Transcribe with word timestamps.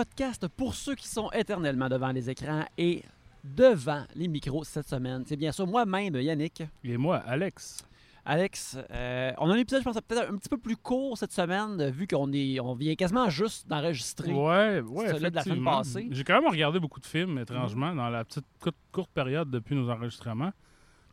podcast 0.00 0.48
pour 0.48 0.74
ceux 0.74 0.94
qui 0.94 1.06
sont 1.06 1.30
éternellement 1.32 1.90
devant 1.90 2.10
les 2.10 2.30
écrans 2.30 2.64
et 2.78 3.02
devant 3.44 4.02
les 4.14 4.28
micros 4.28 4.64
cette 4.64 4.88
semaine. 4.88 5.24
C'est 5.26 5.36
bien 5.36 5.52
sûr 5.52 5.66
moi-même, 5.66 6.14
Yannick. 6.14 6.62
Et 6.82 6.96
moi, 6.96 7.18
Alex. 7.18 7.84
Alex, 8.24 8.78
euh, 8.90 9.32
on 9.36 9.50
a 9.50 9.52
un 9.52 9.58
épisode, 9.58 9.80
je 9.80 9.84
pense, 9.84 10.00
peut-être 10.00 10.32
un 10.32 10.38
petit 10.38 10.48
peu 10.48 10.56
plus 10.56 10.78
court 10.78 11.18
cette 11.18 11.32
semaine, 11.32 11.90
vu 11.90 12.06
qu'on 12.06 12.32
est, 12.32 12.58
on 12.60 12.74
vient 12.74 12.94
quasiment 12.94 13.28
juste 13.28 13.68
d'enregistrer. 13.68 14.32
Ouais, 14.32 14.80
ouais, 14.80 15.08
celui 15.08 15.30
de 15.30 15.34
la 15.34 15.42
semaine 15.42 15.64
passée. 15.64 16.08
J'ai 16.10 16.24
quand 16.24 16.40
même 16.40 16.50
regardé 16.50 16.80
beaucoup 16.80 17.00
de 17.00 17.06
films, 17.06 17.38
étrangement, 17.38 17.94
dans 17.94 18.08
la 18.08 18.24
petite 18.24 18.46
courte, 18.58 18.76
courte 18.92 19.10
période 19.10 19.50
depuis 19.50 19.74
nos 19.74 19.90
enregistrements. 19.90 20.52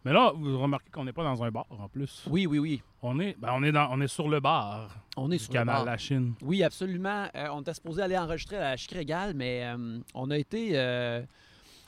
Mais 0.07 0.13
là, 0.13 0.31
vous 0.33 0.57
remarquez 0.57 0.89
qu'on 0.89 1.03
n'est 1.03 1.11
pas 1.11 1.25
dans 1.25 1.43
un 1.43 1.51
bar, 1.51 1.65
en 1.69 1.89
plus. 1.89 2.23
Oui, 2.31 2.45
oui, 2.45 2.59
oui. 2.59 2.81
On 3.01 3.19
est, 3.19 3.35
ben, 3.37 3.49
on 3.51 3.61
est, 3.61 3.73
dans, 3.73 3.89
on 3.91 3.99
est 3.99 4.07
sur 4.07 4.29
le 4.29 4.39
bar 4.39 4.89
On 5.17 5.29
est 5.31 5.37
du 5.37 5.43
sur 5.43 5.53
le 5.53 5.65
bar. 5.65 5.83
La 5.83 5.97
Chine. 5.97 6.33
Oui, 6.41 6.63
absolument. 6.63 7.27
Euh, 7.35 7.49
on 7.51 7.59
était 7.59 7.73
supposé 7.73 8.03
aller 8.03 8.17
enregistrer 8.17 8.55
à 8.55 8.69
la 8.69 8.77
Chic 8.77 8.89
Régale, 8.93 9.33
mais 9.35 9.65
euh, 9.65 9.99
on 10.13 10.31
a 10.31 10.37
été. 10.37 10.79
euh, 10.79 11.21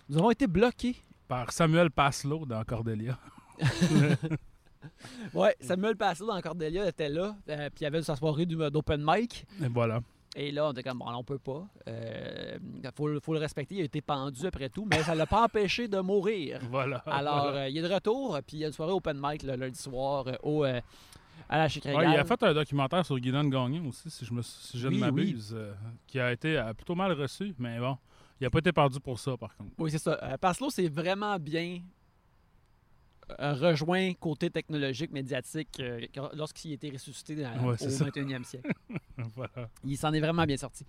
nous 0.09 0.18
avons 0.18 0.32
été 0.32 0.48
bloqués. 0.48 0.98
Par 1.30 1.54
Samuel 1.54 1.92
Paslow 1.92 2.45
dans 2.45 2.62
Cordelia. 2.66 3.18
Ouais, 5.34 5.56
Samuel 5.59 5.95
Passé 5.95 6.26
dans 6.26 6.40
Cordelia 6.42 6.88
était 6.88 7.09
là, 7.09 7.36
puis 7.45 7.56
il 7.81 7.84
y 7.84 7.86
avait 7.86 8.02
sa 8.02 8.16
soirée 8.16 8.45
d'open 8.45 9.04
mic. 9.06 9.45
Et 9.62 9.67
voilà. 9.67 10.02
Et 10.35 10.51
là, 10.51 10.67
on 10.67 10.71
était 10.71 10.83
comme, 10.83 10.99
bon, 10.99 11.05
on 11.11 11.23
peut 11.23 11.39
pas. 11.39 11.65
Il 11.88 12.89
faut, 12.95 13.19
faut 13.19 13.33
le 13.33 13.39
respecter. 13.39 13.75
Il 13.75 13.81
a 13.81 13.85
été 13.85 13.99
pendu 14.01 14.45
après 14.45 14.69
tout, 14.69 14.86
mais 14.89 15.02
ça 15.03 15.16
l'a 15.16 15.25
pas 15.25 15.44
empêché 15.45 15.88
de 15.88 15.99
mourir. 15.99 16.59
Voilà. 16.69 16.97
Alors, 17.08 17.41
Voilà. 17.44 17.58
euh, 17.63 17.69
il 17.69 17.77
est 17.77 17.81
de 17.88 17.91
retour, 17.94 18.38
puis 18.45 18.58
il 18.58 18.59
y 18.59 18.63
a 18.63 18.67
une 18.67 18.73
soirée 18.73 18.91
open 18.94 19.19
mic 19.21 19.44
le 19.44 19.55
lundi 19.55 19.80
soir 19.80 20.27
euh, 20.27 20.33
au, 20.44 20.66
euh, 20.66 20.80
à 21.49 21.58
la 21.58 21.66
Ouais, 21.66 22.05
il 22.13 22.16
a 22.17 22.23
fait 22.25 22.44
un 22.44 22.53
documentaire 22.53 23.03
sur 23.05 23.17
Guylaine 23.19 23.49
Gagnon 23.49 23.88
aussi, 23.88 24.09
si 24.11 24.23
je, 24.23 24.31
me, 24.33 24.44
si 24.44 24.77
je 24.77 24.88
Oui, 24.88 24.95
ne 24.95 24.99
m'abuse, 24.99 25.52
euh, 25.58 25.73
qui 26.05 26.19
a 26.19 26.31
été 26.31 26.58
euh, 26.59 26.73
plutôt 26.75 26.93
mal 26.93 27.11
reçu, 27.14 27.55
mais 27.58 27.80
bon, 27.80 27.97
il 28.39 28.43
n'a 28.43 28.52
pas 28.52 28.59
été 28.59 28.71
perdu 28.71 28.99
pour 28.99 29.17
ça, 29.19 29.36
par 29.36 29.55
contre. 29.58 29.71
Oui, 29.80 29.89
c'est 29.89 29.97
ça. 29.97 30.19
Euh, 30.21 30.38
Paslo, 30.38 30.69
c'est 30.69 30.88
vraiment 30.89 31.39
bien 31.39 31.77
euh, 31.77 31.80
rejoint 33.38 34.13
côté 34.13 34.49
technologique, 34.49 35.11
médiatique, 35.11 35.69
euh, 35.80 35.99
lorsqu'il 36.35 36.72
a 36.72 36.73
été 36.75 36.89
ressuscité 36.89 37.36
dans- 37.36 37.52
Ouais, 37.67 37.73
au 37.73 37.77
c'est 37.77 37.89
ça. 37.89 38.05
21e 38.05 38.44
siècle. 38.44 38.71
voilà. 39.36 39.69
Il 39.86 39.97
s'en 39.97 40.11
est 40.13 40.19
vraiment 40.19 40.45
bien 40.45 40.58
sorti. 40.58 40.86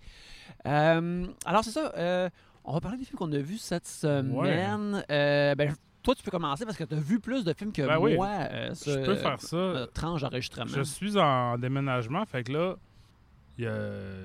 Euh, 0.65 1.25
alors, 1.45 1.63
c'est 1.63 1.71
ça. 1.71 1.91
euh, 1.97 2.29
on 2.63 2.73
va 2.73 2.79
parler 2.81 2.97
des 2.97 3.05
films 3.05 3.17
qu'on 3.17 3.31
a 3.31 3.39
vus 3.39 3.57
cette 3.57 3.87
semaine. 3.87 5.03
Euh, 5.09 5.55
ben, 5.55 5.73
toi, 6.03 6.15
tu 6.15 6.23
peux 6.23 6.31
commencer 6.31 6.65
parce 6.65 6.77
que 6.77 6.83
tu 6.83 6.95
as 6.95 6.99
vu 6.99 7.19
plus 7.19 7.43
de 7.43 7.53
films 7.53 7.71
que 7.71 7.81
Ben 7.83 7.97
oui. 7.99 8.15
moi. 8.15 8.29
euh, 8.51 8.73
Je 8.85 9.05
peux 9.05 9.15
faire 9.15 9.39
ça. 9.41 9.55
euh, 9.55 9.85
tranche 9.87 10.21
d'enregistrement. 10.21 10.67
Je 10.67 10.81
suis 10.81 11.17
en 11.17 11.57
déménagement, 11.57 12.25
fait 12.25 12.43
que 12.43 12.51
là, 12.53 12.75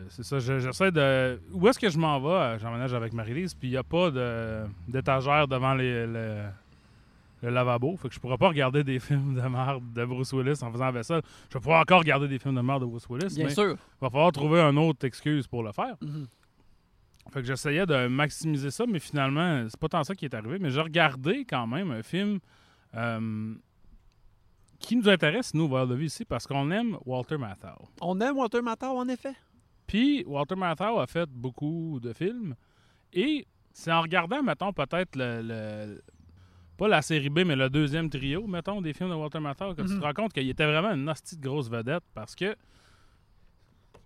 c'est 0.09 0.23
ça, 0.23 0.39
je- 0.39 0.59
j'essaie 0.59 0.91
de... 0.91 1.39
Où 1.53 1.69
est-ce 1.69 1.79
que 1.79 1.91
je 1.91 1.99
m'en 1.99 2.19
vais? 2.21 2.29
Euh, 2.29 2.59
J'emménage 2.59 2.95
avec 2.95 3.13
Marie-Lise, 3.13 3.55
puis 3.55 3.69
il 3.69 3.73
n'y 3.73 3.77
a 3.77 3.83
pas 3.83 4.11
de, 4.11 4.65
d'étagère 4.89 5.47
devant 5.49 5.75
les- 5.75 6.07
le, 6.07 6.45
le 7.43 7.51
lavabo, 7.51 7.97
fait 7.97 8.09
que 8.09 8.15
je 8.15 8.21
pourrais 8.21 8.39
pas 8.39 8.49
regarder 8.49 8.83
des 8.85 8.99
films 9.01 9.35
de 9.35 9.41
merde 9.43 9.93
de 9.93 10.05
Bruce 10.05 10.33
Willis 10.33 10.63
en 10.63 10.73
faisant 10.73 10.87
la 10.87 10.91
vaisselle. 10.93 11.23
Je 11.49 11.55
vais 11.55 11.61
pouvoir 11.61 11.81
encore 11.83 12.01
regarder 12.01 12.29
des 12.29 12.39
films 12.39 12.55
de 12.55 12.61
merde 12.63 12.83
de 12.83 12.87
Bruce 12.87 13.07
Willis, 13.09 13.35
Bien 13.35 13.45
mais 13.47 13.55
sûr. 13.55 13.73
il 13.73 14.01
va 14.01 14.11
falloir 14.11 14.33
trouver 14.33 14.61
une 14.61 14.79
autre 14.79 15.05
excuse 15.07 15.47
pour 15.47 15.63
le 15.63 15.73
faire. 15.73 15.97
Mhm. 16.01 16.27
Fait 17.33 17.41
que 17.41 17.47
j'essayais 17.47 17.87
de 17.87 18.07
maximiser 18.07 18.71
ça, 18.71 18.85
mais 18.87 19.01
finalement, 19.01 19.65
c'est 19.69 19.81
pas 19.81 19.89
tant 19.89 20.05
ça 20.05 20.15
qui 20.15 20.25
est 20.27 20.35
arrivé. 20.35 20.59
Mais 20.61 20.71
j'ai 20.71 20.81
regardé 20.81 21.45
quand 21.45 21.67
même 21.67 21.91
un 21.91 22.03
film 22.03 22.39
euh, 22.95 23.55
qui 24.79 24.95
nous 24.97 25.09
intéresse, 25.09 25.53
nous, 25.53 25.67
voir 25.67 25.87
de 25.87 25.95
vie 25.95 26.07
ici, 26.07 26.25
parce 26.25 26.47
qu'on 26.47 26.71
aime 26.71 26.97
Walter 27.05 27.37
Matthau. 27.37 27.89
On 28.01 28.21
aime 28.21 28.37
Walter 28.37 28.63
Matthau, 28.63 28.97
en 28.97 29.09
effet. 29.09 29.35
Puis 29.87 30.25
Walter 30.27 30.55
Matthau 30.55 30.99
a 31.01 31.07
fait 31.07 31.29
beaucoup 31.29 31.99
de 32.01 32.13
films. 32.13 32.55
Et 33.13 33.47
c'est 33.73 33.91
en 33.93 34.03
regardant, 34.03 34.43
mettons, 34.43 34.73
peut-être 34.73 35.17
le, 35.17 35.43
le- 35.43 36.03
Pas 36.77 36.89
la 36.89 37.01
série 37.03 37.31
B, 37.31 37.41
mais 37.47 37.57
le 37.57 37.71
deuxième 37.71 38.11
trio, 38.11 38.47
mettons, 38.47 38.81
des 38.83 38.93
films 38.93 39.09
de 39.11 39.15
Walter 39.15 39.41
Matthau, 39.41 39.75
que 39.75 39.83
tu 39.83 39.89
Mhm. 39.95 39.99
te 40.01 40.05
rends 40.05 40.13
compte 40.13 40.33
qu'il 40.33 40.49
était 40.49 40.67
vraiment 40.67 40.93
une 40.93 41.09
hostie 41.09 41.37
de 41.37 41.43
grosse 41.43 41.71
vedette 41.71 42.05
parce 42.15 42.35
que 42.35 42.55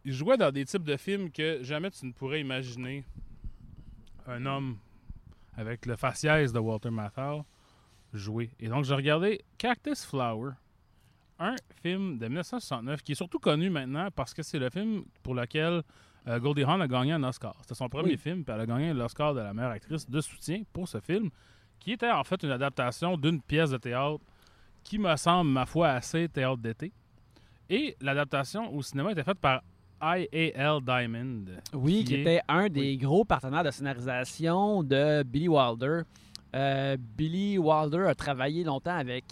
il 0.04 0.12
jouait 0.12 0.36
dans 0.36 0.50
des 0.50 0.64
types 0.64 0.84
de 0.84 0.96
films 0.96 1.30
que 1.30 1.62
jamais 1.62 1.90
tu 1.90 2.06
ne 2.06 2.12
pourrais 2.12 2.40
imaginer 2.40 3.04
un 4.26 4.46
homme 4.46 4.78
avec 5.56 5.84
le 5.86 5.96
faciès 5.96 6.52
de 6.52 6.58
Walter 6.58 6.90
Matthau 6.90 7.44
jouer. 8.12 8.50
Et 8.60 8.68
donc, 8.68 8.84
j'ai 8.84 8.94
regardé 8.94 9.40
Cactus 9.58 10.04
Flower, 10.04 10.52
un 11.38 11.54
film 11.82 12.18
de 12.18 12.26
1969 12.28 13.02
qui 13.02 13.12
est 13.12 13.16
surtout 13.16 13.38
connu 13.38 13.68
maintenant 13.70 14.08
parce 14.14 14.32
que 14.32 14.42
c'est 14.42 14.58
le 14.58 14.70
film 14.70 15.04
pour 15.22 15.34
lequel 15.34 15.82
euh, 16.28 16.38
Goldie 16.38 16.64
Hawn 16.64 16.80
a 16.82 16.88
gagné 16.88 17.12
un 17.12 17.22
Oscar. 17.24 17.56
C'était 17.62 17.74
son 17.74 17.88
premier 17.88 18.10
Oui. 18.12 18.16
film, 18.16 18.44
puis 18.44 18.54
elle 18.54 18.60
a 18.60 18.66
gagné 18.66 18.92
l'Oscar 18.92 19.34
de 19.34 19.40
la 19.40 19.52
meilleure 19.54 19.70
actrice 19.72 20.08
de 20.08 20.20
soutien 20.20 20.62
pour 20.72 20.86
ce 20.88 21.00
film, 21.00 21.30
qui 21.80 21.92
était 21.92 22.10
en 22.10 22.22
fait 22.24 22.42
une 22.42 22.50
adaptation 22.52 23.16
d'une 23.16 23.40
pièce 23.40 23.70
de 23.70 23.78
théâtre 23.78 24.20
qui 24.84 24.98
me 24.98 25.14
semble, 25.16 25.50
ma 25.50 25.66
foi, 25.66 25.88
assez 25.88 26.28
théâtre 26.28 26.58
d'été. 26.58 26.92
Et 27.68 27.96
l'adaptation 28.00 28.72
au 28.74 28.82
cinéma 28.82 29.12
était 29.12 29.22
faite 29.24 29.38
par 29.38 29.62
I.A.L. 30.02 30.78
Diamond. 30.82 31.44
Oui, 31.74 32.04
qui 32.04 32.14
est- 32.14 32.20
était 32.20 32.40
un 32.48 32.68
des 32.68 32.96
gros 32.96 33.24
partenaires 33.24 33.64
de 33.64 33.70
scénarisation 33.70 34.82
de 34.82 35.22
Billy 35.22 35.48
Wilder. 35.48 36.02
Euh, 36.54 36.96
Billy 36.98 37.58
Wilder 37.58 38.06
a 38.08 38.14
travaillé 38.14 38.64
longtemps 38.64 38.96
avec 38.96 39.24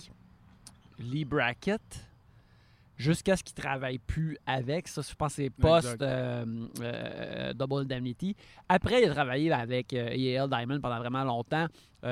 Lee 0.99 1.25
Brackett 1.25 2.08
jusqu'à 2.99 3.37
ce 3.37 3.43
qu'il 3.43 3.55
travaille 3.55 3.99
plus 3.99 4.37
avec. 4.45 4.89
Ça, 4.89 5.01
je 5.01 5.15
pense 5.15 5.37
que 5.37 5.43
c'est 5.43 5.51
post 5.51 6.03
euh, 6.03 6.45
euh, 6.83 7.53
Double 7.55 7.83
Indemnity. 7.83 8.37
Après, 8.69 9.03
il 9.03 9.09
a 9.09 9.15
travaillé 9.15 9.51
avec 9.53 9.95
euh, 9.95 10.09
E.A.L. 10.11 10.51
Diamond 10.51 10.81
pendant 10.81 10.99
vraiment 10.99 11.25
longtemps, 11.25 11.67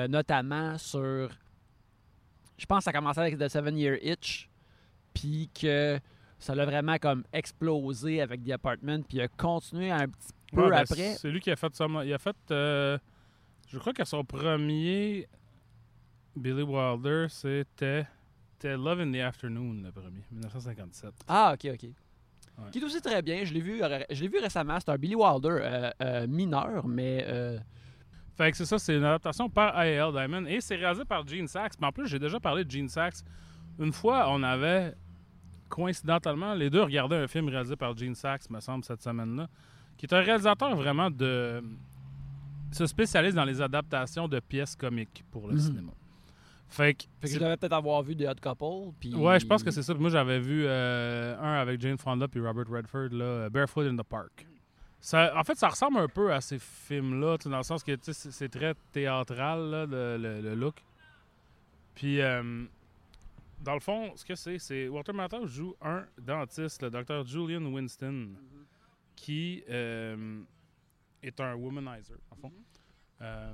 notamment 0.09 0.77
sur. 0.79 1.29
Je 2.57 2.65
pense 2.65 2.79
que 2.79 2.83
ça 2.85 2.89
a 2.89 2.93
commencé 2.93 3.19
avec 3.19 3.37
The 3.37 3.47
Seven 3.49 3.77
Year 3.77 3.97
Itch, 4.01 4.49
puis 5.13 5.51
que 5.53 5.99
ça 6.39 6.55
l'a 6.55 6.65
vraiment 6.65 6.97
comme 6.97 7.23
explosé 7.33 8.21
avec 8.21 8.43
The 8.43 8.51
Apartment, 8.51 9.01
puis 9.03 9.17
il 9.17 9.21
a 9.21 9.27
continué 9.27 9.91
un 9.91 10.07
petit 10.07 10.33
peu 10.51 10.63
Ouais, 10.63 10.69
ben, 10.69 10.77
après. 10.77 11.15
C'est 11.15 11.29
lui 11.29 11.39
qui 11.41 11.51
a 11.51 11.55
fait 11.55 11.75
ça. 11.75 11.85
Il 12.03 12.13
a 12.13 12.17
fait. 12.17 12.35
euh, 12.51 12.97
je 13.67 13.77
crois 13.77 13.91
que 13.93 14.05
son 14.05 14.23
premier 14.23 15.27
Billy 16.35 16.61
Wilder, 16.63 17.27
c'était. 17.29 18.07
C'était 18.59 18.75
Love 18.75 19.01
in 19.01 19.11
the 19.11 19.17
Afternoon, 19.17 19.83
le 19.83 19.91
premier, 19.91 20.23
1957. 20.31 21.13
Ah, 21.27 21.53
ok, 21.53 21.69
ok. 21.73 21.89
Qui 22.71 22.79
est 22.79 22.83
aussi 22.83 22.99
très 23.01 23.21
bien. 23.21 23.43
Je 23.45 23.53
l'ai 23.53 23.61
vu, 23.61 23.83
euh, 23.83 23.99
je 24.09 24.19
l'ai 24.23 24.27
vu 24.27 24.39
récemment. 24.39 24.79
C'est 24.79 24.89
un 24.89 24.97
Billy 24.97 25.13
Wilder 25.13 25.49
euh, 25.61 25.91
euh, 26.01 26.27
mineur, 26.27 26.87
mais 26.87 27.23
euh, 27.27 27.59
Fait 28.35 28.49
que 28.49 28.57
c'est 28.57 28.65
ça, 28.65 28.79
c'est 28.79 28.95
une 28.97 29.03
adaptation 29.03 29.47
par 29.47 29.75
I.A.L. 29.85 30.11
Diamond 30.11 30.45
et 30.47 30.59
c'est 30.59 30.75
réalisé 30.75 31.05
par 31.05 31.27
Gene 31.27 31.47
Sachs. 31.47 31.73
Mais 31.79 31.85
en 31.85 31.91
plus, 31.91 32.07
j'ai 32.07 32.17
déjà 32.17 32.39
parlé 32.39 32.65
de 32.65 32.71
Gene 32.71 32.89
Sachs. 32.89 33.17
Une 33.77 33.93
fois, 33.93 34.25
on 34.31 34.41
avait 34.41 34.95
coïncidentalement 35.69 36.55
les 36.55 36.71
deux 36.71 36.81
regardé 36.81 37.15
un 37.15 37.27
film 37.27 37.47
réalisé 37.49 37.75
par 37.75 37.95
Gene 37.95 38.15
Sachs, 38.15 38.49
me 38.49 38.59
semble, 38.59 38.83
cette 38.83 39.03
semaine-là, 39.03 39.47
qui 39.97 40.07
est 40.07 40.13
un 40.13 40.21
réalisateur 40.21 40.75
vraiment 40.75 41.11
de. 41.11 41.61
se 42.71 42.87
spécialise 42.87 43.35
dans 43.35 43.45
les 43.45 43.61
adaptations 43.61 44.27
de 44.27 44.39
pièces 44.39 44.75
comiques 44.75 45.23
pour 45.29 45.47
le 45.47 45.53
Mhm. 45.53 45.59
cinéma. 45.59 45.91
Fait 46.69 46.93
que. 46.93 47.03
fait 47.21 47.27
que 47.27 47.33
je 47.33 47.39
devais 47.39 47.55
peut-être 47.57 47.73
avoir 47.73 48.03
vu 48.03 48.15
The 48.15 48.23
Hot 48.29 48.41
Couple. 48.41 48.93
Puis... 48.99 49.15
Ouais, 49.15 49.39
je 49.39 49.45
pense 49.45 49.63
que 49.63 49.71
c'est 49.71 49.83
ça. 49.83 49.93
Moi, 49.93 50.09
j'avais 50.09 50.39
vu 50.39 50.65
euh, 50.65 51.37
un 51.39 51.53
avec 51.61 51.79
Jane 51.81 51.97
Fonda 51.97 52.27
puis 52.27 52.39
Robert 52.41 52.67
Redford, 52.69 53.09
là, 53.11 53.23
euh, 53.25 53.49
Barefoot 53.49 53.85
in 53.87 53.95
the 53.95 54.03
Park. 54.03 54.45
Ça, 54.99 55.31
en 55.37 55.43
fait, 55.43 55.55
ça 55.55 55.69
ressemble 55.69 55.99
un 55.99 56.07
peu 56.07 56.33
à 56.33 56.41
ces 56.41 56.59
films-là, 56.59 57.37
tu 57.37 57.49
dans 57.49 57.57
le 57.57 57.63
sens 57.63 57.83
que 57.83 57.95
tu 57.95 58.11
c'est 58.13 58.49
très 58.49 58.73
théâtral, 58.91 59.69
là, 59.69 59.85
le, 59.85 60.17
le- 60.17 60.41
le 60.41 60.55
look. 60.55 60.83
Puis, 61.95 62.19
euh, 62.19 62.65
dans 63.61 63.73
le 63.73 63.79
fond, 63.79 64.11
ce 64.15 64.25
que 64.25 64.35
c'est, 64.35 64.59
c'est 64.59 64.87
Walter 64.87 65.13
Matthau 65.13 65.47
joue 65.47 65.75
un 65.81 66.05
dentiste, 66.21 66.81
le 66.81 66.89
docteur 66.89 67.25
Julian 67.25 67.63
Winston, 67.65 68.29
qui 69.15 69.63
euh, 69.69 70.41
est 71.23 71.39
un 71.39 71.55
womanizer, 71.55 72.17
en 72.31 72.35
fond. 72.35 72.51
Euh, 73.21 73.53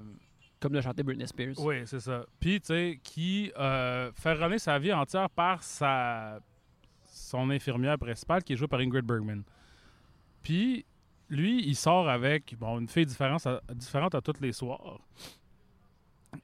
Comme 0.64 0.72
le 0.72 0.80
chantait 0.80 1.04
Britney 1.04 1.28
Spears. 1.28 1.60
oui, 1.60 1.82
c'est 1.86 2.00
ça. 2.00 2.26
Puis, 2.40 2.62
tu 2.62 2.68
sais, 2.68 3.00
qui 3.04 3.52
euh, 3.60 4.14
fait 4.14 4.32
runner 4.32 4.58
sa 4.58 4.80
vie 4.80 4.94
entière 4.94 5.30
par 5.30 5.62
sa 5.62 6.40
son 7.06 7.50
infirmière 7.50 8.00
principale, 8.00 8.46
qui 8.46 8.54
est 8.54 8.56
jouée 8.56 8.70
par 8.70 8.80
Ingrid 8.80 9.06
Bergman. 9.06 9.44
Puis, 10.42 10.86
lui, 11.28 11.68
il 11.68 11.76
sort 11.76 12.08
avec 12.08 12.56
bon, 12.58 12.80
une 12.80 12.88
fille 12.88 13.06
différente 13.06 13.46
à, 13.46 13.62
différente 13.76 14.16
à 14.16 14.22
tous 14.22 14.40
les 14.40 14.54
soirs. 14.54 15.02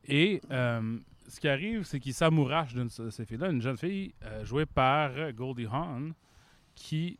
Et 0.03 0.41
euh, 0.51 0.99
ce 1.29 1.39
qui 1.39 1.47
arrive, 1.47 1.83
c'est 1.83 2.01
qu'il 2.01 2.13
s'amourache 2.13 2.73
d'une 2.73 2.89
de 2.89 3.09
ces 3.09 3.23
filles-là, 3.23 3.49
une 3.49 3.61
jeune 3.61 3.77
fille 3.77 4.13
euh, 4.25 4.43
jouée 4.43 4.65
par 4.65 5.31
Goldie 5.31 5.67
Hawn, 5.67 6.13
qui 6.75 7.17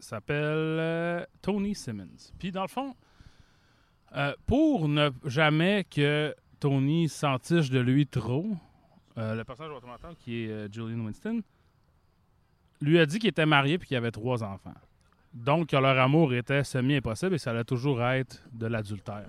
s'appelle 0.00 1.28
Tony 1.40 1.72
Simmons. 1.72 2.32
Puis, 2.36 2.50
dans 2.50 2.62
le 2.62 2.68
fond, 2.68 2.96
euh, 4.16 4.32
pour 4.46 4.88
ne 4.88 5.10
jamais 5.24 5.84
que 5.84 6.34
Tony 6.60 7.08
s'entiche 7.08 7.70
de 7.70 7.80
lui 7.80 8.06
trop, 8.06 8.46
euh, 9.18 9.34
le 9.34 9.44
personnage 9.44 9.72
de 9.72 10.14
qui 10.20 10.44
est 10.44 10.50
euh, 10.50 10.68
Julian 10.70 11.04
Winston, 11.04 11.42
lui 12.80 12.98
a 12.98 13.06
dit 13.06 13.18
qu'il 13.18 13.28
était 13.28 13.46
marié 13.46 13.78
puis 13.78 13.88
qu'il 13.88 13.96
avait 13.96 14.10
trois 14.10 14.42
enfants. 14.42 14.74
Donc, 15.32 15.68
que 15.68 15.76
leur 15.76 15.98
amour 15.98 16.32
était 16.32 16.62
semi-impossible 16.62 17.34
et 17.34 17.38
ça 17.38 17.50
allait 17.50 17.64
toujours 17.64 18.02
être 18.02 18.42
de 18.52 18.66
l'adultère. 18.66 19.26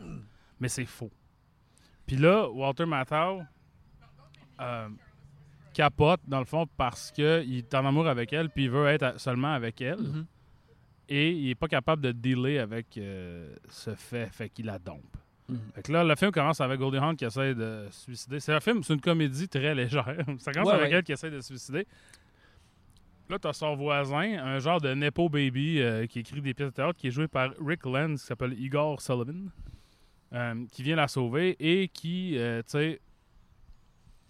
Mais 0.59 0.67
c'est 0.67 0.85
faux. 0.85 1.11
Puis 2.05 2.17
là, 2.17 2.47
Walter 2.49 2.85
Matthau 2.85 3.41
capote, 5.75 6.21
dans 6.27 6.39
le 6.39 6.45
fond, 6.45 6.65
parce 6.77 7.11
qu'il 7.11 7.57
est 7.57 7.73
en 7.73 7.85
amour 7.85 8.07
avec 8.07 8.31
elle, 8.33 8.49
puis 8.49 8.63
il 8.65 8.69
veut 8.69 8.87
être 8.87 9.19
seulement 9.19 9.53
avec 9.53 9.81
elle. 9.81 9.99
Mhm. 9.99 10.25
Et 11.07 11.31
il 11.31 11.49
est 11.49 11.55
pas 11.55 11.67
capable 11.67 12.01
de 12.01 12.11
dealer 12.11 12.57
avec 12.59 12.97
euh, 12.97 13.55
ce 13.69 13.93
fait, 13.95 14.27
fait 14.31 14.49
qu'il 14.49 14.65
la 14.65 14.79
dompe. 14.79 15.15
Mhm. 15.47 15.59
Fait 15.75 15.81
que 15.83 15.91
là, 15.91 16.03
le 16.03 16.15
film 16.15 16.31
commence 16.31 16.59
avec 16.61 16.79
Goldie 16.79 16.97
Hawn 16.97 17.15
qui 17.15 17.25
essaie 17.25 17.53
de 17.53 17.87
se 17.91 18.01
suicider. 18.01 18.39
C'est 18.39 18.53
un 18.53 18.59
film, 18.59 18.81
c'est 18.83 18.93
une 18.95 19.01
comédie 19.01 19.47
très 19.47 19.75
légère. 19.75 20.05
Ça 20.39 20.51
commence 20.51 20.67
Ouais, 20.69 20.73
avec 20.73 20.89
ouais. 20.91 20.97
elle 20.97 21.03
qui 21.03 21.11
essaie 21.11 21.29
de 21.29 21.39
se 21.41 21.47
suicider. 21.47 21.85
Là, 23.29 23.39
t'as 23.39 23.53
son 23.53 23.75
voisin, 23.75 24.37
un 24.43 24.59
genre 24.59 24.79
de 24.81 24.93
Nepo 24.93 25.29
Baby 25.29 25.81
euh, 25.81 26.05
qui 26.07 26.19
écrit 26.19 26.41
des 26.41 26.53
pièces 26.53 26.69
de 26.69 26.73
théâtre, 26.75 26.97
qui 26.99 27.07
est 27.07 27.11
joué 27.11 27.27
par 27.27 27.51
Rick 27.63 27.85
Lenz, 27.85 28.21
qui 28.21 28.27
s'appelle 28.27 28.53
Igor 28.59 29.01
Sullivan, 29.01 29.49
euh, 30.33 30.65
qui 30.71 30.83
vient 30.83 30.95
la 30.95 31.07
sauver 31.07 31.55
et 31.59 31.87
qui, 31.87 32.31
tu 32.37 32.63
sais, 32.67 32.99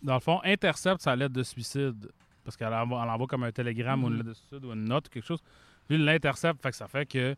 dans 0.01 0.13
le 0.16 0.19
fond, 0.21 0.39
intercepte 0.44 1.01
sa 1.01 1.16
lettre 1.16 1.33
de 1.33 1.44
suicide. 1.44 2.10
Parce 2.44 2.56
qu'elle 2.56 2.74
envoie, 2.74 3.28
comme 3.28 3.44
un 3.44 3.51
télégramme 3.51 4.04
ou 4.04 4.07
une 4.07 4.13
Mhm. 4.13 4.18
lettre 4.19 4.30
de 4.30 4.33
suicide 4.36 4.66
ou 4.66 4.71
une 4.74 4.86
note 4.86 5.07
ou 5.07 5.10
quelque 5.10 5.25
chose. 5.25 5.42
Lui, 5.90 5.98
il 5.98 6.06
l'intercepte, 6.06 6.62
fait 6.62 6.72
que 6.72 6.76
ça 6.76 6.88
fait 6.88 7.06
que 7.06 7.36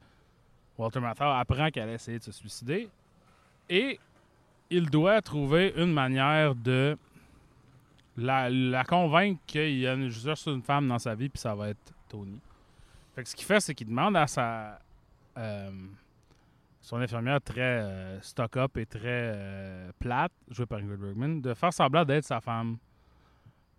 Walter 0.78 1.00
Matthau 1.00 1.26
apprend 1.26 1.70
qu'elle 1.70 1.90
a 1.90 1.94
essayé 1.94 2.20
de 2.20 2.24
se 2.24 2.32
suicider. 2.32 2.90
Et 3.70 4.00
il 4.70 4.90
doit 4.90 5.22
trouver 5.22 5.74
une 5.76 5.94
manière 5.94 6.56
de 6.56 6.98
la, 8.16 8.50
la 8.50 8.84
convaincre 8.84 9.42
qu'il 9.46 9.78
y 9.78 9.88
a 9.88 9.96
juste 10.10 10.48
une 10.48 10.62
femme 10.62 10.88
dans 10.88 11.00
sa 11.00 11.16
vie, 11.16 11.30
puis 11.30 11.40
ça 11.40 11.54
va 11.56 11.70
être 11.70 11.94
Tony. 12.10 12.40
Fait 13.16 13.24
que 13.24 13.30
ce 13.30 13.36
qu'il 13.36 13.46
fait, 13.46 13.60
c'est 13.60 13.76
qu'il 13.76 13.88
demande 13.88 14.16
à 14.16 14.28
sa. 14.28 14.80
euh, 15.38 15.72
son 16.88 17.02
infirmière 17.02 17.42
très 17.42 17.62
euh, 17.82 18.22
stock-up 18.22 18.78
et 18.78 18.86
très 18.86 19.02
euh, 19.04 19.92
plate, 20.00 20.32
jouée 20.50 20.66
par 20.66 20.80
Ingrid 20.80 20.98
Bergman, 20.98 21.42
de 21.42 21.54
faire 21.54 21.74
semblant 21.74 22.06
d'être 22.06 22.24
sa 22.24 22.40
femme. 22.40 22.78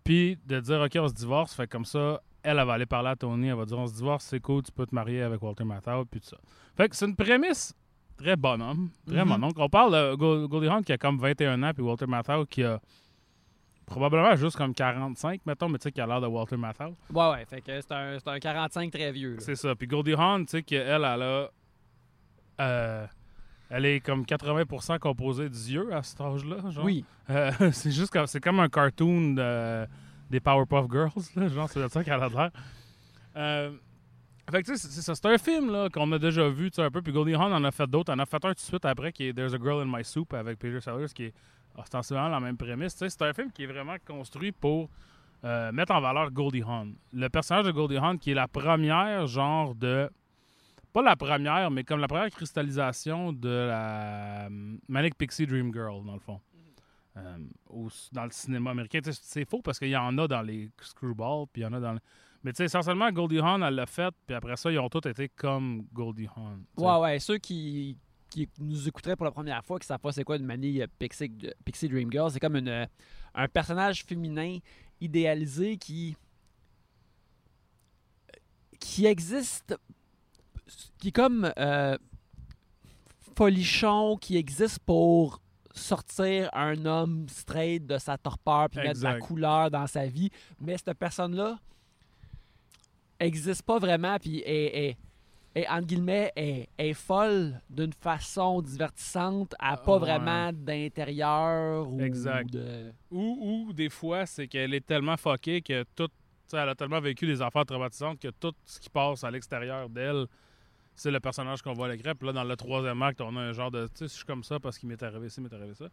Puis 0.03 0.37
de 0.45 0.59
dire, 0.59 0.79
OK, 0.79 0.91
on 0.95 1.07
se 1.07 1.13
divorce, 1.15 1.55
fait 1.55 1.65
comme 1.67 1.85
ça, 1.85 2.21
elle, 2.43 2.57
elle 2.59 2.65
va 2.65 2.73
aller 2.73 2.85
parler 2.85 3.09
à 3.09 3.15
Tony, 3.15 3.47
elle 3.47 3.55
va 3.55 3.65
dire, 3.65 3.77
on 3.77 3.87
se 3.87 3.93
divorce, 3.95 4.25
c'est 4.25 4.39
cool, 4.39 4.63
tu 4.63 4.71
peux 4.71 4.85
te 4.85 4.95
marier 4.95 5.21
avec 5.21 5.41
Walter 5.41 5.63
Matthau, 5.63 6.05
puis 6.05 6.19
tout 6.21 6.27
ça. 6.27 6.37
Fait 6.77 6.87
que 6.89 6.95
c'est 6.95 7.05
une 7.05 7.15
prémisse 7.15 7.73
très 8.17 8.35
bonhomme, 8.35 8.89
très 9.07 9.23
Mhm. 9.23 9.29
mononcle. 9.29 9.61
On 9.61 9.69
parle 9.69 9.93
de 9.93 10.15
Go- 10.15 10.47
Goldie 10.47 10.67
Hawn 10.67 10.83
qui 10.83 10.91
a 10.93 10.97
comme 10.97 11.17
21 11.19 11.61
ans, 11.63 11.71
puis 11.73 11.83
Walter 11.83 12.05
Matthau 12.07 12.45
qui 12.45 12.63
a 12.63 12.79
probablement 13.85 14.35
juste 14.35 14.55
comme 14.55 14.73
45, 14.73 15.41
mettons, 15.45 15.67
mais 15.69 15.77
tu 15.79 15.83
sais, 15.83 15.91
qui 15.91 15.99
a 16.01 16.05
l'air 16.07 16.21
de 16.21 16.27
Walter 16.27 16.57
Matthau. 16.57 16.95
Ouais, 17.13 17.29
ouais. 17.31 17.45
Fait 17.45 17.61
que 17.61 17.79
c'est 17.81 17.91
un, 17.91 18.19
c'est 18.19 18.27
un 18.29 18.39
45 18.39 18.91
très 18.91 19.11
vieux. 19.11 19.37
C'est 19.39 19.55
ça. 19.55 19.73
Puis 19.75 19.87
Goldie 19.87 20.13
Hawn, 20.13 20.45
tu 20.45 20.51
sais, 20.51 20.63
qu'elle, 20.63 20.85
elle 20.87 21.03
a. 21.03 21.49
euh, 22.61 23.07
elle 23.69 23.85
est 23.85 23.99
comme 23.99 24.25
80% 24.25 24.99
composée 24.99 25.49
d'yeux 25.49 25.93
à 25.93 26.03
cet 26.03 26.19
âge-là. 26.21 26.69
Genre. 26.71 26.83
Oui. 26.85 27.05
Euh, 27.29 27.51
c'est 27.71 27.91
juste 27.91 28.11
comme, 28.11 28.27
c'est 28.27 28.39
comme 28.41 28.59
un 28.59 28.69
cartoon 28.69 29.33
de- 29.35 29.85
des 30.29 30.39
Powerpuff 30.39 30.89
Girls, 30.91 31.11
là, 31.35 31.47
genre, 31.47 31.69
c'est 31.69 31.87
ça 31.89 32.03
qu'elle 32.03 32.21
a 32.21 32.29
l'air. 32.29 32.51
Euh, 33.35 33.71
fait 34.51 34.63
que 34.63 34.71
tu 34.71 34.77
sais, 34.77 34.87
c'est- 34.89 35.01
ça. 35.01 35.15
C'est 35.15 35.25
un 35.27 35.37
film 35.37 35.71
là, 35.71 35.89
qu'on 35.89 36.11
a 36.11 36.19
déjà 36.19 36.47
vu 36.49 36.69
un 36.77 36.89
peu. 36.91 37.01
Puis 37.01 37.11
Goldie 37.13 37.35
Hawn 37.35 37.53
en 37.53 37.63
a 37.63 37.71
fait 37.71 37.87
d'autres. 37.87 38.11
En 38.13 38.19
a 38.19 38.25
fait 38.25 38.37
un 38.43 38.49
tout 38.49 38.53
de 38.55 38.59
suite 38.59 38.85
après 38.85 39.11
qui 39.11 39.27
est 39.27 39.33
There's 39.33 39.53
a 39.53 39.57
Girl 39.57 39.81
in 39.81 39.85
My 39.85 40.03
Soup 40.03 40.33
avec 40.33 40.57
Peter 40.59 40.81
Sellers, 40.81 41.13
qui 41.13 41.25
est 41.25 41.33
ostensiblement 41.77 42.29
la 42.29 42.39
même 42.39 42.57
prémisse. 42.57 42.93
Tu 42.93 42.99
sais, 42.99 43.09
c'est 43.09 43.21
un 43.23 43.33
film 43.33 43.51
qui 43.51 43.63
est 43.63 43.67
vraiment 43.67 43.95
construit 44.05 44.51
pour 44.51 44.89
euh, 45.45 45.71
mettre 45.71 45.93
en 45.93 46.01
valeur 46.01 46.31
Goldie 46.31 46.63
Hawn. 46.63 46.95
Le 47.13 47.29
personnage 47.29 47.65
de 47.65 47.71
Goldie 47.71 47.97
Hawn 47.97 48.17
qui 48.19 48.31
est 48.31 48.35
la 48.35 48.47
première 48.47 49.27
genre 49.27 49.75
de 49.75 50.09
pas 50.91 51.03
la 51.03 51.15
première, 51.15 51.69
mais 51.69 51.83
comme 51.83 51.99
la 51.99 52.07
première 52.07 52.31
cristallisation 52.31 53.31
de 53.31 53.47
la 53.67 54.45
euh, 54.47 54.49
Manic 54.87 55.15
Pixie 55.15 55.45
Dream 55.45 55.71
Girl, 55.71 56.03
dans 56.03 56.13
le 56.15 56.19
fond. 56.19 56.41
Euh, 57.25 57.89
dans 58.11 58.25
le 58.25 58.31
cinéma 58.31 58.71
américain. 58.71 58.99
C'est 59.03 59.45
faux 59.45 59.61
parce 59.61 59.79
qu'il 59.79 59.89
y 59.89 59.97
en 59.97 60.17
a 60.17 60.27
dans 60.27 60.41
les 60.41 60.69
Screwball, 60.81 61.47
puis 61.51 61.61
il 61.61 61.65
y 61.65 61.67
en 61.67 61.73
a 61.73 61.79
dans. 61.79 61.97
Mais 62.43 62.51
tu 62.51 62.57
sais, 62.57 62.65
essentiellement, 62.65 63.11
Goldie 63.11 63.39
Hawn, 63.39 63.61
elle 63.63 63.75
l'a 63.75 63.85
fait, 63.85 64.13
puis 64.25 64.35
après 64.35 64.55
ça, 64.55 64.71
ils 64.71 64.79
ont 64.79 64.89
tous 64.89 65.07
été 65.09 65.27
comme 65.29 65.85
Goldie 65.91 66.29
Hawn. 66.35 66.63
Ouais, 66.77 66.97
ouais. 66.99 67.19
Ceux 67.19 67.37
qui, 67.37 67.97
qui 68.29 68.47
nous 68.59 68.87
écouteraient 68.87 69.15
pour 69.15 69.25
la 69.25 69.31
première 69.31 69.63
fois, 69.63 69.77
qui 69.79 69.85
savent 69.85 69.99
pas 69.99 70.11
c'est 70.11 70.23
quoi 70.23 70.37
une 70.37 70.45
manie 70.45 70.81
euh, 70.81 70.87
Pixie, 70.99 71.31
Pixie 71.65 71.89
Dream 71.89 72.11
Girl, 72.11 72.31
c'est 72.31 72.39
comme 72.39 72.55
une, 72.55 72.69
euh, 72.69 72.85
un 73.33 73.47
personnage 73.47 74.03
féminin 74.05 74.59
idéalisé 75.01 75.77
qui 75.77 76.15
qui 78.79 79.05
existe 79.05 79.75
qui 80.97 81.09
est 81.09 81.11
comme 81.11 81.51
euh, 81.57 81.97
folichon 83.35 84.17
qui 84.17 84.37
existe 84.37 84.79
pour 84.79 85.41
sortir 85.73 86.49
un 86.53 86.85
homme 86.85 87.27
straight 87.29 87.85
de 87.85 87.97
sa 87.97 88.17
torpeur 88.17 88.69
puis 88.69 88.79
mettre 88.81 88.99
de 88.99 89.03
la 89.03 89.19
couleur 89.19 89.69
dans 89.71 89.87
sa 89.87 90.05
vie 90.07 90.29
mais 90.59 90.77
cette 90.77 90.97
personne 90.97 91.35
là 91.35 91.57
existe 93.19 93.63
pas 93.63 93.79
vraiment 93.79 94.17
puis 94.19 94.39
est, 94.39 94.89
est- 94.89 94.97
est, 95.55 95.67
entre 95.67 95.87
guillemets 95.87 96.31
est, 96.35 96.69
est 96.77 96.93
folle 96.93 97.59
d'une 97.69 97.91
façon 97.93 98.61
divertissante 98.61 99.55
à 99.59 99.77
pas 99.77 99.97
vraiment 99.97 100.51
d'intérieur 100.53 101.89
ou 101.91 101.99
Exact. 102.01 102.49
de 102.51 102.91
Ou, 103.11 103.65
ou 103.67 103.73
des 103.73 103.89
fois, 103.89 104.25
c'est 104.27 104.47
qu'elle 104.47 104.73
est 104.75 104.85
tellement 104.85 105.17
fuckée 105.17 105.61
que 105.61 105.83
tout. 105.95 106.07
Elle 106.53 106.69
a 106.69 106.75
tellement 106.75 106.99
vécu 107.01 107.25
des 107.27 107.41
affaires 107.41 107.65
traumatisantes 107.65 108.19
que 108.19 108.27
tout 108.29 108.53
ce 108.65 108.79
qui 108.79 108.89
passe 108.89 109.23
à 109.23 109.29
l'extérieur 109.31 109.89
d'elle, 109.89 110.25
c'est 110.99 111.11
le 111.11 111.19
personnage 111.19 111.61
qu'on 111.61 111.73
voit 111.73 111.87
à 111.87 111.89
l'écran. 111.91 112.13
Puis 112.15 112.27
là, 112.27 112.33
dans 112.33 112.43
le 112.43 112.55
troisième 112.55 113.01
acte, 113.01 113.21
on 113.21 113.35
a 113.37 113.39
un 113.41 113.53
genre 113.53 113.71
de. 113.71 113.87
Tu 113.87 113.91
sais, 113.99 114.07
je 114.07 114.13
suis 114.13 114.25
comme 114.25 114.43
ça 114.43 114.59
parce 114.59 114.77
qu'il 114.77 114.89
m'est 114.89 115.01
arrivé 115.01 115.29
ci, 115.29 115.39
m'est 115.41 115.53
arrivé 115.53 115.73
ça. 115.73 115.87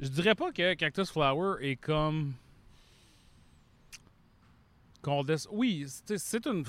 Je 0.00 0.08
dirais 0.08 0.34
pas 0.34 0.52
que 0.52 0.74
Cactus 0.74 1.10
Flower 1.10 1.56
est 1.60 1.76
comme. 1.76 2.32
Oui, 5.52 5.86
c'est 6.04 6.18
c'est 6.18 6.46
une. 6.46 6.64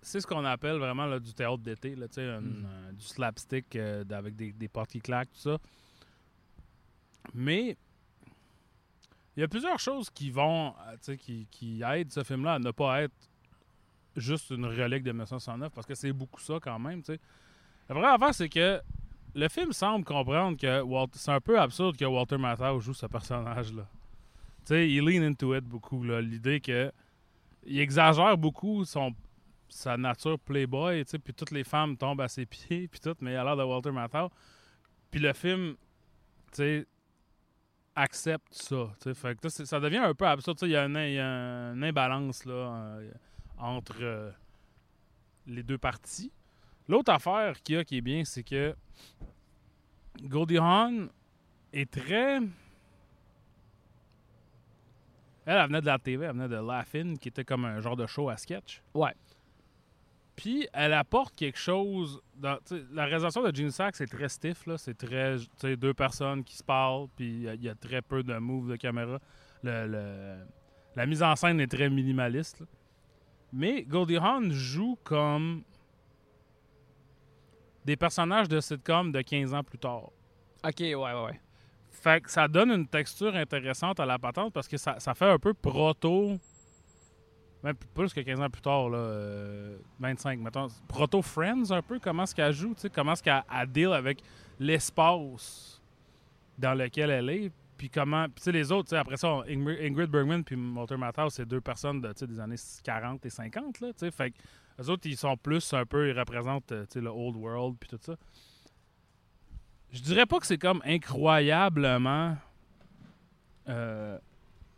C'est 0.00 0.20
ce 0.20 0.26
qu'on 0.26 0.44
appelle 0.44 0.76
vraiment 0.76 1.06
là, 1.06 1.18
du 1.18 1.32
théâtre 1.32 1.58
d'été, 1.58 1.94
là, 1.96 2.06
un- 2.18 2.40
Mm. 2.40 2.66
euh, 2.66 2.92
du 2.92 3.04
slapstick 3.04 3.74
euh, 3.76 4.04
avec 4.10 4.36
des, 4.36 4.52
des 4.52 4.68
portes 4.68 4.90
qui 4.90 5.00
claquent, 5.00 5.32
tout 5.32 5.40
ça. 5.40 5.58
Mais 7.32 7.76
il 9.34 9.40
y 9.40 9.42
a 9.42 9.48
plusieurs 9.48 9.78
choses 9.78 10.10
qui 10.10 10.30
vont, 10.30 10.68
euh, 10.86 10.92
tu 10.92 10.98
sais, 11.02 11.16
qui, 11.16 11.46
qui 11.50 11.82
aident 11.82 12.12
ce 12.12 12.22
film-là 12.22 12.54
à 12.54 12.58
ne 12.58 12.70
pas 12.70 13.02
être 13.04 13.14
juste 14.16 14.50
une 14.50 14.66
relique 14.66 15.02
de 15.02 15.12
1969, 15.12 15.72
parce 15.72 15.86
que 15.86 15.94
c'est 15.94 16.12
beaucoup 16.12 16.40
ça 16.40 16.58
quand 16.62 16.78
même, 16.78 17.00
tu 17.02 17.12
sais. 17.14 17.20
La 17.88 17.94
première 17.94 18.14
affaire, 18.14 18.34
c'est 18.34 18.48
que 18.48 18.80
le 19.34 19.48
film 19.48 19.72
semble 19.72 20.04
comprendre 20.04 20.56
que 20.56 20.82
c'est 21.18 21.30
un 21.32 21.40
peu 21.40 21.58
absurde 21.60 21.96
que 21.96 22.04
Walter 22.04 22.38
Matthau 22.38 22.80
joue 22.80 22.94
ce 22.94 23.06
personnage-là. 23.06 23.86
Il 24.70 25.04
lean 25.04 25.22
into 25.22 25.54
it 25.54 25.64
beaucoup. 25.64 26.02
L'idée 26.02 26.60
que 26.60 26.90
il 27.66 27.78
exagère 27.80 28.38
beaucoup 28.38 28.84
son 28.84 29.12
sa 29.68 29.96
nature 29.96 30.38
playboy, 30.38 31.04
puis 31.04 31.34
toutes 31.34 31.50
les 31.50 31.64
femmes 31.64 31.96
tombent 31.96 32.20
à 32.20 32.28
ses 32.28 32.46
pieds, 32.46 32.86
puis 32.88 33.00
tout, 33.00 33.14
mais 33.20 33.32
il 33.32 33.36
a 33.36 33.44
l'air 33.44 33.56
de 33.56 33.64
Walter 33.64 33.90
Matthau. 33.90 34.30
Puis 35.10 35.20
le 35.20 35.32
film, 35.32 35.74
tu 36.52 36.56
sais, 36.56 36.86
accepte 37.94 38.52
ça. 38.52 38.92
Fait 39.14 39.38
que 39.38 39.48
ça 39.48 39.80
devient 39.80 39.98
un 39.98 40.14
peu 40.14 40.26
absurde. 40.26 40.58
Il 40.62 40.68
y, 40.70 40.76
a 40.76 40.84
un- 40.84 41.04
il 41.06 41.14
y 41.14 41.18
a 41.18 41.72
une 41.72 41.84
imbalance 41.84 42.44
là, 42.44 42.52
euh, 42.54 43.10
entre 43.58 43.96
euh, 44.02 44.30
les 45.46 45.62
deux 45.62 45.78
parties. 45.78 46.32
L'autre 46.88 47.12
affaire 47.12 47.60
qu'il 47.62 47.76
y 47.76 47.78
a 47.78 47.84
qui 47.84 47.98
est 47.98 48.02
bien, 48.02 48.24
c'est 48.24 48.42
que 48.42 48.74
Goldie 50.22 50.58
Hawn 50.58 51.08
est 51.72 51.90
très. 51.90 52.36
Elle, 55.46 55.56
elle 55.58 55.66
venait 55.66 55.80
de 55.80 55.86
la 55.86 55.98
TV, 55.98 56.24
elle 56.26 56.32
venait 56.32 56.48
de 56.48 56.56
Laugh-In, 56.56 57.16
qui 57.16 57.28
était 57.28 57.44
comme 57.44 57.64
un 57.64 57.80
genre 57.80 57.96
de 57.96 58.06
show 58.06 58.28
à 58.30 58.36
sketch. 58.36 58.82
Ouais. 58.94 59.14
Puis 60.36 60.66
elle 60.72 60.92
apporte 60.94 61.36
quelque 61.36 61.58
chose. 61.58 62.20
Dans, 62.34 62.58
la 62.92 63.04
réalisation 63.04 63.42
de 63.42 63.54
Gene 63.54 63.70
Sachs 63.70 63.96
c'est 63.96 64.06
très 64.06 64.28
stiff, 64.28 64.66
là. 64.66 64.76
C'est 64.78 64.94
très. 64.96 65.36
tu 65.38 65.46
sais, 65.56 65.76
deux 65.76 65.94
personnes 65.94 66.42
qui 66.42 66.56
se 66.56 66.64
parlent, 66.64 67.06
puis 67.14 67.28
il 67.28 67.42
y 67.42 67.48
a- 67.48 67.54
il 67.54 67.62
y, 67.62 67.68
a 67.68 67.74
très 67.74 68.02
peu 68.02 68.22
de 68.22 68.36
moves 68.38 68.68
de 68.70 68.76
caméra. 68.76 69.20
Le, 69.62 69.86
le- 69.86 70.44
la 70.96 71.06
mise 71.06 71.22
en 71.22 71.36
scène 71.36 71.60
est 71.60 71.66
très 71.70 71.88
minimaliste. 71.88 72.60
là. 72.60 72.66
Mais 73.54 73.82
Goldie 73.84 74.16
Hawn 74.16 74.50
joue 74.50 74.98
comme 75.04 75.62
des 77.84 77.96
personnages 77.96 78.48
de 78.48 78.58
sitcom 78.60 79.12
de 79.12 79.20
15 79.20 79.54
ans 79.54 79.62
plus 79.62 79.78
tard. 79.78 80.10
ok 80.64 80.80
ouais 80.80 80.94
ouais 80.96 81.24
ouais 81.24 81.40
Fait 81.90 82.20
que 82.20 82.30
ça 82.30 82.48
donne 82.48 82.72
une 82.72 82.88
texture 82.88 83.34
intéressante 83.36 84.00
à 84.00 84.06
la 84.06 84.18
patente 84.18 84.52
parce 84.52 84.66
que 84.66 84.76
ça, 84.76 84.98
ça 84.98 85.14
fait 85.14 85.30
un 85.30 85.38
peu 85.38 85.54
proto. 85.54 86.36
Même 87.62 87.76
plus 87.94 88.12
que 88.12 88.20
15 88.20 88.40
ans 88.40 88.50
plus 88.50 88.60
tard, 88.60 88.90
là, 88.90 88.98
euh, 88.98 89.78
25, 90.00 90.40
mettons. 90.40 90.66
Proto 90.88 91.22
Friends, 91.22 91.70
un 91.70 91.80
peu, 91.80 91.98
comment 92.00 92.24
est-ce 92.24 92.34
qu'elle 92.34 92.52
joue, 92.52 92.74
comment 92.92 93.12
est-ce 93.12 93.22
qu'elle 93.22 93.42
elle 93.58 93.70
deal 93.70 93.92
avec 93.92 94.20
l'espace 94.58 95.80
dans 96.58 96.74
lequel 96.74 97.10
elle 97.10 97.30
est. 97.30 97.52
Puis 97.84 97.90
comment. 97.90 98.24
Puis 98.30 98.36
tu 98.36 98.42
sais, 98.44 98.52
les 98.52 98.72
autres, 98.72 98.84
tu 98.88 98.90
sais, 98.90 98.96
après 98.96 99.18
ça, 99.18 99.28
on- 99.28 99.42
Ingrid, 99.42 100.08
Bergman 100.10 100.42
puis 100.42 100.56
Walter 100.56 100.96
Matthau, 100.96 101.28
c'est 101.28 101.44
deux 101.44 101.60
personnes 101.60 102.00
de, 102.00 102.14
des 102.26 102.40
années 102.40 102.56
40 102.82 103.26
et 103.26 103.28
50, 103.28 103.80
là, 103.80 103.88
tu 103.88 103.98
sais. 103.98 104.10
Fait 104.10 104.30
que 104.30 104.36
Eux 104.80 104.88
autres, 104.88 105.06
ils 105.06 105.18
sont 105.18 105.36
plus 105.36 105.70
un 105.74 105.84
peu, 105.84 106.08
ils 106.08 106.18
représentent 106.18 106.72
euh, 106.72 106.84
tu 106.86 106.94
sais, 106.94 107.00
le 107.02 107.10
old 107.10 107.36
world 107.36 107.76
puis 107.78 107.90
tout 107.90 107.98
ça. 108.00 108.16
Je 109.92 110.00
dirais 110.00 110.24
pas 110.24 110.40
que 110.40 110.46
c'est 110.46 110.56
comme 110.56 110.80
incroyablement 110.82 112.38
euh, 113.68 114.18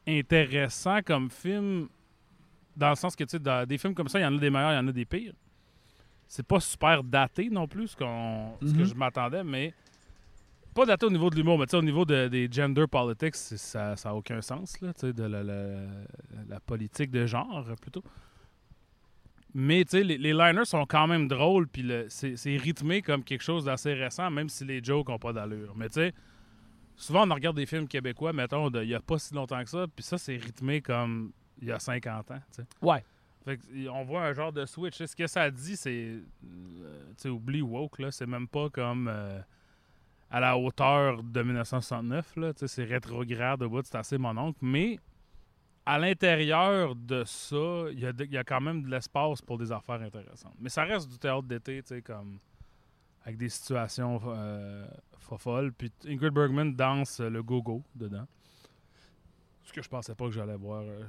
intéressant 0.08 0.98
comme 1.02 1.30
film, 1.30 1.88
dans 2.76 2.90
le 2.90 2.96
sens 2.96 3.14
que, 3.14 3.22
tu 3.22 3.30
sais, 3.30 3.38
dans 3.38 3.64
des 3.66 3.78
films 3.78 3.94
comme 3.94 4.08
ça, 4.08 4.18
il 4.18 4.22
y 4.22 4.26
en 4.26 4.36
a 4.36 4.40
des 4.40 4.50
meilleurs, 4.50 4.72
il 4.72 4.76
y 4.76 4.78
en 4.78 4.88
a 4.88 4.92
des 4.92 5.04
pires. 5.04 5.32
C'est 6.26 6.44
pas 6.46 6.58
super 6.58 7.04
daté 7.04 7.50
non 7.50 7.68
plus, 7.68 7.86
ce, 7.88 7.96
qu'on- 7.96 8.56
ce 8.60 8.72
que 8.72 8.78
Mhm. 8.80 8.84
je 8.84 8.94
m'attendais, 8.96 9.44
mais 9.44 9.72
pas 10.76 10.87
daté 10.87 11.06
au 11.06 11.11
niveau 11.11 11.30
de 11.30 11.35
l'humour, 11.37 11.59
mais 11.59 11.66
tu 11.66 11.73
sais, 11.73 11.76
au 11.78 11.83
niveau 11.83 12.04
de- 12.04 12.28
des 12.28 12.49
gender 12.50 12.87
politics, 12.87 13.35
ça 13.35 13.95
n'a 14.04 14.14
aucun 14.14 14.40
sens, 14.40 14.80
là, 14.80 14.92
tu 14.95 15.00
sais, 15.00 15.12
de 15.12 15.25
la, 15.25 15.42
la- 15.42 15.87
la 16.49 16.61
politique 16.61 17.11
de 17.11 17.26
genre, 17.26 17.64
plutôt. 17.80 18.04
Mais, 19.54 19.85
tu 19.85 19.92
sais, 19.92 20.04
les, 20.04 20.18
les 20.18 20.33
liners 20.35 20.66
sont 20.66 20.85
quand 20.85 21.06
même 21.06 21.28
drôles, 21.28 21.66
puis 21.66 21.83
le- 21.83 22.06
c'est 22.09 22.56
rythmé 22.56 23.00
comme 23.00 23.25
quelque 23.25 23.42
chose 23.42 23.64
d'assez 23.64 23.95
récent, 23.95 24.30
même 24.30 24.49
si 24.50 24.64
les 24.64 24.83
jokes 24.85 25.09
n'ont 25.09 25.18
pas 25.18 25.33
d'allure. 25.33 25.75
Mais, 25.76 25.88
tu 25.88 25.95
sais, 25.95 26.12
souvent, 26.95 27.28
on 27.28 27.35
regarde 27.35 27.56
des 27.56 27.66
films 27.66 27.88
québécois, 27.88 28.33
mettons, 28.35 28.68
il 28.71 28.87
n'y 28.88 28.95
a 28.95 29.00
pas 29.00 29.18
si 29.18 29.33
longtemps 29.35 29.62
que 29.64 29.71
ça, 29.71 29.87
puis 29.95 30.04
ça, 30.04 30.18
c'est 30.18 30.37
rythmé 30.37 30.83
comme 30.83 31.33
il 31.62 31.68
y 31.68 31.73
a 31.73 31.78
50 31.78 32.30
ans. 32.33 32.40
Ouais. 32.83 33.02
Fait 33.47 33.59
on 33.88 34.04
voit 34.04 34.25
un 34.25 34.35
genre 34.35 34.52
de 34.52 34.66
switch. 34.66 35.02
Ce 35.02 35.14
que 35.16 35.26
ça 35.26 35.50
dit, 35.50 35.76
c'est. 35.76 35.90
euh, 36.45 37.00
tu 37.11 37.14
sais, 37.16 37.28
oublie 37.30 37.62
woke, 37.62 38.00
là. 38.00 38.11
C'est 38.11 38.26
même 38.26 38.49
pas 38.49 38.68
comme. 38.71 39.09
euh, 39.09 39.40
à 40.30 40.40
la 40.40 40.56
hauteur 40.56 41.23
de 41.23 41.42
1969, 41.42 42.37
là. 42.37 42.52
Tu 42.52 42.61
sais, 42.61 42.68
c'est 42.68 42.85
rétrograde 42.85 43.62
au 43.62 43.68
bout, 43.68 43.85
c'est 43.85 43.97
assez 43.97 44.18
mon 44.18 44.37
oncle. 44.37 44.59
Mais. 44.62 44.99
À 45.88 46.00
l'intérieur 46.00 46.97
de 46.97 47.23
ça, 47.23 47.85
il 47.92 48.00
y, 48.00 48.37
a 48.37 48.42
quand 48.42 48.61
même 48.61 48.83
de 48.83 48.90
l'espace 48.90 49.40
pour 49.40 49.56
des 49.56 49.71
affaires 49.71 50.02
intéressantes. 50.02 50.56
Mais 50.59 50.68
ça 50.68 50.83
reste 50.83 51.09
du 51.09 51.16
théâtre 51.16 51.45
d'été, 51.45 51.80
comme. 52.02 52.40
Avec 53.23 53.37
des 53.37 53.49
situations 53.49 54.21
euh. 54.26 54.85
Puis 55.78 55.92
Ingrid 56.06 56.33
Bergman 56.33 56.75
danse 56.75 57.21
le 57.21 57.40
go-go 57.40 57.85
dedans. 57.95 58.26
Ce 59.66 59.73
que 59.73 59.82
je 59.82 59.88
pensais 59.88 60.14
pas 60.14 60.25
que 60.26 60.30
j'allais 60.30 60.56
voir. 60.56 60.82
euh, 60.82 61.02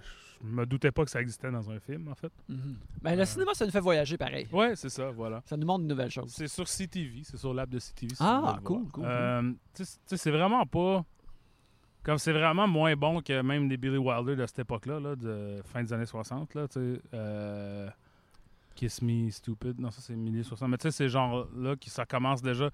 Je 0.44 0.48
me 0.48 0.66
doutais 0.66 0.92
pas 0.92 1.06
que 1.06 1.12
ça 1.12 1.22
existait 1.22 1.50
dans 1.52 1.70
un 1.72 1.80
film, 1.80 2.08
en 2.10 2.16
fait. 2.16 2.32
Mhm. 2.50 2.76
Ben, 3.02 3.16
le 3.16 3.22
Euh. 3.22 3.26
cinéma, 3.26 3.54
ça 3.54 3.66
nous 3.66 3.72
fait 3.72 3.80
voyager 3.80 4.18
pareil. 4.18 4.48
Ouais, 4.52 4.76
c'est 4.76 4.90
ça, 4.90 5.10
voilà. 5.12 5.42
Ça 5.46 5.56
nous 5.58 5.66
montre 5.66 5.84
de 5.84 5.90
nouvelles 5.90 6.10
choses. 6.12 6.32
C'est 6.32 6.48
sur 6.48 6.68
CTV, 6.68 7.22
c'est 7.24 7.38
sur 7.38 7.54
l'app 7.54 7.70
de 7.70 7.80
CTV. 7.80 8.16
si 8.16 8.22
Ah, 8.24 8.60
cool, 8.64 8.88
cool, 8.90 9.06
Euh, 9.06 9.54
tu 9.74 9.86
sais, 9.86 10.18
c'est 10.18 10.32
vraiment 10.32 10.66
pas. 10.66 11.06
Comme 12.04 12.18
c'est 12.18 12.32
vraiment 12.34 12.68
moins 12.68 12.96
bon 12.96 13.22
que 13.22 13.42
même 13.42 13.68
les 13.70 13.78
Billy 13.78 13.98
Wilder 13.98 14.36
de 14.36 14.46
cette 14.46 14.60
époque-là, 14.60 15.00
là, 15.00 15.16
de 15.16 15.62
fin 15.66 15.84
des 15.84 15.92
années 15.94 16.06
60. 16.06 16.54
Là, 16.56 16.68
tu 16.68 16.80
sais, 16.96 17.02
euh, 17.14 17.90
Kiss 18.76 19.02
Me 19.02 19.30
Stupid. 19.30 19.80
Non, 19.80 19.92
ça 19.92 20.02
c'est 20.02 20.16
milieu 20.16 20.42
60. 20.44 20.70
Mais 20.70 20.78
tu 20.78 20.84
sais, 20.84 20.92
ces 20.92 21.10
genres-là, 21.10 21.76
qui 21.76 21.90
ça 21.90 22.06
commence 22.06 22.42
déjà. 22.42 22.70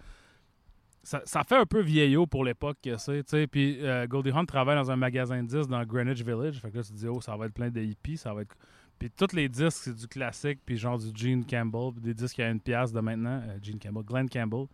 Ça, 1.05 1.21
ça 1.25 1.43
fait 1.43 1.57
un 1.57 1.65
peu 1.65 1.81
vieillot 1.81 2.25
pour 2.25 2.45
l'époque 2.45 2.77
que 2.81 2.95
c'est. 2.97 3.23
tu 3.23 3.29
sais. 3.31 3.47
Puis 3.47 3.77
euh, 3.81 4.07
Goldie 4.07 4.31
Hawn 4.31 4.45
travaille 4.45 4.75
dans 4.77 4.89
un 4.89 4.95
magasin 4.95 5.43
de 5.43 5.47
disques 5.47 5.69
dans 5.69 5.83
Greenwich 5.83 6.23
Village. 6.23 6.59
Fait 6.61 6.71
que 6.71 6.77
là, 6.77 6.83
tu 6.83 6.91
te 6.93 6.97
dis, 6.97 7.07
oh, 7.07 7.19
ça 7.19 7.35
va 7.35 7.47
être 7.47 7.53
plein 7.53 7.69
de 7.69 7.81
hippies. 7.81 8.15
Ça 8.17 8.33
va 8.33 8.41
être. 8.43 8.55
Puis 8.97 9.11
tous 9.11 9.35
les 9.35 9.49
disques, 9.49 9.81
c'est 9.83 9.95
du 9.95 10.07
classique. 10.07 10.59
Puis 10.65 10.77
genre 10.77 10.97
du 10.97 11.11
Gene 11.13 11.45
Campbell. 11.45 11.91
Puis 11.93 12.01
des 12.01 12.13
disques 12.13 12.39
à 12.39 12.49
une 12.49 12.61
pièce 12.61 12.93
de 12.93 13.01
maintenant. 13.01 13.41
euh, 13.45 13.57
Gene 13.61 13.79
Campbell, 13.79 14.03
Glenn 14.05 14.29
Campbell. 14.29 14.67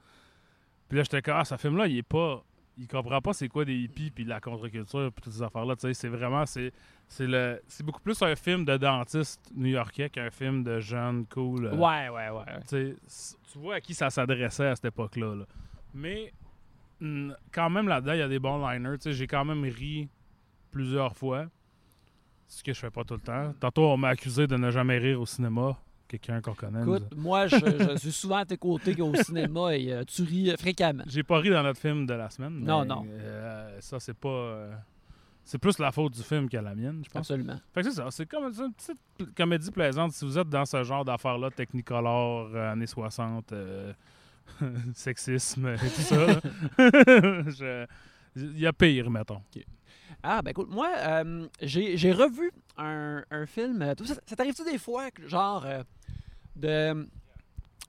Puis 0.88 0.98
là, 0.98 1.04
j'étais 1.04 1.22
comme, 1.24 1.36
ah, 1.38 1.46
ce 1.46 1.58
film-là, 1.58 1.88
il 1.88 1.98
est 1.98 2.04
pas. 2.04 2.44
Il 2.78 2.88
comprend 2.88 3.20
pas 3.20 3.34
c'est 3.34 3.50
quoi 3.50 3.66
des 3.66 3.76
hippies 3.76 4.10
puis 4.10 4.24
de 4.24 4.30
la 4.30 4.40
contre-culture 4.40 5.12
puis 5.12 5.22
toutes 5.24 5.34
ces 5.34 5.42
affaires-là. 5.42 5.76
Tu 5.76 5.82
sais, 5.82 5.94
c'est 5.94 6.08
vraiment. 6.08 6.46
C'est, 6.46 6.72
c'est, 7.08 7.28
le, 7.28 7.60
c'est 7.68 7.84
beaucoup 7.86 8.00
plus 8.00 8.22
un 8.22 8.36
film 8.38 8.64
de 8.64 8.78
dentiste 8.78 9.42
new-yorkais 9.56 10.10
qu'un 10.10 10.30
film 10.30 10.64
de 10.64 10.80
jeune, 10.80 11.26
cool. 11.26 11.66
euh, 11.66 11.76
Ouais, 11.76 12.08
ouais, 12.08 12.30
ouais. 12.30 12.96
tu 13.52 13.60
vois 13.60 13.76
à 13.76 13.82
qui 13.82 13.94
ça 13.94 14.10
s'adressait 14.10 14.68
à 14.68 14.76
cette 14.76 14.86
époque-là. 14.86 15.36
là. 15.36 15.46
Mais 15.94 16.32
mm, 17.00 17.32
quand 17.52 17.70
même 17.70 17.88
là-dedans, 17.88 18.14
il 18.14 18.20
y 18.20 18.24
a 18.24 18.28
des 18.28 18.40
bons 18.40 18.66
liners. 18.68 18.98
Tu 18.98 19.04
sais, 19.04 19.14
J'ai 19.14 19.28
quand 19.28 19.46
même 19.46 19.64
ri 19.64 20.10
plusieurs 20.72 21.16
fois. 21.16 21.46
Ce 22.48 22.64
que 22.64 22.74
je 22.74 22.80
fais 22.80 22.90
pas 22.90 23.04
tout 23.04 23.14
le 23.16 23.20
temps. 23.20 23.54
Tantôt, 23.60 23.84
on 23.90 23.98
m'a 23.98 24.10
accusé 24.10 24.48
de 24.48 24.56
ne 24.58 24.72
jamais 24.72 24.98
rire 24.98 25.22
au 25.22 25.26
cinéma. 25.26 25.78
Quelqu'un 26.08 26.42
qu'on 26.42 26.56
connaît. 26.56 26.84
nous 26.84 26.96
Écoute, 26.96 27.16
moi, 27.16 27.46
je, 27.46 27.58
je 27.58 27.98
suis 28.00 28.12
souvent 28.12 28.38
à 28.38 28.46
tes 28.46 28.58
côtés 28.58 29.00
au 29.00 29.14
cinéma 29.14 29.76
et 29.78 29.94
euh, 29.94 30.04
tu 30.04 30.24
ris 30.24 30.50
euh, 30.50 30.58
fréquemment. 30.58 31.04
J'ai 31.06 31.22
pas 31.22 31.38
ri 31.38 31.52
dans 31.52 31.62
notre 31.62 31.80
film 31.80 32.08
de 32.08 32.14
la 32.16 32.32
semaine. 32.32 32.60
Non, 32.62 32.84
non. 32.84 33.06
euh, 33.08 33.78
ça, 33.80 34.00
c'est 34.00 34.16
pas. 34.18 34.28
euh, 34.30 34.74
c'est 35.44 35.60
plus 35.60 35.78
la 35.78 35.92
faute 35.92 36.14
du 36.14 36.24
film 36.24 36.50
que 36.50 36.58
la 36.58 36.74
mienne, 36.74 37.04
je 37.06 37.10
pense. 37.12 37.30
Absolument. 37.30 37.60
Fait 37.74 37.82
que 37.84 37.90
c'est 37.92 37.96
ça. 37.98 38.08
C'est 38.10 38.26
comme 38.26 38.46
une 38.46 38.74
petite 38.74 39.36
comédie 39.36 39.70
plaisante 39.70 40.14
si 40.14 40.26
vous 40.26 40.38
êtes 40.40 40.50
dans 40.50 40.66
ce 40.66 40.84
genre 40.84 41.06
d'affaires-là, 41.06 41.52
Technicolor, 41.52 42.56
années 42.56 42.88
60, 42.88 43.52
euh, 43.54 43.94
sexisme 44.96 45.68
et 45.68 45.78
tout 45.78 46.02
ça. 46.02 46.42
Il 48.36 48.60
y 48.60 48.68
a 48.68 48.74
pire, 48.74 49.10
mettons. 49.10 49.42
Ah, 50.22 50.42
ben 50.42 50.52
écoute, 50.52 50.70
moi, 50.70 50.90
euh, 50.98 51.48
j'ai 51.62 52.12
revu 52.12 52.52
un, 52.78 53.24
un 53.32 53.46
film. 53.46 53.82
euh, 53.82 53.94
Ça, 54.06 54.16
ça 54.26 54.36
t'arrive-tu 54.36 54.64
des 54.64 54.78
fois, 54.78 55.08
genre, 55.26 55.66
euh, 55.66 55.84
de, 56.56 57.08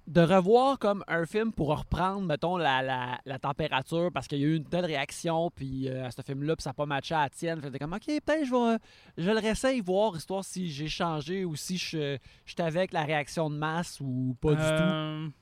de 0.07 0.21
revoir 0.23 0.79
comme 0.79 1.05
un 1.09 1.27
film 1.27 1.53
pour 1.53 1.77
reprendre, 1.77 2.23
mettons, 2.23 2.57
la, 2.57 2.83
la, 2.83 3.19
la 3.25 3.39
température 3.39 4.11
parce 4.13 4.27
qu'il 4.29 4.39
y 4.39 4.45
a 4.45 4.47
eu 4.47 4.57
une 4.57 4.65
telle 4.65 4.87
réaction, 4.87 5.51
puis 5.55 5.89
euh, 5.89 6.07
à 6.07 6.11
ce 6.11 6.23
film-là, 6.23 6.57
puis 6.57 6.63
ça 6.63 6.71
n'a 6.71 6.75
pas 6.75 6.87
matché 6.87 7.15
à 7.15 7.23
la 7.23 7.31
tienne? 7.31 7.61
Fait 7.61 7.79
comme, 7.79 7.93
OK, 7.93 8.07
peut-être 8.07 8.45
je 8.47 8.51
vais, 8.51 8.79
je 9.19 9.31
le 9.31 9.39
réessayer, 9.39 9.81
voir, 9.81 10.17
histoire 10.17 10.45
si 10.45 10.71
j'ai 10.71 10.89
changé 10.89 11.45
ou 11.45 11.55
si 11.57 11.77
je 11.77 12.17
je 12.47 12.53
suis 12.53 12.63
avec 12.63 12.93
la 12.93 13.03
réaction 13.05 13.51
de 13.51 13.57
masse 13.57 14.01
ou 14.01 14.37
pas 14.41 14.55
du 14.55 14.57
tout. 14.63 15.33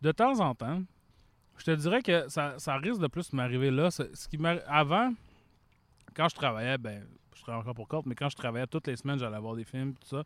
De 0.00 0.12
temps 0.12 0.40
en 0.40 0.54
temps, 0.54 0.82
je 1.58 1.64
te 1.64 1.70
dirais 1.72 2.02
que 2.02 2.28
ça, 2.28 2.76
risque 2.76 3.00
de 3.00 3.08
plus 3.08 3.32
m'arriver 3.32 3.70
là. 3.70 3.90
Ce 3.90 4.28
qui 4.28 4.38
Avant, 4.66 5.12
quand 6.14 6.28
je 6.28 6.34
travaillais, 6.34 6.78
ben, 6.78 7.06
je 7.34 7.42
travaille 7.42 7.60
encore 7.60 7.74
pour 7.74 7.88
Colt, 7.88 8.06
mais 8.06 8.14
quand 8.14 8.28
je 8.28 8.36
travaillais 8.36 8.66
toutes 8.66 8.86
les 8.86 8.96
semaines, 8.96 9.18
j'allais 9.18 9.38
voir 9.38 9.56
des 9.56 9.64
films, 9.64 9.94
tout 9.94 10.06
ça. 10.08 10.24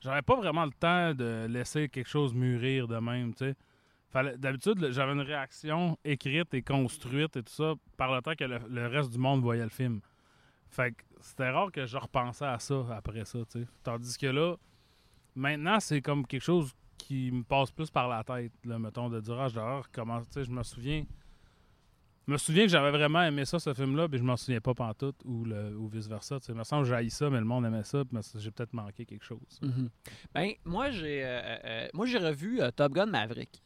J'avais 0.00 0.22
pas 0.22 0.36
vraiment 0.36 0.64
le 0.64 0.72
temps 0.72 1.14
de 1.14 1.46
laisser 1.48 1.88
quelque 1.88 2.08
chose 2.08 2.34
mûrir 2.34 2.88
de 2.88 2.96
même, 2.98 3.34
tu 3.34 3.46
sais. 3.46 3.56
D'habitude, 4.36 4.92
j'avais 4.92 5.12
une 5.12 5.22
réaction 5.22 5.98
écrite 6.04 6.54
et 6.54 6.62
construite 6.62 7.36
et 7.36 7.42
tout 7.42 7.52
ça 7.52 7.74
par 7.96 8.14
le 8.14 8.22
temps 8.22 8.34
que 8.38 8.44
le, 8.44 8.86
reste 8.86 9.10
du 9.10 9.18
monde 9.18 9.42
voyait 9.42 9.64
le 9.64 9.70
film. 9.70 10.00
Fait 10.70 10.92
que 10.92 11.02
c'était 11.20 11.50
rare 11.50 11.72
que 11.72 11.84
je 11.84 11.96
repensais 11.96 12.44
à 12.44 12.60
ça 12.60 12.86
après 12.96 13.24
ça, 13.24 13.40
tu. 13.50 13.66
Tandis 13.82 14.16
que 14.16 14.26
là, 14.26 14.54
maintenant, 15.34 15.80
c'est 15.80 16.00
comme 16.00 16.24
quelque 16.26 16.44
chose 16.44 16.72
qui 16.98 17.30
me 17.30 17.42
passe 17.42 17.70
plus 17.70 17.90
par 17.90 18.08
la 18.08 18.22
tête, 18.24 18.52
là, 18.64 18.78
mettons, 18.78 19.08
de 19.08 19.20
dire, 19.20 19.38
ah, 19.38 19.44
avoir 19.46 19.90
comment, 19.90 20.20
tu 20.22 20.26
sais, 20.30 20.44
je 20.44 20.50
me 20.50 20.62
souviens. 20.62 21.04
Je 22.26 22.32
me 22.32 22.38
souviens 22.38 22.62
que 22.64 22.70
j'avais 22.70 22.90
vraiment 22.90 23.22
aimé 23.22 23.44
ça, 23.44 23.58
ce 23.58 23.74
film-là, 23.74 24.08
puis 24.08 24.18
je 24.18 24.22
m'en 24.24 24.36
souviens 24.38 24.60
pas 24.60 24.72
pantoute, 24.72 25.16
ou, 25.26 25.44
le, 25.44 25.76
ou 25.76 25.88
vice-versa. 25.88 26.40
Tu 26.40 26.46
sais, 26.46 26.52
il 26.52 26.58
me 26.58 26.64
semble 26.64 26.84
que 26.84 26.88
j'haïs 26.88 27.10
ça, 27.10 27.28
mais 27.28 27.38
le 27.38 27.44
monde 27.44 27.66
aimait 27.66 27.84
ça, 27.84 28.02
puis 28.02 28.16
me- 28.16 28.40
j'ai 28.40 28.50
peut-être 28.50 28.72
manqué 28.72 29.04
quelque 29.04 29.24
chose. 29.24 29.58
Mhm. 29.60 29.90
Ben, 30.34 30.52
moi, 30.64 30.90
j'ai 30.90 31.22
euh, 31.22 31.40
euh, 31.64 31.88
moi 31.92 32.06
j'ai 32.06 32.16
revu 32.18 32.62
euh, 32.62 32.70
Top 32.70 32.92
Gun 32.94 33.06
Maverick. 33.06 33.62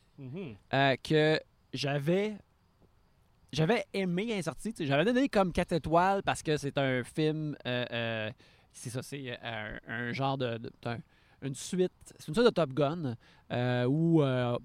euh, 0.74 0.96
que 1.04 1.38
j'avais 1.72 2.36
j'avais 3.52 3.84
aimé 3.94 4.26
quand 4.26 4.34
il 4.34 4.38
est 4.38 4.42
sorti. 4.42 4.72
Tu 4.72 4.78
sais, 4.78 4.86
J'avais 4.86 5.04
donné 5.04 5.28
comme 5.28 5.52
4 5.52 5.72
étoiles 5.72 6.22
parce 6.24 6.42
que 6.42 6.56
c'est 6.56 6.76
un 6.78 7.02
film. 7.04 7.56
euh, 7.66 7.84
euh, 7.92 8.30
c'est 8.72 8.90
ça, 8.90 9.02
c'est 9.02 9.38
euh, 9.42 9.78
un, 9.86 9.92
un 10.08 10.12
genre 10.12 10.36
de. 10.36 10.58
de- 10.58 10.72
une 11.42 11.54
suite. 11.54 11.92
C'est 12.18 12.28
une 12.28 12.34
suite 12.34 12.46
de 12.46 12.50
Top 12.50 12.72
Gun 12.72 13.14
euh, 13.52 13.84
où 13.86 14.22
euh, 14.22 14.56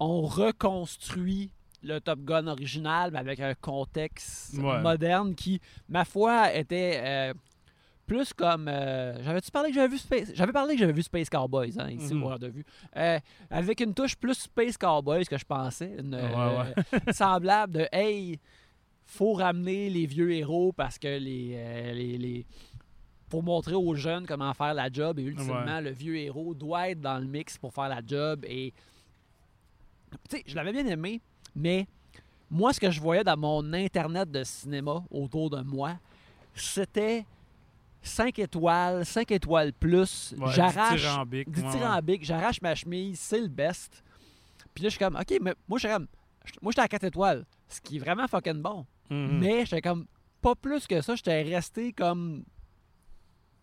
on 0.00 0.22
reconstruit 0.22 1.50
le 1.82 2.00
Top 2.00 2.20
Gun 2.20 2.46
original, 2.48 3.10
mais 3.12 3.18
avec 3.18 3.38
un 3.40 3.54
contexte 3.54 4.54
Ouais. 4.58 4.80
moderne 4.80 5.34
qui, 5.34 5.60
ma 5.88 6.04
foi, 6.04 6.52
était. 6.54 7.00
euh, 7.04 7.34
plus 8.06 8.32
comme. 8.32 8.68
euh, 8.68 9.20
J'avais-tu 9.24 9.50
parlé 9.50 9.70
que 9.70 9.74
j'avais 9.74 9.88
vu 9.88 9.98
Space. 9.98 10.30
J'avais 10.32 10.52
parlé 10.52 10.74
que 10.74 10.78
j'avais 10.80 10.92
vu 10.92 11.02
Space 11.02 11.28
Cowboys, 11.28 11.74
hein, 11.76 11.90
ici, 11.90 12.14
au 12.14 12.22
Hors 12.22 12.38
de 12.38 12.46
vue. 12.46 12.64
Euh, 12.96 13.18
avec 13.50 13.80
une 13.80 13.94
touche 13.94 14.14
plus 14.14 14.34
Space 14.34 14.76
Cowboys 14.78 15.24
que 15.26 15.36
je 15.36 15.44
pensais. 15.44 15.92
Une, 15.98 16.14
Ouais, 16.14 16.20
euh, 16.94 17.12
semblable 17.12 17.72
de 17.72 17.88
Hey, 17.90 18.38
faut 19.06 19.32
ramener 19.32 19.90
les 19.90 20.06
vieux 20.06 20.30
héros 20.32 20.72
parce 20.72 20.98
que 21.00 21.08
les. 21.18 21.92
les, 21.94 22.16
les- 22.18 22.46
pour 23.28 23.42
montrer 23.42 23.74
aux 23.74 23.94
jeunes 23.94 24.26
comment 24.26 24.52
faire 24.54 24.74
la 24.74 24.90
job 24.92 25.18
et 25.18 25.22
ultimement 25.22 25.64
Ouais. 25.64 25.80
le 25.82 25.90
vieux 25.90 26.16
héros 26.16 26.54
doit 26.54 26.90
être 26.90 27.00
dans 27.00 27.18
le 27.18 27.26
mix 27.26 27.58
pour 27.58 27.72
faire 27.72 27.88
la 27.88 28.00
job 28.06 28.44
et 28.46 28.72
tu 30.28 30.36
sais 30.36 30.42
je 30.46 30.54
l'avais 30.54 30.72
bien 30.72 30.86
aimé 30.86 31.20
mais 31.54 31.86
moi 32.50 32.72
ce 32.72 32.80
que 32.80 32.90
je 32.90 33.00
voyais 33.00 33.24
dans 33.24 33.36
mon 33.36 33.72
internet 33.72 34.30
de 34.30 34.44
cinéma 34.44 35.02
autour 35.10 35.50
de 35.50 35.60
moi 35.62 35.98
c'était 36.54 37.24
5 38.02 38.38
étoiles 38.38 39.04
5 39.04 39.30
étoiles 39.32 39.72
plus 39.72 40.34
Ouais, 40.38 40.52
j'arrache 40.52 41.00
dithyrambique, 41.00 41.48
ouais. 41.48 41.52
dithyrambique, 41.54 42.24
j'arrache 42.24 42.62
ma 42.62 42.74
chemise, 42.76 43.18
c'est 43.18 43.40
le 43.40 43.48
best. 43.48 44.04
Puis 44.72 44.84
là, 44.84 44.88
je 44.90 44.94
suis 44.96 44.98
comme, 45.04 45.16
OK, 45.16 45.38
mais 45.42 45.54
moi, 45.66 45.78
je 45.78 45.88
suis 45.88 45.92
comme, 45.92 46.06
moi, 46.62 46.70
j'étais 46.70 46.82
à 46.82 46.88
4 46.88 47.04
étoiles, 47.04 47.44
ce 47.68 47.80
qui 47.80 47.96
est 47.96 47.98
vraiment 47.98 48.28
fucking 48.28 48.62
bon. 48.62 48.86
Mhm. 49.10 49.38
Mais 49.40 49.64
j'étais 49.66 49.82
comme, 49.82 50.06
pas 50.40 50.54
plus 50.54 50.86
que 50.86 51.00
ça, 51.00 51.16
j'étais 51.16 51.42
resté 51.42 51.92
comme, 51.92 52.44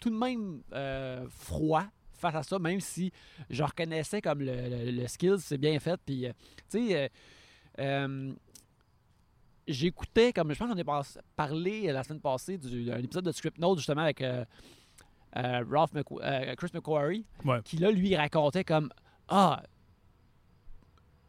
tout 0.03 0.09
de 0.09 0.17
même 0.17 0.61
euh, 0.73 1.25
froid 1.29 1.85
face 2.11 2.35
à 2.35 2.43
ça, 2.43 2.59
même 2.59 2.79
si 2.81 3.11
je 3.49 3.63
reconnaissais 3.63 4.21
comme 4.21 4.41
le, 4.41 4.53
le, 4.69 4.91
le 4.91 5.07
skill, 5.07 5.35
c'est 5.39 5.57
bien 5.57 5.79
fait. 5.79 5.99
Puis, 6.05 6.25
euh, 6.27 6.33
tu 6.69 6.87
sais, 6.89 7.09
euh, 7.79 8.33
j'écoutais, 9.67 10.33
comme 10.33 10.51
je 10.53 10.57
pense 10.59 10.69
qu'on 10.69 10.77
est 10.77 10.83
pas- 10.83 11.03
parlé 11.35 11.91
la 11.91 12.03
semaine 12.03 12.19
passée 12.21 12.57
du- 12.57 12.85
d'un 12.85 12.97
épisode 12.97 13.25
de 13.25 13.31
Script 13.31 13.57
Note 13.57 13.77
justement 13.77 14.01
avec 14.01 14.21
euh, 14.21 14.43
Ralph 15.35 15.93
McQ- 15.93 16.19
euh, 16.21 16.55
Chris 16.55 16.69
McQuarrie, 16.73 17.25
Ouais. 17.45 17.61
qui 17.63 17.77
là, 17.77 17.91
lui, 17.91 18.15
racontait 18.15 18.63
comme 18.63 18.89
Ah, 19.27 19.63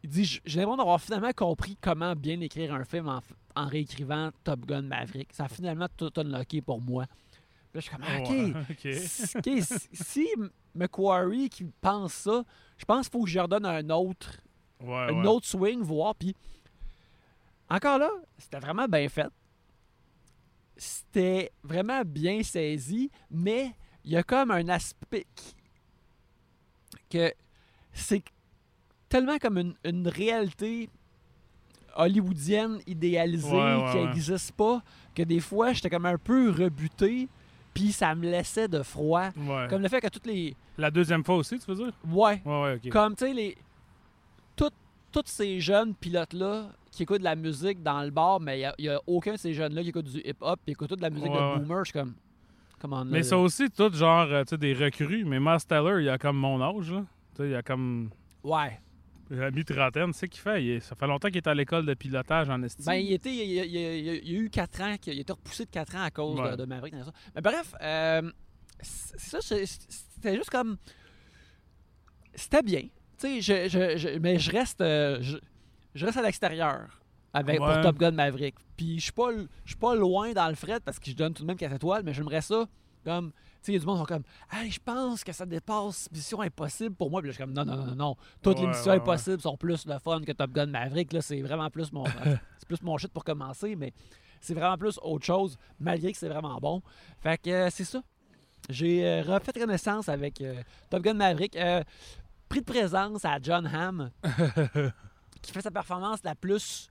il 0.03 0.09
dit 0.09 0.25
J'ai 0.45 0.59
l'impression 0.59 0.77
d'avoir 0.77 1.01
finalement 1.01 1.31
compris 1.35 1.77
comment 1.81 2.15
bien 2.15 2.39
écrire 2.41 2.73
un 2.73 2.83
film 2.83 3.07
en, 3.07 3.21
en 3.55 3.67
réécrivant 3.67 4.29
Top 4.43 4.65
Gun 4.65 4.83
Maverick. 4.83 5.33
Ça 5.33 5.45
a 5.45 5.47
finalement 5.47 5.87
tout 5.97 6.11
unlocké 6.17 6.61
pour 6.61 6.79
moi. 6.81 7.05
Là, 7.75 7.81
je 7.81 7.87
suis 7.89 7.89
comme 7.91 8.05
Ah, 8.07 8.61
Ok. 8.71 8.87
Si- 8.93 9.87
si- 9.93 10.29
Macquarie 10.73 11.49
qui 11.49 11.65
pense 11.81 12.13
ça, 12.13 12.43
je 12.77 12.85
pense 12.85 13.07
qu'il 13.09 13.11
faut 13.19 13.23
que 13.25 13.29
je 13.29 13.35
leur 13.37 13.47
donne 13.49 13.65
un 13.65 13.89
autre, 13.89 14.37
Ouais, 14.81 15.11
autre 15.27 15.45
swing, 15.45 15.81
voir. 15.81 16.15
Puis 16.15 16.33
encore 17.69 17.97
là, 17.99 18.09
c'était 18.37 18.59
vraiment 18.59 18.87
bien 18.87 19.07
fait. 19.09 19.27
C'était 20.77 21.51
vraiment 21.63 22.01
bien 22.05 22.43
saisi, 22.43 23.09
mais 23.31 23.71
il 24.03 24.11
y 24.11 24.17
a 24.17 24.23
comme 24.23 24.51
un 24.51 24.67
aspect 24.69 25.25
qui- 25.35 25.55
que 27.09 27.33
c'est 27.93 28.23
tellement 29.07 29.37
comme 29.37 29.57
une, 29.57 29.75
une 29.85 30.07
réalité 30.07 30.89
hollywoodienne 31.95 32.79
idéalisée 32.87 33.49
Ouais, 33.51 33.75
ouais, 33.75 33.91
qui 33.91 33.97
ouais. 33.97 34.05
n'existe 34.07 34.51
pas, 34.53 34.83
que 35.13 35.23
des 35.23 35.39
fois 35.39 35.71
j'étais 35.71 35.89
comme 35.89 36.05
un 36.05 36.17
peu 36.17 36.49
rebuté, 36.51 37.29
puis 37.75 37.91
ça 37.91 38.15
me 38.15 38.23
laissait 38.23 38.67
de 38.67 38.81
froid. 38.81 39.29
Ouais. 39.37 39.67
Comme 39.69 39.83
le 39.83 39.87
fait 39.89 40.01
que 40.01 40.07
toutes 40.07 40.25
les. 40.25 40.55
La 40.79 40.89
deuxième 40.89 41.23
fois 41.23 41.35
aussi, 41.35 41.59
tu 41.59 41.65
veux 41.69 41.75
dire? 41.75 41.93
Ouais, 42.09 42.41
Ouais, 42.43 42.61
ouais, 42.63 42.79
ok. 42.83 42.89
comme, 42.89 43.15
tu 43.15 43.25
sais, 43.25 43.33
les... 43.33 43.55
tout- 44.55 44.69
tous 45.11 45.23
ces 45.25 45.59
jeunes 45.59 45.93
pilotes-là 45.93 46.69
qui 46.91 47.03
écoutent 47.03 47.19
de 47.19 47.23
la 47.23 47.35
musique 47.35 47.83
dans 47.83 48.01
le 48.01 48.09
bar, 48.09 48.39
mais 48.39 48.61
il 48.79 48.83
n'y 48.85 48.89
a, 48.89 48.99
aucun 49.05 49.33
de 49.33 49.37
ces 49.37 49.53
jeunes-là 49.53 49.83
qui 49.83 49.89
écoutent 49.89 50.05
du 50.11 50.19
hip-hop 50.19 50.59
et 50.65 50.71
écoutent 50.71 50.89
toute 50.89 50.97
de 50.99 51.03
la 51.03 51.09
musique 51.09 51.31
de 51.31 51.59
boomer. 51.59 51.83
Je 51.85 51.91
suis 51.91 51.99
comme, 51.99 52.13
comment 52.79 53.05
Mais 53.05 53.23
ça 53.23 53.37
aussi, 53.37 53.69
tout 53.69 53.91
genre, 53.93 54.27
euh, 54.31 54.43
tu 54.43 54.49
sais, 54.51 54.57
des 54.57 54.73
recrues. 54.73 55.23
Mais 55.25 55.39
Miles 55.39 55.65
Teller, 55.67 56.01
il 56.03 56.09
a 56.09 56.17
comme 56.17 56.37
mon 56.37 56.61
âge, 56.61 56.91
là. 56.91 57.03
Tu 57.35 57.43
sais, 57.43 57.49
il 57.49 57.55
a 57.55 57.61
comme. 57.61 58.09
Ouais. 58.43 58.79
Il 59.31 59.41
a 59.41 59.49
mi-trentaine, 59.49 60.11
tu 60.11 60.19
sais 60.19 60.27
qu'il 60.27 60.41
fait? 60.41 60.63
Il 60.63 60.81
ça 60.81 60.95
fait 60.95 61.07
longtemps 61.07 61.27
qu'il 61.29 61.37
est 61.37 61.47
à 61.47 61.53
l'école 61.55 61.85
de 61.85 61.93
pilotage 61.95 62.49
en 62.49 62.61
estime. 62.61 62.85
Ben, 62.85 62.93
il, 62.93 63.11
était, 63.13 63.33
il, 63.33 63.65
il- 63.65 64.09
a 64.37 64.39
eu 64.39 64.49
4 64.49 64.81
ans, 64.81 64.95
qu'il- 65.01 65.13
il 65.13 65.17
a 65.17 65.21
été 65.21 65.33
repoussé 65.33 65.65
de 65.65 65.71
4 65.71 65.95
ans 65.95 66.03
à 66.03 66.11
cause 66.11 66.39
Ouais. 66.39 66.51
de, 66.51 66.57
de 66.57 66.65
Maverick. 66.65 66.93
Mais 67.33 67.41
bref, 67.41 67.73
euh, 67.81 68.31
c'est- 68.81 69.17
ça, 69.19 69.37
c'est- 69.41 69.65
c'était 69.65 70.35
juste 70.35 70.49
comme. 70.51 70.77
C'était 72.35 72.61
bien. 72.63 72.81
Tu 73.17 73.41
sais, 73.41 73.41
je, 73.41 73.69
je- 73.69 73.97
je- 73.97 74.19
mais 74.19 74.37
je 74.39 74.51
reste, 74.51 74.81
euh, 74.81 75.17
je, 75.21 75.37
je 75.95 76.05
reste 76.05 76.17
à 76.17 76.21
l'extérieur 76.21 77.01
avec 77.33 77.57
pour. 77.57 77.81
Top 77.81 77.97
Gun 77.97 78.11
Maverick. 78.11 78.55
Puis 78.77 78.99
je 78.99 79.03
suis 79.05 79.11
pas, 79.13 79.29
je 79.31 79.69
suis 79.71 79.77
pas 79.79 79.95
loin 79.95 80.33
dans 80.33 80.49
le 80.49 80.55
fret 80.55 80.79
parce 80.83 80.99
que 80.99 81.09
je 81.09 81.15
donne 81.15 81.33
tout 81.33 81.43
de 81.43 81.47
même 81.47 81.57
4 81.57 81.73
étoiles, 81.73 82.03
mais 82.03 82.13
j'aimerais 82.13 82.41
ça 82.41 82.67
comme. 83.03 83.31
Sais, 83.65 83.71
il 83.71 83.75
y 83.75 83.77
a 83.77 83.79
du 83.79 83.85
monde 83.87 83.95
qui 83.95 84.01
sont 84.01 84.05
comme 84.05 84.23
Hey, 84.51 84.69
je 84.69 84.79
pense 84.79 85.23
que 85.23 85.31
ça 85.31 85.45
dépasse 85.45 86.07
Mission 86.11 86.41
Impossible 86.41 86.95
pour 86.95 87.09
moi. 87.09 87.21
Puis 87.21 87.29
là, 87.29 87.31
je 87.31 87.35
suis 87.37 87.43
comme 87.43 87.53
Non, 87.53 87.65
non, 87.65 87.85
non, 87.85 87.95
non. 87.95 88.15
Toutes 88.41 88.59
les 88.59 88.67
missions 88.67 88.91
ouais, 88.91 88.97
ouais. 88.97 89.01
impossibles 89.01 89.41
sont 89.41 89.57
plus 89.57 89.87
le 89.87 89.97
fun 89.97 90.21
que 90.21 90.31
Top 90.33 90.51
Gun 90.51 90.67
Maverick. 90.67 91.11
Là, 91.13 91.21
c'est 91.21 91.41
vraiment 91.41 91.69
plus 91.71 91.91
mon. 91.91 92.05
c'est 92.57 92.67
plus 92.67 92.81
mon 92.83 92.97
shit 92.97 93.11
pour 93.11 93.23
commencer, 93.23 93.75
mais 93.75 93.91
c'est 94.39 94.53
vraiment 94.53 94.77
plus 94.77 94.99
autre 95.01 95.25
chose, 95.25 95.57
malgré 95.79 96.11
que 96.11 96.17
c'est 96.17 96.29
vraiment 96.29 96.59
bon. 96.59 96.83
Fait 97.19 97.41
que 97.41 97.49
euh, 97.49 97.69
c'est 97.71 97.85
ça. 97.85 98.03
J'ai 98.69 99.05
euh, 99.05 99.21
refait 99.23 99.53
connaissance 99.53 100.09
avec 100.09 100.41
euh, 100.41 100.61
Top 100.89 101.01
Gun 101.01 101.15
Maverick. 101.15 101.55
Euh, 101.55 101.83
prix 102.49 102.59
de 102.61 102.65
présence 102.65 103.25
à 103.25 103.39
John 103.41 103.65
Hamm, 103.65 104.11
qui 105.41 105.51
fait 105.51 105.61
sa 105.61 105.71
performance 105.71 106.19
la 106.23 106.35
plus 106.35 106.89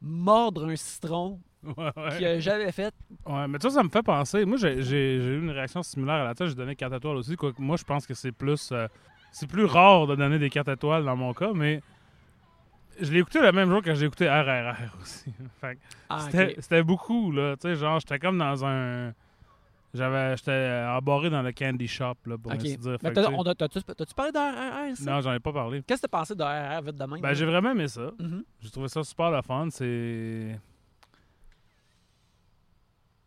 mordre 0.00 0.68
un 0.68 0.76
citron 0.76 1.40
Ouais, 1.76 2.24
a 2.26 2.40
jamais 2.40 2.72
faite. 2.72 2.94
Ouais, 3.24 3.46
mais 3.46 3.58
ça, 3.60 3.70
ça 3.70 3.82
me 3.82 3.88
fait 3.88 4.02
penser. 4.02 4.44
Moi, 4.44 4.56
j'ai 4.58 5.14
eu 5.16 5.38
une 5.40 5.50
réaction 5.50 5.82
similaire 5.82 6.16
à 6.16 6.24
la 6.24 6.34
tête. 6.34 6.48
J'ai 6.48 6.54
donné 6.54 6.74
4 6.74 6.94
étoiles 6.96 7.16
aussi. 7.16 7.36
Quoique 7.36 7.60
moi, 7.62 7.76
je 7.76 7.84
pense 7.84 8.06
que 8.06 8.14
c'est 8.14 8.32
plus. 8.32 8.70
euh, 8.72 8.88
c'est 9.30 9.46
plus 9.48 9.64
rare 9.64 10.06
de 10.06 10.16
donner 10.16 10.38
des 10.38 10.50
4 10.50 10.68
étoiles 10.72 11.04
dans 11.04 11.16
mon 11.16 11.32
cas, 11.32 11.52
mais. 11.54 11.80
Je 13.00 13.10
l'ai 13.10 13.20
écouté 13.20 13.40
le 13.40 13.52
même 13.52 13.70
jour 13.70 13.80
que 13.80 13.94
j'ai 13.94 14.04
écouté 14.06 14.28
RRR 14.28 14.96
aussi. 15.00 15.32
Que 15.62 15.76
Ah, 16.10 16.28
c'était 16.30 16.82
beaucoup, 16.82 17.32
là. 17.32 17.56
Tu 17.56 17.68
sais, 17.68 17.76
genre, 17.76 17.98
j'étais 18.00 18.18
comme 18.18 18.36
dans 18.38 18.64
un. 18.64 19.12
J'avais. 19.94 20.36
J'étais 20.36 20.84
embarré 20.88 21.30
dans 21.30 21.42
le 21.42 21.52
candy 21.52 21.86
shop, 21.88 22.14
là, 22.26 22.36
pour 22.38 22.52
Ok. 22.52 22.58
ainsi 22.60 22.76
dire. 22.76 22.98
Mais 23.02 23.12
que, 23.12 23.54
T'as-tu 23.54 24.14
parlé 24.14 24.32
de 24.32 24.38
RRR, 24.38 24.96
ça? 24.96 25.10
non, 25.10 25.20
j'en 25.20 25.32
ai 25.32 25.40
pas 25.40 25.52
parlé. 25.52 25.82
Qu'est-ce 25.86 26.02
que 26.02 26.06
t'as 26.06 26.18
pensé 26.18 26.34
de 26.34 26.42
RRR 26.42 26.82
vite 26.82 26.96
de 26.96 27.04
même? 27.04 27.20
Ben, 27.20 27.32
j'ai 27.34 27.46
vraiment 27.46 27.70
aimé 27.70 27.88
ça. 27.88 28.10
Mhm. 28.18 28.42
J'ai 28.60 28.70
trouvé 28.70 28.88
ça 28.88 29.02
super 29.04 29.30
le 29.30 29.40
fun. 29.42 29.68
C'est. 29.70 30.58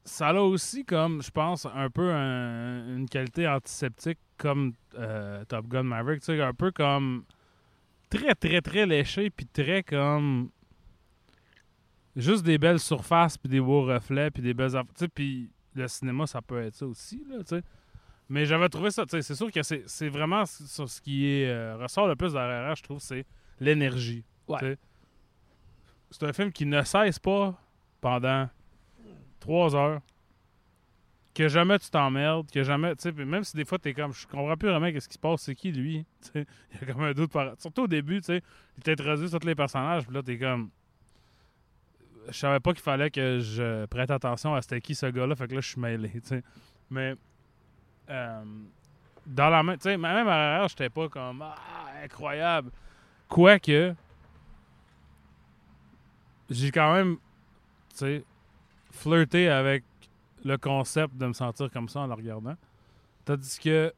Ça 0.08 0.30
a 0.30 0.34
aussi 0.36 0.86
comme, 0.86 1.22
je 1.24 1.32
pense, 1.32 1.66
un 1.66 1.90
peu 1.90 2.12
un- 2.14 2.96
une 2.96 3.10
qualité 3.10 3.48
antiseptique 3.48 4.20
comme 4.38 4.74
euh, 4.98 5.44
Top 5.46 5.68
Gun 5.68 5.84
Maverick. 5.84 6.20
Tu 6.22 6.28
sais, 6.28 6.42
un 6.42 6.54
peu 6.54 6.72
comme. 6.72 7.26
Très, 8.10 8.36
très, 8.36 8.62
très 8.62 8.86
léché, 8.86 9.30
puis 9.32 9.48
très 9.48 9.82
comme. 9.84 10.50
Juste 12.16 12.46
des 12.46 12.58
belles 12.58 12.80
surfaces, 12.80 13.38
puis 13.38 13.50
des 13.50 13.60
beaux 13.60 13.84
reflets, 13.84 14.32
puis 14.32 14.42
des 14.42 14.54
belles. 14.54 14.72
Tu 14.72 14.80
sais, 14.96 15.08
puis 15.08 15.50
le 15.74 15.88
cinéma, 15.88 16.26
ça 16.28 16.42
peut 16.42 16.62
être 16.62 16.76
ça 16.76 16.86
aussi, 16.86 17.26
là, 17.30 17.40
tu 17.40 17.58
sais. 17.58 17.64
Mais 18.30 18.46
j'avais 18.46 18.70
trouvé 18.70 18.90
ça, 18.92 19.06
tu 19.06 19.12
sais, 19.12 19.22
c'est 19.22 19.36
sûr 19.36 19.52
que 19.52 19.62
c'est 19.64 19.84
c'est 19.88 20.08
vraiment 20.10 20.46
sur 20.46 20.90
ce 20.90 21.02
qui 21.02 21.28
est, 21.28 21.48
euh, 21.50 21.78
ressort 21.78 22.08
le 22.08 22.16
plus 22.16 22.34
de 22.34 22.38
RRR, 22.38 22.76
je 22.76 22.84
trouve, 22.84 23.00
c'est 23.00 23.26
l'énergie. 23.60 24.24
Ouais. 24.48 24.78
C'est 26.10 26.24
un 26.24 26.34
film 26.34 26.52
qui 26.52 26.66
ne 26.66 26.82
cesse 26.84 27.20
pas 27.20 27.60
pendant 28.02 28.50
trois 29.46 29.76
heures. 29.76 30.02
Que 31.34 31.50
jamais 31.50 31.78
tu 31.80 31.90
t'emmerdes, 31.90 32.50
que 32.50 32.64
jamais, 32.64 32.96
tu 32.96 33.04
sais, 33.04 33.12
même 33.12 33.44
si 33.44 33.58
des 33.58 33.66
fois 33.66 33.78
t'es 33.78 33.94
comme, 33.94 34.14
je 34.14 34.26
comprends 34.26 34.56
plus 34.56 34.70
vraiment 34.70 34.90
qu'est-ce 34.90 35.10
qui 35.10 35.16
se 35.16 35.20
passe, 35.20 35.42
c'est 35.42 35.54
qui 35.54 35.72
lui, 35.72 36.06
il 36.36 36.46
y 36.82 36.84
a 36.84 36.94
comme 36.94 37.04
un 37.04 37.12
doute 37.12 37.32
par... 37.32 37.54
Surtout 37.60 37.84
au 37.84 37.88
début, 37.88 38.22
tu 38.22 38.28
sais, 38.28 38.42
il 38.78 38.84
t'introduit 38.84 39.28
sur 39.28 39.40
tous 39.40 39.48
les 39.48 39.56
personnages, 39.56 40.06
puis 40.06 40.16
là 40.16 40.24
t'es 40.24 40.38
comme, 40.38 40.70
je 42.30 42.38
savais 42.40 42.62
pas 42.62 42.72
qu'il 42.72 42.82
fallait 42.82 43.12
que 43.12 43.40
je 43.40 43.86
prête 43.88 44.12
attention 44.12 44.56
à 44.56 44.62
c'était 44.62 44.80
qui 44.80 44.96
ce 44.96 45.08
gars-là, 45.08 45.36
fait 45.36 45.50
que 45.50 45.56
là 45.56 45.62
je 45.62 45.68
suis 45.68 45.82
mêlé, 45.82 46.10
tu 46.10 46.22
sais. 46.24 46.44
Mais 46.90 47.16
euh, 48.10 48.44
dans 49.26 49.50
la 49.50 49.62
main, 49.62 49.76
tu 49.76 49.82
sais, 49.82 49.98
même 49.98 50.28
à 50.30 50.62
RRR, 50.62 50.70
j'étais 50.70 50.90
pas 50.90 51.10
comme 51.10 51.42
ah, 51.42 51.56
incroyable. 52.02 52.72
Quoique, 53.28 53.94
j'ai 56.50 56.72
quand 56.72 56.94
même, 56.94 57.18
tu 57.90 57.98
sais, 57.98 58.24
flirté 58.96 59.50
avec 59.50 59.84
le 60.44 60.58
concept 60.58 61.16
de 61.16 61.28
me 61.28 61.34
sentir 61.34 61.70
comme 61.72 61.90
ça 61.90 62.02
en 62.02 62.08
le 62.08 62.14
regardant. 62.14 62.56
Tandis 63.26 63.60
que 63.60 63.94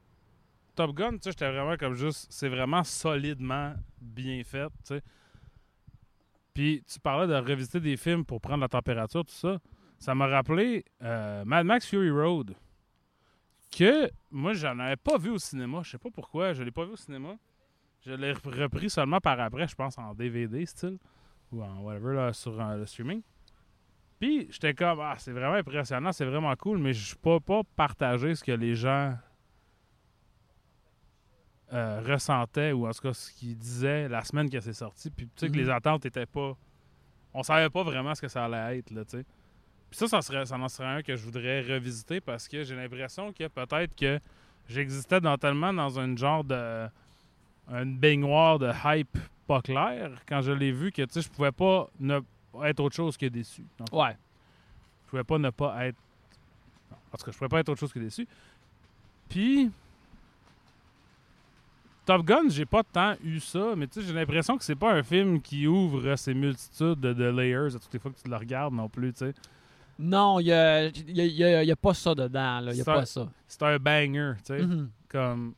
Top 0.76 0.96
Gun, 0.96 1.14
tu 1.14 1.18
sais, 1.24 1.32
j'étais 1.32 1.52
vraiment 1.52 1.76
comme 1.76 1.96
juste, 1.96 2.28
c'est 2.30 2.50
vraiment 2.50 2.84
solidement 2.84 3.74
bien 4.00 4.44
fait, 4.44 4.70
tu 4.86 4.96
sais. 4.96 5.02
Puis 6.54 6.84
tu 6.92 7.00
parlais 7.00 7.28
de 7.28 7.36
revisiter 7.36 7.80
des 7.80 7.98
films 7.98 8.26
pour 8.26 8.42
prendre 8.42 8.62
la 8.62 8.68
température, 8.68 9.24
tout 9.24 9.34
ça. 9.34 9.60
Ça 10.00 10.16
m'a 10.16 10.28
rappelé 10.28 10.86
euh, 11.04 11.46
Mad 11.46 11.66
Max 11.66 11.88
Fury 11.88 12.10
Road. 12.10 12.56
Que 13.72 14.10
moi, 14.32 14.54
j'en 14.54 14.80
avais 14.80 14.96
pas 14.96 15.18
vu 15.18 15.30
au 15.30 15.38
cinéma. 15.38 15.82
Je 15.84 15.92
sais 15.92 15.98
pas 15.98 16.10
pourquoi. 16.10 16.54
Je 16.54 16.64
l'ai 16.64 16.72
pas 16.72 16.86
vu 16.86 16.94
au 16.94 16.96
cinéma. 16.96 17.36
Je 18.06 18.14
l'ai 18.14 18.32
repris 18.32 18.90
seulement 18.90 19.20
par 19.20 19.40
après, 19.40 19.68
je 19.68 19.76
pense 19.76 19.98
en 19.98 20.14
DVD 20.14 20.66
style. 20.66 20.98
Ou 21.52 21.64
en 21.64 21.80
whatever 21.82 22.16
là, 22.16 22.34
sur 22.34 22.60
euh, 22.60 22.78
le 22.78 22.86
streaming. 22.86 23.22
Puis 24.20 24.48
j'étais 24.50 24.74
comme 24.74 25.00
Ah, 25.00 25.16
c'est 25.18 25.32
vraiment 25.32 25.54
impressionnant, 25.56 26.12
c'est 26.12 26.26
vraiment 26.26 26.56
cool, 26.56 26.78
mais 26.80 26.94
je 26.94 27.16
peux 27.16 27.40
pas 27.40 27.62
partager 27.76 28.34
ce 28.36 28.44
que 28.44 28.52
les 28.52 28.76
gens 28.76 29.16
euh, 31.74 32.02
ressentaient 32.06 32.72
ou 32.72 32.88
en 32.88 32.92
tout 32.92 33.02
cas 33.02 33.14
ce 33.14 33.32
qu'ils 33.34 33.58
disaient 33.58 34.08
la 34.08 34.24
semaine 34.24 34.50
que 34.50 34.60
c'est 34.60 34.74
sorti. 34.74 35.10
Puis 35.12 35.26
tu 35.28 35.32
sais 35.36 35.48
que 35.48 35.52
Mhm. 35.54 35.58
les 35.66 35.70
attentes 35.70 36.06
étaient 36.06 36.26
pas. 36.26 36.56
On 37.34 37.44
savait 37.44 37.70
pas 37.70 37.84
vraiment 37.84 38.16
ce 38.16 38.22
que 38.22 38.28
ça 38.30 38.46
allait 38.46 38.80
être, 38.80 38.92
là, 38.92 39.04
tu 39.04 39.18
sais. 39.18 39.26
Puis 39.90 40.00
ça, 40.00 40.08
ça, 40.08 40.22
serait, 40.22 40.46
ça 40.46 40.58
en 40.58 40.68
serait 40.70 40.88
un 40.88 41.02
que 41.02 41.16
je 41.16 41.24
voudrais 41.24 41.62
revisiter 41.62 42.20
parce 42.22 42.48
que 42.48 42.64
j'ai 42.64 42.76
l'impression 42.76 43.32
que 43.34 43.48
peut-être 43.48 43.96
que 43.96 44.20
j'existais 44.68 45.22
dans, 45.22 45.38
tellement 45.38 45.74
dans 45.74 46.00
un 46.00 46.16
genre 46.16 46.44
de. 46.44 46.88
une 47.70 47.98
baignoire 47.98 48.60
de 48.60 48.72
hype 48.86 49.18
pas 49.46 49.62
clair 49.62 50.12
quand 50.28 50.42
je 50.42 50.52
l'ai 50.52 50.72
vu 50.72 50.92
que 50.92 51.02
tu 51.04 51.14
sais, 51.14 51.22
je 51.22 51.30
pouvais 51.30 51.52
pas 51.54 51.90
ne 52.00 52.20
être 52.66 52.80
autre 52.80 52.96
chose 52.96 53.18
que 53.18 53.26
déçu. 53.28 53.64
Donc, 53.78 53.88
Ouais. 53.92 54.16
je 55.06 55.10
pouvais 55.10 55.24
pas 55.24 55.38
ne 55.38 55.50
pas 55.50 55.88
être. 55.88 55.98
En 57.14 57.18
tout 57.18 57.26
cas, 57.26 57.32
je 57.32 57.38
pouvais 57.38 57.48
pas 57.50 57.60
être 57.60 57.70
autre 57.70 57.80
chose 57.80 57.94
que 57.94 58.00
déçu. 58.00 58.28
Puis. 59.30 59.72
Top 62.06 62.24
Gun, 62.26 62.48
j'ai 62.48 62.66
pas 62.66 62.84
tant 62.84 63.16
eu 63.22 63.40
ça, 63.42 63.74
mais 63.76 63.86
tu 63.88 64.00
sais, 64.00 64.08
j'ai 64.08 64.14
l'impression 64.14 64.58
que 64.58 64.64
c'est 64.64 64.76
pas 64.78 64.94
un 64.94 65.04
film 65.04 65.42
qui 65.42 65.68
ouvre 65.68 66.16
ces 66.16 66.34
multitudes 66.34 67.02
de, 67.02 67.12
de 67.12 67.26
layers 67.26 67.76
à 67.76 67.80
toutes 67.80 67.92
les 67.94 68.00
fois 68.00 68.12
que 68.12 68.22
tu 68.22 68.30
le 68.30 68.36
regardes 68.38 68.74
non 68.74 68.88
plus, 68.88 69.12
tu 69.12 69.20
sais. 69.20 69.34
Non, 70.00 70.40
il 70.40 70.46
n'y 70.46 70.52
a, 70.54 70.86
y 70.86 71.22
a- 71.22 71.26
y 71.26 71.44
a- 71.44 71.64
y 71.66 71.72
a 71.72 71.76
pas 71.76 71.94
ça 71.94 72.16
dedans. 72.16 72.60
Il 72.62 72.72
n'y 72.76 72.82
a 72.82 72.86
pas 72.86 73.06
ça. 73.06 73.28
C'est 73.48 73.62
un 73.64 73.78
banger, 73.78 74.34
tu 74.38 74.46
sais. 74.46 74.62
Mhm. 74.66 74.90
Comme. 75.10 75.54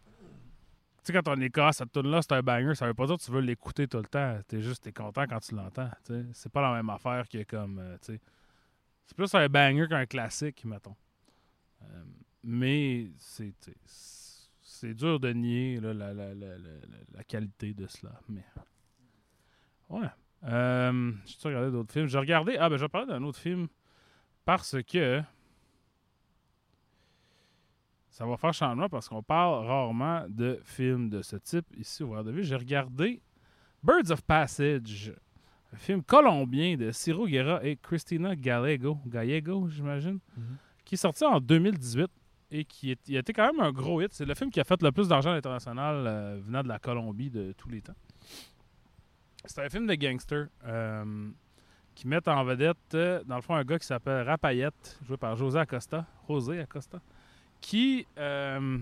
Sais, 1.12 1.22
quand 1.22 1.38
on 1.38 1.42
écosse 1.42 1.78
cette 1.78 1.92
tune-là, 1.92 2.22
c'est 2.22 2.34
un 2.34 2.42
banger, 2.42 2.76
ça 2.76 2.88
veut 2.88 2.94
pas 2.94 3.06
dire 3.06 3.18
que 3.18 3.24
tu 3.24 3.32
veux 3.32 3.42
l'écouter 3.42 3.88
tout 3.88 3.98
le 3.98 4.06
temps. 4.06 4.40
T'es 4.48 4.62
juste, 4.62 4.84
t'es 4.84 4.92
content 4.92 5.26
quand 5.28 5.40
tu 5.40 5.56
l'entends. 5.56 5.90
C'est 6.34 6.52
pas 6.52 6.62
la 6.62 6.74
même 6.74 6.90
affaire 6.90 7.28
que 7.28 7.44
comme, 7.44 7.80
euh. 7.80 7.98
C'est 8.02 9.16
plus 9.16 9.34
un 9.34 9.48
banger 9.50 9.88
qu'un 9.88 10.06
classique, 10.06 10.64
mettons. 10.66 10.96
Euh, 11.82 12.04
mais 12.44 13.08
c'est, 13.18 13.54
c'est 14.62 14.94
dur 14.94 15.20
de 15.20 15.34
nier 15.34 15.80
la 15.82 17.24
qualité 17.28 17.74
de 17.74 17.88
cela. 17.88 18.20
Mais 18.30 18.46
ouais. 19.90 20.08
Euh, 20.44 21.12
J'ai 21.26 21.50
regardé 21.50 21.72
d'autres 21.72 21.92
films? 21.92 22.08
J'ai 22.08 22.20
regardé. 22.20 22.58
Ah 22.60 22.70
ben 22.70 22.78
je 22.78 22.84
vais 22.84 22.90
parler 22.90 23.08
d'un 23.08 23.24
autre 23.24 23.40
film 23.40 23.68
parce 24.46 24.78
que 24.84 25.22
ça 28.20 28.26
va 28.26 28.36
faire 28.36 28.54
changement 28.54 28.90
parce 28.90 29.08
qu'on 29.08 29.24
parle 29.24 29.66
rarement 29.66 30.26
de 30.28 30.60
films 30.66 31.10
de 31.10 31.22
ce 31.22 31.38
type 31.38 31.66
ici 31.78 32.04
au 32.04 32.22
de 32.22 32.32
Vue. 32.32 32.44
J'ai 32.44 32.58
regardé 32.58 33.22
Birds 33.82 34.12
of 34.12 34.22
Passage, 34.24 35.14
un 35.74 35.78
film 35.78 36.04
colombien 36.04 36.76
de 36.76 36.92
Ciro 36.92 37.26
Guerra 37.26 37.64
et 37.64 37.78
Christina 37.78 38.36
Gallego, 38.36 38.98
Gallego 39.08 39.70
j'imagine, 39.70 40.20
qui 40.84 40.96
est 40.96 40.98
sorti 40.98 41.24
en 41.24 41.40
2018 41.40 42.12
et 42.52 42.66
qui 42.66 42.92
est, 42.92 43.00
il 43.08 43.16
a 43.16 43.22
été 43.22 43.32
quand 43.32 43.54
même 43.54 43.62
un 43.62 43.72
gros 43.72 44.02
hit. 44.02 44.12
C'est 44.12 44.26
le 44.26 44.36
film 44.36 44.52
qui 44.52 44.60
a 44.60 44.66
fait 44.66 44.82
le 44.82 44.92
plus 44.92 45.08
d'argent 45.08 45.32
à 45.32 45.36
l'international 45.36 46.06
euh, 46.06 46.42
venant 46.44 46.62
de 46.62 46.68
la 46.68 46.78
Colombie 46.78 47.30
de 47.30 47.54
tous 47.54 47.70
les 47.70 47.82
temps. 47.82 47.96
C'est 49.46 49.64
un 49.64 49.70
film 49.70 49.88
de 49.88 49.96
gangster 49.96 50.48
euh, 50.66 51.30
qui 51.96 52.06
met 52.06 52.28
en 52.28 52.44
vedette, 52.44 52.78
euh, 52.96 53.24
dans 53.24 53.38
le 53.38 53.42
fond, 53.42 53.56
un 53.56 53.64
gars 53.64 53.80
qui 53.80 53.88
s'appelle 53.88 54.28
Rapayette, 54.28 55.00
joué 55.08 55.16
par 55.16 55.38
José 55.38 55.60
Acosta. 55.60 56.06
José 56.28 56.60
Acosta. 56.60 57.00
Qui. 57.62 58.06
euh, 58.18 58.78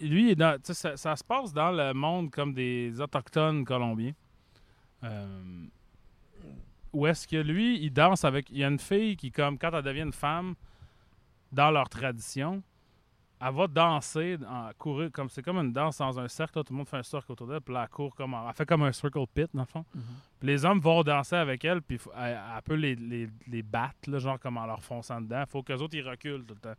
lui, 0.00 0.34
dans- 0.34 0.58
ça 0.64 1.16
se 1.16 1.24
passe 1.24 1.52
dans 1.52 1.70
le 1.70 1.92
monde 1.92 2.30
comme 2.30 2.54
des 2.54 3.00
autochtones 3.00 3.64
colombiens. 3.64 4.14
Euh, 5.04 5.64
où 6.92 7.06
est-ce 7.06 7.28
que 7.28 7.36
lui, 7.36 7.78
il 7.82 7.92
danse 7.92 8.24
avec. 8.24 8.50
Il 8.50 8.58
y 8.58 8.64
a 8.64 8.68
une 8.68 8.78
fille 8.78 9.16
qui, 9.16 9.30
comme 9.30 9.58
quand 9.58 9.70
elle 9.72 9.82
devient 9.82 10.02
une 10.02 10.12
femme, 10.12 10.54
dans 11.52 11.70
leur 11.70 11.88
tradition, 11.88 12.62
elle 13.40 13.54
va 13.54 13.66
danser, 13.66 14.36
en, 14.46 14.70
courir, 14.76 15.10
comme 15.12 15.30
c'est 15.30 15.42
comme 15.42 15.56
une 15.58 15.72
danse 15.72 15.98
dans 15.98 16.18
un 16.20 16.28
cercle, 16.28 16.58
là, 16.58 16.64
tout 16.64 16.72
le 16.72 16.76
monde 16.78 16.88
fait 16.88 16.98
un 16.98 17.02
cercle 17.02 17.32
autour 17.32 17.46
d'elle, 17.46 17.60
puis 17.62 17.72
là, 17.74 17.82
elle 17.84 17.88
court 17.88 18.14
comme. 18.14 18.34
en- 18.34 18.48
Elle 18.48 18.54
fait 18.54 18.66
comme 18.66 18.82
un 18.82 18.92
circle 18.92 19.24
pit, 19.32 19.48
dans 19.54 19.62
le 19.62 19.66
fond. 19.66 19.84
Puis 20.38 20.46
les 20.48 20.64
hommes 20.64 20.80
vont 20.80 21.02
danser 21.02 21.36
avec 21.36 21.64
elle, 21.64 21.80
puis 21.80 21.98
elle, 22.16 22.38
elle 22.56 22.62
peut 22.62 22.74
les, 22.74 22.94
les, 22.96 23.28
les 23.46 23.62
battre, 23.62 24.10
là, 24.10 24.18
genre 24.18 24.38
comme 24.38 24.56
en 24.58 24.66
leur 24.66 24.82
fonçant 24.82 25.20
dedans. 25.20 25.44
faut 25.48 25.62
qu'eux 25.62 25.76
autres, 25.78 25.96
ils 25.96 26.06
reculent 26.08 26.44
tout 26.44 26.54
le 26.54 26.60
temps. 26.60 26.74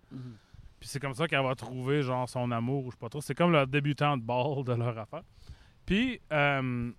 Puis 0.79 0.89
c'est 0.89 0.99
comme 0.99 1.13
ça 1.13 1.27
qu'elle 1.27 1.43
va 1.43 1.53
trouver 1.55 2.01
genre 2.03 2.27
son 2.29 2.49
amour, 2.51 2.85
ou 2.85 2.91
je 2.91 2.95
sais 2.95 2.99
pas 2.99 3.09
trop. 3.09 3.21
C'est 3.21 3.35
comme 3.35 3.51
leur 3.51 3.67
débutant 3.67 4.17
de 4.17 4.23
ball 4.23 4.63
de 4.63 4.73
leur 4.73 4.97
affaire. 4.97 5.23
Puis, 5.85 6.19
euh, 6.31 6.91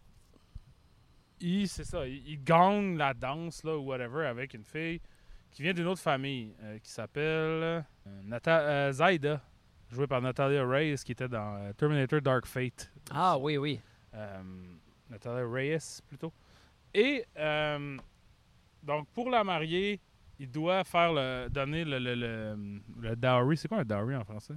c'est 1.66 1.84
ça, 1.84 2.06
il, 2.06 2.22
il 2.28 2.42
gagne 2.44 2.96
la 2.96 3.14
danse, 3.14 3.64
là, 3.64 3.76
ou 3.76 3.82
whatever, 3.86 4.26
avec 4.26 4.54
une 4.54 4.64
fille 4.64 5.00
qui 5.50 5.62
vient 5.62 5.74
d'une 5.74 5.86
autre 5.86 6.00
famille, 6.00 6.54
euh, 6.62 6.78
qui 6.78 6.90
s'appelle 6.90 7.22
euh, 7.24 7.82
Nata- 8.24 8.60
euh, 8.60 8.92
Zaida, 8.92 9.40
jouée 9.92 10.06
par 10.06 10.20
Natalia 10.22 10.66
Reyes, 10.66 10.96
qui 11.04 11.12
était 11.12 11.28
dans 11.28 11.56
euh, 11.56 11.72
Terminator 11.74 12.20
Dark 12.20 12.46
Fate. 12.46 12.90
Ah 13.10 13.36
oui, 13.38 13.56
oui. 13.58 13.80
Euh, 14.14 14.42
Natalia 15.10 15.46
Reyes, 15.48 16.00
plutôt. 16.08 16.32
Et, 16.94 17.24
euh, 17.38 17.96
donc, 18.82 19.06
pour 19.14 19.30
la 19.30 19.44
marier, 19.44 20.00
il 20.38 20.50
doit 20.50 20.82
faire 20.84 21.12
le, 21.12 21.48
donner 21.48 21.84
le, 21.84 21.98
le, 21.98 22.14
le, 22.14 22.56
le 23.00 23.16
dowry. 23.16 23.56
C'est 23.56 23.68
quoi 23.68 23.78
un 23.78 23.84
dowry 23.84 24.16
en 24.16 24.24
français? 24.24 24.54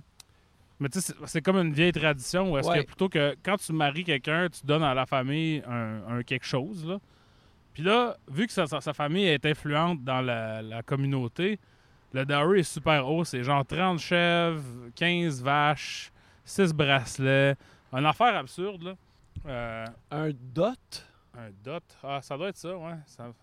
Mais 0.80 0.89
tu 0.89 1.00
sais, 1.00 1.13
c'est- 1.13 1.26
c'est 1.28 1.41
comme 1.41 1.58
une 1.58 1.71
vieille 1.74 1.91
tradition 1.93 2.52
où 2.52 2.58
est-ce 2.58 2.67
Ouais. 2.67 2.82
que 2.82 2.88
plutôt 2.88 3.08
que 3.08 3.36
quand 3.43 3.56
tu 3.58 3.71
maries 3.71 4.04
quelqu'un, 4.04 4.50
tu 4.50 4.65
donnes 4.65 4.84
à 4.84 4.93
la 4.93 5.06
famille 5.06 5.63
un, 5.67 6.02
un 6.17 6.24
quelque 6.24 6.45
chose. 6.45 6.86
Là. 6.86 7.00
Puis 7.74 7.84
là, 7.84 8.17
vu 8.30 8.45
que 8.48 8.52
sa, 8.54 8.67
sa- 8.67 8.82
sa 8.82 8.93
famille 8.93 9.26
est 9.28 9.45
influente 9.45 10.04
dans 10.04 10.21
la, 10.21 10.62
la 10.62 10.82
communauté, 10.84 11.60
le 12.15 12.25
dowry 12.25 12.60
est 12.62 12.63
super 12.63 13.08
haut. 13.08 13.23
C'est 13.25 13.43
genre 13.43 13.65
30 13.65 13.99
chèvres, 13.99 14.63
15 14.95 15.43
vaches, 15.43 16.12
6 16.45 16.73
bracelets. 16.73 17.56
Une 17.91 18.06
affaire 18.06 18.36
absurde, 18.38 18.84
là. 18.84 18.93
Euh, 19.45 19.86
Un 20.12 20.30
dot? 20.32 21.06
un 21.38 21.49
dot. 21.63 21.84
Ah, 22.01 22.21
ça 22.21 22.38
doit 22.38 22.47
être 22.49 22.58
ça, 22.58 22.75
ouais. 22.78 22.95
Ça- 23.06 23.34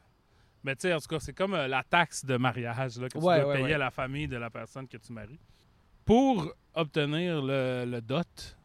Mais 0.65 0.75
tu 0.75 0.83
sais, 0.89 0.95
en 0.95 0.99
tout 0.99 1.07
cas, 1.09 1.21
c'est 1.21 1.35
comme 1.35 1.53
euh, 1.53 1.69
la 1.69 1.83
taxe 1.83 2.25
de 2.25 2.37
mariage 2.39 2.99
là, 2.99 3.09
que 3.09 3.13
tu 3.13 3.19
dois 3.21 3.45
ouais, 3.47 3.53
payer 3.53 3.65
ouais. 3.67 3.73
à 3.75 3.79
la 3.79 3.91
famille 3.91 4.27
de 4.27 4.37
la 4.39 4.49
personne 4.49 4.89
que 4.89 4.97
tu 4.97 5.13
maries. 5.13 5.39
Pour 6.07 6.53
obtenir 6.75 7.43
le, 7.43 7.85
le 7.87 8.01
dot, 8.01 8.57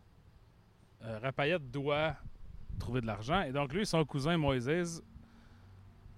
euh, 1.03 1.19
Rapayette 1.21 1.69
doit 1.69 2.15
trouver 2.79 3.01
de 3.01 3.05
l'argent. 3.07 3.41
Et 3.41 3.51
donc, 3.51 3.73
lui 3.73 3.85
son 3.85 4.05
cousin 4.05 4.37
Moïse 4.37 5.03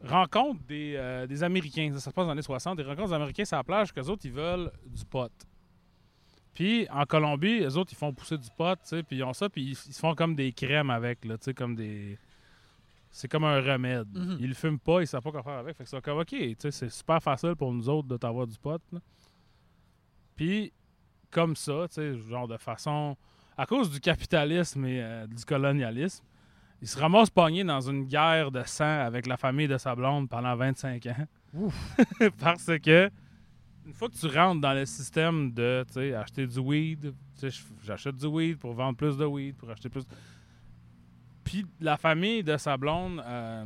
rencontrent 0.03 0.61
des, 0.63 0.95
euh, 0.95 1.27
des 1.27 1.43
Américains. 1.43 1.91
Ça, 1.93 1.99
ça 1.99 2.09
se 2.09 2.15
passe 2.15 2.25
dans 2.25 2.31
les 2.31 2.39
années 2.39 2.41
60. 2.41 2.79
Ils 2.79 2.85
rencontrent 2.85 3.09
des 3.09 3.13
Américains 3.15 3.45
sur 3.45 3.57
la 3.57 3.63
plage 3.63 3.91
qu'eux 3.91 4.03
autres, 4.03 4.25
ils 4.25 4.31
veulent 4.31 4.71
du 4.85 5.05
pot. 5.05 5.31
Puis 6.53 6.87
en 6.89 7.05
Colombie, 7.05 7.61
eux 7.61 7.77
autres, 7.77 7.91
ils 7.93 7.97
font 7.97 8.13
pousser 8.13 8.37
du 8.37 8.49
pot, 8.57 8.75
tu 8.75 8.89
sais, 8.89 9.03
puis 9.03 9.17
ils 9.17 9.23
ont 9.23 9.33
ça, 9.33 9.49
puis 9.49 9.61
ils, 9.63 9.69
ils 9.71 9.93
se 9.93 9.99
font 9.99 10.15
comme 10.15 10.35
des 10.35 10.51
crèmes 10.51 10.89
avec, 10.89 11.23
là, 11.25 11.37
tu 11.37 11.45
sais, 11.45 11.53
comme 11.53 11.75
des... 11.75 12.17
C'est 13.11 13.27
comme 13.27 13.43
un 13.43 13.59
remède. 13.59 14.07
Mhm. 14.13 14.37
Ils 14.39 14.49
le 14.49 14.53
fument 14.53 14.77
pas, 14.77 15.01
ils 15.01 15.07
savent 15.07 15.23
pas 15.23 15.31
quoi 15.31 15.41
faire 15.41 15.53
avec. 15.53 15.75
Fait 15.75 15.83
que 15.83 15.89
c'est 15.89 16.01
comme, 16.01 16.19
OK, 16.19 16.27
tu 16.27 16.55
sais, 16.59 16.71
c'est 16.71 16.89
super 16.89 17.23
facile 17.23 17.55
pour 17.55 17.73
nous 17.73 17.89
autres 17.89 18.07
de 18.07 18.17
t'avoir 18.17 18.45
du 18.45 18.57
pot. 18.57 18.81
là. 18.91 18.99
Puis, 20.35 20.71
comme 21.31 21.55
ça, 21.55 21.87
tu 21.87 21.95
sais, 21.95 22.17
genre 22.17 22.47
de 22.47 22.57
façon... 22.57 23.17
À 23.57 23.65
cause 23.65 23.89
du 23.91 23.99
capitalisme 23.99 24.85
et 24.85 25.01
euh, 25.01 25.27
du 25.27 25.43
colonialisme, 25.43 26.23
il 26.81 26.87
se 26.87 26.97
ramasse 26.99 27.29
pogné 27.29 27.63
dans 27.63 27.81
une 27.81 28.05
guerre 28.05 28.51
de 28.51 28.63
sang 28.63 28.99
avec 29.01 29.25
la 29.27 29.37
famille 29.37 29.67
de 29.67 29.77
sa 29.77 29.95
blonde 29.95 30.29
pendant 30.29 30.55
25 30.55 31.05
ans. 31.07 31.27
Parce 32.39 32.69
que 32.79 33.09
une 33.85 33.93
fois 33.93 34.07
que 34.09 34.15
tu 34.15 34.27
rentres 34.27 34.61
dans 34.61 34.73
le 34.73 34.85
système 34.85 35.51
de 35.51 35.83
tu 35.87 35.93
sais, 35.93 36.13
acheter 36.13 36.45
du 36.45 36.59
weed, 36.59 37.01
tu 37.01 37.11
sais, 37.35 37.49
j- 37.49 37.63
j'achète 37.83 38.15
du 38.15 38.27
weed 38.27 38.57
pour 38.59 38.73
vendre 38.73 38.95
plus 38.95 39.17
de 39.17 39.25
weed, 39.25 39.55
pour 39.55 39.69
acheter 39.71 39.89
plus. 39.89 40.03
Puis 41.43 41.65
la 41.79 41.97
famille 41.97 42.43
de 42.43 42.55
sa 42.57 42.77
blonde, 42.77 43.21
euh, 43.25 43.65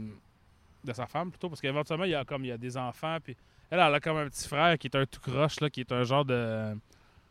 de 0.84 0.94
sa 0.94 1.06
femme 1.06 1.30
plutôt, 1.30 1.50
parce 1.50 1.60
qu'éventuellement, 1.62 2.06
il 2.06 2.12
y 2.12 2.16
a 2.16 2.24
comme 2.24 2.46
il 2.46 2.48
y 2.48 2.52
a 2.52 2.58
des 2.58 2.78
enfants, 2.78 3.18
puis 3.22 3.36
elle, 3.70 3.80
elle 3.80 3.94
a 3.94 4.00
comme 4.00 4.18
un 4.18 4.28
petit 4.30 4.48
frère 4.48 4.78
qui 4.78 4.88
est 4.88 4.96
un 4.96 5.06
tout 5.06 5.20
croche, 5.20 5.60
là, 5.60 5.70
qui 5.70 5.82
est 5.82 5.92
un 5.92 6.04
genre 6.04 6.26
de. 6.26 6.74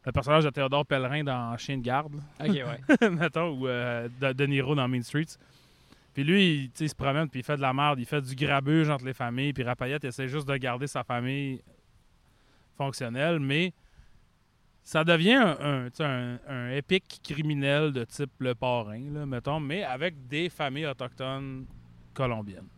Le 0.04 0.10
personnage 0.10 0.42
de 0.44 0.50
Théodore 0.50 0.84
Pellerin 0.84 1.22
dans 1.22 1.56
Chien 1.58 1.78
de 1.78 1.82
garde. 1.82 2.14
là. 2.16 2.46
Ok, 2.46 2.54
ouais. 2.54 3.10
mettons, 3.10 3.50
ou 3.56 3.68
euh, 3.68 4.08
de, 4.20 4.32
de 4.32 4.46
Niro 4.46 4.74
dans 4.74 4.88
Main 4.88 5.00
Streets. 5.02 5.36
Puis 6.14 6.24
lui, 6.24 6.70
il, 6.78 6.88
se 6.88 6.94
promène, 6.94 7.28
puis 7.28 7.40
il 7.40 7.42
fait 7.42 7.56
de 7.56 7.62
la 7.62 7.72
merde, 7.72 7.98
il 7.98 8.06
fait 8.06 8.20
du 8.20 8.34
grabuge 8.34 8.90
entre 8.90 9.04
les 9.04 9.14
familles, 9.14 9.52
puis 9.52 9.62
Rapayette 9.62 10.04
essaie 10.04 10.28
juste 10.28 10.46
de 10.46 10.56
garder 10.56 10.86
sa 10.86 11.04
famille 11.04 11.62
fonctionnelle, 12.76 13.40
mais 13.40 13.72
ça 14.82 15.04
devient 15.04 15.54
un, 15.60 16.70
épique 16.70 17.20
criminel 17.22 17.92
de 17.92 18.04
type 18.04 18.32
le 18.38 18.54
parrain, 18.54 19.00
là, 19.10 19.24
mettons, 19.24 19.60
mais 19.60 19.84
avec 19.84 20.26
des 20.26 20.50
familles 20.50 20.86
autochtones 20.86 21.66
colombiennes. 22.12 22.68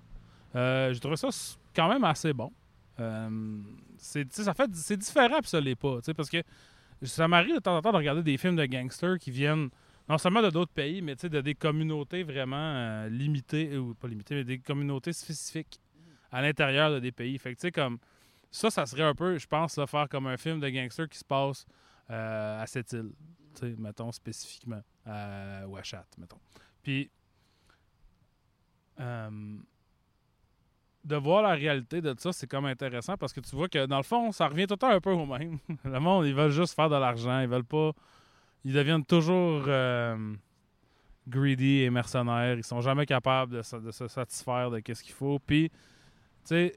Euh, 0.55 0.93
J'ai 0.93 1.01
trouvé 1.01 1.17
ça 1.17 1.29
quand 1.75 1.89
même 1.89 2.05
assez 2.05 2.33
bon. 2.33 2.53
Euh, 3.01 3.59
c'est, 3.97 4.31
ça 4.33 4.55
fait, 4.55 4.71
c'est 4.75 4.97
différent, 4.97 5.41
puis 5.41 5.49
ça 5.49 5.61
l'est 5.61 5.75
pas, 5.75 5.99
parce 6.17 6.31
que 6.31 6.43
ça 7.03 7.27
m'arrive 7.27 7.57
de 7.57 7.61
temps 7.61 7.77
en 7.77 7.83
temps 7.83 7.91
de 7.91 7.97
regarder 7.97 8.23
des 8.23 8.37
films 8.37 8.57
de 8.57 8.67
gangsters 8.67 9.19
qui 9.19 9.33
viennent 9.33 9.71
non 10.09 10.19
seulement 10.19 10.43
de 10.43 10.51
d'autres 10.51 10.73
pays, 10.73 11.01
mais 11.03 11.15
de 11.15 11.41
des 11.41 11.55
communautés 11.55 12.23
vraiment 12.23 12.57
euh, 12.57 13.09
limitées, 13.09 13.77
ou 13.77 13.95
pas 13.95 14.09
limitées, 14.09 14.35
mais 14.35 14.45
des 14.45 14.59
communautés 14.59 15.13
spécifiques 15.13 15.81
à 16.31 16.43
l'intérieur 16.43 16.91
de 16.91 16.99
des 16.99 17.13
pays. 17.13 17.39
Fait 17.39 17.55
que 17.55 17.71
comme 17.71 17.99
ça, 18.51 18.71
ça 18.71 18.87
serait 18.87 19.03
un 19.03 19.15
peu, 19.15 19.39
je 19.39 19.47
pense, 19.47 19.77
là, 19.77 19.87
faire 19.87 20.09
comme 20.09 20.27
un 20.27 20.37
film 20.37 20.61
de 20.61 20.69
gangster 20.69 21.09
qui 21.09 21.19
se 21.19 21.25
passe 21.25 21.67
euh, 22.11 22.63
à 22.63 22.67
cette 22.67 22.93
île, 22.93 23.13
tu 23.59 23.75
mettons 23.79 24.13
spécifiquement, 24.13 24.83
à 25.07 25.67
Ouachat, 25.67 26.07
mettons. 26.19 26.39
Puis, 26.83 27.11
euh, 29.01 29.59
de 31.05 31.17
voir 31.17 31.43
la 31.43 31.55
réalité 31.55 32.01
de 32.01 32.15
ça, 32.19 32.33
c'est 32.33 32.47
comme 32.47 32.67
intéressant 32.67 33.17
parce 33.17 33.33
que 33.33 33.41
tu 33.41 33.55
vois 33.57 33.69
que 33.69 33.87
dans 33.87 33.97
le 33.97 34.03
fond, 34.05 34.33
ça 34.33 34.49
revient 34.49 34.67
tout 34.67 34.75
le 34.75 34.79
temps 34.79 34.91
un 34.91 35.01
peu 35.01 35.11
au 35.11 35.27
même. 35.27 35.59
le 35.85 36.01
monde, 36.01 36.27
ils 36.27 36.35
veulent 36.35 36.51
juste 36.51 36.75
faire 36.75 36.89
de 36.89 36.97
l'argent, 36.97 37.41
ils 37.41 37.49
veulent 37.49 37.65
pas. 37.65 37.93
Ils 38.65 38.73
deviennent 38.73 39.05
toujours 39.05 39.65
euh, 39.67 40.35
greedy 41.29 41.83
et 41.83 41.91
mercenaires. 41.91 42.57
Ils 42.57 42.65
sont 42.65 42.81
jamais 42.81 43.07
capables 43.07 43.53
de, 43.57 43.63
se- 43.63 44.09
satisfaire 44.09 44.71
de 44.71 44.81
ce 44.93 45.03
qu'il 45.03 45.13
faut. 45.13 45.39
Puis, 45.39 45.69
tu 45.71 45.77
sais, 46.45 46.77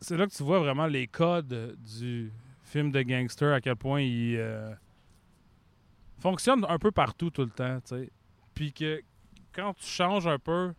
c'est 0.00 0.16
là 0.16 0.26
que 0.26 0.32
tu 0.32 0.42
vois 0.42 0.58
vraiment 0.58 0.86
les 0.86 1.06
codes 1.06 1.76
du 2.00 2.32
film 2.64 2.90
de 2.90 3.02
gangster, 3.02 3.52
à 3.54 3.60
quel 3.60 3.76
point 3.76 4.00
il 4.00 4.36
euh, 4.36 4.72
fonctionne 6.18 6.64
un 6.68 6.78
peu 6.78 6.90
partout 6.90 7.30
tout 7.30 7.42
le 7.42 7.50
temps. 7.50 7.78
Puis 8.54 8.72
que 8.72 9.00
quand 9.52 9.74
tu 9.74 9.86
changes 9.86 10.26
un 10.26 10.38
peu 10.38 10.72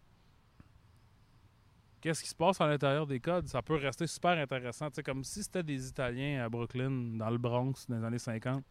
qu'est-ce 2.02 2.22
qui 2.22 2.30
se 2.30 2.36
passe 2.36 2.60
à 2.60 2.68
l'intérieur 2.68 3.08
des 3.08 3.20
codes, 3.20 3.48
ça 3.48 3.62
peut 3.62 3.76
rester 3.76 4.08
super 4.08 4.32
intéressant. 4.38 4.90
Sais, 4.92 5.04
comme 5.04 5.24
si 5.24 5.42
c'était 5.44 5.64
des 5.64 5.88
Italiens 5.88 6.44
à 6.44 6.50
Brooklyn, 6.50 7.18
dans 7.18 7.30
le 7.30 7.38
Bronx, 7.38 7.86
dans 7.88 7.98
les 7.98 8.04
années 8.04 8.20
50. 8.20 8.64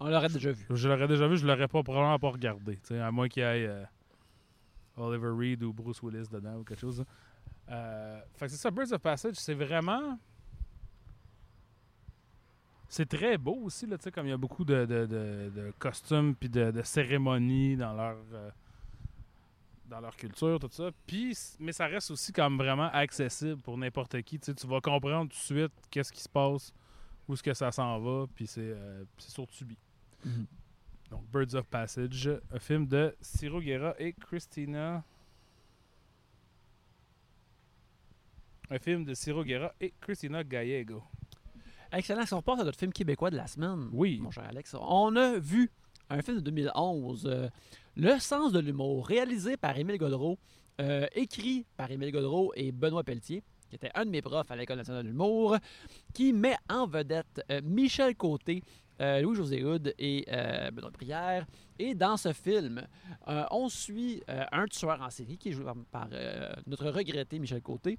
On 0.00 0.08
l'aurait 0.08 0.28
déjà 0.28 0.50
vu. 0.50 0.66
Je 0.70 0.88
l'aurais 0.88 1.08
déjà 1.08 1.28
vu, 1.28 1.36
je 1.36 1.46
l'aurais 1.46 1.68
pas 1.68 1.82
probablement 1.82 2.18
pas 2.18 2.30
regardé. 2.30 2.78
À 2.90 3.10
moins 3.10 3.28
qu'il 3.28 3.42
y 3.42 3.46
ait 3.46 3.66
euh, 3.66 3.84
Oliver 4.96 5.30
Reed 5.30 5.62
ou 5.62 5.72
Bruce 5.72 6.02
Willis 6.02 6.28
dedans 6.30 6.56
ou 6.56 6.64
quelque 6.64 6.80
chose. 6.80 7.04
Euh, 7.68 8.20
fait 8.34 8.46
que 8.46 8.52
c'est 8.52 8.56
ça, 8.58 8.70
Birds 8.70 8.92
of 8.92 9.00
Passage, 9.00 9.36
c'est 9.36 9.54
vraiment. 9.54 10.18
C'est 12.88 13.08
très 13.08 13.38
beau 13.38 13.56
aussi, 13.64 13.86
là, 13.86 13.96
comme 14.12 14.26
il 14.26 14.30
y 14.30 14.32
a 14.32 14.36
beaucoup 14.36 14.64
de, 14.64 15.72
costumes 15.78 16.34
puis 16.34 16.48
de, 16.48 16.82
cérémonies 16.82 17.76
dans 17.76 17.92
leur, 17.92 18.16
euh, 18.32 18.50
dans 19.86 20.00
leur 20.00 20.16
culture, 20.16 20.58
tout 20.58 20.68
ça. 20.72 20.90
Puis, 21.06 21.38
mais 21.60 21.70
ça 21.70 21.86
reste 21.86 22.10
aussi 22.10 22.32
comme 22.32 22.56
vraiment 22.56 22.90
accessible 22.92 23.60
pour 23.62 23.78
n'importe 23.78 24.20
qui. 24.22 24.40
Tu 24.40 24.66
vas 24.66 24.80
comprendre 24.80 25.30
tout 25.30 25.36
de 25.36 25.58
suite 25.60 25.72
qu'est-ce 25.88 26.10
qui 26.10 26.20
se 26.20 26.28
passe, 26.28 26.72
où 27.28 27.34
est-ce 27.34 27.44
que 27.44 27.54
ça 27.54 27.70
s'en 27.70 28.00
va, 28.00 28.26
puis 28.34 28.48
c'est 28.48 28.60
euh, 28.60 29.04
sur 29.18 29.46
Tubi. 29.46 29.78
Donc, 31.10 31.24
Birds 31.32 31.54
of 31.54 31.66
Passage, 31.66 32.30
un 32.52 32.58
film 32.58 32.86
de 32.86 33.14
Ciro 33.20 33.60
Guerra 33.60 33.94
et 33.98 34.12
Christina. 34.12 35.02
Un 38.70 38.78
film 38.78 39.04
de 39.04 39.14
Ciro 39.14 39.42
Guerra 39.44 39.72
et 39.80 39.92
Christina 40.00 40.44
Gallego. 40.44 41.02
Excellent. 41.92 42.24
Si 42.24 42.34
on 42.34 42.42
passe 42.42 42.60
à 42.60 42.64
notre 42.64 42.78
film 42.78 42.92
québécois 42.92 43.30
de 43.30 43.36
la 43.36 43.48
semaine, 43.48 43.88
Oui. 43.92 44.20
mon 44.20 44.30
cher 44.30 44.44
Alex, 44.44 44.76
on 44.80 45.16
a 45.16 45.38
vu 45.38 45.70
un 46.08 46.22
film 46.22 46.36
de 46.36 46.42
2011, 46.42 47.26
euh, 47.26 47.48
Le 47.96 48.18
sens 48.20 48.52
de 48.52 48.60
l'humour, 48.60 49.06
réalisé 49.08 49.56
par 49.56 49.76
Émile 49.76 49.98
Godreau, 49.98 50.38
euh, 50.80 51.06
écrit 51.14 51.66
par 51.76 51.90
Émile 51.90 52.12
Godreau 52.12 52.52
et 52.54 52.70
Benoît 52.70 53.02
Pelletier, 53.02 53.42
qui 53.68 53.74
était 53.76 53.90
un 53.96 54.04
de 54.04 54.10
mes 54.10 54.22
profs 54.22 54.50
à 54.50 54.56
l'École 54.56 54.76
nationale 54.78 55.02
de 55.02 55.08
l'humour, 55.08 55.56
qui 56.14 56.32
met 56.32 56.56
en 56.68 56.86
vedette 56.86 57.42
euh, 57.50 57.60
Michel 57.64 58.14
Côté, 58.14 58.62
euh, 59.00 59.20
Louis-José 59.20 59.64
Houd 59.64 59.94
et 59.98 60.26
euh, 60.30 60.70
Benoît 60.70 60.90
Brière. 60.90 61.46
Et 61.78 61.94
dans 61.94 62.16
ce 62.16 62.32
film, 62.32 62.82
euh, 63.28 63.44
on 63.50 63.68
suit 63.68 64.22
un 64.28 64.66
tueur 64.66 65.00
en 65.00 65.10
série 65.10 65.38
qui 65.38 65.48
est 65.50 65.52
joué 65.52 65.64
par, 65.90 66.08
notre 66.66 66.90
regretté 66.90 67.38
Michel 67.38 67.62
Côté, 67.62 67.98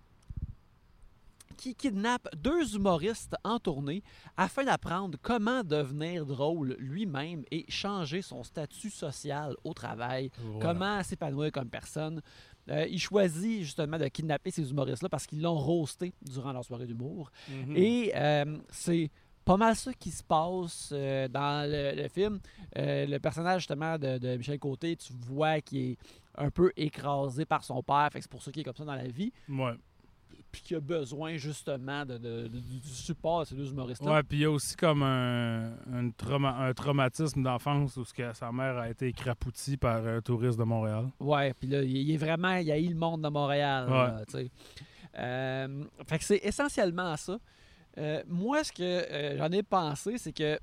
qui 1.58 1.76
kidnappe 1.76 2.28
deux 2.36 2.76
humoristes 2.76 3.36
en 3.44 3.60
tournée 3.60 4.02
afin 4.38 4.64
d'apprendre 4.64 5.18
comment 5.22 5.64
devenir 5.64 6.26
drôle 6.26 6.76
lui-même 6.80 7.44
et 7.52 7.66
changer 7.70 8.22
son 8.22 8.44
statut 8.44 8.90
social 8.90 9.56
au 9.64 9.74
travail, 9.74 10.32
Voilà. 10.40 10.60
comment 10.60 11.04
s'épanouir 11.04 11.52
comme 11.52 11.70
personne. 11.70 12.22
Euh, 12.70 12.88
il 12.90 13.00
choisit 13.00 13.64
justement 13.64 13.98
de 13.98 14.08
kidnapper 14.08 14.52
ces 14.52 14.70
humoristes-là 14.70 15.10
parce 15.10 15.26
qu'ils 15.26 15.42
l'ont 15.42 15.58
roasté 15.58 16.14
durant 16.22 16.52
leur 16.52 16.64
soirée 16.64 16.86
d'humour. 16.86 17.32
Mhm. 17.50 17.76
Et 17.76 18.12
euh, 18.16 18.58
c'est 18.70 19.10
pas 19.52 19.58
mal 19.58 19.76
ça 19.76 19.94
qui 19.94 20.12
se 20.12 20.24
passe 20.24 20.90
euh, 20.94 21.28
dans 21.28 21.70
le, 21.70 22.02
le 22.02 22.08
film. 22.10 22.40
Euh, 22.78 23.06
le 23.06 23.20
personnage 23.20 23.62
justement 23.62 23.98
de, 23.98 24.18
de 24.18 24.38
Michel 24.38 24.60
Côté, 24.60 24.96
tu 24.96 25.14
vois 25.14 25.62
qu'il 25.62 25.92
est 25.92 25.98
un 26.36 26.50
peu 26.50 26.72
écrasé 26.78 27.46
par 27.46 27.64
son 27.64 27.84
père, 27.84 28.10
fait 28.12 28.20
que 28.20 28.24
c'est 28.24 28.32
pour 28.32 28.42
ça 28.42 28.52
qu'il 28.52 28.62
est 28.62 28.66
comme 28.66 28.76
ça 28.76 28.86
dans 28.86 28.96
la 28.96 29.08
vie, 29.08 29.34
Ouais. 29.50 29.74
puis 30.52 30.62
qu'il 30.62 30.78
a 30.78 30.80
besoin 30.80 31.36
justement 31.36 32.06
de, 32.06 32.48
du 32.48 32.90
support 32.90 33.42
de 33.42 33.46
ces 33.48 33.56
deux 33.56 33.70
humoristes-là. 33.70 34.12
Ouais, 34.14 34.24
puis 34.24 34.38
il 34.38 34.42
y 34.42 34.46
a 34.46 34.52
aussi 34.52 34.76
comme 34.78 35.04
un, 35.04 35.72
un, 35.94 36.10
trauma- 36.18 36.56
un 36.58 36.74
traumatisme 36.74 37.44
d'enfance 37.44 37.98
où 37.98 38.04
que 38.16 38.34
sa 38.34 38.52
mère 38.54 38.78
a 38.78 38.90
été 38.90 39.08
écrapoutie 39.10 39.76
par 39.78 40.06
un 40.08 40.22
touriste 40.22 40.58
de 40.58 40.64
Montréal. 40.64 41.10
Ouais, 41.20 41.54
puis 41.54 41.68
là, 41.68 41.84
il 41.84 42.10
est 42.12 42.18
vraiment, 42.18 42.56
il 42.56 42.72
a 42.72 42.78
eu 42.80 42.88
le 42.88 42.96
monde 42.96 43.22
de 43.24 43.30
Montréal. 43.30 43.86
Ouais. 43.90 43.94
là. 43.94 44.50
Euh, 45.18 45.84
fait 46.08 46.18
que 46.20 46.24
c'est 46.24 46.40
essentiellement 46.44 47.18
ça. 47.18 47.38
Euh, 47.98 48.24
moi, 48.28 48.64
ce 48.64 48.72
que 48.72 48.84
euh, 48.84 49.38
j'en 49.38 49.52
ai 49.52 49.64
pensé, 49.64 50.18
c'est 50.18 50.34
que. 50.34 50.60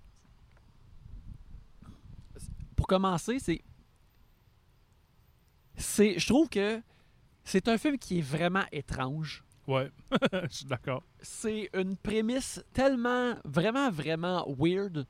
Pour 2.77 2.87
commencer, 2.87 3.39
c'est. 3.39 3.61
c'est 5.77 6.19
Je 6.19 6.27
trouve 6.27 6.49
que 6.49 6.81
c'est 7.45 7.69
un 7.69 7.79
film 7.79 7.99
qui 7.99 8.19
est 8.19 8.23
vraiment 8.23 8.65
étrange. 8.73 9.45
Ouais, 9.67 9.91
je 10.33 10.57
suis 10.57 10.65
d'accord. 10.65 11.03
C'est 11.21 11.69
une 11.75 11.97
prémisse 11.97 12.65
tellement, 12.73 13.35
vraiment, 13.45 13.91
vraiment 13.91 14.47
weird 14.59 15.07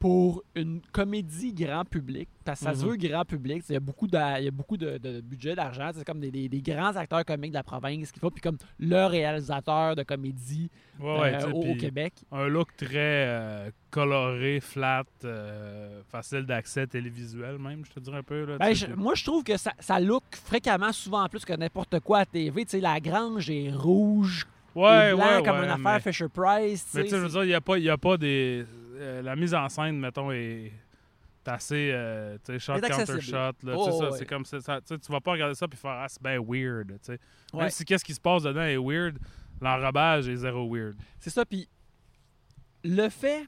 pour 0.00 0.42
une 0.56 0.80
comédie 0.92 1.52
grand 1.52 1.84
public. 1.84 2.26
Parce 2.42 2.60
que 2.60 2.64
ça 2.64 2.74
se 2.74 2.82
Mhm. 2.84 2.90
veut 2.92 2.96
grand 2.96 3.24
public. 3.26 3.62
Il 3.68 3.74
y 3.74 3.76
a 3.76 3.80
beaucoup 3.80 4.06
de, 4.06 4.16
il 4.38 4.44
y 4.46 4.48
a 4.48 4.50
beaucoup 4.50 4.78
de, 4.78 4.96
de 4.96 5.20
budget, 5.20 5.54
d'argent. 5.54 5.90
C'est 5.94 6.04
comme 6.06 6.20
des, 6.20 6.30
des- 6.30 6.48
des 6.48 6.62
grands 6.62 6.96
acteurs 6.96 7.22
comiques 7.24 7.50
de 7.50 7.56
la 7.56 7.62
province 7.62 8.10
qu'il 8.10 8.18
faut. 8.18 8.30
Puis 8.30 8.40
comme 8.40 8.56
le 8.78 9.04
réalisateur 9.06 9.94
de 9.94 10.02
comédie 10.02 10.70
Ouais, 10.98 11.20
ouais, 11.20 11.44
euh, 11.44 11.50
au, 11.52 11.74
Québec. 11.76 12.14
Un 12.32 12.48
look 12.48 12.68
très 12.78 12.88
euh, 12.96 13.70
coloré, 13.90 14.60
flat, 14.60 15.04
euh, 15.24 16.00
facile 16.08 16.46
d'accès 16.46 16.86
télévisuel 16.86 17.58
même, 17.58 17.84
je 17.84 17.90
te 17.92 18.00
dirais 18.00 18.18
un 18.18 18.22
peu. 18.22 18.44
Là, 18.46 18.56
Ben, 18.58 18.72
je- 18.74 18.86
moi, 18.86 19.14
je 19.14 19.24
trouve 19.24 19.44
que 19.44 19.56
ça, 19.58 19.72
ça 19.78 20.00
look 20.00 20.24
fréquemment, 20.32 20.92
souvent 20.92 21.28
plus 21.28 21.44
que 21.44 21.52
n'importe 21.52 22.00
quoi 22.00 22.20
à 22.20 22.24
TV. 22.26 22.64
Tu 22.64 22.70
sais, 22.72 22.80
la 22.80 23.00
grange 23.00 23.50
est 23.50 23.70
rouge 23.70 24.46
ouais, 24.74 25.10
et 25.10 25.14
blanc 25.14 25.26
ouais, 25.36 25.42
comme 25.44 25.56
une 25.58 25.70
affaire 25.70 26.00
mais- 26.04 26.12
Fisher-Price. 26.12 26.86
Mais 26.94 27.02
tu 27.02 27.08
tu 27.08 27.10
sais, 27.14 27.16
je 27.18 27.22
veux 27.22 27.28
dire, 27.28 27.44
il 27.44 27.48
n'y 27.48 27.54
a, 27.54 27.60
pas- 27.60 27.78
y 27.78 27.90
a 27.90 27.98
pas 27.98 28.16
des. 28.16 28.64
Euh, 29.00 29.22
la 29.22 29.34
mise 29.36 29.54
en 29.54 29.68
scène, 29.68 29.98
mettons, 29.98 30.30
est 30.30 30.72
assez. 31.46 31.90
euh, 31.92 32.36
tu 32.44 32.52
sais, 32.52 32.58
shot 32.58 32.80
counter 32.80 33.20
shot. 33.20 33.34
Là, 33.62 33.74
Oh, 33.76 33.90
ça, 33.98 34.10
ouais. 34.10 34.18
c'est 34.18 34.26
comme 34.26 34.44
ça. 34.44 34.60
ça- 34.60 34.80
tu 34.80 34.96
vas 35.10 35.20
pas 35.20 35.32
regarder 35.32 35.54
ça 35.54 35.66
puis 35.66 35.78
faire 35.78 35.90
Ah, 35.92 36.06
c'est 36.08 36.22
bien 36.22 36.38
weird. 36.40 36.88
tu 36.88 36.98
sais. 37.02 37.18
Même 37.52 37.62
Ouais. 37.64 37.70
si 37.70 37.84
qu'est-ce 37.84 38.04
qui 38.04 38.14
se 38.14 38.20
passe 38.20 38.42
dedans 38.44 38.62
est 38.62 38.76
weird, 38.76 39.18
l'enrobage 39.60 40.28
est 40.28 40.36
zéro 40.36 40.72
weird. 40.72 40.96
C'est 41.18 41.30
ça, 41.30 41.44
puis 41.44 41.68
le 42.84 43.08
fait 43.08 43.46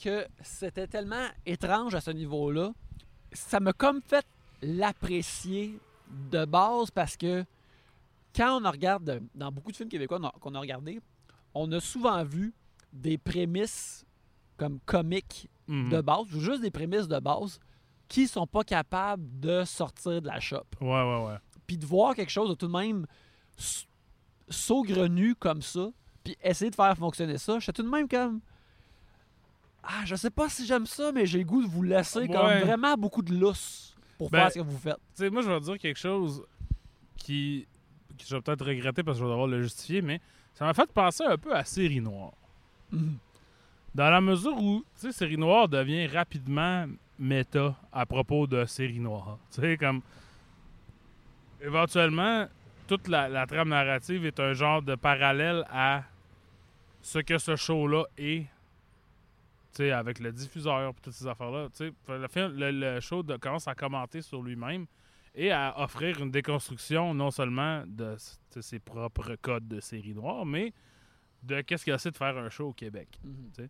que 0.00 0.26
c'était 0.42 0.86
tellement 0.86 1.26
étrange 1.44 1.94
à 1.94 2.00
ce 2.00 2.10
niveau-là, 2.12 2.70
ça 3.32 3.58
m'a 3.60 3.72
comme 3.72 4.00
fait 4.02 4.24
l'apprécier 4.62 5.78
de 6.30 6.44
base 6.44 6.90
parce 6.90 7.16
que 7.16 7.44
quand 8.34 8.62
on 8.64 8.70
regarde 8.70 9.22
dans 9.34 9.50
beaucoup 9.52 9.70
de 9.72 9.76
films 9.76 9.88
québécois 9.88 10.18
qu'on 10.18 10.26
a- 10.28 10.34
qu'on 10.40 10.54
a 10.54 10.60
regardé, 10.60 11.00
on 11.54 11.70
a 11.72 11.80
souvent 11.80 12.22
vu 12.24 12.52
des 12.92 13.18
prémices 13.18 14.04
comme 14.60 14.78
comiques 14.84 15.48
Mhm. 15.68 15.88
de 15.90 16.00
base, 16.02 16.34
ou 16.34 16.40
juste 16.40 16.60
des 16.62 16.70
prémices 16.70 17.08
de 17.08 17.18
base 17.18 17.58
qui 18.08 18.26
sont 18.28 18.46
pas 18.46 18.62
capables 18.64 19.22
de 19.40 19.64
sortir 19.64 20.20
de 20.20 20.26
la 20.26 20.38
shop 20.40 20.64
Ouais, 20.80 20.88
ouais, 20.88 21.24
ouais. 21.26 21.36
puis 21.66 21.78
de 21.78 21.86
voir 21.86 22.14
quelque 22.14 22.30
chose 22.30 22.48
de 22.50 22.54
tout 22.54 22.66
de 22.66 22.72
même 22.72 23.06
saugrenu 24.48 25.34
comme 25.34 25.62
ça, 25.62 25.88
puis 26.24 26.36
essayer 26.42 26.70
de 26.70 26.74
faire 26.74 26.96
fonctionner 26.96 27.38
ça, 27.38 27.58
j'étais 27.58 27.72
tout 27.72 27.82
de 27.82 27.88
même 27.88 28.08
comme 28.08 28.40
ah, 29.82 30.02
je 30.04 30.14
sais 30.14 30.30
pas 30.30 30.48
si 30.50 30.66
j'aime 30.66 30.84
ça, 30.86 31.10
mais 31.12 31.24
j'ai 31.24 31.38
le 31.38 31.44
goût 31.44 31.62
de 31.62 31.68
vous 31.68 31.82
laisser 31.82 32.26
comme 32.28 32.58
vraiment 32.60 32.94
beaucoup 32.96 33.22
de 33.22 33.32
lousse 33.34 33.96
pour 34.18 34.28
Ben, 34.30 34.40
faire 34.40 34.52
ce 34.52 34.58
que 34.58 34.64
vous 34.64 34.76
faites. 34.78 34.98
Tu 35.16 35.22
sais, 35.24 35.30
moi, 35.30 35.40
je 35.40 35.48
vais 35.50 35.60
dire 35.60 35.78
quelque 35.78 35.98
chose 35.98 36.44
qui, 37.16 37.66
que 38.18 38.24
je 38.26 38.34
vais 38.36 38.42
peut-être 38.42 38.66
regretter 38.66 39.02
parce 39.02 39.16
que 39.16 39.20
je 39.20 39.24
vais 39.24 39.30
devoir 39.30 39.46
le 39.48 39.62
justifier, 39.62 40.02
mais 40.02 40.20
ça 40.52 40.66
m'a 40.66 40.74
fait 40.74 40.90
penser 40.92 41.24
un 41.24 41.38
peu 41.38 41.54
à 41.56 41.64
Série 41.64 42.00
Noire. 42.02 42.32
Mhm. 42.92 43.16
Dans 43.94 44.08
la 44.08 44.20
mesure 44.20 44.56
où, 44.56 44.84
tu 44.94 45.00
sais, 45.00 45.12
Série 45.12 45.36
Noire 45.36 45.68
devient 45.68 46.06
rapidement 46.06 46.86
méta 47.18 47.74
à 47.92 48.06
propos 48.06 48.46
de 48.46 48.64
Série 48.64 49.00
Noire. 49.00 49.38
Tu 49.52 49.60
sais, 49.60 49.76
comme. 49.76 50.00
Éventuellement, 51.60 52.46
toute 52.86 53.08
la, 53.08 53.46
trame 53.46 53.68
narrative 53.68 54.24
est 54.24 54.40
un 54.40 54.54
genre 54.54 54.80
de 54.80 54.94
parallèle 54.94 55.64
à 55.70 56.04
ce 57.02 57.18
que 57.18 57.36
ce 57.36 57.56
show-là 57.56 58.04
est. 58.16 58.42
Tu 58.42 58.48
sais, 59.72 59.90
avec 59.90 60.20
le 60.20 60.32
diffuseur 60.32 60.88
et 60.88 60.92
toutes 61.02 61.12
ces 61.12 61.26
affaires-là. 61.26 61.68
Tu 61.76 61.92
sais, 62.08 62.48
le, 62.48 62.70
le, 62.70 63.00
show 63.00 63.22
commence 63.40 63.68
à 63.68 63.74
commenter 63.74 64.22
sur 64.22 64.42
lui-même 64.42 64.86
et 65.34 65.50
à 65.50 65.74
offrir 65.80 66.20
une 66.20 66.30
déconstruction 66.30 67.12
non 67.12 67.30
seulement 67.30 67.84
de 67.86 68.16
ses 68.60 68.78
propres 68.78 69.36
codes 69.36 69.68
de 69.68 69.80
série 69.80 70.14
noire, 70.14 70.46
mais 70.46 70.72
de 71.42 71.60
qu'est-ce 71.62 71.90
a 71.90 71.94
essayé 71.94 72.10
de 72.10 72.16
faire 72.16 72.36
un 72.36 72.48
show 72.50 72.68
au 72.68 72.72
Québec. 72.72 73.08
Mhm. 73.24 73.68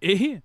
Et 0.00 0.38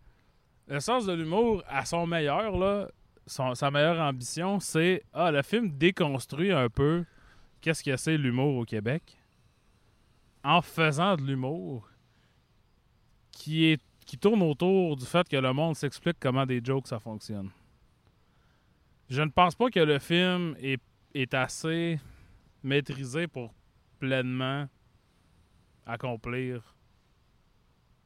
le 0.67 0.79
sens 0.79 1.05
de 1.05 1.13
l'humour 1.13 1.63
à 1.67 1.85
son 1.85 2.05
meilleur, 2.07 2.57
là, 2.57 2.89
son- 3.25 3.55
sa 3.55 3.71
meilleure 3.71 3.99
ambition, 3.99 4.59
c'est 4.59 5.03
ah, 5.13 5.31
le 5.31 5.41
film 5.41 5.69
déconstruit 5.77 6.51
un 6.51 6.69
peu 6.69 7.05
qu'est-ce 7.61 7.83
que 7.83 7.95
c'est 7.97 8.17
l'humour 8.17 8.55
au 8.57 8.65
Québec 8.65 9.17
en 10.43 10.61
faisant 10.61 11.15
de 11.17 11.23
l'humour 11.23 11.89
qui 13.31 13.65
est 13.65 13.81
qui 14.05 14.17
tourne 14.17 14.41
autour 14.41 14.95
du 14.95 15.05
fait 15.05 15.27
que 15.27 15.35
le 15.35 15.51
monde 15.51 15.75
s'explique 15.75 16.15
comment 16.17 16.45
des 16.45 16.61
jokes 16.63 16.87
ça 16.87 16.97
fonctionne. 16.97 17.49
Je 19.09 19.21
ne 19.21 19.29
pense 19.29 19.53
pas 19.53 19.69
que 19.69 19.81
le 19.81 19.99
film 19.99 20.55
est, 20.61 20.81
est 21.13 21.33
assez 21.33 21.99
maîtrisé 22.63 23.27
pour 23.27 23.53
pleinement 23.99 24.69
accomplir 25.87 26.75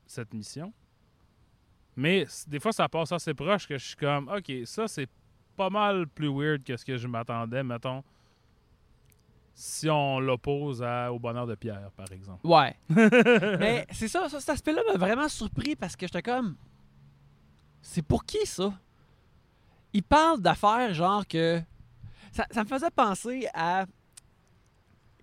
cette 0.05 0.33
mission. 0.33 0.73
Mais 1.95 2.25
des 2.47 2.59
fois, 2.59 2.71
ça 2.71 2.87
passe 2.87 3.11
assez 3.11 3.33
proche 3.33 3.67
que 3.67 3.77
je 3.77 3.85
suis 3.85 3.95
comme, 3.95 4.29
OK, 4.29 4.51
ça, 4.65 4.87
c'est 4.87 5.09
pas 5.57 5.69
mal 5.69 6.07
plus 6.07 6.29
weird 6.29 6.63
que 6.63 6.77
ce 6.77 6.85
que 6.85 6.97
je 6.97 7.07
m'attendais, 7.07 7.63
mettons, 7.63 8.03
si 9.53 9.89
on 9.89 10.19
l'oppose 10.19 10.81
au 10.81 11.19
bonheur 11.19 11.45
de 11.45 11.55
Pierre, 11.55 11.91
par 11.95 12.11
exemple. 12.11 12.45
Ouais. 12.47 12.75
Mais 12.89 13.85
c'est 13.91 14.07
ça, 14.07 14.29
ça, 14.29 14.39
cet 14.39 14.49
aspect-là 14.49 14.81
m'a 14.87 14.97
vraiment 14.97 15.27
surpris 15.27 15.75
parce 15.75 15.95
que 15.95 16.07
j'étais 16.07 16.21
comme. 16.21 16.55
c'est 17.81 18.01
pour 18.01 18.25
qui 18.25 18.45
ça? 18.45 18.73
Il 19.93 20.03
parle 20.03 20.41
d'affaires 20.41 20.93
genre 20.93 21.27
que. 21.27 21.61
Ça, 22.31 22.47
ça 22.49 22.63
me 22.63 22.69
faisait 22.69 22.89
penser 22.91 23.45
à 23.53 23.85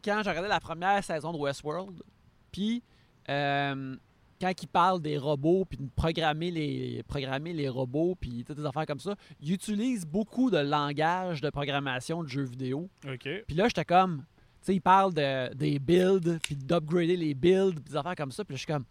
quand 0.05 0.21
j'ai 0.23 0.31
regardé 0.31 0.49
la 0.49 0.61
première 0.61 1.03
saison 1.03 1.33
de 1.33 1.39
Westworld. 1.39 2.03
Puis, 2.53 2.83
euh, 3.29 3.97
quand 4.41 4.53
il 4.63 4.69
parle 4.69 5.03
des 5.03 5.19
robots, 5.19 5.65
puis 5.65 5.79
de 5.79 5.89
programmer 5.97 6.51
les, 6.51 7.03
programmer 7.09 7.53
les 7.53 7.69
robots, 7.69 8.15
puis 8.21 8.45
toutes 8.45 8.59
des 8.59 8.65
affaires 8.67 8.87
comme 8.87 9.01
ça, 9.01 9.17
il 9.41 9.53
utilise 9.53 10.07
beaucoup 10.07 10.51
de 10.51 10.59
langage 10.59 11.41
de 11.41 11.51
programmation 11.51 12.23
de 12.23 12.29
jeux 12.29 12.45
vidéo. 12.45 12.89
OK. 13.07 13.29
Puis 13.47 13.57
là, 13.57 13.67
j'étais 13.69 13.85
comme. 13.85 14.25
Tu 14.61 14.67
sais, 14.67 14.75
il 14.77 14.81
parle 14.81 15.15
de, 15.15 15.55
des 15.55 15.79
builds, 15.79 16.39
puis 16.43 16.55
d'upgrader 16.57 17.17
les 17.17 17.35
builds, 17.35 17.75
puis 17.81 17.91
des 17.93 17.97
affaires 17.97 18.17
comme 18.17 18.33
ça. 18.33 18.45
Puis 18.45 18.55
là, 18.55 18.57
je 18.57 18.63
suis 18.65 18.73
comme. 18.73 18.85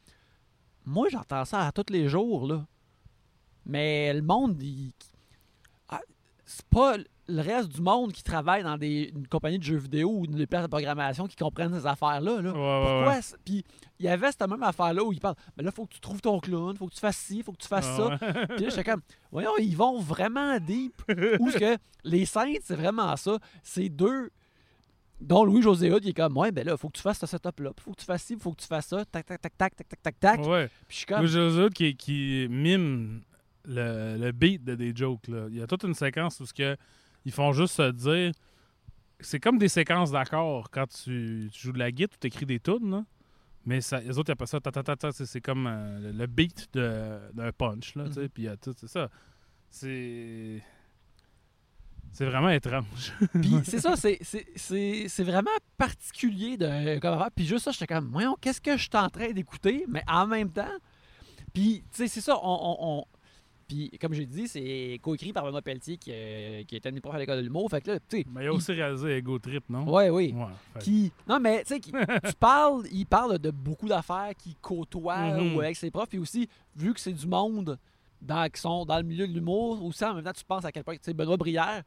Moi, 0.86 1.08
j'entends 1.10 1.44
ça 1.46 1.66
à 1.68 1.72
tous 1.72 1.92
les 1.92 2.08
jours, 2.10 2.48
là. 2.48 2.66
Mais 3.66 4.14
le 4.14 4.22
monde, 4.22 4.62
il- 4.64 4.94
ah, 5.90 6.00
c'est 6.46 6.66
pas 6.68 6.96
le 7.30 7.42
reste 7.42 7.70
du 7.70 7.82
monde 7.82 8.14
qui 8.14 8.24
travaille 8.24 8.64
dans 8.64 8.78
des, 8.78 9.12
une 9.14 9.28
compagnie 9.28 9.60
de 9.60 9.64
jeux 9.64 9.78
vidéo 9.78 10.10
ou 10.20 10.28
des 10.28 10.48
places 10.48 10.64
de 10.64 10.68
programmation 10.70 11.28
qui 11.28 11.36
comprennent 11.36 11.78
ces 11.78 11.86
affaires-là. 11.86 12.42
là. 12.42 12.50
Ouais, 12.52 12.54
Pourquoi? 12.54 13.14
ouais. 13.14 13.20
Puis 13.44 13.66
il 14.00 14.06
y 14.06 14.10
avait 14.10 14.32
cette 14.32 14.48
même 14.48 14.64
affaire-là 14.64 15.04
où 15.04 15.12
il 15.12 15.20
parle 15.20 15.36
Mais 15.58 15.64
là, 15.64 15.72
faut 15.72 15.86
que 15.86 15.94
tu 15.94 16.00
trouves 16.00 16.22
ton 16.22 16.40
clown, 16.40 16.76
faut 16.78 16.88
que 16.88 16.94
tu 16.94 17.00
fasses 17.00 17.18
ci, 17.18 17.44
faut 17.44 17.52
que 17.52 17.62
tu 17.62 17.68
fasses 17.68 17.96
ça. 17.98 18.18
Ah. 18.22 18.48
Puis 18.56 18.66
là, 18.66 18.70
j'étais 18.70 18.84
comme, 18.84 19.02
voyons, 19.32 19.52
ils 19.60 19.76
vont 19.76 20.00
vraiment 20.00 20.58
deep. 20.60 21.02
Ou 21.40 21.52
que 21.52 21.78
les 22.04 22.26
Saints, 22.26 22.54
c'est 22.64 22.76
vraiment 22.76 23.16
ça? 23.18 23.38
C'est 23.64 23.90
deux. 23.90 24.30
Dont 25.20 25.44
Louis-José 25.44 25.92
Hood, 25.92 26.06
il 26.06 26.10
est 26.10 26.14
comme, 26.14 26.38
ouais, 26.38 26.52
ben 26.52 26.64
là, 26.64 26.78
faut 26.78 26.90
que 26.90 26.96
tu 26.98 27.02
fasses 27.02 27.20
ce 27.20 27.26
setup-là. 27.26 27.72
Faut 27.84 27.92
que 27.92 28.00
tu 28.00 28.06
fasses 28.06 28.22
ci, 28.24 28.38
faut 28.40 28.52
que 28.52 28.62
tu 28.62 28.68
fasses 28.68 28.86
ça. 28.86 29.04
Tac, 29.04 29.26
tac, 29.26 29.42
tac, 29.42 29.58
tac, 29.58 29.76
tac, 29.76 29.88
tac, 29.90 30.02
tac, 30.04 30.20
tac. 30.20 30.40
Ouais. 30.46 30.68
Puis 30.88 30.90
je 30.90 30.96
suis 30.98 31.06
comme, 31.08 31.26
j'ai 31.26 31.40
eux 31.40 31.64
autres 31.66 31.74
qui, 31.74 31.96
qui 31.98 32.46
miment 32.50 33.22
le, 33.66 34.16
le 34.18 34.32
beat 34.32 34.64
de 34.64 34.76
des 34.76 34.96
jokes. 34.96 35.28
Là. 35.28 35.48
Il 35.50 35.58
y 35.58 35.62
a 35.62 35.66
toute 35.66 35.84
une 35.84 35.96
séquence 35.96 36.40
où 36.40 36.46
ce 36.46 36.54
que 36.54 36.78
ils 37.28 37.32
font 37.34 37.52
juste 37.54 37.76
se 37.76 37.92
dire. 37.92 38.32
C'est 39.20 39.40
comme 39.40 39.58
des 39.58 39.68
séquences 39.68 40.12
d'accords 40.12 40.70
quand 40.72 40.86
tu, 40.88 41.50
tu 41.52 41.60
joues 41.60 41.72
de 41.74 41.80
la 41.80 41.92
guitare 41.92 42.16
ou 42.16 42.20
tu 42.22 42.28
écris 42.28 42.46
des 42.46 42.60
tunes. 42.60 42.90
là. 42.92 43.04
Mais 43.66 43.82
ça, 43.82 44.00
les 44.00 44.18
autres, 44.18 44.30
ils 44.30 44.34
appellent 44.34 44.48
ça 44.48 44.60
ta, 44.62 44.72
ta, 44.72 44.82
ta, 44.84 44.96
ta, 44.96 45.12
c'est- 45.12 45.42
comme 45.42 45.68
euh, 45.68 46.12
le- 46.14 46.28
beat 46.28 46.70
d'un 46.74 47.52
punch. 47.58 47.96
Là, 47.96 48.06
tu 48.08 48.14
sais, 48.14 48.22
Mhm. 48.22 48.30
Puis 48.30 48.44
il 48.44 48.46
y 48.46 48.50
a 48.50 48.56
tout 48.58 48.74
c'est 48.80 48.88
ça. 48.88 49.10
C'est. 49.70 50.62
C'est 52.14 52.26
vraiment 52.26 52.50
étrange. 52.50 53.12
Puis 53.34 53.54
c'est 53.64 53.80
ça, 53.80 53.96
c'est- 53.96 54.18
c'est- 54.22 54.48
c'est 54.56 55.06
c'est 55.10 55.24
vraiment 55.24 55.52
particulier 55.78 56.56
de 56.58 56.98
comme. 57.00 57.22
Puis 57.36 57.46
juste 57.46 57.66
ça, 57.66 57.72
j'étais 57.72 57.88
comme, 57.88 58.10
voyons, 58.12 58.36
qu'est-ce 58.40 58.62
que 58.62 58.78
je 58.78 58.84
suis 58.84 58.90
en 58.98 59.10
train 59.10 59.32
d'écouter? 59.32 59.86
Mais 59.88 60.04
en 60.08 60.26
même 60.26 60.50
temps, 60.52 60.76
puis 61.54 61.84
tu 61.92 61.98
sais, 61.98 62.08
c'est 62.08 62.22
ça, 62.22 62.38
on- 62.42 63.04
puis 63.68 63.90
comme 64.00 64.14
j'ai 64.14 64.26
dit, 64.26 64.48
c'est 64.48 65.00
coécrit 65.02 65.34
par 65.34 65.44
Benoît 65.44 65.62
Pelletier 65.62 65.98
qui, 65.98 66.12
euh, 66.14 66.64
qui 66.64 66.76
était 66.76 66.90
un 66.90 66.92
des 66.94 67.02
profs 67.02 67.16
à 67.16 67.20
l'école 67.20 67.38
de 67.38 67.42
l'humour. 67.44 67.70
Fait 67.70 67.82
que 67.82 67.92
là, 67.92 68.00
tu 68.00 68.18
sais. 68.20 68.26
Mais 68.34 68.46
il 68.46 68.48
a 68.48 68.54
aussi 68.54 68.72
réalisé 68.72 69.18
Ego 69.18 69.38
Trip, 69.40 69.64
non? 69.70 69.84
Oui. 69.88 70.10
Ouais, 70.10 70.34
fait 70.74 70.80
que- 70.80 70.84
Qui, 70.86 71.12
non, 71.28 71.40
mais 71.40 71.64
tu 71.64 71.68
sais, 71.74 71.80
qui- 71.80 71.92
tu 72.32 72.34
parles, 72.40 72.84
il 72.92 73.06
parle 73.06 73.40
de 73.40 73.52
beaucoup 73.52 73.88
d'affaires 73.88 74.32
qui 74.38 74.56
côtoient 74.62 75.34
Mhm. 75.42 75.60
avec 75.60 75.76
ses 75.76 75.92
profs. 75.92 76.10
Puis 76.10 76.20
aussi, 76.20 76.48
vu 76.76 76.94
que 76.94 77.00
c'est 77.00 77.14
du 77.14 77.28
monde 77.28 77.78
dans, 78.22 78.50
qui 78.50 78.60
sont 78.62 78.86
dans 78.86 78.98
le 78.98 79.04
milieu 79.04 79.28
de 79.28 79.34
l'humour, 79.34 79.84
aussi 79.84 80.04
en 80.06 80.14
même 80.16 80.24
temps, 80.24 80.32
tu 80.34 80.44
penses 80.46 80.66
à 80.66 80.72
quel 80.72 80.84
point, 80.84 80.96
tu 80.96 81.02
sais, 81.04 81.14
Benoît 81.14 81.38
Brière 81.38 81.84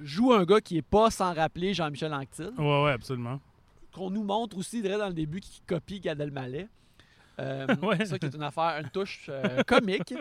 joue 0.00 0.32
un 0.32 0.44
gars 0.44 0.60
qui 0.60 0.76
est 0.78 0.82
pas 0.82 1.10
sans 1.10 1.32
rappeler 1.34 1.72
Jean-Michel 1.74 2.12
Anctil, 2.12 2.50
Ouais, 2.58 2.84
ouais, 2.84 2.92
absolument. 2.92 3.40
qu'on 3.92 4.10
nous 4.10 4.24
montre 4.24 4.56
aussi, 4.58 4.82
direct 4.82 4.98
dans 5.00 5.08
le 5.08 5.14
début, 5.14 5.40
qui 5.40 5.60
copie 5.66 6.00
Gad 6.00 6.20
Elmaleh. 6.20 6.66
Euh, 7.40 7.66
Ouais. 7.82 8.04
Ça 8.06 8.18
qui 8.18 8.26
est 8.26 8.34
une 8.34 8.42
affaire, 8.42 8.78
une 8.82 8.90
touche 8.90 9.26
euh, 9.28 9.62
comique. 9.64 10.14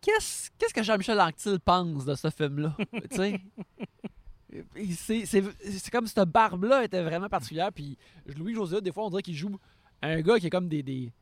Qu'est-ce 0.00 0.50
qu'est-ce 0.58 0.74
que 0.74 0.82
Jean-Michel 0.82 1.20
Anctil 1.20 1.58
pense 1.64 2.04
de 2.04 2.14
ce 2.14 2.28
film-là? 2.30 2.76
C'est 4.90 5.90
comme 5.90 6.06
cette 6.06 6.28
barbe-là 6.28 6.84
était 6.84 7.02
vraiment 7.02 7.28
particulière. 7.28 7.70
Puis 7.72 7.96
Louis-José, 8.36 8.80
des 8.80 8.92
fois, 8.92 9.04
on 9.06 9.10
dirait 9.10 9.22
qu'il 9.22 9.34
joue 9.34 9.58
un 10.02 10.20
gars 10.20 10.38
qui 10.38 10.46
a 10.46 10.50
comme 10.50 10.68
des, 10.68 10.82
des, 10.82 11.12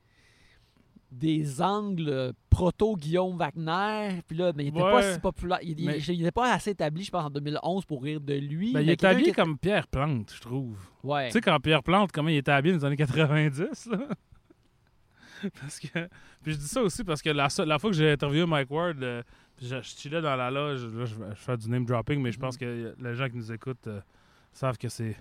des 1.10 1.62
angles 1.62 2.32
proto-Guillaume 2.50 3.36
Wagner. 3.38 4.20
Puis 4.26 4.36
là, 4.36 4.52
mais 4.54 4.64
il 4.64 4.68
était 4.68 4.80
pas 4.80 5.14
si 5.14 5.20
populaire. 5.20 5.58
Il, 5.62 5.78
il- 5.80 5.86
Mais- 5.86 5.98
il 5.98 6.20
était 6.20 6.30
pas 6.32 6.52
assez 6.52 6.70
établi, 6.70 7.04
je 7.04 7.10
pense, 7.10 7.24
en 7.24 7.30
2011 7.30 7.84
pour 7.86 8.02
rire 8.02 8.20
de 8.20 8.34
lui. 8.34 8.72
Ben, 8.72 8.80
il 8.80 8.90
est 8.90 8.96
qui- 8.96 9.32
comme 9.32 9.56
Pierre 9.58 9.86
Plante, 9.86 10.32
je 10.34 10.40
trouve. 10.40 10.76
Ouais. 11.02 11.28
Tu 11.28 11.34
sais, 11.34 11.40
quand 11.40 11.58
Pierre 11.60 11.82
Plante, 11.82 12.12
comment 12.12 12.28
il 12.28 12.36
était 12.36 12.50
habillé 12.52 12.74
dans 12.74 12.80
les 12.80 12.84
années 12.86 12.96
90, 12.96 13.86
là? 13.86 13.98
Parce 15.60 15.78
que... 15.78 15.88
Puis 16.42 16.52
je 16.52 16.58
dis 16.58 16.68
ça 16.68 16.82
aussi 16.82 17.04
parce 17.04 17.22
que 17.22 17.30
la, 17.30 17.48
la 17.64 17.78
fois 17.78 17.90
que 17.90 17.96
j'ai 17.96 18.12
interviewé 18.12 18.46
Mike 18.46 18.70
Ward, 18.70 19.02
euh, 19.02 19.22
je, 19.60 19.76
je 19.76 19.82
chillais 19.82 20.20
dans 20.20 20.36
la 20.36 20.50
loge, 20.50 20.84
là, 20.86 21.04
je, 21.04 21.14
je 21.14 21.34
fais 21.34 21.56
du 21.56 21.68
name 21.68 21.84
dropping, 21.84 22.20
mais 22.20 22.32
je 22.32 22.38
pense 22.38 22.56
que 22.56 22.94
les 22.98 23.14
gens 23.14 23.28
qui 23.28 23.36
nous 23.36 23.52
écoutent 23.52 23.86
euh, 23.86 24.00
savent 24.52 24.78
que 24.78 24.88
c'est 24.88 25.16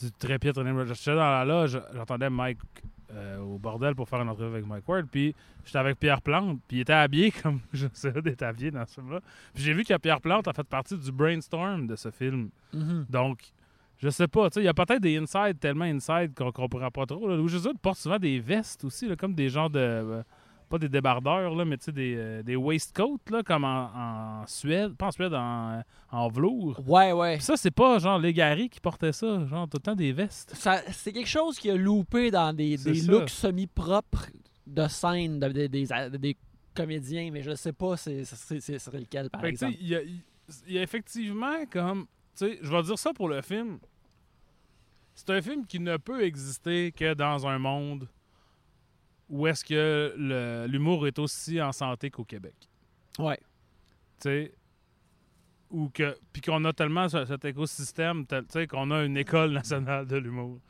du 0.00 0.10
très 0.12 0.38
piètre 0.38 0.62
name 0.62 0.76
dropping. 0.76 0.94
Je 0.94 1.00
chillais 1.00 1.16
dans 1.16 1.30
la 1.30 1.44
loge, 1.44 1.80
j'entendais 1.94 2.30
Mike 2.30 2.58
euh, 3.12 3.38
au 3.38 3.58
bordel 3.58 3.94
pour 3.96 4.08
faire 4.08 4.20
une 4.20 4.28
entrevue 4.28 4.52
avec 4.52 4.66
Mike 4.66 4.88
Ward, 4.88 5.06
puis 5.10 5.34
j'étais 5.64 5.78
avec 5.78 5.98
Pierre 5.98 6.22
Plante, 6.22 6.60
puis 6.68 6.78
il 6.78 6.80
était 6.80 6.92
habillé 6.92 7.30
comme 7.42 7.60
je 7.72 7.88
sais 7.92 8.12
d'être 8.22 8.42
habillé 8.42 8.70
dans 8.70 8.86
ce 8.86 8.94
film-là. 8.94 9.20
Puis 9.52 9.64
j'ai 9.64 9.72
vu 9.72 9.84
que 9.84 9.96
Pierre 9.98 10.20
Plante 10.20 10.46
a 10.46 10.52
fait 10.52 10.62
partie 10.66 10.96
du 10.96 11.10
brainstorm 11.10 11.86
de 11.86 11.96
ce 11.96 12.10
film. 12.10 12.50
Mhm. 12.72 13.06
Donc, 13.08 13.52
je 14.02 14.08
sais 14.10 14.26
pas, 14.28 14.50
tu 14.50 14.54
sais, 14.54 14.60
il 14.62 14.64
y 14.64 14.68
a 14.68 14.74
peut-être 14.74 15.00
des 15.02 15.16
inside 15.16 15.58
tellement 15.60 15.84
inside 15.84 16.32
qu'on 16.34 16.50
comprend 16.52 16.90
pas 16.90 17.06
trop. 17.06 17.28
Là. 17.28 17.36
Louis 17.36 17.48
Jésus 17.48 17.68
porte 17.80 17.98
souvent 17.98 18.18
des 18.18 18.40
vestes 18.40 18.84
aussi, 18.84 19.06
là, 19.08 19.14
comme 19.16 19.34
des 19.34 19.48
genres 19.48 19.70
de. 19.70 19.78
euh, 19.78 20.22
pas 20.68 20.78
des 20.78 20.88
débardeurs, 20.88 21.52
là, 21.56 21.64
mais 21.64 21.76
tu 21.78 21.86
sais, 21.86 21.92
des, 21.92 22.14
euh, 22.16 22.42
des 22.44 22.54
waistcoats, 22.54 23.16
là, 23.32 23.42
comme 23.42 23.64
en, 23.64 23.90
en 24.42 24.46
Suède. 24.46 24.94
Pas 24.94 25.08
en 25.08 25.10
Suède, 25.10 25.34
en, 25.34 25.82
en 26.12 26.28
velours. 26.28 26.80
Ouais, 26.88 27.10
ouais. 27.10 27.34
Puis 27.38 27.44
ça, 27.44 27.56
c'est 27.56 27.72
pas 27.72 27.98
genre 27.98 28.20
les 28.20 28.32
Gary 28.32 28.68
qui 28.68 28.78
portaient 28.78 29.10
ça, 29.12 29.44
genre 29.46 29.68
tout 29.68 29.78
le 29.78 29.82
temps 29.82 29.96
des 29.96 30.12
vestes. 30.12 30.54
Ça- 30.54 30.80
c'est 30.92 31.12
quelque 31.12 31.28
chose 31.28 31.58
qui 31.58 31.70
a 31.70 31.74
loupé 31.76 32.30
dans 32.30 32.52
des, 32.52 32.76
looks 33.08 33.30
semi-propres 33.30 34.26
de 34.66 34.86
scène 34.86 35.40
de- 35.40 35.48
de- 35.48 35.66
des, 35.66 35.86
de- 35.86 36.16
des 36.16 36.36
comédiens, 36.72 37.30
mais 37.32 37.42
je 37.42 37.54
sais 37.56 37.72
pas 37.72 37.96
c'est, 37.96 38.24
c'est, 38.24 38.60
c'est- 38.60 38.78
c'est 38.78 38.94
lequel, 38.94 39.28
par 39.28 39.40
Fait 39.40 39.52
que, 39.52 39.58
tu 39.58 39.66
sais, 39.66 39.66
exemple. 39.72 39.82
il 39.84 39.88
y 39.88 39.94
a, 39.96 40.00
il 40.68 40.72
y 40.74 40.78
a 40.78 40.82
effectivement 40.82 41.66
comme. 41.70 42.06
Tu 42.40 42.46
sais, 42.46 42.58
je 42.62 42.70
vais 42.70 42.82
dire 42.82 42.98
ça 42.98 43.12
pour 43.12 43.28
le 43.28 43.42
film. 43.42 43.78
C'est 45.14 45.28
un 45.28 45.42
film 45.42 45.66
qui 45.66 45.78
ne 45.78 45.98
peut 45.98 46.24
exister 46.24 46.90
que 46.90 47.12
dans 47.12 47.46
un 47.46 47.58
monde 47.58 48.08
où 49.28 49.46
est-ce 49.46 49.62
que 49.62 50.14
l'humour 50.66 51.06
est 51.06 51.18
aussi 51.18 51.60
en 51.60 51.70
santé 51.72 52.10
qu'au 52.10 52.24
Québec. 52.24 52.54
Ouais. 53.18 53.36
Tu 53.36 53.42
sais. 54.20 54.54
Ou 55.68 55.90
que. 55.90 56.18
Puis 56.32 56.40
qu'on 56.40 56.64
a 56.64 56.72
tellement 56.72 57.10
ce- 57.10 57.26
cet 57.26 57.44
écosystème, 57.44 58.26
tu 58.26 58.36
sais, 58.48 58.66
qu'on 58.66 58.90
a 58.90 59.04
une 59.04 59.18
école 59.18 59.52
nationale 59.52 60.06
de 60.06 60.16
l'humour. 60.16 60.60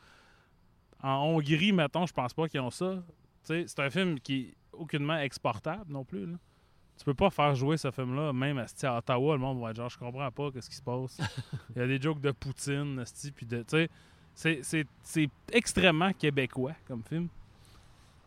En 1.00 1.18
Hongrie, 1.22 1.70
mettons, 1.72 2.04
je 2.04 2.12
pense 2.12 2.34
pas 2.34 2.48
qu'ils 2.48 2.60
ont 2.60 2.70
ça. 2.72 2.96
Tu 2.96 3.04
sais, 3.44 3.64
c'est 3.68 3.78
un 3.78 3.90
film 3.90 4.18
qui 4.18 4.40
est 4.40 4.54
aucunement 4.72 5.18
exportable 5.18 5.84
non 5.92 6.04
plus. 6.04 6.26
Là. 6.26 6.36
Tu 7.00 7.06
peux 7.06 7.14
pas 7.14 7.30
faire 7.30 7.54
jouer 7.54 7.78
ce 7.78 7.90
film-là, 7.90 8.30
même 8.34 8.58
asti, 8.58 8.84
à 8.84 8.98
Ottawa, 8.98 9.32
le 9.34 9.40
monde 9.40 9.58
va 9.58 9.70
être 9.70 9.76
genre, 9.76 9.88
je 9.88 9.98
comprends 9.98 10.30
pas 10.30 10.50
qu'est-ce 10.50 10.68
qui 10.68 10.76
se 10.76 10.82
passe. 10.82 11.18
Il 11.74 11.78
y 11.78 11.82
a 11.82 11.86
des 11.86 11.98
jokes 11.98 12.20
de 12.20 12.30
Poutine, 12.30 13.02
puis 13.34 13.46
de, 13.46 13.62
tu 13.62 13.88
sais, 14.34 14.60
c'est- 15.02 15.30
extrêmement 15.50 16.12
québécois 16.12 16.74
comme 16.86 17.02
film. 17.02 17.28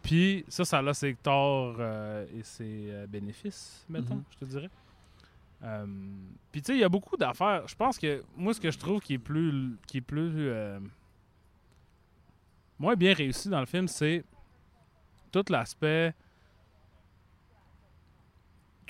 Puis 0.02 0.44
ça, 0.48 0.66
ça 0.66 0.80
a 0.80 0.94
ses 0.96 1.14
torts 1.14 1.76
euh, 1.78 2.26
et 2.36 2.42
ses 2.42 2.88
euh, 2.90 3.06
bénéfices, 3.06 3.86
mettons, 3.88 4.16
Mhm. 4.16 4.24
je 4.32 4.38
te 4.40 4.46
dirais. 4.46 4.70
Euh, 5.62 5.86
Puis 6.52 6.62
tu 6.64 6.66
sais, 6.74 6.78
il 6.78 6.82
y 6.82 6.84
a 6.84 6.90
beaucoup 6.90 7.16
d'affaires. 7.16 7.68
Je 7.68 7.76
pense 7.76 8.00
que 8.00 8.24
moi, 8.36 8.56
ce 8.56 8.60
que 8.60 8.72
je 8.72 8.78
trouve 8.80 9.00
qui 9.02 9.14
est 9.14 9.18
plus, 9.20 9.78
qui 9.86 9.98
est 10.00 10.02
plus 10.02 10.50
moins 12.80 12.96
bien 12.96 13.14
réussi 13.14 13.50
dans 13.50 13.60
le 13.60 13.66
film, 13.68 13.88
c'est 13.88 14.24
tout 15.32 15.46
l'aspect, 15.50 16.14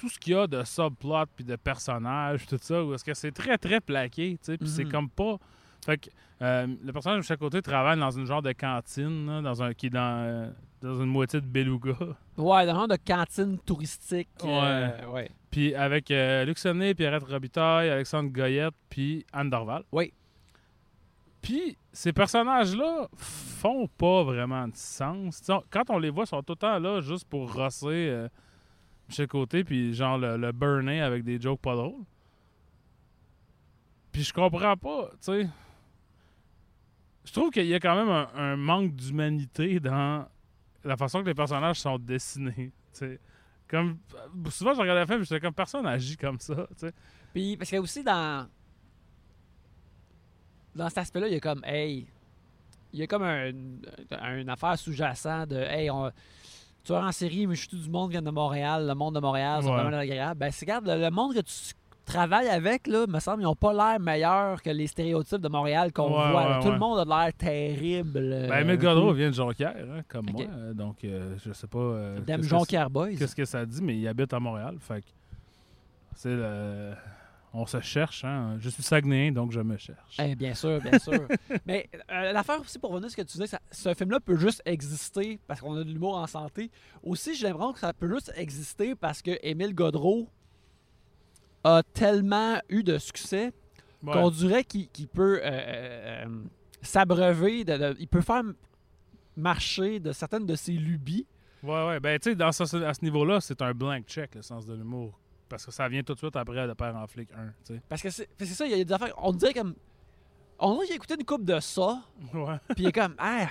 tout 0.03 0.09
ce 0.09 0.19
qu'il 0.19 0.33
y 0.33 0.35
a 0.35 0.45
de 0.47 0.61
subplot 0.65 1.25
puis 1.33 1.45
de 1.45 1.55
personnages, 1.55 2.45
tout 2.45 2.57
ça, 2.59 2.83
où 2.83 2.93
est-ce 2.93 3.05
que 3.05 3.13
c'est 3.13 3.31
très 3.31 3.57
très 3.57 3.79
plaqué, 3.79 4.31
tu 4.31 4.51
sais, 4.51 4.57
puis 4.57 4.67
c'est 4.67 4.83
Mhm. 4.83 4.91
comme 4.91 5.09
pas. 5.09 5.37
Fait 5.85 5.97
que 5.97 6.09
euh, 6.41 6.67
le 6.83 6.91
personnage 6.91 7.19
de 7.19 7.23
chaque 7.25 7.39
côté 7.39 7.61
travaille 7.61 7.97
dans 7.97 8.11
une 8.11 8.25
genre 8.25 8.41
de 8.41 8.51
cantine, 8.51 9.27
là, 9.27 9.41
dans 9.41 9.63
un 9.63 9.73
qui 9.73 9.85
est 9.85 9.89
dans, 9.89 10.23
euh, 10.25 10.49
dans 10.81 10.95
une 10.95 11.05
moitié 11.09 11.39
de 11.39 11.45
beluga. 11.45 11.93
Ouais, 12.35 12.65
dans 12.65 12.73
un 12.73 12.79
genre 12.79 12.87
de 12.89 12.97
cantine 13.07 13.57
touristique. 13.59 14.27
euh, 14.43 15.05
ouais. 15.07 15.31
Puis 15.51 15.73
avec 15.73 16.11
euh, 16.11 16.43
Luc 16.43 16.57
Sonnet, 16.57 16.93
Pierrette 16.95 17.23
Robitaille, 17.23 17.89
Alexandre 17.89 18.29
Goyette, 18.29 18.73
puis 18.89 19.25
Anne 19.31 19.49
Dorval. 19.49 19.83
Oui. 19.93 20.11
Puis 21.41 21.77
ces 21.91 22.11
personnages-là 22.13 23.07
font 23.17 23.87
pas 23.87 24.23
vraiment 24.23 24.67
de 24.67 24.75
sens. 24.75 25.41
T'sais, 25.41 25.53
quand 25.69 25.83
on 25.89 25.97
les 25.97 26.09
voit, 26.09 26.23
ils 26.23 26.27
sont 26.27 26.41
tout 26.43 26.53
le 26.53 26.57
temps 26.57 26.79
là 26.79 27.01
juste 27.01 27.27
pour 27.29 27.53
rosser 27.53 28.25
Michel 29.07 29.27
Côté, 29.27 29.63
puis 29.63 29.93
genre 29.93 30.17
le, 30.17 30.37
le 30.37 30.51
burner 30.51 31.01
avec 31.01 31.23
des 31.23 31.39
jokes 31.39 31.61
pas 31.61 31.75
drôles. 31.75 32.03
Puis 34.11 34.23
je 34.23 34.33
comprends 34.33 34.77
pas, 34.77 35.09
tu 35.13 35.17
sais. 35.21 35.49
Je 37.25 37.31
trouve 37.31 37.51
qu'il 37.51 37.65
y 37.65 37.73
a 37.73 37.79
quand 37.79 37.95
même 37.95 38.27
un, 38.35 38.55
manque 38.55 38.95
d'humanité 38.95 39.79
dans 39.79 40.27
la 40.83 40.97
façon 40.97 41.21
que 41.21 41.27
les 41.27 41.33
personnages 41.33 41.79
sont 41.79 41.97
dessinés. 41.97 42.71
tu 42.93 42.99
sais. 42.99 43.19
Comme, 43.67 43.97
souvent, 44.49 44.73
je 44.73 44.81
regardais 44.81 45.01
le 45.01 45.07
film 45.07 45.21
et 45.21 45.23
j'étais 45.23 45.39
comme, 45.39 45.53
personne 45.53 45.87
agit 45.87 46.17
comme 46.17 46.39
ça, 46.39 46.67
tu 46.69 46.87
sais. 46.87 46.93
Puis, 47.33 47.57
parce 47.57 47.71
que 47.71 47.77
aussi 47.77 48.03
dans. 48.03 48.47
Dans 50.75 50.89
cet 50.89 50.99
aspect-là, 50.99 51.27
il 51.27 51.33
y 51.33 51.37
a 51.37 51.39
comme, 51.39 51.63
hey. 51.65 52.07
Il 52.91 52.99
y 52.99 53.03
a 53.03 53.07
comme 53.07 53.23
un, 53.23 54.47
affaire 54.47 54.77
sous-jacente 54.77 55.49
de, 55.49 55.55
hey, 55.55 55.89
on. 55.89 56.11
Tu 56.85 56.91
vas 56.91 57.05
en 57.05 57.11
série, 57.11 57.47
mais 57.47 57.55
je 57.55 57.61
suis 57.61 57.69
tout 57.69 57.77
du 57.77 57.89
monde 57.89 58.09
qui 58.09 58.13
vient 58.13 58.21
de 58.21 58.29
Montréal, 58.31 58.85
le 58.87 58.93
monde 58.93 59.15
de 59.15 59.19
Montréal, 59.21 59.63
Ouais. 59.63 59.71
vraiment 59.71 59.97
agréables. 59.97 60.37
Ben, 60.39 60.51
c'est, 60.51 60.65
regarde, 60.65 60.85
le, 60.87 61.09
monde 61.11 61.33
que 61.33 61.39
tu 61.39 61.53
travailles 62.05 62.49
avec, 62.49 62.87
là, 62.87 63.05
me 63.07 63.19
semble, 63.21 63.41
ils 63.41 63.45
n'ont 63.45 63.55
pas 63.55 63.71
l'air 63.71 63.99
meilleurs 64.01 64.61
que 64.61 64.69
les 64.69 64.87
stéréotypes 64.87 65.39
de 65.39 65.47
Montréal 65.47 65.93
qu'on 65.93 66.07
Ouais, 66.09 66.31
voit. 66.31 66.57
ouais, 66.57 66.61
Tout 66.61 66.71
le 66.71 66.79
monde 66.79 66.99
a 66.99 67.05
de 67.05 67.09
l'air 67.09 67.33
terrible. 67.37 68.17
euh, 68.33 68.47
Ben, 68.49 68.59
Emile 68.67 68.77
Godreau 68.77 69.13
vient 69.13 69.29
de 69.29 69.33
Jonquière, 69.35 69.75
hein, 69.77 70.01
comme 70.09 70.25
moi. 70.33 70.41
euh, 70.45 70.73
Donc, 70.73 70.97
euh, 71.05 71.35
je 71.45 71.53
sais 71.53 71.67
pas. 71.67 71.77
euh, 71.79 72.19
Dame 72.19 72.43
Jonquière 72.43 72.89
Boys. 72.89 73.11
c'est- 73.11 73.17
Qu'est-ce 73.17 73.35
que 73.37 73.45
ça 73.45 73.65
dit, 73.65 73.81
mais 73.81 73.95
il 73.97 74.05
habite 74.05 74.33
à 74.33 74.39
Montréal. 74.41 74.75
Fait 74.81 74.99
que. 75.01 75.07
C'est 76.15 76.35
le. 76.35 76.91
On 77.55 77.67
se 77.67 77.79
cherche, 77.81 78.23
hein. 78.25 78.57
Je 78.59 78.67
suis 78.69 78.81
Saguenayen, 78.81 79.31
donc 79.31 79.51
je 79.51 79.59
me 79.61 79.77
cherche. 79.77 80.17
Eh, 80.19 80.35
bien 80.35 80.55
sûr, 80.55 80.81
bien 80.81 80.97
sûr. 80.97 81.27
Mais 81.67 81.87
euh, 82.11 82.31
l'affaire 82.31 82.59
aussi, 82.59 82.79
pour 82.79 82.89
revenir 82.89 83.07
à 83.07 83.09
ce 83.11 83.15
que 83.15 83.21
tu 83.21 83.33
disais, 83.33 83.45
ça- 83.45 83.61
ce 83.71 83.93
film-là 83.93 84.19
peut 84.19 84.35
juste 84.37 84.63
exister 84.65 85.39
parce 85.45 85.61
qu'on 85.61 85.75
a 85.75 85.83
de 85.83 85.91
l'humour 85.91 86.15
en 86.17 86.25
santé. 86.25 86.71
Aussi, 87.03 87.35
j'ai 87.35 87.47
l'impression 87.47 87.73
que 87.73 87.79
ça 87.79 87.93
peut 87.93 88.11
juste 88.11 88.33
exister 88.35 88.95
parce 88.95 89.21
que 89.21 89.37
Émile 89.43 89.75
Godreau 89.75 90.27
a 91.63 91.83
tellement 91.83 92.59
eu 92.69 92.83
de 92.83 92.97
succès 92.97 93.51
Ouais. 94.01 94.11
qu'on 94.13 94.29
dirait 94.31 94.63
qu'il 94.65 95.07
peut 95.07 95.39
euh, 95.41 95.47
euh, 95.47 96.25
euh, 96.25 96.43
s'abreuver, 96.81 97.63
de, 97.63 97.77
de- 97.77 97.95
il 97.99 98.07
peut 98.09 98.19
faire 98.19 98.41
marcher 99.37 99.99
de 99.99 100.11
certaines 100.11 100.45
de 100.45 100.55
ses 100.55 100.73
lubies. 100.73 101.25
Ouais, 101.63 101.87
ouais. 101.87 101.99
Ben, 102.01 102.19
tu 102.19 102.33
sais, 102.35 102.43
à 102.43 102.51
ce 102.93 103.01
niveau-là, 103.03 103.39
c'est 103.39 103.61
un 103.61 103.73
blank 103.73 104.05
check, 104.05 104.35
le 104.35 104.41
sens 104.41 104.65
de 104.65 104.73
l'humour. 104.73 105.17
Parce 105.49 105.65
que 105.65 105.71
ça 105.71 105.87
vient 105.87 106.03
tout 106.03 106.13
de 106.13 106.19
suite 106.19 106.35
après 106.35 106.67
de 106.67 106.73
Père 106.73 106.95
en 106.95 107.05
flic 107.07 107.29
1, 107.31 107.45
tu 107.65 107.73
sais. 107.75 107.81
Parce 107.87 108.01
que 108.01 108.09
c'est 108.09 108.27
ça, 108.45 108.65
il 108.65 108.71
y 108.77 108.79
a 108.79 108.83
des 108.83 108.93
affaires. 108.93 109.13
On 109.17 109.31
dirait 109.31 109.53
comme. 109.53 109.75
On 110.59 110.81
dirait 110.81 110.95
écouté 110.95 111.15
une 111.15 111.25
coupe 111.25 111.45
de 111.45 111.59
ça. 111.59 112.01
Ouais. 112.33 112.57
Puis 112.69 112.83
il 112.83 112.87
est 112.87 112.91
comme, 112.91 113.15
ah, 113.17 113.47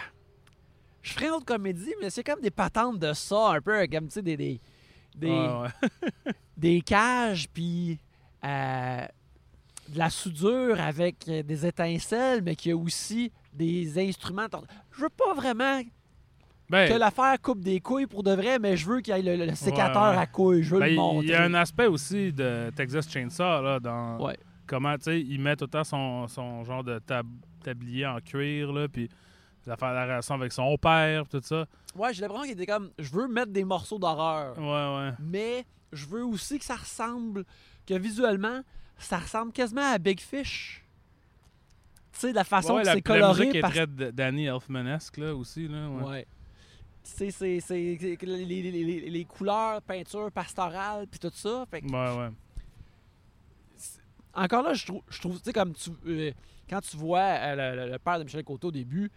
je 1.03 1.13
ferais 1.13 1.27
une 1.27 1.33
autre 1.33 1.45
comédie, 1.45 1.95
mais 2.01 2.11
c'est 2.11 2.25
comme 2.25 2.41
des 2.41 2.51
patentes 2.51 2.99
de 2.99 3.13
ça, 3.13 3.51
un 3.51 3.61
peu 3.61 3.87
comme, 3.87 4.07
tu 4.07 4.15
sais, 4.15 4.23
des, 4.23 4.37
des, 4.37 4.61
des, 5.15 5.31
Ouais, 5.31 5.49
ouais. 5.63 6.33
des 6.57 6.81
cages, 6.81 7.49
puis 7.49 7.99
euh, 8.45 9.07
de 9.89 9.99
la 9.99 10.11
soudure 10.11 10.81
avec 10.81 11.25
des 11.27 11.67
étincelles, 11.67 12.43
mais 12.43 12.57
qu'il 12.57 12.71
y 12.71 12.73
a 12.73 12.77
aussi 12.77 13.31
des 13.53 13.99
instruments. 13.99 14.47
Je 14.93 15.03
veux 15.03 15.11
pas 15.11 15.35
vraiment 15.35 15.83
Ben, 16.73 16.89
que 16.93 16.95
l'affaire 16.99 17.41
coupe 17.41 17.61
des 17.61 17.81
couilles 17.81 18.07
pour 18.07 18.23
de 18.23 18.33
vrai, 18.33 18.59
mais 18.59 18.77
je 18.77 18.87
veux 18.87 19.01
qu'il 19.01 19.15
y 19.15 19.19
ait 19.29 19.37
le, 19.37 19.45
le 19.47 19.55
sécateur 19.55 20.13
ouais. 20.13 20.17
à 20.19 20.27
couilles. 20.27 20.63
Je 20.63 20.75
veux 20.75 20.81
ben, 20.81 20.87
le 20.87 20.93
il 20.93 20.97
montrer. 20.97 21.27
y 21.29 21.35
a 21.35 21.43
un 21.45 21.55
aspect 21.55 21.87
aussi 21.87 22.33
de 22.33 22.71
Texas 22.75 23.09
Chainsaw, 23.09 23.63
là, 23.63 23.79
dans 23.79 24.19
Ouais. 24.25 24.37
comment, 24.67 24.97
tu 24.97 25.05
sais, 25.05 25.21
il 25.21 25.39
met 25.41 25.55
tout 25.55 25.67
le 25.67 25.71
temps 25.71 25.85
son, 25.85 26.27
son 26.29 26.65
genre 26.65 26.83
de 26.83 26.99
tab- 26.99 27.27
tablier 27.63 28.07
en 28.07 28.19
cuir, 28.21 28.73
là, 28.73 28.89
puis 28.89 29.09
la 29.67 29.77
la 29.81 30.03
relation 30.05 30.35
avec 30.35 30.51
son 30.51 30.77
père, 30.77 31.29
tout 31.29 31.41
ça. 31.45 31.67
Ouais, 31.95 32.13
j'ai 32.13 32.23
l'impression 32.23 32.45
qu'il 32.45 32.53
était 32.61 32.67
comme, 32.67 32.91
je 32.99 33.11
veux 33.13 33.29
mettre 33.29 33.53
des 33.53 33.65
morceaux 33.65 33.99
d'horreur. 33.99 34.59
Ouais, 34.59 34.65
ouais. 35.07 35.13
mais 35.21 35.65
je 35.93 36.07
veux 36.07 36.25
aussi 36.25 36.59
que 36.59 36.65
ça 36.65 36.75
ressemble, 36.77 37.45
que 37.87 37.95
visuellement, 37.95 38.63
ça 38.99 39.19
ressemble 39.19 39.53
quasiment 39.53 39.93
à 39.93 39.99
Big 39.99 40.19
Fish. 40.21 40.83
Tu 42.15 42.21
sais, 42.21 42.31
de 42.31 42.35
la 42.37 42.45
façon 42.45 42.75
Ouais, 42.75 42.83
que 42.83 42.87
la, 42.87 42.93
c'est 42.93 42.97
la 42.99 43.03
coloré. 43.03 43.47
musique 43.47 43.55
est 43.57 43.63
très 43.63 43.87
Danny 43.87 44.47
Elfmanesque, 44.47 45.17
là, 45.19 45.35
aussi, 45.35 45.69
là. 45.69 45.89
Ouais. 45.89 46.05
Ouais. 46.11 46.27
C'est, 47.05 47.31
les, 47.41 47.61
les- 48.47 49.11
les- 49.11 49.25
couleurs, 49.25 49.83
peinture 49.83 50.31
pastorale, 50.31 51.07
puis 51.09 51.19
tout 51.19 51.31
ça. 51.35 51.65
Fait 51.71 51.81
que, 51.83 51.87
Ouais, 51.87 52.17
ouais. 52.19 52.31
encore 54.35 54.63
là, 54.63 54.75
je 54.75 54.87
trouve, 54.87 55.03
je 55.09 55.21
trouve 55.21 55.39
tu 55.39 55.45
sais, 55.45 55.53
comme 55.53 55.73
tu, 55.75 55.91
euh, 56.07 56.33
quand 56.69 56.81
tu 56.81 56.97
vois 56.97 57.21
euh, 57.21 57.87
le, 57.93 57.99
père 57.99 58.19
de 58.19 58.25
Michel 58.25 58.45
Coteau 58.45 58.69
au 58.69 58.73
début, 58.73 59.11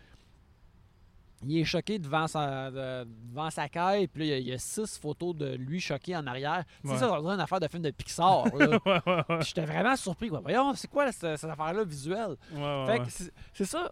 il 1.47 1.57
est 1.59 1.63
choqué 1.63 1.99
devant 1.99 2.27
sa, 2.27 2.71
de- 2.71 3.07
devant 3.29 3.49
sa 3.51 3.69
caille, 3.69 4.07
puis 4.07 4.27
là, 4.29 4.37
il 4.37 4.47
y 4.47 4.51
a- 4.51 4.57
six 4.57 4.97
photos 4.97 5.35
de 5.35 5.53
lui 5.55 5.79
choqué 5.79 6.15
en 6.17 6.25
arrière. 6.27 6.63
Tu 6.81 6.87
sais, 6.87 6.93
Ouais. 6.93 6.99
ça, 6.99 7.21
dirait 7.21 7.33
une 7.35 7.39
affaire 7.39 7.59
de 7.59 7.67
film 7.67 7.83
de 7.83 7.91
Pixar. 7.91 8.45
ouais, 8.53 8.67
ouais, 8.67 9.01
ouais. 9.07 9.41
J'étais 9.41 9.65
vraiment 9.65 9.95
surpris. 9.95 10.29
Quoi. 10.29 10.39
Voyons, 10.41 10.73
c'est 10.73 10.89
quoi 10.89 11.11
cette, 11.11 11.37
cette 11.39 11.49
affaire-là 11.49 11.83
visuelle? 11.83 12.35
Ouais, 12.51 12.59
ouais, 12.61 12.85
Fait 12.87 12.99
ouais. 12.99 13.05
que 13.05 13.11
c'est 13.11 13.31
c'est 13.53 13.65
ça. 13.65 13.91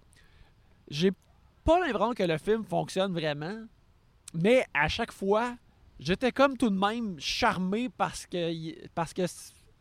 J'ai 0.90 1.12
pas 1.64 1.80
l'impression 1.80 2.14
que 2.14 2.24
le 2.24 2.38
film 2.38 2.64
fonctionne 2.66 3.14
vraiment, 3.14 3.64
mais 4.34 4.66
à 4.74 4.88
chaque 4.88 5.12
fois, 5.12 5.56
j'étais 6.00 6.32
comme 6.32 6.58
tout 6.58 6.70
de 6.70 6.78
même 6.80 7.20
charmé 7.20 7.90
parce 7.90 8.26
que 8.26 8.88
parce 8.96 9.14
que 9.14 9.24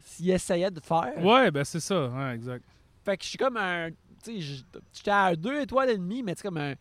s'il 0.04 0.30
essayait 0.30 0.70
de 0.70 0.80
faire. 0.80 1.12
Ouais, 1.24 1.50
ben 1.50 1.64
c'est 1.64 1.80
ça, 1.80 2.08
ouais, 2.08 2.34
exact. 2.34 2.64
Fait 3.04 3.16
que 3.16 3.24
je 3.24 3.28
suis 3.30 3.38
comme 3.38 3.56
un. 3.56 3.90
Tu 4.22 4.40
sais, 4.40 4.62
j'étais 4.94 5.10
à 5.10 5.34
deux 5.34 5.60
étoiles 5.60 5.90
et 5.90 5.96
demie, 5.98 6.22
mais 6.22 6.34
tu 6.34 6.42
sais, 6.42 6.48
comme 6.48 6.58
un. 6.58 6.74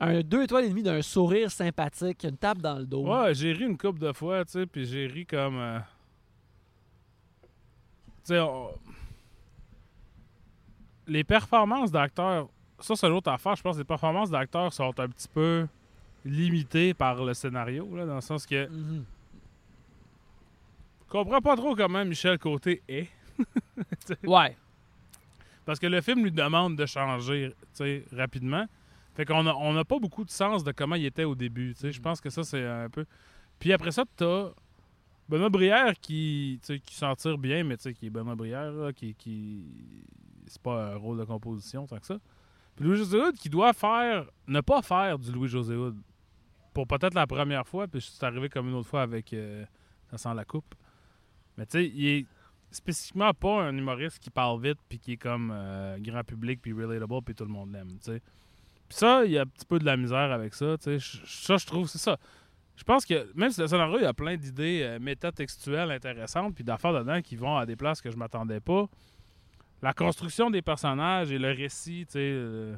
Un 0.00 0.20
deux 0.22 0.42
étoiles 0.42 0.64
et 0.64 0.68
demie 0.68 0.82
d'un 0.82 1.00
sourire 1.00 1.50
sympathique, 1.50 2.24
une 2.24 2.36
tape 2.36 2.58
dans 2.58 2.78
le 2.78 2.84
dos. 2.84 3.06
Ouais, 3.06 3.32
j'ai 3.34 3.52
ri 3.52 3.64
une 3.64 3.78
couple 3.78 4.00
de 4.00 4.12
fois, 4.12 4.44
tu 4.44 4.52
sais, 4.52 4.66
puis 4.66 4.84
j'ai 4.84 5.06
ri 5.06 5.24
comme. 5.24 5.56
euh, 5.58 5.78
Tu 8.24 8.34
sais, 8.34 8.40
on- 8.40 8.70
les 11.06 11.24
performances 11.24 11.90
d'acteurs, 11.90 12.48
ça 12.78 12.94
c'est 12.96 13.08
l'autre 13.08 13.30
affaire. 13.30 13.54
Je 13.56 13.62
pense 13.62 13.74
que 13.76 13.80
les 13.80 13.84
performances 13.84 14.30
d'acteurs 14.30 14.72
sont 14.72 14.98
un 14.98 15.08
petit 15.08 15.28
peu 15.28 15.66
limitées 16.24 16.94
par 16.94 17.24
le 17.24 17.34
scénario, 17.34 17.94
là, 17.96 18.06
dans 18.06 18.14
le 18.16 18.20
sens 18.20 18.46
que. 18.46 18.68
Mhm. 18.68 19.04
Je 21.06 21.10
comprends 21.18 21.40
pas 21.40 21.56
trop 21.56 21.74
comment 21.76 22.04
Michel 22.04 22.38
Côté 22.38 22.82
est. 22.88 23.08
Ouais. 24.24 24.56
Parce 25.64 25.78
que 25.78 25.86
le 25.86 26.00
film 26.00 26.22
lui 26.24 26.32
demande 26.32 26.76
de 26.76 26.86
changer 26.86 27.52
rapidement. 28.12 28.66
Fait 29.14 29.24
qu'on 29.24 29.46
a- 29.46 29.54
on 29.54 29.72
n'a 29.74 29.84
pas 29.84 29.98
beaucoup 29.98 30.24
de 30.24 30.30
sens 30.30 30.64
de 30.64 30.72
comment 30.72 30.96
il 30.96 31.04
était 31.04 31.24
au 31.24 31.34
début. 31.34 31.74
Je 31.82 32.00
pense 32.00 32.20
que 32.20 32.30
ça, 32.30 32.42
c'est 32.44 32.66
un 32.66 32.88
peu. 32.88 33.04
Puis 33.58 33.72
après 33.72 33.92
ça, 33.92 34.04
t'as 34.16 34.48
Benoît 35.28 35.50
Brière 35.50 35.94
qui, 36.00 36.60
qui 36.84 36.94
s'en 36.94 37.14
tire 37.14 37.38
bien, 37.38 37.62
mais 37.62 37.76
tu 37.76 37.84
sais, 37.84 37.94
qui 37.94 38.06
est 38.06 38.10
Benoît 38.10 38.34
Brière, 38.34 38.72
là, 38.72 38.92
qui. 38.92 39.14
qui... 39.14 39.64
C'est 40.46 40.60
pas 40.62 40.92
un 40.92 40.96
rôle 40.96 41.18
de 41.18 41.24
composition 41.24 41.86
tant 41.86 41.98
que 41.98 42.06
ça. 42.06 42.18
Puis 42.74 42.84
Louis-José 42.84 43.18
Hood 43.20 43.36
qui 43.36 43.48
doit 43.48 43.72
faire. 43.72 44.26
Ne 44.48 44.60
pas 44.60 44.82
faire 44.82 45.18
du 45.18 45.30
Louis-José 45.30 45.76
Hood. 45.76 45.96
Pour 46.72 46.86
peut-être 46.86 47.14
la 47.14 47.26
première 47.26 47.66
fois, 47.66 47.86
puis 47.86 48.00
c'est 48.00 48.24
arrivé 48.24 48.48
comme 48.48 48.68
une 48.68 48.74
autre 48.74 48.88
fois 48.88 49.02
avec 49.02 49.32
euh, 49.32 49.64
Ça 50.10 50.18
sent 50.18 50.34
la 50.34 50.44
coupe. 50.44 50.74
Mais 51.58 51.66
tu 51.66 51.78
sais, 51.78 51.86
il 51.86 52.06
est 52.08 52.26
spécifiquement 52.70 53.32
pas 53.34 53.62
un 53.62 53.76
humoriste 53.76 54.18
qui 54.18 54.30
parle 54.30 54.60
vite 54.62 54.78
puis 54.88 54.98
qui 54.98 55.12
est 55.12 55.16
comme 55.16 55.52
euh, 55.54 55.98
grand 55.98 56.24
public 56.24 56.60
puis 56.62 56.72
relatable 56.72 57.22
puis 57.22 57.34
tout 57.34 57.44
le 57.44 57.50
monde 57.50 57.72
l'aime. 57.72 57.98
Puis 58.00 58.20
ça, 58.88 59.24
il 59.24 59.32
y 59.32 59.38
a 59.38 59.42
un 59.42 59.46
petit 59.46 59.66
peu 59.66 59.78
de 59.78 59.84
la 59.84 59.96
misère 59.96 60.32
avec 60.32 60.54
ça, 60.54 60.76
Ça, 60.78 61.56
je 61.56 61.66
trouve, 61.66 61.88
c'est 61.88 61.98
ça. 61.98 62.16
Je 62.76 62.84
pense 62.84 63.04
que 63.04 63.30
même 63.34 63.50
si 63.50 63.60
le 63.60 63.66
scénario, 63.66 63.98
il 63.98 64.02
y 64.02 64.06
a 64.06 64.14
plein 64.14 64.36
d'idées 64.36 64.80
euh, 64.82 64.98
métatextuelles 64.98 65.90
intéressantes 65.90 66.54
puis 66.54 66.64
d'affaires 66.64 66.94
dedans 66.94 67.20
qui 67.20 67.36
vont 67.36 67.56
à 67.56 67.66
des 67.66 67.76
places 67.76 68.00
que 68.00 68.10
je 68.10 68.16
m'attendais 68.16 68.60
pas. 68.60 68.86
La 69.82 69.92
construction 69.92 70.48
des 70.50 70.62
personnages 70.62 71.32
et 71.32 71.38
le 71.38 71.50
récit, 71.50 72.06
tu 72.06 72.12
sais, 72.12 72.18
euh, 72.20 72.74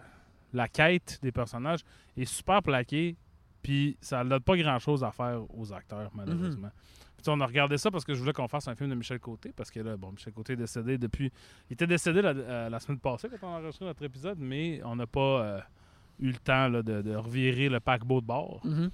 la 0.52 0.68
quête 0.68 1.18
des 1.22 1.32
personnages 1.32 1.80
est 2.16 2.24
super 2.24 2.62
plaqué 2.62 3.16
puis 3.64 3.96
ça 4.02 4.22
ne 4.22 4.28
donne 4.28 4.42
pas 4.42 4.56
grand-chose 4.58 5.02
à 5.02 5.10
faire 5.10 5.40
aux 5.58 5.72
acteurs, 5.72 6.10
malheureusement. 6.14 6.70
Puis, 7.16 7.32
on 7.32 7.40
a 7.40 7.46
regardé 7.46 7.78
ça 7.78 7.90
parce 7.90 8.04
que 8.04 8.12
je 8.12 8.20
voulais 8.20 8.34
qu'on 8.34 8.46
fasse 8.46 8.68
un 8.68 8.74
film 8.74 8.90
de 8.90 8.94
Michel 8.94 9.18
Côté, 9.18 9.54
parce 9.56 9.70
que 9.70 9.80
là, 9.80 9.96
bon, 9.96 10.12
Michel 10.12 10.34
Côté 10.34 10.52
est 10.52 10.56
décédé 10.56 10.98
depuis. 10.98 11.32
Il 11.70 11.72
était 11.72 11.86
décédé 11.86 12.20
la, 12.20 12.30
euh, 12.30 12.68
la 12.68 12.78
semaine 12.78 12.98
passée 12.98 13.28
quand 13.40 13.48
on 13.48 13.54
a 13.54 13.58
enregistré 13.60 13.86
notre 13.86 14.02
épisode, 14.02 14.36
mais 14.38 14.82
on 14.84 14.94
n'a 14.96 15.06
pas 15.06 15.20
euh, 15.20 15.60
eu 16.20 16.28
le 16.32 16.36
temps 16.36 16.68
là, 16.68 16.82
de, 16.82 17.00
de 17.00 17.16
revirer 17.16 17.70
le 17.70 17.80
paquebot 17.80 18.20
de 18.20 18.26
bord. 18.26 18.60
Mhm. 18.64 18.90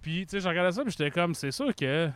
Puis, 0.00 0.24
tu 0.26 0.30
sais, 0.30 0.40
je 0.40 0.48
regardais 0.48 0.70
ça, 0.70 0.82
puis 0.84 0.92
j'étais 0.96 1.10
comme, 1.10 1.34
c'est 1.34 1.50
sûr 1.50 1.74
que 1.74 2.08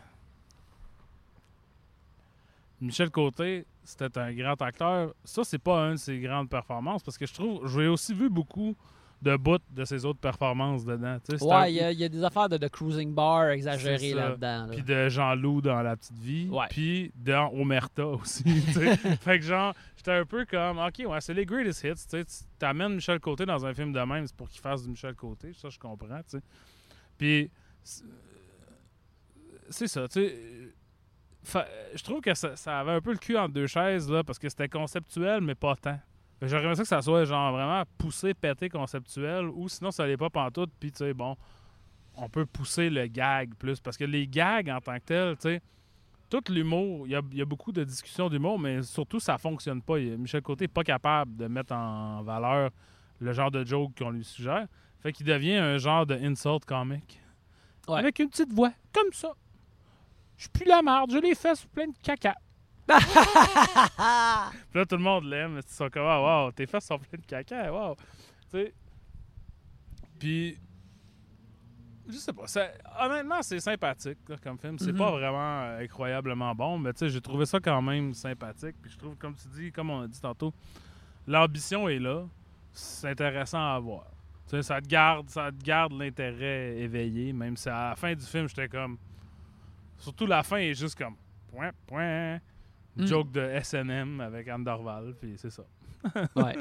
Michel 2.79 3.11
Côté, 3.11 3.65
c'était 3.83 4.17
un 4.17 4.33
grand 4.33 4.61
acteur. 4.61 5.13
Ça, 5.25 5.43
c'est 5.43 5.59
pas 5.59 5.87
une 5.87 5.95
de 5.95 5.97
ses 5.97 6.17
grandes 6.21 6.49
performances, 6.49 7.03
parce 7.03 7.17
que 7.17 7.25
je 7.25 7.33
trouve, 7.33 7.67
j'ai 7.67 7.87
aussi 7.87 8.13
vu 8.13 8.29
beaucoup 8.29 8.73
de 9.23 9.37
bouts 9.37 9.57
de 9.71 9.85
ses 9.85 10.03
autres 10.05 10.19
performances 10.19 10.83
dedans. 10.85 11.17
Tu 11.27 11.37
sais, 11.37 11.43
Ouais, 11.45 11.71
il 11.71 11.75
y, 11.75 11.79
a- 11.79 11.91
il 11.91 11.99
y 11.99 12.03
a 12.03 12.09
des 12.09 12.23
affaires 12.23 12.49
de, 12.49 12.57
de 12.57 12.67
cruising 12.67 13.13
bar 13.13 13.49
exagérées 13.49 14.13
là-dedans. 14.13 14.65
là. 14.67 14.73
Puis 14.73 14.83
de 14.83 15.09
Jean-Loup 15.09 15.61
dans 15.61 15.81
La 15.81 15.95
Petite 15.95 16.17
Vie. 16.19 16.49
Ouais. 16.49 16.65
Puis 16.69 17.11
dans 17.15 17.49
Omerta 17.53 18.05
aussi. 18.05 18.43
fait 19.21 19.39
que 19.39 19.45
genre, 19.45 19.73
j'étais 19.95 20.11
un 20.11 20.25
peu 20.25 20.45
comme, 20.45 20.77
OK, 20.79 21.03
ouais, 21.07 21.21
c'est 21.21 21.33
les 21.33 21.45
greatest 21.45 21.83
hits. 21.83 22.07
Tu 22.09 22.23
t'amènes 22.59 22.95
Michel 22.95 23.19
Côté 23.19 23.45
dans 23.45 23.65
un 23.65 23.73
film 23.73 23.93
de 23.93 23.99
même, 24.01 24.27
c'est 24.27 24.35
pour 24.35 24.49
qu'il 24.49 24.59
fasse 24.61 24.83
du 24.83 24.89
Michel 24.89 25.15
Côté. 25.15 25.53
Ça, 25.53 25.69
je 25.69 25.79
comprends. 25.79 26.17
tu 26.29 26.37
sais. 26.37 26.41
Puis 27.17 27.49
c'est- 29.69 29.87
ça, 29.87 30.07
tu 30.07 30.19
sais. 30.27 30.73
Je 31.95 32.03
trouve 32.03 32.21
que 32.21 32.33
ça, 32.33 32.55
ça 32.55 32.79
avait 32.79 32.91
un 32.91 33.01
peu 33.01 33.11
le 33.11 33.17
cul 33.17 33.37
entre 33.37 33.53
deux 33.53 33.67
chaises, 33.67 34.09
là, 34.09 34.23
parce 34.23 34.39
que 34.39 34.47
c'était 34.49 34.69
conceptuel, 34.69 35.41
mais 35.41 35.55
pas 35.55 35.75
tant. 35.75 35.99
Aimé 36.43 36.75
ça 36.75 36.83
que 36.83 36.87
ça 36.87 37.01
soit 37.01 37.23
genre 37.25 37.53
vraiment 37.53 37.83
poussé, 37.97 38.33
pété, 38.33 38.69
conceptuel, 38.69 39.47
ou 39.47 39.69
sinon 39.69 39.91
ça 39.91 40.03
allait 40.03 40.17
pas 40.17 40.29
pantoute, 40.29 40.71
puis 40.79 40.91
tu 40.91 40.97
sais, 40.97 41.13
bon, 41.13 41.37
on 42.15 42.27
peut 42.27 42.45
pousser 42.45 42.89
le 42.89 43.07
gag 43.07 43.55
plus. 43.55 43.79
Parce 43.79 43.97
que 43.97 44.03
les 44.03 44.27
gags 44.27 44.69
en 44.69 44.81
tant 44.81 44.95
que 44.95 45.05
tels, 45.05 45.35
tu 45.37 45.41
sais, 45.43 45.61
tout 46.29 46.43
l'humour, 46.51 47.07
il 47.07 47.11
y 47.11 47.15
a, 47.15 47.21
il 47.31 47.37
y 47.37 47.41
a 47.41 47.45
beaucoup 47.45 47.71
de 47.71 47.83
discussions 47.83 48.27
d'humour, 48.27 48.59
mais 48.59 48.81
surtout, 48.81 49.19
ça 49.19 49.37
fonctionne 49.37 49.81
pas. 49.81 49.97
Michel 49.99 50.41
Côté 50.41 50.65
n'est 50.65 50.69
pas 50.69 50.83
capable 50.83 51.37
de 51.37 51.47
mettre 51.47 51.73
en 51.73 52.23
valeur 52.23 52.71
le 53.19 53.33
genre 53.33 53.51
de 53.51 53.63
joke 53.63 53.91
qu'on 53.97 54.09
lui 54.09 54.23
suggère. 54.23 54.67
Fait 54.99 55.13
qu'il 55.13 55.25
devient 55.25 55.55
un 55.55 55.77
genre 55.77 56.05
de 56.05 56.15
insult 56.15 56.65
comic. 56.65 57.21
Ouais. 57.87 57.99
Avec 57.99 58.19
une 58.19 58.29
petite 58.29 58.51
voix, 58.51 58.71
comme 58.93 59.11
ça. 59.13 59.33
Je 60.37 60.47
pue 60.49 60.65
la 60.65 60.81
marde, 60.81 61.11
je 61.11 61.19
les 61.19 61.35
fesses 61.35 61.65
plein 61.65 61.87
de 61.87 61.97
caca. 62.01 62.35
Puis 62.87 64.79
là, 64.79 64.85
tout 64.87 64.97
le 64.97 65.03
monde 65.03 65.25
l'aime. 65.25 65.57
Ils 65.65 65.73
sont 65.73 65.89
comme, 65.89 66.05
ah, 66.05 66.45
wow, 66.45 66.51
tes 66.51 66.65
fesses 66.65 66.85
sont 66.85 66.97
pleines 66.99 67.21
de 67.21 67.25
caca, 67.25 67.71
wow. 67.71 67.95
Tu 67.95 68.01
sais. 68.51 68.73
Puis, 70.19 70.57
je 72.07 72.13
sais 72.17 72.33
pas. 72.33 72.47
ça- 72.47 72.71
honnêtement, 73.01 73.41
c'est 73.41 73.59
sympathique 73.59 74.17
là, 74.27 74.35
comme 74.41 74.57
film. 74.57 74.77
C'est 74.79 74.91
Mhm. 74.91 74.97
pas 74.97 75.11
vraiment 75.11 75.61
euh, 75.63 75.79
incroyablement 75.83 76.53
bon, 76.55 76.77
mais 76.77 76.93
tu 76.93 76.99
sais, 76.99 77.09
j'ai 77.09 77.21
trouvé 77.21 77.45
ça 77.45 77.59
quand 77.59 77.81
même 77.81 78.13
sympathique. 78.13 78.75
Puis 78.81 78.91
je 78.91 78.97
trouve, 78.97 79.15
comme 79.15 79.35
tu 79.35 79.47
dis, 79.49 79.71
comme 79.71 79.89
on 79.89 80.01
a 80.01 80.07
dit 80.07 80.19
tantôt, 80.19 80.53
l'ambition 81.27 81.87
est 81.87 81.99
là. 81.99 82.25
C'est 82.73 83.09
intéressant 83.09 83.75
à 83.75 83.79
voir. 83.79 84.05
Tu 84.49 84.57
sais, 84.57 84.63
ça 84.63 84.81
te 84.81 84.87
garde, 84.87 85.29
ça 85.29 85.51
te 85.51 85.63
garde 85.63 85.93
l'intérêt 85.93 86.77
éveillé, 86.79 87.31
même 87.33 87.55
si 87.55 87.69
à 87.69 87.89
la 87.89 87.95
fin 87.95 88.13
du 88.13 88.25
film, 88.25 88.47
j'étais 88.49 88.67
comme. 88.67 88.97
Surtout 89.97 90.25
la 90.25 90.43
fin 90.43 90.57
est 90.57 90.73
juste 90.73 90.97
comme. 90.97 91.15
Point, 91.51 91.71
point. 91.87 92.39
Mm. 92.95 93.05
Joke 93.05 93.31
de 93.31 93.59
SNM 93.61 94.21
avec 94.21 94.47
Anne 94.47 94.63
Dorval, 94.63 95.15
puis 95.19 95.33
c'est 95.37 95.49
ça. 95.49 95.63
Ouais. 96.35 96.55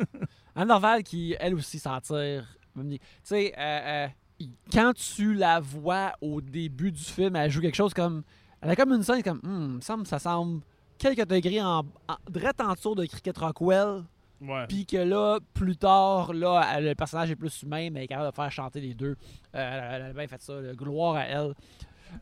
Anne 0.54 0.68
Dorval 0.68 1.02
qui, 1.02 1.36
elle 1.38 1.54
aussi, 1.54 1.78
s'en 1.78 2.00
tire. 2.00 2.46
Tu 2.74 2.98
sais, 3.22 3.52
euh, 3.58 4.06
euh, 4.40 4.46
quand 4.72 4.92
tu 4.94 5.34
la 5.34 5.60
vois 5.60 6.12
au 6.20 6.40
début 6.40 6.90
du 6.92 7.02
film, 7.02 7.36
elle 7.36 7.50
joue 7.50 7.60
quelque 7.60 7.74
chose 7.76 7.92
comme. 7.92 8.22
Elle 8.60 8.70
a 8.70 8.76
comme 8.76 8.92
une 8.92 9.02
scène 9.02 9.22
comme. 9.22 9.40
Me 9.42 9.80
semble, 9.80 10.06
ça 10.06 10.18
semble 10.18 10.62
quelques 10.96 11.26
degrés 11.26 11.60
en, 11.60 11.80
en 11.80 12.16
direct 12.30 12.60
en 12.60 12.72
dessous 12.72 12.94
de 12.94 13.04
Cricket 13.04 13.36
Rockwell. 13.36 14.04
Ouais. 14.40 14.66
Puis 14.68 14.86
que 14.86 14.96
là, 14.96 15.38
plus 15.54 15.76
tard, 15.76 16.32
là, 16.32 16.80
le 16.80 16.94
personnage 16.94 17.30
est 17.30 17.36
plus 17.36 17.62
humain, 17.62 17.90
mais 17.90 18.00
elle 18.00 18.04
est 18.04 18.08
capable 18.08 18.30
de 18.30 18.34
faire 18.34 18.50
chanter 18.50 18.80
les 18.80 18.94
deux. 18.94 19.16
Euh, 19.54 19.80
elle, 19.94 20.02
elle 20.02 20.10
a 20.10 20.12
bien 20.12 20.26
fait 20.26 20.40
ça. 20.42 20.60
là. 20.60 20.72
Gloire 20.74 21.16
à 21.16 21.24
elle. 21.26 21.54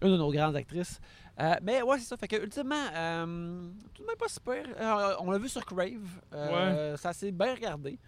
Une 0.03 0.12
de 0.12 0.16
nos 0.16 0.30
grandes 0.30 0.57
actrices. 0.57 1.01
Euh, 1.41 1.55
mais 1.62 1.82
ouais, 1.82 1.99
c'est 1.99 2.05
ça. 2.05 2.16
Fait 2.16 2.28
que, 2.28 2.36
ultimement, 2.36 2.86
euh, 2.95 3.62
tout 3.95 4.03
de 4.03 4.07
même 4.07 4.16
pas 4.16 4.28
super. 4.28 4.64
Euh, 4.78 5.14
on 5.20 5.30
l'a 5.30 5.38
vu 5.38 5.49
sur 5.49 5.64
Crave. 5.64 6.20
Euh, 6.34 6.97
Ça 6.97 7.12
s'est 7.12 7.32
bien 7.32 7.55
regardé. 7.55 7.99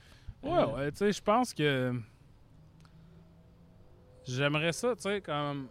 Ouais, 0.42 0.64
ouais, 0.64 0.90
tu 0.92 0.98
sais, 0.98 1.12
je 1.12 1.22
pense 1.22 1.54
que. 1.54 1.94
J'aimerais 4.24 4.72
ça, 4.72 4.94
tu 4.94 5.02
sais, 5.02 5.20
comme. 5.20 5.68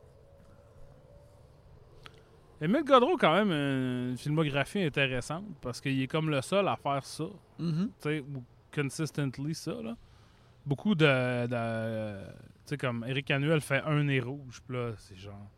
Émile 2.62 2.84
Godreau, 2.84 3.18
quand 3.18 3.34
même, 3.34 3.52
une 3.52 4.18
filmographie 4.18 4.84
intéressante 4.84 5.46
parce 5.62 5.82
qu'il 5.82 6.00
est 6.00 6.08
comme 6.08 6.30
le 6.30 6.42
seul 6.42 6.68
à 6.68 6.76
faire 6.76 7.04
ça, 7.04 7.24
mhm. 7.58 7.88
tu 7.88 7.92
sais, 8.00 8.20
ou 8.20 8.44
consistently 8.74 9.56
ça, 9.56 9.74
là. 9.82 9.96
Beaucoup 10.66 10.94
de. 10.94 11.48
de- 11.48 12.24
tu 12.24 12.36
sais, 12.66 12.78
comme 12.78 13.04
Eric 13.08 13.32
Annuel 13.32 13.62
fait 13.62 13.82
un 13.84 14.04
nez 14.04 14.20
rouge, 14.20 14.62
puis 14.68 14.78
là, 14.78 14.94
c'est 14.98 15.16
genre. 15.16 15.50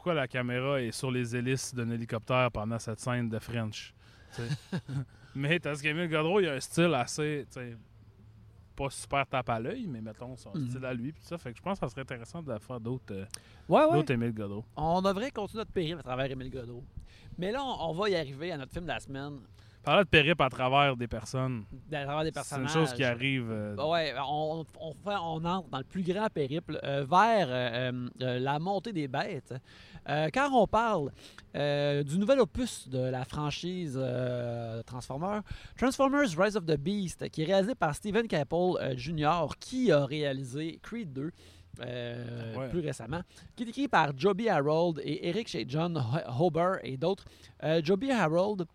Pourquoi 0.00 0.14
la 0.14 0.28
caméra 0.28 0.80
est 0.80 0.92
sur 0.92 1.10
les 1.10 1.36
hélices 1.36 1.74
d'un 1.74 1.90
hélicoptère 1.90 2.50
pendant 2.50 2.78
cette 2.78 3.00
scène 3.00 3.28
de 3.28 3.38
French? 3.38 3.92
mais 5.34 5.60
parce 5.60 5.82
qu'Émile 5.82 6.08
Godreau, 6.08 6.40
il 6.40 6.48
a 6.48 6.54
un 6.54 6.60
style 6.60 6.94
assez. 6.94 7.46
pas 8.74 8.88
super 8.88 9.26
tape 9.26 9.50
à 9.50 9.60
l'œil, 9.60 9.86
mais 9.86 10.00
mettons 10.00 10.34
son 10.38 10.52
Mhm. 10.56 10.70
style 10.70 10.84
à 10.86 10.94
lui, 10.94 11.12
puis 11.12 11.22
ça. 11.22 11.36
Fait 11.36 11.52
que 11.52 11.58
je 11.58 11.62
pense 11.62 11.78
que 11.78 11.84
ça 11.86 11.90
serait 11.90 12.00
intéressant 12.00 12.42
de 12.42 12.58
faire 12.58 12.80
d'autres 12.80 13.12
euh, 13.14 13.26
Ouais, 13.68 13.84
ouais. 13.84 13.92
d'autres 13.92 14.12
Émile 14.12 14.32
Godreau. 14.32 14.64
On 14.74 15.02
devrait 15.02 15.30
continuer 15.32 15.60
notre 15.60 15.72
périple 15.72 15.98
à 15.98 16.02
travers 16.02 16.30
Émile 16.30 16.50
Godot. 16.50 16.82
Mais 17.36 17.52
là, 17.52 17.62
on, 17.62 17.90
on 17.90 17.92
va 17.92 18.08
y 18.08 18.16
arriver 18.16 18.52
à 18.52 18.56
notre 18.56 18.72
film 18.72 18.84
de 18.86 18.88
la 18.92 19.00
semaine, 19.00 19.38
Parler 19.82 20.04
de 20.04 20.08
périple 20.10 20.42
à 20.42 20.50
travers 20.50 20.94
des 20.96 21.08
personnes, 21.08 21.64
à 21.90 22.04
travers 22.04 22.18
des 22.22 22.24
c'est 22.24 22.28
une 22.28 22.32
personnages. 22.64 22.72
chose 22.72 22.92
qui 22.92 23.02
arrive. 23.02 23.46
euh, 23.50 23.74
Bah 23.76 23.86
Ouais, 23.88 24.12
on, 24.28 24.64
on, 24.78 24.92
fait- 24.92 25.16
on 25.22 25.42
entre 25.44 25.68
dans 25.70 25.78
le 25.78 25.84
plus 25.84 26.02
grand 26.02 26.28
périple 26.28 26.78
euh, 26.84 27.06
vers 27.08 27.46
euh, 27.48 28.08
euh, 28.20 28.38
la 28.40 28.58
montée 28.58 28.92
des 28.92 29.08
bêtes. 29.08 29.54
Quand 30.06 30.50
on 30.52 30.66
parle 30.66 31.10
du 31.54 32.18
nouvel 32.18 32.40
opus 32.40 32.88
de 32.88 32.98
la 32.98 33.24
franchise 33.24 33.98
Transformers, 34.86 35.42
Transformers 35.76 36.28
Rise 36.36 36.56
of 36.56 36.66
the 36.66 36.76
Beast, 36.76 37.28
qui 37.30 37.42
est 37.42 37.46
réalisé 37.46 37.74
par 37.74 37.94
Steven 37.94 38.26
Caple 38.26 38.94
Jr., 38.96 39.46
qui 39.60 39.92
a 39.92 40.04
réalisé 40.04 40.78
Creed 40.82 41.12
2. 41.12 41.30
euh, 41.82 42.56
Ouais. 42.56 42.68
plus 42.68 42.80
récemment, 42.80 43.20
qui 43.56 43.62
est 43.62 43.68
écrit 43.68 43.88
par 43.88 44.10
Joby 44.18 44.48
Harold 44.48 45.00
et 45.04 45.28
Eric 45.28 45.48
Shea 45.48 45.64
John 45.66 45.96
Ho- 45.96 46.44
Hober 46.46 46.72
et 46.82 46.96
d'autres. 46.96 47.24
Euh, 47.62 47.80
Joby 47.82 48.10
Harold, 48.10 48.66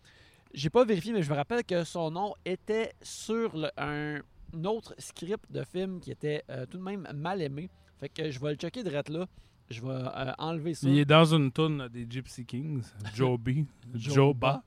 j'ai 0.55 0.69
pas 0.69 0.83
vérifié, 0.85 1.13
mais 1.13 1.21
je 1.21 1.29
me 1.29 1.35
rappelle 1.35 1.63
que 1.63 1.83
son 1.83 2.09
nom 2.11 2.33
était 2.45 2.93
sur 3.01 3.55
le- 3.55 3.69
un, 3.77 4.19
autre 4.63 4.95
script 4.97 5.51
de 5.51 5.63
film 5.63 5.99
qui 5.99 6.11
était 6.11 6.43
euh, 6.49 6.65
tout 6.65 6.77
de 6.77 6.83
même 6.83 7.07
mal 7.13 7.41
aimé. 7.41 7.69
Fait 7.99 8.09
que 8.09 8.31
je 8.31 8.39
vais 8.39 8.51
le 8.51 8.55
checker 8.55 8.83
direct 8.83 9.09
là. 9.09 9.25
Je 9.69 9.81
vais 9.81 9.89
euh, 9.89 10.31
enlever 10.37 10.73
ça. 10.73 10.87
Il 10.87 10.97
est 10.97 11.05
dans 11.05 11.25
une 11.25 11.51
toune 11.51 11.87
des 11.91 12.05
Gypsy 12.09 12.45
Kings. 12.45 12.83
Joby. 13.15 13.65
Joba. 13.93 14.63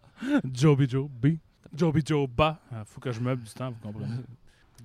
Joby 0.53 0.89
Joby. 0.89 1.39
Joby 1.75 2.03
Joba. 2.05 2.61
Ah, 2.73 2.85
faut 2.85 3.01
que 3.01 3.13
je 3.13 3.21
meuble 3.21 3.43
du 3.43 3.51
temps, 3.51 3.71
vous 3.71 3.81
comprenez. 3.81 4.15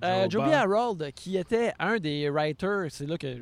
Euh. 0.04 0.28
Joby 0.30 0.52
Harold, 0.52 1.12
qui 1.12 1.36
était 1.36 1.72
un 1.78 1.98
des 1.98 2.28
writers, 2.28 2.86
c'est 2.90 3.06
là 3.06 3.16
que 3.16 3.36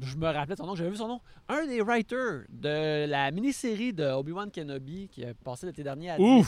je, 0.00 0.16
me 0.16 0.26
rappelais 0.26 0.56
son 0.56 0.66
nom, 0.66 0.74
j'avais 0.74 0.90
vu 0.90 0.96
son 0.96 1.08
nom, 1.08 1.20
un 1.48 1.66
des 1.66 1.80
writers 1.80 2.44
de 2.48 3.06
la 3.06 3.30
mini-série 3.30 3.92
de 3.92 4.04
Obi-Wan 4.04 4.50
Kenobi 4.50 5.08
qui 5.08 5.24
a 5.24 5.34
passé 5.34 5.66
l'été 5.66 5.82
dernier 5.82 6.10
à 6.10 6.16
Disney+, 6.18 6.42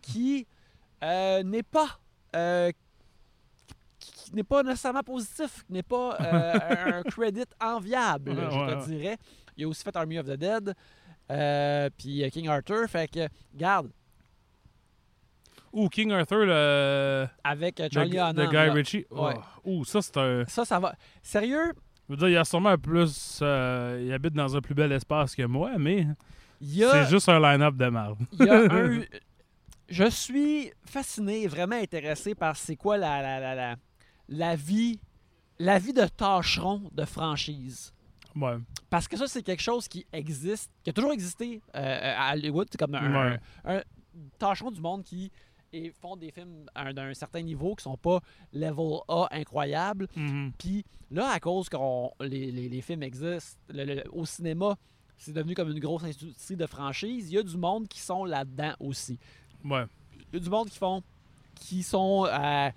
qui 0.00 0.46
euh, 1.04 1.42
n'est 1.42 1.62
pas 1.62 1.98
euh, 2.36 2.70
qui- 3.98 4.34
n'est 4.34 4.42
pas 4.44 4.62
nécessairement 4.62 5.02
positif, 5.02 5.64
qui 5.66 5.72
n'est 5.74 5.82
pas 5.82 6.16
un 6.18 7.02
credit 7.02 7.44
enviable, 7.60 8.30
Ouais, 8.30 8.48
je 8.50 8.58
ouais, 8.58 8.82
te 8.82 8.88
dirais. 8.88 9.18
Il 9.56 9.64
a 9.64 9.68
aussi 9.68 9.82
fait 9.84 9.94
Army 9.96 10.18
of 10.18 10.26
the 10.26 10.36
Dead, 10.36 10.74
puis 11.98 12.30
King 12.30 12.48
Arthur, 12.48 12.88
fait 12.88 13.08
que, 13.10 13.28
garde, 13.54 13.90
Ou 15.72 15.88
King 15.88 16.12
Arthur, 16.12 16.44
le. 16.46 17.26
avec 17.44 17.80
euh, 17.80 17.88
de, 17.88 17.94
Charlie 17.94 18.10
de 18.10 18.16
Hunnam, 18.18 18.46
Guy 18.48 18.52
là. 18.54 18.72
Ritchie. 18.72 19.06
Ouais. 19.10 19.34
Ouh, 19.64 19.84
ça, 19.84 20.02
c'est 20.02 20.16
un. 20.18 20.44
ça, 20.46 20.64
ça 20.64 20.78
va. 20.78 20.94
Sérieux, 21.22 21.72
Je 22.08 22.12
veux 22.12 22.16
dire, 22.18 22.28
il 22.28 22.32
y 22.32 22.36
a 22.36 22.44
sûrement 22.44 22.70
un 22.70 22.78
plus. 22.78 23.38
euh, 23.42 24.02
il 24.04 24.12
habite 24.12 24.34
dans 24.34 24.54
un 24.56 24.60
plus 24.60 24.74
bel 24.74 24.92
espace 24.92 25.34
que 25.34 25.44
moi, 25.46 25.72
mais 25.78 26.02
a... 26.04 26.14
c'est 27.04 27.06
juste 27.10 27.28
un 27.28 27.40
line-up 27.40 27.74
de 27.76 27.86
merde. 27.86 28.18
Il 28.38 28.44
y 28.46 28.50
a 28.50 28.54
un. 28.70 29.00
Je 29.88 30.08
suis 30.10 30.72
fasciné, 30.86 31.46
vraiment 31.46 31.76
intéressé 31.76 32.34
par 32.34 32.56
c'est 32.56 32.76
quoi 32.76 32.96
la, 32.96 33.20
la, 33.22 33.40
la, 33.40 33.54
la, 33.54 33.76
la 34.28 34.56
vie. 34.56 34.98
La 35.58 35.78
vie 35.78 35.92
de 35.92 36.06
tâcheron 36.06 36.82
de 36.92 37.04
franchise. 37.04 37.92
Ouais. 38.34 38.56
Parce 38.90 39.06
que 39.06 39.16
ça, 39.16 39.26
c'est 39.28 39.42
quelque 39.42 39.62
chose 39.62 39.86
qui 39.86 40.04
existe, 40.12 40.72
qui 40.82 40.90
a 40.90 40.92
toujours 40.92 41.12
existé 41.12 41.60
euh, 41.76 42.14
à 42.18 42.32
Hollywood. 42.32 42.66
C'est 42.72 42.78
comme 42.78 42.94
un, 42.96 43.30
Ouais. 43.32 43.40
un 43.66 43.82
tâcheron 44.38 44.70
du 44.72 44.80
monde 44.80 45.04
qui 45.04 45.30
et 45.72 45.90
font 45.90 46.16
des 46.16 46.30
films 46.30 46.66
d'un 46.94 47.14
certain 47.14 47.42
niveau 47.42 47.74
qui 47.74 47.82
sont 47.84 47.96
pas 47.96 48.20
level 48.52 48.98
A 49.08 49.28
incroyable. 49.30 50.08
Mhm. 50.16 50.52
Puis 50.58 50.84
là, 51.10 51.30
à 51.30 51.40
cause 51.40 51.68
que 51.68 51.76
les, 52.24 52.50
les- 52.50 52.68
les 52.68 52.80
films 52.82 53.02
existent, 53.02 53.58
le- 53.68 53.84
le- 53.84 54.04
au 54.12 54.24
cinéma, 54.26 54.76
c'est 55.16 55.32
devenu 55.32 55.54
comme 55.54 55.70
une 55.70 55.78
grosse 55.80 56.04
industrie 56.04 56.56
de 56.56 56.66
franchise, 56.66 57.30
il 57.30 57.34
y 57.34 57.38
a 57.38 57.42
du 57.42 57.56
monde 57.56 57.86
qui 57.88 58.00
sont 58.00 58.24
là-dedans 58.24 58.74
aussi. 58.80 59.18
Ouais. 59.64 59.84
Il 60.32 60.34
y 60.34 60.36
a 60.36 60.40
du 60.44 60.50
monde 60.50 60.68
qui 60.68 60.78
font 60.78 61.02
qui 61.54 61.82
sont 61.82 62.26
euh, 62.26 62.70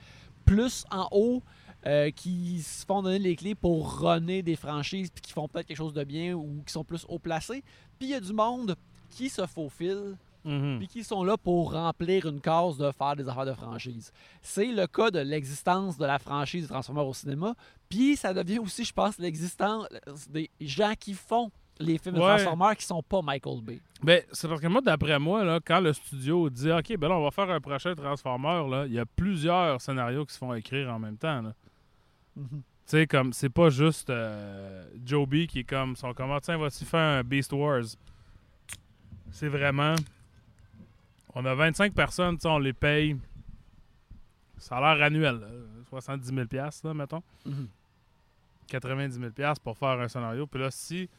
plus 0.46 0.86
en 0.92 1.08
haut, 1.12 1.42
euh, 1.88 2.12
qui 2.12 2.62
se 2.62 2.86
font 2.86 3.02
donner 3.02 3.20
les 3.20 3.36
clés 3.36 3.56
pour 3.56 4.00
runner 4.00 4.44
des 4.44 4.56
franchises, 4.56 5.10
puis 5.10 5.22
qui 5.22 5.32
font 5.32 5.48
peut-être 5.48 5.66
quelque 5.66 5.78
chose 5.78 5.94
de 5.94 6.04
bien 6.04 6.34
ou 6.34 6.62
qui 6.66 6.72
sont 6.74 6.84
plus 6.84 7.06
haut 7.10 7.18
placés. 7.18 7.64
Puis 7.98 8.10
il 8.10 8.12
y 8.12 8.14
a 8.16 8.20
du 8.20 8.34
monde 8.34 8.76
qui 9.10 9.30
se 9.30 9.46
faufile, 9.48 10.18
Mhm. 10.46 10.78
puis 10.78 10.88
qui 10.88 11.04
sont 11.04 11.24
là 11.24 11.38
pour 11.38 11.74
remplir 11.74 12.26
une 12.28 12.40
case 12.40 12.78
de 12.78 12.92
faire 12.92 13.16
des 13.16 13.28
affaires 13.28 13.46
de 13.46 13.54
franchise. 13.54 14.12
C'est 14.42 14.72
le 14.72 14.88
cas 14.88 15.12
de 15.12 15.20
l'existence 15.20 15.98
de 15.98 16.06
la 16.06 16.20
franchise 16.20 16.68
Transformers 16.68 17.08
au 17.08 17.14
cinéma, 17.14 17.56
puis 17.90 18.16
ça 18.16 18.34
devient 18.34 18.60
aussi, 18.60 18.86
je 18.86 18.94
pense, 18.94 19.18
l'existence 19.18 19.88
des 20.30 20.50
gens 20.62 20.94
qui 21.00 21.14
font 21.14 21.52
les 21.80 21.98
films 21.98 22.16
de. 22.16 22.20
Transformers 22.22 22.76
qui 22.78 22.86
sont 22.86 23.04
pas 23.04 23.22
Michael 23.22 23.62
Bay. 23.62 23.80
Ben, 24.02 24.22
c'est 24.32 24.48
parce 24.48 24.62
que 24.62 24.68
moi, 24.68 24.82
d'après 24.82 25.20
moi, 25.20 25.44
là, 25.44 25.60
quand 25.66 25.80
le 25.80 25.94
studio 25.94 26.50
dit 26.50 26.72
OK, 26.72 26.96
ben 26.98 27.10
là, 27.10 27.18
on 27.18 27.24
va 27.24 27.32
faire 27.32 27.50
un 27.50 27.60
prochain 27.60 27.94
Transformer, 27.96 28.86
il 28.88 28.94
y 28.94 29.00
a 29.00 29.06
plusieurs 29.06 29.82
scénarios 29.82 30.26
qui 30.26 30.34
se 30.34 30.38
font 30.38 30.54
écrire 30.54 30.94
en 30.94 31.00
même 31.00 31.18
temps. 31.18 31.42
là. 31.42 31.54
Tu 32.38 32.44
sais, 32.86 33.08
comme, 33.08 33.34
c'est 33.34 33.50
pas 33.50 33.70
juste 33.70 34.10
euh, 34.10 34.86
Joby 35.04 35.48
qui 35.48 35.60
est 35.60 35.64
comme 35.64 35.96
son 35.96 36.14
comment, 36.14 36.40
tiens, 36.40 36.58
va-tu 36.58 36.86
faire 36.86 37.20
un 37.20 37.24
Beast 37.24 37.52
Wars? 37.52 37.84
C'est 39.32 39.48
vraiment. 39.48 39.96
On 41.36 41.46
a 41.46 41.54
25 41.54 41.94
personnes, 41.94 42.38
on 42.46 42.60
les 42.60 42.74
paye. 42.74 43.18
Salaire 44.58 45.04
annuel, 45.04 45.36
là, 45.36 45.48
70 45.90 46.28
000 46.28 46.48
là, 46.84 46.94
mettons. 46.94 47.22
Mhm. 47.46 47.68
90 48.68 49.20
000 49.38 49.54
pour 49.64 49.78
faire 49.78 50.00
un 50.00 50.08
scénario. 50.08 50.48
Puis 50.48 50.60
là, 50.60 50.72
si 50.72 51.10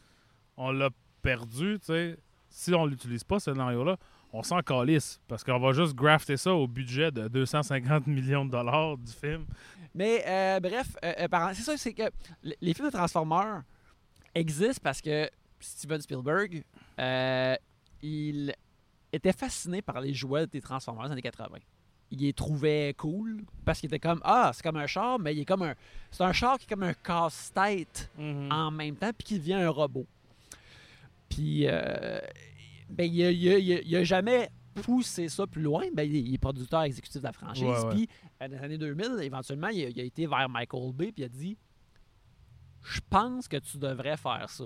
on 0.57 0.71
l'a 0.71 0.89
perdu, 1.21 1.77
tu 1.79 1.85
sais, 1.85 2.17
si 2.49 2.73
on 2.73 2.85
l'utilise 2.85 3.23
pas, 3.23 3.39
ce 3.39 3.51
scénario-là, 3.51 3.97
on 4.33 4.43
s'en 4.43 4.61
calisse. 4.61 5.21
Parce 5.27 5.43
qu'on 5.43 5.59
va 5.59 5.71
juste 5.71 5.95
grafter 5.95 6.35
ça 6.35 6.53
au 6.53 6.67
budget 6.67 7.11
de 7.11 7.27
250 7.27 8.07
millions 8.07 8.45
de 8.45 8.51
dollars 8.51 8.97
du 8.97 9.11
film. 9.11 9.45
Mais 9.93 10.23
euh, 10.27 10.59
bref, 10.59 10.95
euh, 11.03 11.13
euh, 11.31 11.53
c'est 11.53 11.63
ça, 11.63 11.77
c'est 11.77 11.93
que 11.93 12.09
les 12.61 12.73
films 12.73 12.87
de 12.87 12.93
Transformers 12.93 13.61
existent 14.35 14.81
parce 14.83 15.01
que 15.01 15.29
Steven 15.59 16.01
Spielberg, 16.01 16.63
euh, 16.99 17.55
il 18.01 18.53
était 19.17 19.33
fasciné 19.33 19.81
par 19.81 19.99
les 20.01 20.13
jouets 20.13 20.47
des 20.47 20.61
Transformers 20.61 21.05
des 21.07 21.11
années 21.13 21.21
80. 21.21 21.57
Il 22.11 22.19
les 22.19 22.31
trouvait 22.33 22.93
cool 22.97 23.43
parce 23.65 23.79
qu'il 23.81 23.87
était 23.87 23.99
comme 23.99 24.21
ah 24.23 24.51
c'est 24.53 24.63
comme 24.63 24.77
un 24.77 24.87
char 24.87 25.19
mais 25.19 25.35
il 25.35 25.39
est 25.41 25.45
comme 25.45 25.63
un 25.63 25.75
c'est 26.09 26.23
un 26.23 26.31
char 26.31 26.57
qui 26.57 26.63
est 26.63 26.69
comme 26.69 26.83
un 26.83 26.93
casse-tête 26.93 28.09
en 28.49 28.71
même 28.71 28.95
temps 28.95 29.11
puis 29.17 29.25
qui 29.25 29.39
devient 29.39 29.55
un 29.55 29.69
robot. 29.69 30.05
Puis 31.29 31.67
euh, 31.67 32.19
ben 32.89 33.03
il 33.11 33.23
a, 33.23 33.31
il 33.31 33.49
a- 33.49 33.57
il 33.57 33.73
a- 33.73 33.81
il 33.81 33.95
a 33.97 34.03
jamais 34.03 34.49
poussé 34.75 35.27
ça 35.27 35.45
plus 35.47 35.61
loin. 35.63 35.83
Ben, 35.93 36.03
il 36.03 36.33
est- 36.33 36.37
producteur 36.37 36.83
exécutif 36.83 37.19
de 37.19 37.25
la 37.27 37.33
franchise. 37.33 37.63
Ouais, 37.63 37.79
ouais. 37.83 37.89
Puis 37.95 38.09
euh, 38.41 38.47
dans 38.47 38.55
les 38.57 38.63
années 38.63 38.77
2000, 38.77 39.19
éventuellement, 39.23 39.67
il 39.69 39.85
a, 39.85 39.89
il 39.89 39.99
a 39.99 40.03
été 40.03 40.27
vers 40.27 40.47
Michael 40.47 40.93
Bay 40.93 41.11
puis 41.11 41.23
il 41.23 41.25
a 41.25 41.29
dit 41.29 41.57
Je 42.83 43.01
pense 43.09 43.47
que 43.49 43.57
tu 43.57 43.77
devrais 43.77 44.15
faire 44.15 44.49
ça. 44.49 44.63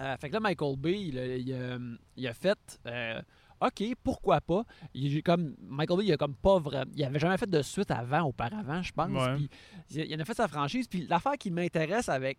Euh, 0.00 0.16
fait 0.18 0.28
que 0.28 0.34
là, 0.34 0.40
Michael 0.40 0.76
Bay, 0.76 1.00
il 1.06 1.18
a, 1.18 1.36
il 1.36 1.52
a- 1.54 1.78
il 2.16 2.26
a 2.26 2.34
fait 2.34 2.58
euh, 2.86 3.22
OK, 3.66 3.94
pourquoi 4.02 4.40
pas? 4.40 4.64
Il, 4.94 5.22
comme, 5.22 5.54
Michael 5.60 5.98
Bay, 5.98 6.04
il 6.06 6.12
a 6.12 6.16
comme 6.16 6.34
pas 6.34 6.58
vraiment. 6.58 6.90
Il 6.94 7.04
avait 7.04 7.18
jamais 7.18 7.38
fait 7.38 7.48
de 7.48 7.62
suite 7.62 7.90
avant, 7.90 8.22
auparavant, 8.22 8.82
je 8.82 8.92
pense. 8.92 9.10
Ouais. 9.10 9.34
Puis 9.36 9.48
il, 9.90 10.14
en 10.16 10.20
a 10.20 10.24
fait 10.24 10.34
sa 10.34 10.48
franchise. 10.48 10.86
Puis 10.88 11.06
l'affaire 11.06 11.38
qui 11.38 11.50
m'intéresse 11.50 12.08
avec 12.08 12.38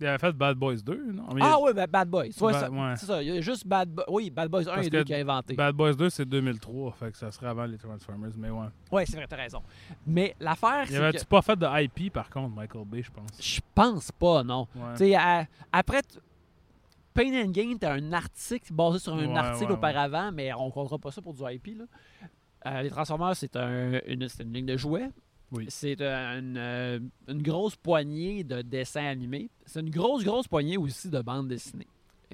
Il 0.00 0.06
avait 0.06 0.18
fait 0.18 0.32
Bad 0.32 0.56
Boys 0.56 0.76
2, 0.84 1.12
non? 1.12 1.28
Mais 1.34 1.40
ah 1.42 1.56
oui, 1.62 1.72
ben, 1.72 1.86
Bad 1.86 2.08
Boys. 2.08 2.24
Ouais, 2.40 2.52
Ba- 2.52 2.68
ouais. 2.68 2.94
C'est 2.96 3.06
ça. 3.06 3.22
Il 3.22 3.32
y 3.32 3.38
a 3.38 3.40
juste 3.40 3.66
Bad 3.66 3.88
Boys. 3.88 4.04
Oui, 4.08 4.28
Bad 4.28 4.50
Boys 4.50 4.62
1 4.62 4.74
Parce 4.74 4.86
et 4.86 4.90
2 4.90 4.98
que 4.98 5.04
qui 5.04 5.14
a 5.14 5.18
inventé. 5.18 5.54
Bad 5.54 5.74
Boys 5.76 5.94
2, 5.94 6.10
c'est 6.10 6.24
2003, 6.26 6.92
fait 6.92 7.12
que 7.12 7.16
ça 7.16 7.30
serait 7.30 7.46
avant 7.46 7.64
les 7.64 7.78
Transformers, 7.78 8.32
mais 8.36 8.50
ouais. 8.50 8.66
Oui, 8.90 9.02
c'est 9.06 9.16
vrai, 9.16 9.26
t'as 9.28 9.36
raison. 9.36 9.62
Mais 10.06 10.34
l'affaire, 10.40 10.86
Il 10.90 10.96
avait-tu 10.96 11.24
que. 11.24 11.28
pas 11.28 11.42
fait 11.42 11.56
de 11.56 11.66
IP, 11.84 12.12
par 12.12 12.28
contre, 12.28 12.54
Michael 12.54 12.84
Bay, 12.84 13.02
je 13.02 13.10
pense? 13.10 13.28
Je 13.40 13.60
pense 13.74 14.10
pas, 14.12 14.42
non. 14.42 14.66
Ouais. 14.74 14.92
Tu 14.92 14.98
sais, 14.98 15.14
à- 15.14 15.46
après. 15.72 16.02
t- 16.02 16.18
Pain 17.14 17.32
and 17.44 17.50
Gain, 17.52 17.76
t'as 17.78 17.92
un 17.94 18.12
article 18.12 18.72
basé 18.72 18.98
sur 18.98 19.14
un 19.14 19.26
Ouais, 19.28 19.38
article 19.38 19.70
ouais, 19.70 19.78
auparavant, 19.78 20.32
mais 20.32 20.52
on 20.52 20.66
ne 20.66 20.70
comptera 20.72 20.98
pas 20.98 21.12
ça 21.12 21.22
pour 21.22 21.32
du 21.32 21.42
IP. 21.48 21.78
Là. 21.78 21.84
Euh, 22.66 22.82
les 22.82 22.90
Transformers, 22.90 23.36
c'est 23.36 23.54
un- 23.56 24.00
une, 24.06 24.26
une 24.40 24.52
ligne 24.52 24.66
de 24.66 24.76
jouets. 24.76 25.10
Oui. 25.52 25.66
C'est 25.68 26.00
une, 26.00 26.56
euh, 26.58 26.98
une 27.28 27.42
grosse 27.42 27.76
poignée 27.76 28.42
de 28.42 28.62
dessins 28.62 29.04
animés. 29.06 29.48
C'est 29.64 29.80
une 29.80 29.90
grosse, 29.90 30.24
grosse 30.24 30.48
poignée 30.48 30.76
aussi 30.76 31.08
de 31.08 31.20
bandes 31.20 31.46
dessinées. 31.48 31.86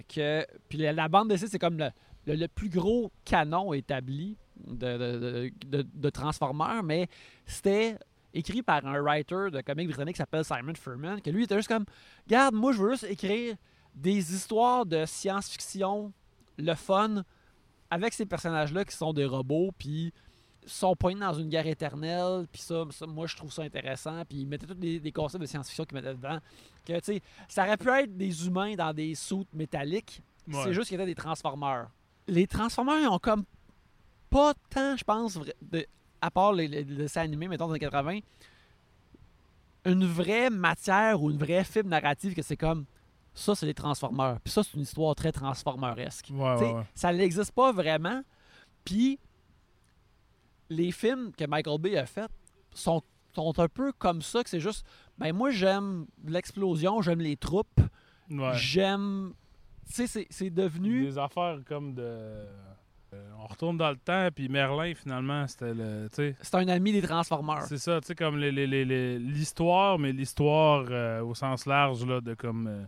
Que, 0.08 0.46
puis 0.68 0.78
la, 0.78 0.92
la 0.94 1.08
bande 1.08 1.28
dessinée, 1.28 1.50
c'est 1.50 1.58
comme 1.58 1.76
le, 1.76 1.90
le- 2.26 2.36
le 2.36 2.48
plus 2.48 2.70
gros 2.70 3.12
canon 3.26 3.74
établi 3.74 4.38
de, 4.66 4.96
de, 4.96 5.18
de- 5.18 5.52
de- 5.82 5.86
de 5.94 6.10
Transformers, 6.10 6.82
mais 6.82 7.06
c'était 7.44 7.98
écrit 8.32 8.62
par 8.62 8.86
un 8.86 8.98
writer 9.02 9.50
de 9.52 9.60
comics 9.60 9.88
britannique 9.88 10.14
qui 10.14 10.18
s'appelle 10.20 10.44
Simon 10.44 10.72
Furman, 10.74 11.20
que 11.20 11.28
lui 11.28 11.44
était 11.44 11.56
juste 11.56 11.68
comme 11.68 11.84
Garde, 12.28 12.54
moi 12.54 12.72
je 12.72 12.78
veux 12.78 12.90
juste 12.92 13.04
écrire 13.10 13.56
des 14.00 14.34
histoires 14.34 14.86
de 14.86 15.04
science-fiction, 15.06 16.12
le 16.58 16.74
fun, 16.74 17.22
avec 17.90 18.12
ces 18.14 18.26
personnages-là 18.26 18.84
qui 18.84 18.96
sont 18.96 19.12
des 19.12 19.24
robots, 19.24 19.70
puis 19.78 20.12
sont 20.66 20.94
poignés 20.94 21.20
dans 21.20 21.32
une 21.34 21.48
guerre 21.48 21.66
éternelle, 21.66 22.46
puis 22.52 22.60
ça, 22.60 22.84
ça, 22.90 23.06
moi 23.06 23.26
je 23.26 23.34
trouve 23.36 23.50
ça 23.52 23.62
intéressant, 23.62 24.22
puis 24.28 24.38
il 24.40 24.46
mettait 24.46 24.66
tous 24.66 24.74
des, 24.74 25.00
des 25.00 25.10
concepts 25.12 25.40
de 25.40 25.46
science-fiction 25.46 25.84
qu'il 25.84 25.94
mettait 25.96 26.14
dedans, 26.14 26.38
que 26.86 26.92
tu 26.94 27.00
sais, 27.14 27.22
ça 27.48 27.64
aurait 27.64 27.76
pu 27.78 27.88
être 27.88 28.16
des 28.16 28.46
humains 28.46 28.74
dans 28.74 28.92
des 28.92 29.14
soutes 29.14 29.52
métalliques, 29.54 30.22
Ouais. 30.48 30.62
c'est 30.64 30.72
juste 30.74 30.88
qu'ils 30.88 30.96
étaient 30.96 31.06
des 31.06 31.14
transformeurs. 31.14 31.90
Les 32.26 32.46
transformeurs, 32.46 32.98
ils 33.00 33.06
ont 33.08 33.18
comme 33.18 33.44
pas 34.30 34.52
tant, 34.68 34.96
je 34.96 35.04
pense, 35.04 35.38
de- 35.62 35.86
à 36.20 36.30
part 36.30 36.52
les, 36.52 36.68
les- 36.68 36.84
les 36.84 36.96
dessins 36.96 37.22
animés, 37.22 37.48
mettons, 37.48 37.66
dans 37.66 37.72
les 37.74 37.78
80, 37.80 38.18
une 39.86 40.04
vraie 40.04 40.50
matière 40.50 41.22
ou 41.22 41.30
une 41.30 41.38
vraie 41.38 41.64
fibre 41.64 41.88
narrative 41.88 42.34
que 42.34 42.42
c'est 42.42 42.56
comme 42.56 42.84
ça, 43.34 43.54
c'est 43.54 43.66
les 43.66 43.74
transformeurs. 43.74 44.40
Puis 44.40 44.52
ça, 44.52 44.62
c'est 44.62 44.74
une 44.74 44.82
histoire 44.82 45.14
très 45.14 45.32
transformeresque. 45.32 46.28
Ouais, 46.32 46.56
T'sais, 46.56 46.64
ouais, 46.66 46.72
ouais. 46.74 46.82
Ça 46.94 47.12
n'existe 47.12 47.52
pas 47.52 47.72
vraiment. 47.72 48.22
Puis 48.84 49.18
les 50.68 50.92
films 50.92 51.32
que 51.36 51.44
Michael 51.46 51.80
Bay 51.80 51.96
a 51.96 52.06
fait 52.06 52.30
sont, 52.72 53.02
sont 53.34 53.58
un 53.58 53.68
peu 53.68 53.92
comme 53.92 54.22
ça, 54.22 54.42
que 54.44 54.50
c'est 54.50 54.60
juste, 54.60 54.86
ben 55.18 55.32
moi 55.32 55.50
j'aime 55.50 56.06
l'explosion, 56.26 57.02
j'aime 57.02 57.20
les 57.20 57.36
troupes, 57.36 57.80
j'aime... 58.54 59.32
Tu 59.88 59.94
sais, 59.94 60.06
c'est- 60.06 60.26
c'est 60.30 60.50
devenu... 60.50 61.04
Des 61.06 61.18
affaires 61.18 61.58
comme 61.66 61.94
de. 61.94 62.02
euh, 62.02 62.46
on 63.40 63.46
retourne 63.48 63.76
dans 63.76 63.90
le 63.90 63.96
temps, 63.96 64.28
puis 64.32 64.48
Merlin, 64.48 64.94
finalement, 64.94 65.44
c'était 65.48 65.74
le. 65.74 66.08
C'est 66.12 66.54
un 66.54 66.68
ami 66.68 66.92
des 66.92 67.02
Transformers. 67.02 67.62
C'est 67.64 67.78
ça, 67.78 68.00
tu 68.00 68.06
sais, 68.06 68.14
comme 68.14 68.38
les- 68.38 68.52
les- 68.52 68.68
les- 68.68 68.84
les- 68.84 69.18
l'histoire, 69.18 69.98
mais 69.98 70.12
l'histoire 70.12 70.84
euh, 70.90 71.24
au 71.24 71.34
sens 71.34 71.66
large, 71.66 72.06
là, 72.06 72.20
de 72.20 72.34
comme. 72.34 72.68
euh, 72.68 72.84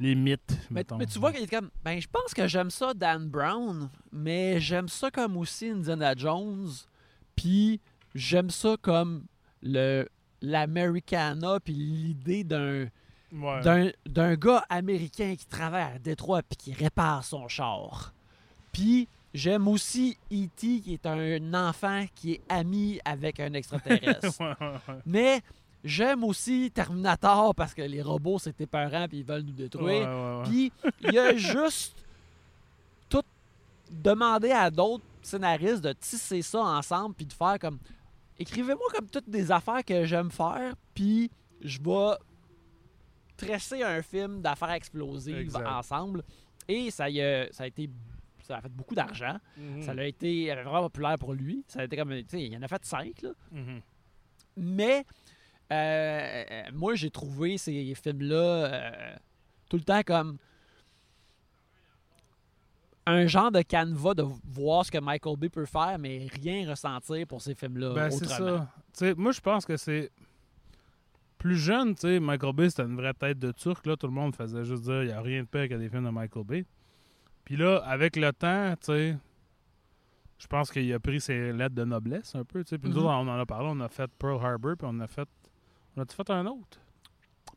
les 0.00 0.14
mythes, 0.14 0.40
Mais, 0.70 0.80
mettons. 0.80 0.96
mais 0.96 1.06
tu 1.06 1.18
vois 1.18 1.32
qu'il 1.32 1.42
est 1.44 1.50
comme, 1.50 1.70
ben 1.84 2.00
je 2.00 2.08
pense 2.08 2.34
que 2.34 2.46
j'aime 2.48 2.70
ça 2.70 2.94
Dan 2.94 3.28
Brown, 3.28 3.88
mais 4.12 4.60
j'aime 4.60 4.88
ça 4.88 5.10
comme 5.10 5.36
aussi 5.36 5.68
Indiana 5.68 6.14
Jones, 6.16 6.68
puis 7.36 7.80
j'aime 8.14 8.50
ça 8.50 8.76
comme 8.80 9.24
le 9.62 10.08
l'Americana, 10.42 11.58
puis 11.60 11.74
l'idée 11.74 12.44
d'un 12.44 12.86
Ouais. 13.32 13.92
d'un 14.06 14.34
gars 14.36 14.64
américain 14.68 15.34
qui 15.36 15.44
travaille 15.46 15.94
à 15.96 15.98
Détroit 15.98 16.42
puis 16.42 16.56
qui 16.56 16.72
répare 16.72 17.24
son 17.24 17.48
char. 17.48 18.14
Puis 18.72 19.08
j'aime 19.32 19.66
aussi 19.66 20.16
E.T. 20.30 20.80
qui 20.80 20.92
est 20.94 21.04
un 21.04 21.52
enfant 21.54 22.04
qui 22.14 22.34
est 22.34 22.40
ami 22.48 23.00
avec 23.04 23.40
un 23.40 23.52
extraterrestre. 23.54 24.28
Ouais, 24.40 24.54
ouais, 24.60 24.68
ouais. 24.88 24.94
Mais 25.04 25.40
j'aime 25.84 26.24
aussi 26.24 26.70
Terminator 26.72 27.54
parce 27.54 27.74
que 27.74 27.82
les 27.82 28.02
robots 28.02 28.38
c'est 28.38 28.58
épeurant 28.60 29.06
puis 29.06 29.18
ils 29.18 29.24
veulent 29.24 29.42
nous 29.42 29.52
détruire. 29.52 30.42
Puis 30.44 30.72
il 31.02 31.18
a 31.18 31.36
juste 31.36 32.04
tout 33.08 33.22
demandé 33.90 34.50
à 34.50 34.70
d'autres 34.70 35.04
scénaristes 35.22 35.82
de 35.82 35.92
tisser 35.92 36.42
ça 36.42 36.60
ensemble 36.60 37.14
puis 37.14 37.26
de 37.26 37.32
faire 37.32 37.58
comme 37.60 37.78
écrivez-moi 38.38 38.86
comme 38.94 39.08
toutes 39.08 39.28
des 39.28 39.52
affaires 39.52 39.84
que 39.84 40.04
j'aime 40.04 40.30
faire 40.30 40.74
puis 40.94 41.30
je 41.60 41.78
vais 41.80 42.16
tresser 43.36 43.82
un 43.82 44.00
film 44.02 44.40
d'affaires 44.40 44.70
explosives 44.72 45.36
Exact. 45.36 45.66
ensemble 45.66 46.22
et 46.68 46.90
ça 46.90 47.10
y 47.10 47.20
a, 47.20 47.50
ça 47.52 47.64
a 47.64 47.66
été 47.66 47.90
ça 48.42 48.58
a 48.58 48.60
fait 48.60 48.68
beaucoup 48.68 48.94
d'argent. 48.94 49.38
Mhm. 49.56 49.82
Ça 49.82 49.92
a 49.92 50.04
été 50.04 50.54
vraiment 50.54 50.82
populaire 50.82 51.18
pour 51.18 51.32
lui. 51.32 51.64
Ça 51.66 51.80
a 51.80 51.84
été 51.84 51.96
comme, 51.96 52.12
il 52.12 52.56
en 52.58 52.60
a 52.62 52.68
fait 52.68 52.84
cinq, 52.84 53.22
là. 53.22 53.30
Mhm. 53.50 53.80
Mais 54.58 55.06
euh, 55.74 56.62
moi, 56.72 56.94
j'ai 56.94 57.10
trouvé 57.10 57.58
ces 57.58 57.94
films-là 57.94 58.36
euh, 58.36 59.16
tout 59.68 59.76
le 59.76 59.82
temps 59.84 60.02
comme 60.02 60.38
un 63.06 63.26
genre 63.26 63.50
de 63.52 63.60
canevas 63.62 64.14
de 64.14 64.24
voir 64.48 64.84
ce 64.86 64.90
que 64.90 64.98
Michael 64.98 65.36
Bay 65.36 65.48
peut 65.50 65.66
faire, 65.66 65.98
mais 65.98 66.26
rien 66.42 66.68
ressentir 66.70 67.26
pour 67.26 67.42
ces 67.42 67.54
films-là 67.54 67.92
Ben, 67.94 68.12
autrement. 68.12 68.66
ça. 68.92 69.14
Moi, 69.16 69.32
je 69.32 69.40
pense 69.40 69.64
que 69.66 69.76
c'est. 69.76 70.10
Plus 71.36 71.56
jeune, 71.58 71.94
Michael 72.22 72.54
Bay, 72.54 72.70
c'était 72.70 72.84
une 72.84 72.96
vraie 72.96 73.12
tête 73.12 73.38
de 73.38 73.52
turc. 73.52 73.84
Là, 73.84 73.96
tout 73.98 74.06
le 74.06 74.14
monde 74.14 74.34
faisait 74.34 74.64
juste 74.64 74.84
dire 74.84 75.02
il 75.02 75.08
n'y 75.08 75.12
a 75.12 75.20
rien 75.20 75.42
de 75.42 75.46
pire 75.46 75.68
que 75.68 75.74
des 75.74 75.90
films 75.90 76.06
de 76.06 76.10
Michael 76.10 76.44
Bay. 76.44 76.64
Puis 77.44 77.58
là, 77.58 77.82
avec 77.84 78.16
le 78.16 78.32
temps, 78.32 78.70
tu 78.76 78.86
sais, 78.86 79.16
je 80.38 80.46
pense 80.46 80.70
qu'il 80.70 80.90
a 80.94 80.98
pris 80.98 81.20
ses 81.20 81.52
lettres 81.52 81.74
de 81.74 81.84
noblesse 81.84 82.34
un 82.34 82.44
peu. 82.44 82.64
Puis 82.64 82.78
nous 82.84 82.88
Mhm. 82.92 82.96
autres, 82.96 83.06
on 83.08 83.28
en 83.28 83.38
a 83.38 83.44
parlé, 83.44 83.68
on 83.70 83.80
a 83.80 83.88
fait 83.90 84.10
Pearl 84.18 84.42
Harbor, 84.42 84.74
puis 84.78 84.88
on 84.90 84.98
a 85.00 85.06
fait. 85.06 85.28
On 85.96 86.02
a-tu 86.02 86.14
fait 86.16 86.30
un 86.30 86.46
autre? 86.46 86.78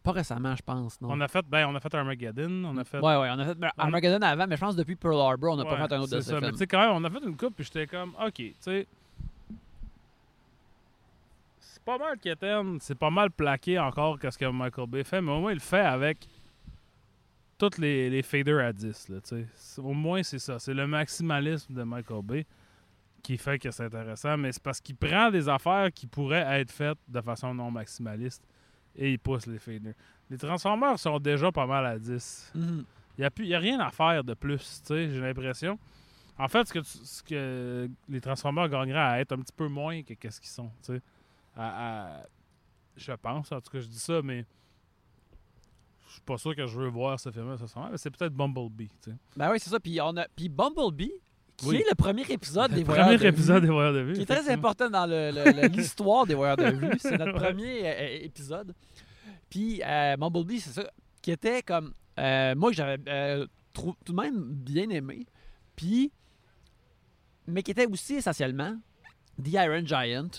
Pas 0.03 0.11
récemment, 0.11 0.55
je 0.55 0.61
pense, 0.63 1.01
non. 1.01 1.09
On 1.11 1.19
a 1.21 1.27
fait, 1.27 1.45
ben, 1.47 1.67
on 1.67 1.75
a 1.75 1.79
fait 1.79 1.93
Armageddon, 1.93 2.63
on 2.65 2.77
a 2.77 2.83
fait. 2.83 2.99
Ouais, 2.99 3.17
ouais, 3.17 3.29
on 3.29 3.39
a 3.39 3.45
fait 3.45 3.57
Armageddon 3.77 4.21
avant, 4.21 4.47
mais 4.47 4.55
je 4.55 4.61
pense 4.61 4.75
depuis 4.75 4.95
Pearl 4.95 5.19
Harbor, 5.19 5.53
on 5.53 5.57
n'a 5.57 5.65
pas 5.65 5.75
fait 5.75 5.93
un 5.93 5.99
autre 5.99 6.11
de 6.11 6.21
c'est 6.21 6.21
ces 6.21 6.29
ça. 6.29 6.35
Mais 6.35 6.39
films. 6.41 6.51
tu 6.53 6.57
sais, 6.59 6.67
quand 6.67 6.79
même, 6.79 6.91
on 6.91 7.03
a 7.03 7.09
fait 7.09 7.25
une 7.25 7.35
coupe, 7.35 7.55
puis 7.55 7.65
j'étais 7.65 7.87
comme, 7.87 8.15
OK, 8.25 8.33
tu 8.35 8.53
sais. 8.59 8.87
C'est 11.59 11.83
pas 11.83 11.97
mal 11.97 12.17
quétaine, 12.19 12.77
c'est 12.79 12.95
pas 12.95 13.09
mal 13.09 13.31
plaqué 13.31 13.79
encore 13.79 14.19
qu'est-ce 14.19 14.37
que 14.37 14.45
Michael 14.45 14.87
Bay 14.87 15.03
fait, 15.03 15.21
mais 15.21 15.31
au 15.31 15.39
moins 15.39 15.51
il 15.51 15.55
le 15.55 15.59
fait 15.59 15.79
avec 15.79 16.27
toutes 17.57 17.77
les, 17.77 18.09
les 18.09 18.21
faders 18.21 18.65
à 18.65 18.71
10, 18.71 19.09
là, 19.09 19.17
tu 19.21 19.45
sais. 19.53 19.81
Au 19.81 19.93
moins, 19.93 20.21
c'est 20.23 20.39
ça. 20.39 20.59
C'est 20.59 20.73
le 20.73 20.85
maximalisme 20.87 21.73
de 21.73 21.83
Michael 21.83 22.21
Bay 22.23 22.45
qui 23.27 23.37
fait 23.37 23.59
que 23.59 23.69
c'est 23.71 23.83
intéressant, 23.83 24.37
mais 24.37 24.53
c'est 24.53 24.63
parce 24.63 24.79
qu'il 24.79 24.95
prend 24.95 25.29
des 25.29 25.49
affaires 25.49 25.91
qui 25.91 26.07
pourraient 26.07 26.61
être 26.61 26.71
faites 26.71 26.97
de 27.09 27.19
façon 27.19 27.53
non 27.53 27.69
maximaliste 27.69 28.41
et 28.95 29.11
il 29.11 29.19
pousse 29.19 29.45
les 29.47 29.59
faders. 29.59 29.93
Les 30.29 30.37
Transformers 30.37 30.97
sont 30.97 31.19
déjà 31.19 31.51
pas 31.51 31.65
mal 31.65 31.85
à 31.85 31.99
10. 31.99 32.53
Mhm. 32.55 32.85
Il 33.17 33.29
n'y 33.45 33.53
a, 33.53 33.57
a 33.57 33.59
rien 33.59 33.79
à 33.81 33.91
faire 33.91 34.23
de 34.23 34.33
plus, 34.33 34.81
tu 34.81 34.87
sais, 34.87 35.09
j'ai 35.09 35.19
l'impression. 35.19 35.77
En 36.39 36.47
fait, 36.47 36.67
ce 36.69 36.73
que, 36.73 36.79
tu- 36.79 37.05
ce 37.05 37.21
que 37.21 37.89
les 38.07 38.21
Transformers 38.21 38.69
gagneraient 38.69 38.99
à 38.99 39.19
être 39.19 39.33
un 39.33 39.39
petit 39.39 39.53
peu 39.53 39.67
moins 39.67 40.01
que 40.03 40.13
qu'est-ce 40.13 40.39
qu'ils 40.39 40.49
sont, 40.51 40.69
tu 40.85 40.93
sais. 40.93 41.01
À- 41.55 42.19
à- 42.19 42.23
je 42.95 43.11
pense, 43.11 43.51
en 43.51 43.59
tout 43.59 43.71
cas, 43.71 43.79
je 43.81 43.87
dis 43.87 43.99
ça, 43.99 44.21
mais 44.23 44.45
je 46.07 46.13
suis 46.13 46.21
pas 46.21 46.37
sûr 46.37 46.55
que 46.55 46.65
je 46.65 46.79
veux 46.79 46.87
voir 46.87 47.19
ce 47.19 47.29
film-là, 47.29 47.57
ça 47.57 47.89
mais 47.91 47.97
c'est 47.97 48.09
peut-être 48.11 48.33
Bumblebee. 48.33 48.87
Tu 49.03 49.11
sais. 49.11 49.17
Ben 49.35 49.51
oui, 49.51 49.59
c'est 49.59 49.69
ça. 49.69 49.79
Puis, 49.81 49.99
on 49.99 50.15
a... 50.15 50.25
Puis 50.33 50.47
Bumblebee, 50.47 51.11
qui 51.57 51.65
Oui. 51.67 51.77
est 51.77 51.89
le 51.89 51.95
premier 51.95 52.21
épisode 52.29 52.71
des 52.71 52.79
Le 52.81 52.85
Voyeurs 52.85 53.05
premier 53.07 53.17
de 53.17 53.25
épisode 53.25 53.61
vue, 53.63 53.67
des 53.67 53.73
Voyeurs 53.73 53.93
de 53.93 53.99
vue. 54.01 54.13
qui 54.13 54.21
est 54.21 54.25
très 54.25 54.49
important 54.49 54.89
dans 54.89 55.05
l'histoire 55.75 56.25
des 56.27 56.35
Voyeurs 56.35 56.57
de 56.57 56.65
vue. 56.69 56.91
C'est 56.99 57.17
notre 57.17 57.33
premier 57.33 57.81
euh, 57.87 57.93
euh, 57.99 58.19
épisode. 58.25 58.73
Puis 59.49 59.81
euh, 59.83 60.15
Bumblebee, 60.17 60.59
c'est 60.59 60.71
ça, 60.81 60.89
qui 61.21 61.31
était 61.31 61.61
comme... 61.63 61.93
euh, 62.19 62.53
moi, 62.55 62.71
j'avais 62.71 62.97
euh, 63.09 63.47
tout 63.73 63.95
de 64.05 64.13
même 64.13 64.43
bien 64.53 64.89
aimé. 64.89 65.25
Puis... 65.75 66.11
Mais 67.47 67.63
qui 67.63 67.71
était 67.71 67.85
aussi 67.87 68.15
essentiellement 68.15 68.75
The 69.41 69.53
Iron 69.53 69.85
Giant, 69.85 70.29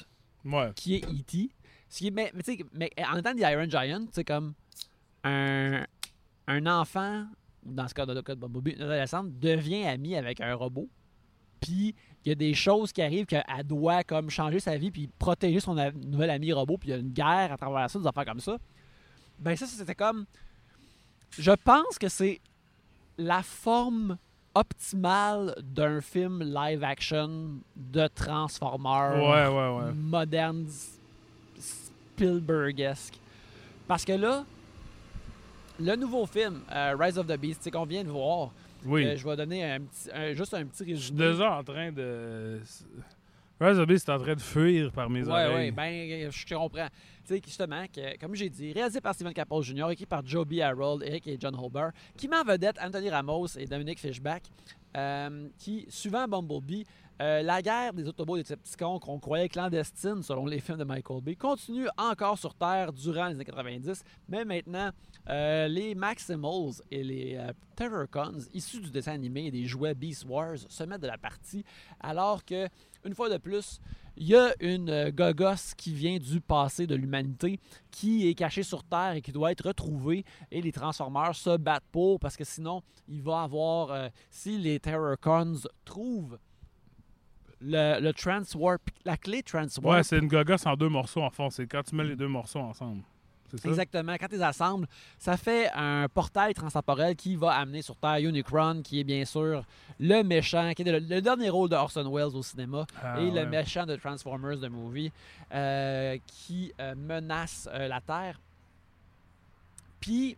Ouais. 0.44 0.70
qui 0.76 0.96
est 0.96 1.04
E.T. 1.04 1.50
Ce 1.88 1.98
qui 1.98 2.08
est- 2.08 2.10
mais, 2.10 2.30
mais 2.34 2.42
mais 2.74 2.90
en 3.10 3.14
même 3.14 3.22
temps, 3.24 3.34
The 3.34 3.40
Iron 3.50 3.68
Giant, 3.68 4.06
c'est 4.12 4.24
comme 4.24 4.52
un, 5.24 5.84
un 6.46 6.66
enfant, 6.66 7.26
dans 7.64 7.88
ce 7.88 7.94
cas 7.94 8.04
de, 8.06 8.12
de 8.14 8.34
Bumblebee, 8.34 8.72
une 8.76 8.82
adolescente, 8.82 9.38
devient 9.38 9.84
ami 9.86 10.16
avec 10.16 10.40
un 10.42 10.54
robot. 10.54 10.88
Puis 11.60 11.94
il 12.24 12.28
y 12.28 12.32
a 12.32 12.34
des 12.34 12.54
choses 12.54 12.92
qui 12.92 13.00
arrivent 13.02 13.26
qu'elle 13.26 13.44
doit 13.64 14.04
comme 14.04 14.28
changer 14.30 14.60
sa 14.60 14.76
vie 14.76 14.90
puis 14.90 15.08
protéger 15.18 15.60
son 15.60 15.74
nouvel 15.74 16.30
ami 16.30 16.52
robot. 16.52 16.78
Puis 16.78 16.88
il 16.88 16.92
y 16.92 16.94
a 16.94 16.98
une 16.98 17.10
guerre 17.12 17.52
à 17.52 17.56
travers 17.56 17.88
ça, 17.90 17.98
des 17.98 18.06
affaires 18.06 18.24
comme 18.26 18.40
ça. 18.40 18.56
Ben 19.38 19.56
ça, 19.56 19.66
c'était 19.66 19.94
comme... 19.94 20.26
Je 21.38 21.52
pense 21.52 21.98
que 21.98 22.08
c'est 22.08 22.40
la 23.18 23.42
forme 23.42 24.16
optimale 24.54 25.54
d'un 25.62 26.00
film 26.00 26.42
live 26.42 26.82
action 26.82 27.60
de 27.76 28.08
Transformers 28.08 29.14
Ouais, 29.16 29.46
ouais, 29.46 29.86
ouais. 29.86 29.92
moderne 29.94 30.66
Spielbergesque. 31.58 33.18
Parce 33.86 34.04
que 34.04 34.12
là, 34.12 34.44
le 35.80 35.94
nouveau 35.96 36.26
film, 36.26 36.60
euh, 36.72 36.96
Rise 36.98 37.18
of 37.18 37.26
the 37.26 37.36
Beast, 37.38 37.60
c'est 37.62 37.70
qu'on 37.70 37.84
vient 37.84 38.02
de 38.04 38.10
voir. 38.10 38.50
Oui. 38.84 39.04
Euh, 39.06 39.16
je 39.16 39.26
vais 39.28 39.36
donner 39.36 39.64
un 39.64 39.80
petit, 39.80 40.08
un- 40.12 40.34
juste 40.34 40.54
un 40.54 40.64
petit 40.66 40.84
Je 40.90 40.94
suis 41.00 41.12
résumé. 41.12 41.30
déjà 41.32 41.58
en 41.58 41.64
train 41.64 41.90
de. 41.92 42.60
Rise 43.60 43.76
of 43.76 43.86
the 43.86 43.88
Beast 43.88 44.08
est 44.08 44.12
en 44.12 44.18
train 44.20 44.34
de 44.36 44.40
fuir 44.40 44.92
par 44.92 45.10
mes 45.10 45.24
Ouais, 45.24 45.30
oreilles. 45.30 45.54
ouais, 45.54 45.70
ben, 45.72 46.30
je 46.30 46.54
comprends. 46.54 46.86
Tu 47.26 47.34
sais, 47.34 47.42
justement, 47.44 47.84
que, 47.92 48.16
comme 48.18 48.34
j'ai 48.36 48.48
dit, 48.48 48.72
réalisé 48.72 49.00
par 49.00 49.14
Steven 49.14 49.32
Caple 49.34 49.62
Jr., 49.62 49.90
écrit 49.90 50.06
par 50.06 50.24
Joe 50.24 50.46
B. 50.46 50.60
Harold, 50.60 51.02
Eric 51.04 51.26
et 51.26 51.36
John 51.40 51.56
Holber, 51.56 51.88
qui 52.16 52.28
met 52.28 52.36
en 52.36 52.44
vedette 52.44 52.76
Anthony 52.80 53.10
Ramos 53.10 53.48
et 53.58 53.64
Dominic 53.66 53.98
Fishback, 53.98 54.44
euh, 54.96 55.48
qui, 55.58 55.86
suivant 55.88 56.28
Bumblebee, 56.28 56.86
euh, 57.20 57.42
la 57.42 57.60
guerre 57.60 57.92
des 57.92 58.06
Autobots 58.06 58.36
et 58.36 58.38
des 58.38 58.42
Decepticons 58.44 59.00
qu'on 59.00 59.18
croyait 59.18 59.48
clandestine 59.48 60.22
selon 60.22 60.46
les 60.46 60.60
films 60.60 60.78
de 60.78 60.84
Michael 60.84 61.20
Bay 61.20 61.34
continue 61.34 61.88
encore 61.98 62.38
sur 62.38 62.54
Terre 62.54 62.92
durant 62.92 63.26
les 63.26 63.34
années 63.34 63.44
90, 63.44 64.04
mais 64.28 64.44
maintenant, 64.44 64.90
euh, 65.28 65.68
les 65.68 65.94
Maximals 65.94 66.82
et 66.90 67.04
les 67.04 67.36
euh, 67.36 67.52
Terrorcons, 67.76 68.38
issus 68.54 68.80
du 68.80 68.90
dessin 68.90 69.12
animé 69.12 69.46
et 69.46 69.50
des 69.50 69.66
jouets 69.66 69.94
Beast 69.94 70.24
Wars, 70.26 70.56
se 70.68 70.84
mettent 70.84 71.02
de 71.02 71.06
la 71.06 71.18
partie, 71.18 71.64
alors 72.00 72.44
que, 72.44 72.68
une 73.04 73.14
fois 73.14 73.28
de 73.28 73.36
plus, 73.36 73.80
il 74.16 74.26
y 74.26 74.34
a 74.34 74.52
une 74.60 74.90
euh, 74.90 75.54
qui 75.76 75.94
vient 75.94 76.18
du 76.18 76.40
passé 76.40 76.86
de 76.86 76.94
l'humanité, 76.96 77.60
qui 77.90 78.28
est 78.28 78.34
cachée 78.34 78.64
sur 78.64 78.82
Terre 78.82 79.12
et 79.12 79.22
qui 79.22 79.30
doit 79.30 79.52
être 79.52 79.66
retrouvée. 79.66 80.24
Et 80.50 80.60
les 80.60 80.72
Transformers 80.72 81.36
se 81.36 81.56
battent 81.56 81.86
pour, 81.92 82.18
parce 82.18 82.36
que 82.36 82.44
sinon, 82.44 82.82
il 83.06 83.22
va 83.22 83.42
avoir, 83.42 83.92
euh, 83.92 84.08
si 84.30 84.58
les 84.58 84.80
Terrorcons 84.80 85.60
trouvent 85.84 86.38
le, 87.60 88.00
le 88.00 88.12
Transwarp, 88.12 88.82
la 89.04 89.16
clé 89.16 89.42
Transwarp, 89.42 89.96
Ouais, 89.96 90.02
c'est 90.02 90.18
une 90.18 90.28
gogosse 90.28 90.66
en 90.66 90.74
deux 90.74 90.88
morceaux 90.88 91.22
en 91.22 91.30
fond. 91.30 91.50
C'est 91.50 91.66
quand 91.66 91.82
tu 91.82 91.94
mets 91.94 92.04
les 92.04 92.16
deux 92.16 92.28
morceaux 92.28 92.60
ensemble. 92.60 93.02
Ça? 93.56 93.68
Exactement. 93.68 94.14
Quand 94.20 94.26
tu 94.28 94.34
les 94.36 94.42
assembles, 94.42 94.86
ça 95.18 95.36
fait 95.38 95.70
un 95.74 96.06
portail 96.12 96.52
transtemporel 96.54 97.16
qui 97.16 97.34
va 97.36 97.52
amener 97.54 97.80
sur 97.82 97.96
Terre 97.96 98.18
Unicron, 98.18 98.82
qui 98.82 99.00
est 99.00 99.04
bien 99.04 99.24
sûr 99.24 99.64
le 99.98 100.22
méchant, 100.22 100.72
qui 100.74 100.82
est 100.82 100.92
le, 100.92 100.98
le 100.98 101.22
dernier 101.22 101.48
rôle 101.48 101.70
de 101.70 101.76
Orson 101.76 102.08
Welles 102.12 102.36
au 102.36 102.42
cinéma, 102.42 102.86
Ah, 103.02 103.20
et 103.20 103.30
le 103.30 103.46
méchant 103.46 103.86
de 103.86 103.96
Transformers, 103.96 104.58
de 104.58 104.68
movie, 104.68 105.10
euh, 105.54 106.18
qui 106.26 106.72
euh, 106.80 106.94
menace 106.94 107.68
euh, 107.72 107.88
la 107.88 108.00
Terre. 108.02 108.38
Puis, 110.00 110.36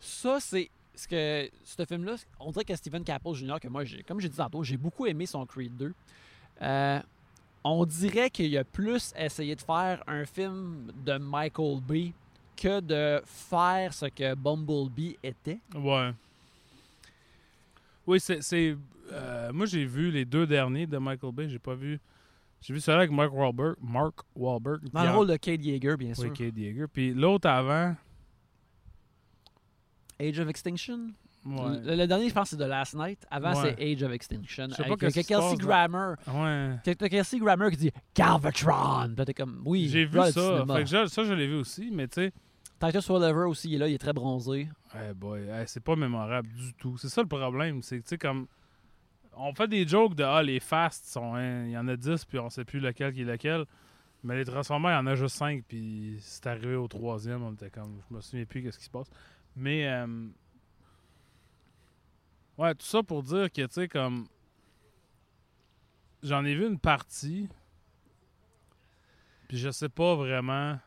ça, 0.00 0.38
c'est 0.40 0.70
ce 0.94 1.08
que 1.08 1.50
ce 1.64 1.84
film-là, 1.84 2.14
on 2.38 2.50
dirait 2.52 2.64
que 2.64 2.76
Steven 2.76 3.02
Caple 3.02 3.32
Jr., 3.34 3.56
que 3.60 3.68
moi, 3.68 3.84
j'ai- 3.84 4.02
comme 4.02 4.20
j'ai 4.20 4.28
dit 4.28 4.36
tantôt, 4.36 4.62
j'ai 4.62 4.76
beaucoup 4.76 5.06
aimé 5.06 5.26
son 5.26 5.44
Creed 5.46 5.76
2. 5.76 5.92
On 7.64 7.84
dirait 7.86 8.28
qu'il 8.30 8.56
a 8.58 8.64
plus 8.64 9.12
essayé 9.16 9.56
de 9.56 9.60
faire 9.62 10.02
un 10.06 10.24
film 10.26 10.92
de 11.04 11.16
Michael 11.16 11.80
Bay 11.80 12.12
que 12.56 12.80
de 12.80 13.22
faire 13.24 13.92
ce 13.94 14.06
que 14.06 14.34
Bumblebee 14.34 15.16
était. 15.22 15.58
Ouais. 15.74 16.12
Oui, 18.06 18.20
c'est. 18.20 18.76
euh, 19.12 19.52
moi, 19.52 19.64
j'ai 19.66 19.84
vu 19.86 20.10
les 20.10 20.24
deux 20.26 20.46
derniers 20.46 20.86
de 20.86 20.98
Michael 20.98 21.32
Bay. 21.32 21.48
J'ai 21.48 21.58
pas 21.58 21.74
vu. 21.74 21.98
J'ai 22.60 22.72
vu 22.74 22.80
celui 22.80 22.98
avec 22.98 23.10
Mark 23.10 23.32
Wahlberg. 23.32 23.76
Mark 23.82 24.20
Wahlberg. 24.36 24.88
Dans 24.92 25.02
le 25.02 25.08
en- 25.10 25.16
rôle 25.16 25.28
de 25.28 25.36
Kate 25.36 25.64
Yeager, 25.64 25.96
bien 25.96 26.14
sûr. 26.14 26.24
Oui, 26.24 26.32
Kate 26.32 26.56
Yeager. 26.56 26.86
Puis 26.92 27.12
l'autre 27.14 27.48
avant. 27.48 27.94
Age 30.20 30.38
of 30.38 30.48
Extinction? 30.48 31.10
Ouais. 31.44 31.78
Le, 31.84 31.96
le 31.96 32.06
dernier, 32.06 32.28
je 32.30 32.34
pense, 32.34 32.48
c'est 32.50 32.56
The 32.56 32.60
Last 32.60 32.94
Night. 32.94 33.26
Avant, 33.30 33.52
Ouais. 33.60 33.74
c'est 33.78 33.92
Age 33.92 34.02
of 34.02 34.12
Extinction. 34.12 34.66
Je 34.70 34.74
sais 34.76 34.84
pas 34.84 34.96
qui 34.96 35.10
se 35.10 35.20
Kelsey 35.28 35.56
Grammer. 35.58 36.14
Ouais. 36.26 36.76
T'as 36.82 37.08
Kelsey 37.08 37.38
Grammer 37.38 37.70
qui 37.70 37.76
dit 37.76 37.92
Galvatron. 38.14 39.14
T'es 39.24 39.34
comme, 39.34 39.62
oui, 39.64 39.88
J'ai 39.88 40.04
vu 40.06 40.18
ça. 40.32 40.64
Fait 40.66 40.84
que 40.84 40.88
je- 40.88 41.06
ça, 41.06 41.24
je 41.24 41.32
l'ai 41.32 41.46
vu 41.46 41.56
aussi, 41.56 41.90
mais 41.92 42.08
tu 42.08 42.14
sais. 42.22 42.32
Titus 42.80 43.08
Welliver 43.08 43.44
aussi, 43.46 43.68
il 43.70 43.74
est 43.74 43.78
là, 43.78 43.88
il 43.88 43.94
est 43.94 43.98
très 43.98 44.12
bronzé. 44.12 44.68
Eh 44.94 45.14
boy, 45.14 45.42
c'est 45.66 45.82
pas 45.82 45.96
mémorable 45.96 46.48
du 46.48 46.74
tout. 46.74 46.96
C'est 46.98 47.08
ça 47.08 47.22
le 47.22 47.28
problème. 47.28 47.82
C'est 47.82 47.98
que, 47.98 48.02
tu 48.02 48.08
sais, 48.10 48.18
comme. 48.18 48.46
On 49.36 49.52
fait 49.54 49.66
des 49.68 49.86
jokes 49.86 50.14
de 50.14 50.22
Ah, 50.24 50.42
les 50.42 50.60
fasts 50.60 51.06
sont. 51.06 51.34
hein, 51.34 51.64
Il 51.66 51.70
y 51.72 51.78
en 51.78 51.88
a 51.88 51.96
10, 51.96 52.24
puis 52.24 52.38
on 52.38 52.50
sait 52.50 52.64
plus 52.64 52.80
lequel 52.80 53.12
qui 53.12 53.22
est 53.22 53.24
lequel. 53.24 53.64
Mais 54.22 54.36
les 54.36 54.44
Transformers, 54.44 54.92
il 54.92 54.94
y 54.94 54.98
en 54.98 55.06
a 55.06 55.14
juste 55.14 55.36
5, 55.36 55.64
puis 55.66 56.16
c'est 56.20 56.46
arrivé 56.46 56.74
au 56.76 56.86
troisième. 56.88 57.42
On 57.42 57.52
était 57.52 57.70
comme. 57.70 58.00
Je 58.10 58.14
me 58.16 58.20
souviens 58.20 58.44
plus 58.44 58.62
qu'est-ce 58.62 58.78
qui 58.78 58.84
se 58.84 58.90
passe. 58.90 59.08
Mais. 59.56 59.86
euh, 59.88 60.06
ouais, 62.58 62.74
tout 62.74 62.86
ça 62.86 63.02
pour 63.02 63.22
dire 63.22 63.50
que, 63.50 63.62
tu 63.62 63.72
sais, 63.72 63.88
comme. 63.88 64.26
J'en 66.22 66.44
ai 66.44 66.54
vu 66.54 66.66
une 66.66 66.78
partie. 66.78 67.48
Puis 69.48 69.58
je 69.58 69.70
sais 69.70 69.88
pas 69.90 70.14
vraiment. 70.14 70.78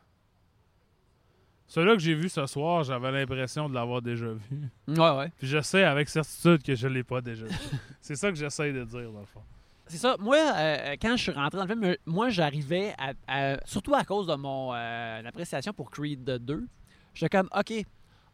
Celui-là 1.68 1.92
que 1.94 2.00
j'ai 2.00 2.14
vu 2.14 2.28
ce 2.28 2.46
soir, 2.46 2.82
j'avais 2.82 3.12
l'impression 3.12 3.68
de 3.68 3.74
l'avoir 3.74 4.00
déjà 4.00 4.26
vu. 4.32 4.68
Ouais, 4.88 5.16
ouais. 5.16 5.30
Puis 5.38 5.46
je 5.46 5.60
sais 5.60 5.84
avec 5.84 6.08
certitude 6.08 6.62
que 6.62 6.74
je 6.74 6.88
l'ai 6.88 7.04
pas 7.04 7.20
déjà 7.20 7.44
vu. 7.44 7.54
c'est 8.00 8.16
ça 8.16 8.30
que 8.30 8.36
j'essaye 8.36 8.72
de 8.72 8.84
dire, 8.84 9.12
dans 9.12 9.20
le 9.20 9.26
fond. 9.26 9.42
C'est 9.86 9.98
ça. 9.98 10.16
Moi, 10.18 10.38
euh, 10.38 10.96
quand 11.00 11.16
je 11.16 11.22
suis 11.24 11.32
rentré 11.32 11.58
dans 11.58 11.64
le 11.64 11.68
film, 11.70 11.84
euh, 11.84 11.96
moi, 12.06 12.30
j'arrivais 12.30 12.94
à, 12.98 13.12
à- 13.26 13.58
Surtout 13.66 13.94
à 13.94 14.04
cause 14.04 14.26
de 14.26 14.34
mon 14.34 14.74
euh, 14.74 15.22
appréciation 15.24 15.72
pour 15.72 15.90
Creed 15.90 16.24
2. 16.24 16.66
J'étais 17.14 17.36
comme, 17.36 17.48
OK, 17.56 17.72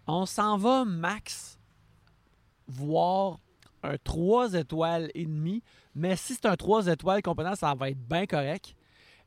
on 0.07 0.27
s'en 0.27 0.57
va 0.57 0.85
max 0.85 1.59
voir 2.69 3.39
un 3.83 3.97
3 4.03 4.55
étoiles 4.55 5.11
et 5.15 5.27
demi, 5.27 5.63
mais 5.95 6.17
si 6.17 6.35
c'est 6.35 6.47
un 6.47 6.57
3 6.57 6.87
étoiles 6.89 7.23
comprenant, 7.23 7.55
ça 7.55 7.75
va 7.75 7.91
être 7.91 7.99
bien 8.09 8.27
correct. 8.27 8.75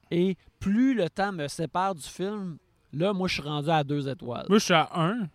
Et 0.09 0.35
plus 0.59 0.93
le 0.95 1.09
temps 1.09 1.31
me 1.31 1.47
sépare 1.47 1.93
du 1.95 2.03
film, 2.03 2.57
là, 2.93 3.13
moi, 3.13 3.27
je 3.27 3.35
suis 3.35 3.43
rendu 3.43 3.69
à 3.69 3.83
2 3.83 4.07
étoiles. 4.09 4.45
Moi, 4.49 4.57
je 4.57 4.63
suis 4.63 4.73
à 4.73 4.89
1. 4.99 5.27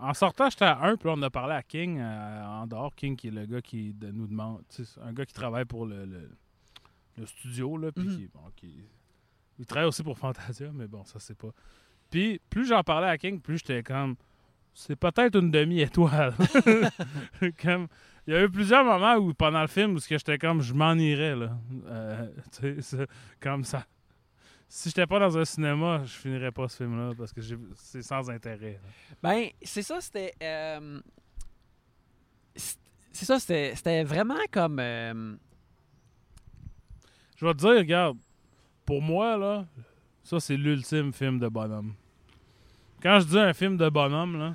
En 0.00 0.14
sortant, 0.14 0.48
j'étais 0.48 0.64
à 0.64 0.80
1, 0.82 0.96
puis 0.96 1.08
là, 1.08 1.14
on 1.18 1.22
a 1.22 1.30
parlé 1.30 1.54
à 1.54 1.62
King 1.62 1.98
euh, 1.98 2.44
en 2.46 2.66
dehors. 2.66 2.94
King, 2.94 3.16
qui 3.16 3.28
est 3.28 3.32
le 3.32 3.46
gars 3.46 3.60
qui 3.60 3.92
de- 3.92 4.10
nous 4.12 4.26
demande. 4.28 4.62
un 5.02 5.12
gars 5.12 5.26
qui 5.26 5.34
travaille 5.34 5.64
pour 5.64 5.86
le, 5.86 6.04
le, 6.04 6.30
le 7.16 7.26
studio, 7.26 7.76
là, 7.76 7.90
puis 7.92 8.06
Mhm. 8.06 8.16
qui, 8.16 8.26
bon, 8.32 8.40
qui- 8.56 8.84
Il 9.58 9.66
travaille 9.66 9.88
aussi 9.88 10.04
pour 10.04 10.16
Fantasia, 10.16 10.70
mais 10.72 10.86
bon, 10.86 11.04
ça, 11.04 11.18
c'est 11.18 11.36
pas. 11.36 11.48
Puis, 12.10 12.40
plus 12.48 12.66
j'en 12.68 12.82
parlais 12.84 13.08
à 13.08 13.18
King, 13.18 13.40
plus 13.40 13.58
j'étais 13.58 13.82
comme. 13.82 14.14
C'est 14.74 14.96
peut-être 14.96 15.36
une 15.38 15.50
demi-étoile. 15.50 16.34
comme. 17.62 17.88
Il 18.26 18.34
y 18.34 18.36
a 18.36 18.44
eu 18.44 18.50
plusieurs 18.50 18.84
moments 18.84 19.14
où, 19.14 19.32
pendant 19.32 19.62
le 19.62 19.68
film, 19.68 19.94
où 19.94 19.98
j'étais 20.00 20.36
comme, 20.36 20.60
je 20.60 20.74
m'en 20.74 20.92
irais, 20.94 21.34
là. 21.34 21.58
Euh, 21.86 23.06
comme 23.40 23.64
ça. 23.64 23.86
Si 24.68 24.90
j'étais 24.90 25.06
pas 25.06 25.18
dans 25.18 25.38
un 25.38 25.46
cinéma, 25.46 26.02
je 26.04 26.12
finirais 26.12 26.52
pas 26.52 26.68
ce 26.68 26.76
film-là 26.76 27.14
parce 27.16 27.32
que 27.32 27.40
c'est 27.74 28.02
sans 28.02 28.28
intérêt. 28.28 28.72
là. 28.82 28.88
Ben, 29.22 29.48
c'est 29.62 29.80
ça, 29.80 29.98
c'était. 30.02 30.34
euh, 30.42 31.00
c'est 32.54 33.24
ça, 33.24 33.38
c'était 33.40 33.74
c'était 33.74 34.04
vraiment 34.04 34.36
comme. 34.52 34.78
euh, 34.78 35.34
Je 37.36 37.46
vais 37.46 37.54
te 37.54 37.58
dire, 37.60 37.70
regarde, 37.78 38.18
pour 38.84 39.00
moi, 39.00 39.38
là, 39.38 39.66
ça, 40.22 40.38
c'est 40.38 40.56
l'ultime 40.58 41.14
film 41.14 41.38
de 41.38 41.48
bonhomme. 41.48 41.94
Quand 43.02 43.20
je 43.20 43.26
dis 43.26 43.38
un 43.38 43.52
film 43.52 43.76
de 43.76 43.88
bonhomme, 43.88 44.38
là, 44.38 44.54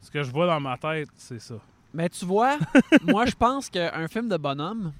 ce 0.00 0.10
que 0.10 0.22
je 0.22 0.30
vois 0.30 0.46
dans 0.46 0.60
ma 0.60 0.76
tête, 0.76 1.08
c'est 1.14 1.40
ça. 1.40 1.56
Mais 1.94 2.08
tu 2.08 2.24
vois, 2.24 2.58
moi, 3.04 3.24
je 3.26 3.34
pense 3.34 3.70
qu'un 3.70 4.06
film 4.08 4.28
de 4.28 4.36
bonhomme, 4.36 4.92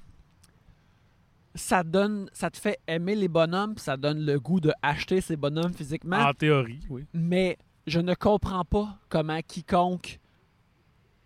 ça 1.53 1.83
donne, 1.83 2.29
ça 2.33 2.49
te 2.49 2.57
fait 2.57 2.79
aimer 2.87 3.15
les 3.15 3.27
bonhommes, 3.27 3.77
ça 3.77 3.97
donne 3.97 4.25
le 4.25 4.39
goût 4.39 4.59
de 4.59 4.71
acheter 4.81 5.21
ces 5.21 5.35
bonhommes 5.35 5.73
physiquement. 5.73 6.17
En 6.17 6.33
théorie, 6.33 6.79
oui. 6.89 7.05
Mais 7.13 7.57
je 7.85 7.99
ne 7.99 8.13
comprends 8.15 8.65
pas 8.65 8.97
comment 9.09 9.39
quiconque 9.41 10.19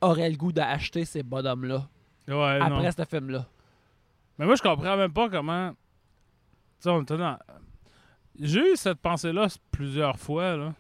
aurait 0.02 0.30
le 0.30 0.36
goût 0.38 0.52
d'acheter 0.52 1.06
ces 1.06 1.24
bonhommes-là 1.24 1.88
Ouais, 2.28 2.60
non. 2.60 2.78
après 2.78 2.92
ce 2.92 3.04
film-là. 3.06 3.46
Mais 4.38 4.46
moi, 4.46 4.56
je 4.56 4.62
comprends 4.62 4.98
même 4.98 5.12
pas 5.14 5.30
comment. 5.30 5.72
Tu 5.72 5.76
sais, 6.80 6.90
on 6.90 7.02
était 7.02 7.18
dans. 7.18 7.38
J'ai 8.40 8.74
eu 8.74 8.76
cette 8.76 9.00
pensée-là 9.00 9.48
plusieurs 9.72 10.18
fois, 10.18 10.56
là. 10.58 10.74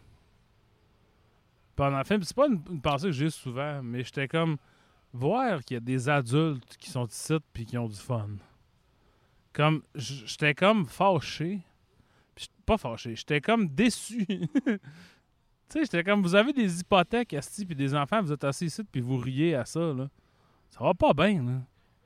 Pendant 1.75 1.97
le 1.97 2.03
film. 2.03 2.23
C'est 2.23 2.35
pas 2.35 2.47
une, 2.47 2.81
pensée 2.81 3.07
que 3.07 3.11
j'ai 3.11 3.29
souvent, 3.29 3.81
mais 3.83 4.03
j'étais 4.03 4.27
comme. 4.27 4.57
Voir 5.15 5.63
qu'il 5.63 5.75
y 5.75 5.77
a 5.77 5.79
des 5.79 6.09
adultes 6.09 6.75
qui 6.77 6.89
sont 6.89 7.05
ici 7.05 7.35
puis 7.53 7.65
qui 7.65 7.77
ont 7.77 7.87
du 7.87 7.99
fun. 7.99 8.29
Comme. 9.53 9.83
J'étais 9.95 10.55
comme 10.55 10.85
fâché. 10.85 11.61
Pas 12.65 12.77
fâché. 12.77 13.15
J'étais 13.15 13.41
comme 13.41 13.67
déçu. 13.67 14.25
tu 14.65 14.79
sais, 15.69 15.81
j'étais 15.81 16.03
comme. 16.03 16.21
Vous 16.21 16.35
avez 16.35 16.53
des 16.53 16.79
hypothèques, 16.79 17.33
asti, 17.33 17.65
puis 17.65 17.75
des 17.75 17.93
enfants, 17.93 18.21
vous 18.21 18.31
êtes 18.31 18.43
assis 18.43 18.65
ici 18.65 18.83
puis 18.83 19.01
vous 19.01 19.17
riez 19.17 19.55
à 19.55 19.65
ça, 19.65 19.93
là. 19.93 20.09
Ça 20.69 20.83
va 20.83 20.93
pas 20.95 21.13
bien, 21.13 21.43
là. 21.43 21.61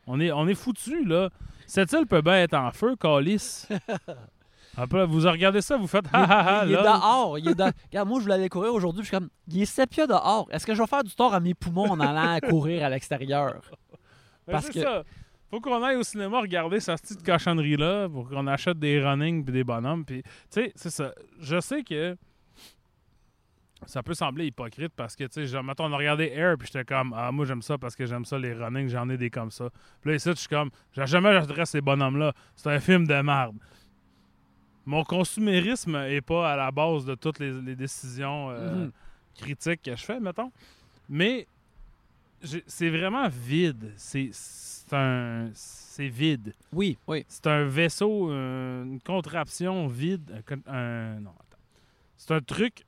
On 0.05 0.19
est, 0.19 0.31
on 0.31 0.47
est 0.47 0.55
foutu, 0.55 1.05
là. 1.05 1.29
Cette 1.65 1.91
île 1.93 2.07
peut 2.07 2.21
bien 2.21 2.43
être 2.43 2.53
en 2.53 2.71
feu, 2.71 2.95
calice. 2.95 3.67
Après, 4.77 5.05
vous 5.07 5.19
regardez 5.21 5.61
ça, 5.61 5.75
vous 5.75 5.87
faites 5.87 6.05
Il, 6.13 6.15
ha 6.15 6.23
ha 6.23 6.59
ha. 6.61 6.65
il 6.65 6.71
est 6.71 6.75
là. 6.75 6.83
dehors. 6.83 7.39
Il 7.39 7.49
est 7.49 7.55
de- 7.55 7.63
Regarde, 7.63 8.07
moi, 8.07 8.19
je 8.19 8.23
voulais 8.23 8.35
aller 8.35 8.49
courir 8.49 8.73
aujourd'hui. 8.73 9.01
Je 9.03 9.07
suis 9.09 9.17
comme, 9.17 9.29
il 9.47 9.61
est 9.63 9.65
sépia 9.65 10.05
dehors. 10.07 10.47
Est-ce 10.51 10.65
que 10.67 10.75
je 10.75 10.81
vais 10.81 10.87
faire 10.87 11.03
du 11.03 11.13
tort 11.15 11.33
à 11.33 11.39
mes 11.39 11.53
poumons 11.55 11.89
en 11.91 11.99
allant 11.99 12.39
courir 12.47 12.85
à 12.85 12.89
l'extérieur? 12.89 13.59
Parce 14.45 14.69
que- 14.69 14.81
ça. 14.81 15.03
Faut 15.49 15.61
qu'on 15.61 15.81
aille 15.81 15.95
au 15.95 16.03
cinéma 16.03 16.41
regarder 16.41 16.79
cette 16.81 17.01
petite 17.01 17.25
cochonnerie-là 17.25 18.09
pour 18.09 18.27
qu'on 18.29 18.45
achète 18.47 18.77
des 18.79 19.01
running 19.01 19.45
puis 19.45 19.53
des 19.53 19.63
bonhommes. 19.63 20.03
Puis, 20.03 20.21
tu 20.21 20.29
sais, 20.49 20.73
c'est 20.75 20.89
ça. 20.89 21.13
Je 21.39 21.59
sais 21.61 21.83
que 21.83 22.17
ça 23.85 24.03
peut 24.03 24.13
sembler 24.13 24.47
hypocrite 24.47 24.91
parce 24.95 25.15
que, 25.15 25.23
tu 25.23 25.47
sais, 25.47 25.61
mettons, 25.63 25.85
on 25.85 25.93
a 25.93 25.97
regardé 25.97 26.25
Air 26.35 26.55
puis 26.57 26.67
j'étais 26.71 26.83
comme, 26.83 27.13
ah, 27.15 27.31
moi, 27.31 27.45
j'aime 27.45 27.61
ça 27.61 27.77
parce 27.77 27.95
que 27.95 28.05
j'aime 28.05 28.25
ça 28.25 28.37
les 28.37 28.53
running, 28.53 28.89
j'en 28.89 29.07
ai 29.09 29.17
des 29.17 29.29
comme 29.29 29.51
ça. 29.51 29.69
Puis 30.01 30.09
là, 30.11 30.15
ici, 30.17 30.29
je 30.31 30.35
suis 30.35 30.47
comme, 30.49 30.69
jamais 30.91 31.31
j'adresse 31.31 31.69
ces 31.69 31.81
bonhommes-là. 31.81 32.33
C'est 32.55 32.69
un 32.69 32.79
film 32.81 33.07
de 33.07 33.21
merde. 33.21 33.55
Mon 34.87 35.03
consumérisme 35.03 35.95
est 35.97 36.21
pas 36.21 36.53
à 36.53 36.55
la 36.55 36.71
base 36.71 37.03
de 37.05 37.13
toutes 37.13 37.39
les, 37.39 37.51
les 37.61 37.75
décisions 37.75 38.49
euh, 38.51 38.85
Mhm. 38.85 38.91
critiques 39.35 39.81
que 39.83 39.95
je 39.95 40.03
fais, 40.03 40.19
mettons. 40.19 40.51
Mais 41.09 41.45
c'est 42.67 42.89
vraiment 42.89 43.27
vide. 43.27 43.93
C'est 43.97 44.31
un. 44.93 45.49
C'est 45.53 46.07
vide. 46.07 46.53
Oui, 46.71 46.97
oui. 47.07 47.25
C'est 47.27 47.47
un 47.47 47.65
vaisseau, 47.65 48.29
une 48.31 48.99
contraption 49.05 49.87
vide. 49.87 50.31
un 50.37 50.41
con- 50.41 50.63
un- 50.71 51.19
non, 51.19 51.31
attends. 51.31 51.61
C'est 52.15 52.31
un 52.33 52.39
truc 52.41 52.85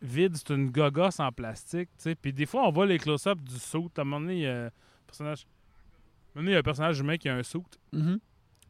vide, 0.00 0.36
c'est 0.36 0.50
une 0.54 0.70
gogosse 0.70 1.20
en 1.20 1.30
plastique, 1.32 1.88
tu 1.96 2.02
sais. 2.04 2.14
Puis 2.14 2.32
des 2.32 2.46
fois, 2.46 2.66
on 2.68 2.72
voit 2.72 2.86
les 2.86 2.98
close-ups 2.98 3.42
du 3.42 3.58
saut. 3.58 3.90
À 3.96 4.00
un 4.00 4.04
moment 4.04 4.20
donné, 4.20 4.34
il 4.36 4.40
y 4.42 4.46
a 4.46 4.66
un 4.66 4.70
personnage. 5.06 5.42
à 5.42 5.44
un 5.44 6.42
moment 6.42 6.44
donné, 6.44 6.50
il 6.50 6.54
y 6.54 6.56
a 6.56 6.60
un 6.60 6.62
personnage 6.62 6.98
humain 7.00 7.16
qui 7.18 7.28
a 7.28 7.34
un 7.36 7.42
saut. 7.42 7.64
Mhm. 7.92 8.18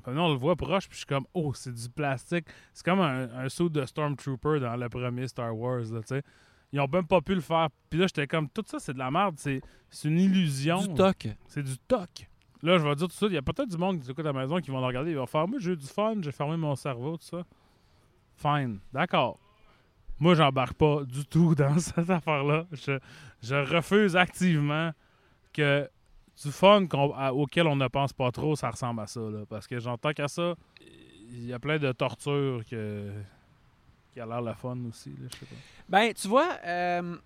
Là, 0.07 0.23
on 0.23 0.33
le 0.33 0.39
voit 0.39 0.57
proche, 0.57 0.89
puis 0.89 0.95
je 0.95 0.99
suis 0.99 1.07
comme, 1.07 1.27
oh, 1.35 1.53
c'est 1.55 1.73
du 1.73 1.89
plastique. 1.89 2.47
C'est 2.73 2.85
comme 2.85 3.01
un, 3.01 3.29
un 3.37 3.49
saut 3.49 3.69
de 3.69 3.85
Stormtrooper 3.85 4.61
dans 4.61 4.77
le 4.77 4.89
premier 4.89 5.29
Star 5.29 5.57
Wars, 5.57 5.83
tu 5.83 6.03
sais. 6.07 6.23
Ils 6.73 6.81
ont 6.81 6.89
même 6.93 7.07
pas 7.07 7.21
pu 7.21 7.37
le 7.37 7.41
faire. 7.41 7.69
Puis 7.89 8.01
là, 8.01 8.07
j'étais 8.09 8.27
comme, 8.27 8.49
tout 8.49 8.65
ça, 8.67 8.81
c'est 8.81 8.95
de 8.95 8.99
la 8.99 9.09
merde. 9.09 9.37
C'est 9.39 9.61
c'est 9.91 10.09
une 10.09 10.19
illusion. 10.19 10.81
Du 10.81 10.95
toc. 10.95 11.29
C'est 11.47 11.63
du 11.63 11.79
toc. 11.79 12.29
Là, 12.63 12.79
je 12.79 12.83
vais 12.83 12.97
dire 12.97 13.07
tout 13.07 13.15
ça. 13.15 13.27
Il 13.27 13.33
y 13.33 13.37
a 13.37 13.43
peut-être 13.43 13.69
du 13.69 13.77
monde 13.77 14.01
qui 14.01 14.11
écoute 14.11 14.27
à 14.27 14.33
la 14.33 14.41
maison 14.41 14.59
qui 14.59 14.73
vont 14.73 14.81
le 14.81 14.87
regarder. 14.87 15.13
Ils 15.13 15.17
vont 15.17 15.27
faire, 15.27 15.47
moi, 15.47 15.61
j'ai 15.61 15.73
eu 15.73 15.77
du 15.77 15.87
fun, 15.87 16.17
j'ai 16.21 16.33
fermé 16.33 16.57
mon 16.57 16.75
cerveau, 16.75 17.17
tout 17.17 17.27
ça. 17.27 17.45
Fine. 18.35 18.81
D'accord. 18.93 19.39
Moi, 20.19 20.35
j'embarque 20.35 20.75
pas 20.75 21.05
du 21.05 21.25
tout 21.27 21.55
dans 21.57 21.79
cette 21.79 22.11
affaire-là. 22.11 22.67
Je, 22.73 22.99
je 23.41 23.55
refuse 23.55 24.17
activement 24.17 24.91
que 25.53 25.89
du 26.43 26.51
fun 26.51 26.87
auquel 27.33 27.67
on 27.67 27.77
ne 27.77 27.87
pense 27.89 28.13
pas 28.13 28.31
trop, 28.33 28.57
ça 28.57 28.71
ressemble 28.71 29.01
à 29.01 29.07
ça. 29.07 29.21
là. 29.21 29.45
Parce 29.49 29.67
que 29.67 29.79
j'entends 29.79 30.13
qu'à 30.13 30.29
ça, 30.29 30.55
il 31.31 31.47
y 31.47 31.53
a 31.53 31.59
plein 31.59 31.79
de 31.79 31.93
tortures 31.93 32.63
que, 32.69 33.11
qui 34.13 34.21
a 34.21 34.27
l'air 34.27 34.43
le 34.43 34.53
fun 34.55 34.77
aussi. 34.89 35.11
Là, 35.11 35.29
je 35.33 35.39
sais 35.39 35.47
pas. 35.47 35.55
Ben, 35.89 36.13
tu 36.15 36.29
vois, 36.29 36.49
euh, 36.67 37.17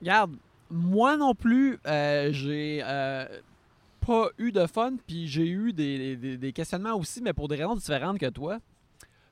regarde, 0.00 0.36
moi 0.70 1.16
non 1.16 1.34
plus, 1.34 1.78
euh, 1.86 2.30
j'ai 2.32 2.80
euh, 2.82 3.26
pas 4.00 4.28
eu 4.38 4.52
de 4.52 4.66
fun, 4.66 4.94
puis 5.06 5.26
j'ai 5.28 5.46
eu 5.48 5.72
des, 5.72 6.16
des- 6.16 6.36
des 6.38 6.52
questionnements 6.52 6.94
aussi, 6.94 7.20
mais 7.22 7.32
pour 7.32 7.48
des 7.48 7.56
raisons 7.56 7.76
différentes 7.76 8.18
que 8.18 8.28
toi. 8.30 8.58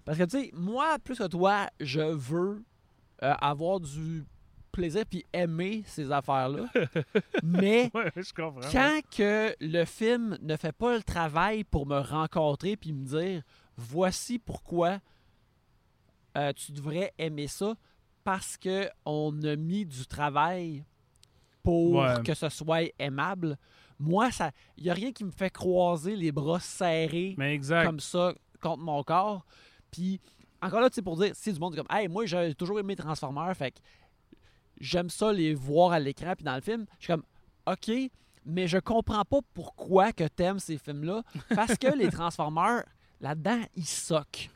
Parce 0.04 0.18
que, 0.18 0.24
tu 0.24 0.30
sais, 0.40 0.50
moi, 0.54 0.98
plus 0.98 1.16
que 1.18 1.26
toi, 1.28 1.68
je 1.80 2.00
veux 2.00 2.62
euh, 3.22 3.34
avoir 3.40 3.80
du 3.80 4.24
plaisir 4.72 5.04
puis 5.08 5.24
aimer 5.32 5.82
ces 5.86 6.10
affaires-là. 6.10 6.64
mais 7.42 7.90
Ouais, 7.94 8.10
je 8.16 8.32
comprends. 8.32 8.68
quand 8.72 9.00
que 9.14 9.54
le 9.60 9.84
film 9.84 10.38
ne 10.42 10.56
fait 10.56 10.72
pas 10.72 10.96
le 10.96 11.02
travail 11.02 11.62
pour 11.64 11.86
me 11.86 11.98
rencontrer 12.00 12.76
puis 12.76 12.92
me 12.92 13.04
dire 13.04 13.42
voici 13.76 14.38
pourquoi 14.38 14.98
euh, 16.36 16.52
tu 16.54 16.72
devrais 16.72 17.12
aimer 17.18 17.46
ça 17.46 17.74
parce 18.24 18.56
que 18.56 18.88
on 19.04 19.40
a 19.42 19.56
mis 19.56 19.84
du 19.84 20.06
travail 20.06 20.84
pour 21.62 21.96
Ouais. 21.96 22.22
que 22.24 22.34
ce 22.34 22.48
soit 22.48 22.90
aimable. 22.98 23.56
Moi, 23.98 24.30
ça, 24.32 24.50
il 24.76 24.84
y 24.84 24.90
a 24.90 24.94
rien 24.94 25.12
qui 25.12 25.24
me 25.24 25.30
fait 25.30 25.50
croiser 25.50 26.16
les 26.16 26.32
bras 26.32 26.58
serrés 26.58 27.34
Mais 27.38 27.54
exact. 27.54 27.84
comme 27.86 28.00
ça 28.00 28.34
contre 28.60 28.82
mon 28.82 29.02
corps. 29.04 29.44
Puis 29.90 30.20
encore 30.60 30.80
là, 30.80 30.88
tu 30.90 30.94
sais, 30.96 31.02
pour 31.02 31.16
dire, 31.16 31.32
si 31.34 31.52
du 31.52 31.60
monde 31.60 31.76
comme, 31.76 31.86
hey, 31.90 32.08
moi 32.08 32.24
j'ai 32.26 32.54
toujours 32.54 32.78
aimé 32.80 32.96
Transformers, 32.96 33.54
fait 33.56 33.72
que 33.72 33.78
j'aime 34.80 35.10
ça 35.10 35.32
les 35.32 35.54
voir 35.54 35.92
à 35.92 35.98
l'écran 36.00 36.34
puis 36.36 36.44
dans 36.44 36.54
le 36.54 36.60
film. 36.60 36.86
Je 36.98 37.04
suis 37.04 37.12
comme, 37.12 37.24
ok, 37.66 37.90
mais 38.44 38.66
je 38.66 38.78
comprends 38.78 39.24
pas 39.24 39.38
pourquoi 39.54 40.12
que 40.12 40.24
t'aimes 40.24 40.58
ces 40.58 40.78
films-là, 40.78 41.22
parce 41.54 41.76
que 41.76 41.96
les 41.96 42.10
Transformers 42.10 42.84
là-dedans 43.20 43.60
ils 43.76 43.86
soquent. 43.86 44.50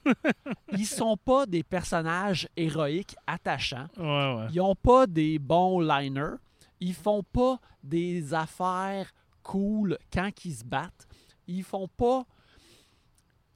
Ils 0.73 0.87
sont 0.87 1.17
pas 1.17 1.47
des 1.47 1.63
personnages 1.63 2.49
héroïques 2.57 3.15
attachants. 3.27 3.87
Ouais, 3.97 4.05
ouais. 4.05 4.47
Ils 4.53 4.61
ont 4.61 4.75
pas 4.75 5.07
des 5.07 5.39
bons 5.39 5.81
liners. 5.81 6.37
Ils 6.81 6.95
font 6.95 7.23
pas 7.23 7.59
des 7.83 8.35
affaires 8.35 9.13
cool 9.43 9.97
quand 10.13 10.31
ils 10.45 10.55
se 10.57 10.65
battent. 10.65 11.07
Ils 11.47 11.63
font 11.63 11.87
pas. 11.89 12.25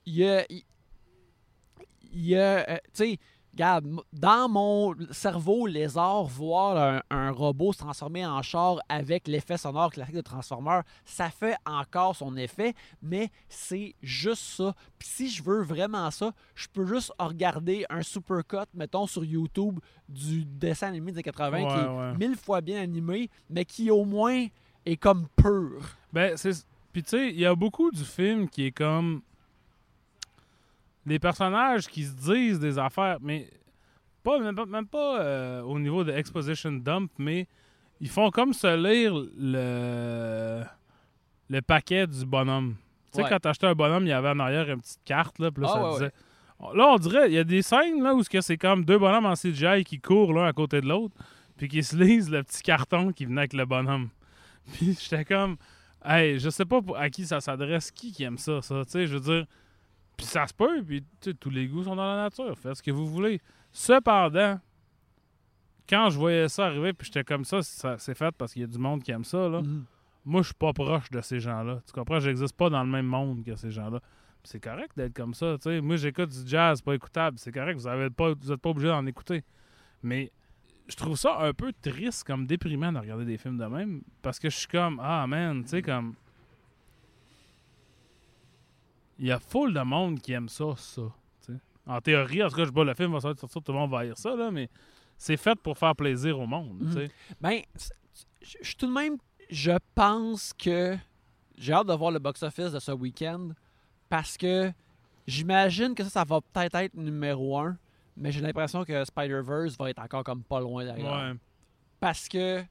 Il 0.06 0.14
y 0.14 0.28
a. 0.28 0.46
Il 0.48 0.62
il 2.12 2.26
y 2.26 2.36
a. 2.36 2.68
euh, 2.68 2.76
tu 2.94 3.04
sais, 3.04 3.18
regarde, 3.52 3.86
dans 4.12 4.48
mon 4.48 4.94
cerveau 5.10 5.66
lézard, 5.66 6.24
voir 6.24 6.76
un, 6.76 7.02
un 7.10 7.30
robot 7.30 7.72
se 7.72 7.78
transformer 7.78 8.26
en 8.26 8.42
char 8.42 8.78
avec 8.88 9.28
l'effet 9.28 9.56
sonore 9.56 9.90
classique 9.92 10.14
de 10.14 10.20
Transformer, 10.20 10.80
ça 11.04 11.30
fait 11.30 11.56
encore 11.66 12.16
son 12.16 12.36
effet, 12.36 12.74
mais 13.02 13.30
c'est 13.48 13.94
juste 14.02 14.42
ça. 14.42 14.74
Puis 14.98 15.08
si 15.08 15.30
je 15.30 15.42
veux 15.42 15.62
vraiment 15.62 16.10
ça, 16.10 16.32
je 16.54 16.66
peux 16.72 16.86
juste 16.86 17.12
regarder 17.18 17.84
un 17.90 18.02
supercut, 18.02 18.68
mettons, 18.74 19.06
sur 19.06 19.24
YouTube 19.24 19.78
du 20.08 20.44
dessin 20.44 20.88
animé 20.88 21.12
des 21.12 21.18
années 21.18 21.22
80 21.22 21.58
qui 21.58 21.64
est 21.64 21.88
ouais. 21.88 22.16
mille 22.18 22.36
fois 22.36 22.60
bien 22.60 22.80
animé, 22.80 23.30
mais 23.48 23.64
qui 23.64 23.90
au 23.90 24.04
moins 24.04 24.46
est 24.86 24.96
comme 24.96 25.26
pur. 25.36 25.96
Ben, 26.12 26.36
c'est. 26.36 26.64
Puis, 26.92 27.02
tu 27.04 27.10
sais, 27.10 27.28
il 27.28 27.38
y 27.38 27.46
a 27.46 27.54
beaucoup 27.54 27.90
du 27.90 28.04
film 28.04 28.48
qui 28.48 28.66
est 28.66 28.72
comme. 28.72 29.22
Les 31.06 31.18
personnages 31.18 31.86
qui 31.88 32.04
se 32.04 32.14
disent 32.14 32.60
des 32.60 32.78
affaires, 32.78 33.18
mais. 33.20 33.48
Pas, 34.22 34.38
même 34.38 34.54
pas, 34.54 34.66
même 34.66 34.86
pas, 34.86 35.20
euh, 35.22 35.62
au 35.62 35.78
niveau 35.78 36.04
de 36.04 36.12
exposition 36.12 36.70
dump, 36.72 37.10
mais 37.16 37.48
ils 38.00 38.08
font 38.10 38.30
comme 38.30 38.52
se 38.52 38.66
lire 38.76 39.14
le. 39.38 40.62
Le 41.48 41.60
paquet 41.62 42.06
du 42.06 42.24
bonhomme. 42.26 42.76
Tu 43.12 43.16
sais, 43.16 43.22
Ouais. 43.24 43.28
quand 43.28 43.40
t'achetais 43.40 43.66
un 43.66 43.74
bonhomme, 43.74 44.04
il 44.04 44.10
y 44.10 44.12
avait 44.12 44.28
en 44.28 44.38
arrière 44.38 44.70
une 44.70 44.80
petite 44.80 45.00
carte, 45.04 45.38
là, 45.40 45.50
puis 45.50 45.62
là, 45.64 45.68
Ah, 45.70 45.74
ça 45.74 45.84
ouais, 45.84 45.92
disait. 45.94 46.12
Là, 46.74 46.86
on 46.92 46.96
dirait, 46.98 47.28
il 47.28 47.34
y 47.34 47.38
a 47.38 47.44
des 47.44 47.62
scènes 47.62 48.02
là 48.02 48.14
où 48.14 48.22
c'est 48.22 48.56
comme 48.58 48.84
deux 48.84 48.98
bonhommes 48.98 49.26
en 49.26 49.34
CGI 49.34 49.82
qui 49.82 49.98
courent 49.98 50.32
l'un 50.34 50.44
à 50.44 50.52
côté 50.52 50.80
de 50.80 50.86
l'autre, 50.86 51.14
puis 51.56 51.66
qui 51.68 51.82
se 51.82 51.96
lisent 51.96 52.30
le 52.30 52.42
petit 52.44 52.62
carton 52.62 53.10
qui 53.12 53.24
venait 53.24 53.40
avec 53.40 53.54
le 53.54 53.64
bonhomme. 53.64 54.10
Puis 54.74 54.96
j'étais 55.00 55.24
comme, 55.24 55.56
hey, 56.04 56.38
je 56.38 56.50
sais 56.50 56.66
pas 56.66 56.80
à 56.96 57.08
qui 57.10 57.26
ça 57.26 57.40
s'adresse, 57.40 57.90
qui 57.90 58.12
qui 58.12 58.22
aime 58.22 58.38
ça, 58.38 58.60
ça, 58.62 58.84
tu 58.84 58.90
sais, 58.92 59.06
je 59.06 59.16
veux 59.16 59.20
dire. 59.20 59.46
Puis 60.20 60.26
ça 60.26 60.46
se 60.46 60.52
peut, 60.52 60.82
puis 60.82 61.02
tous 61.40 61.48
les 61.48 61.66
goûts 61.66 61.82
sont 61.82 61.96
dans 61.96 62.14
la 62.14 62.24
nature, 62.24 62.54
faites 62.58 62.74
ce 62.74 62.82
que 62.82 62.90
vous 62.90 63.06
voulez. 63.06 63.40
Cependant, 63.72 64.60
quand 65.88 66.10
je 66.10 66.18
voyais 66.18 66.46
ça 66.46 66.66
arriver, 66.66 66.92
puis 66.92 67.06
j'étais 67.06 67.24
comme 67.24 67.46
ça, 67.46 67.62
ça 67.62 67.96
c'est 67.96 68.14
fait 68.14 68.30
parce 68.36 68.52
qu'il 68.52 68.60
y 68.60 68.64
a 68.66 68.68
du 68.68 68.76
monde 68.76 69.02
qui 69.02 69.12
aime 69.12 69.24
ça, 69.24 69.48
là. 69.48 69.62
Mhm. 69.62 69.86
Moi, 70.26 70.42
je 70.42 70.48
suis 70.48 70.54
pas 70.54 70.74
proche 70.74 71.08
de 71.08 71.22
ces 71.22 71.40
gens-là. 71.40 71.80
Tu 71.86 71.92
comprends? 71.94 72.20
J'existe 72.20 72.54
pas 72.54 72.68
dans 72.68 72.84
le 72.84 72.90
même 72.90 73.06
monde 73.06 73.42
que 73.42 73.56
ces 73.56 73.70
gens-là. 73.70 74.00
C'est 74.44 74.60
correct 74.62 74.92
d'être 74.94 75.14
comme 75.14 75.32
ça. 75.32 75.56
tu 75.56 75.70
sais. 75.70 75.80
Moi, 75.80 75.96
j'écoute 75.96 76.28
du 76.28 76.46
jazz 76.46 76.82
pas 76.82 76.94
écoutable. 76.94 77.38
C'est 77.38 77.50
correct, 77.50 77.78
vous 77.78 77.88
n'êtes 77.88 78.14
pas, 78.14 78.34
vous 78.34 78.52
êtes 78.52 78.60
pas 78.60 78.68
obligé 78.68 78.88
d'en 78.88 79.06
écouter. 79.06 79.42
Mais 80.02 80.30
je 80.86 80.96
trouve 80.96 81.16
ça 81.16 81.38
un 81.38 81.54
peu 81.54 81.72
triste, 81.80 82.24
comme 82.24 82.46
déprimant 82.46 82.92
de 82.92 82.98
regarder 82.98 83.24
des 83.24 83.38
films 83.38 83.56
de 83.56 83.64
même. 83.64 84.02
Parce 84.20 84.38
que 84.38 84.50
je 84.50 84.56
suis 84.58 84.68
comme, 84.68 85.00
ah 85.02 85.26
man, 85.26 85.62
tu 85.62 85.70
sais, 85.70 85.80
comme. 85.82 86.14
Il 89.20 89.26
y 89.26 89.32
a 89.32 89.38
full 89.38 89.74
de 89.74 89.80
monde 89.80 90.18
qui 90.20 90.32
aime 90.32 90.48
ça, 90.48 90.74
ça. 90.76 91.02
En 91.86 92.00
théorie, 92.00 92.42
en 92.42 92.48
tout 92.48 92.56
cas, 92.56 92.64
je 92.64 92.70
vois 92.70 92.84
le 92.84 92.94
film 92.94 93.12
va 93.12 93.20
sortir, 93.20 93.48
tout 93.48 93.72
le 93.72 93.78
monde 93.78 93.90
va 93.90 94.00
haïr 94.00 94.16
ça, 94.16 94.36
là, 94.36 94.50
mais 94.50 94.68
c'est 95.16 95.36
fait 95.36 95.58
pour 95.58 95.76
faire 95.76 95.94
plaisir 95.96 96.38
au 96.38 96.46
monde. 96.46 96.82
sais. 96.92 97.10
Ben, 97.40 97.60
je 98.40 98.56
suis 98.62 98.76
tout 98.76 98.86
de 98.86 98.92
même. 98.92 99.18
Je 99.50 99.72
pense 99.94 100.52
que 100.52 100.96
j'ai 101.58 101.72
hâte 101.72 101.88
de 101.88 101.92
voir 101.94 102.12
le 102.12 102.18
box-office 102.18 102.72
de 102.72 102.78
ce 102.78 102.92
week-end 102.92 103.48
parce 104.08 104.36
que 104.36 104.72
j'imagine 105.26 105.94
que 105.94 106.04
ça, 106.04 106.10
ça 106.10 106.24
va 106.24 106.40
peut-être 106.40 106.76
être 106.76 106.94
numéro 106.94 107.58
un, 107.58 107.76
mais 108.16 108.30
j'ai 108.30 108.40
l'impression 108.40 108.84
que 108.84 109.04
Spider-Verse 109.04 109.76
va 109.76 109.90
être 109.90 110.00
encore 110.00 110.22
comme 110.22 110.42
pas 110.44 110.60
loin 110.60 110.84
derrière. 110.84 111.12
Ouais. 111.12 111.32
Parce 111.98 112.28
que 112.28 112.62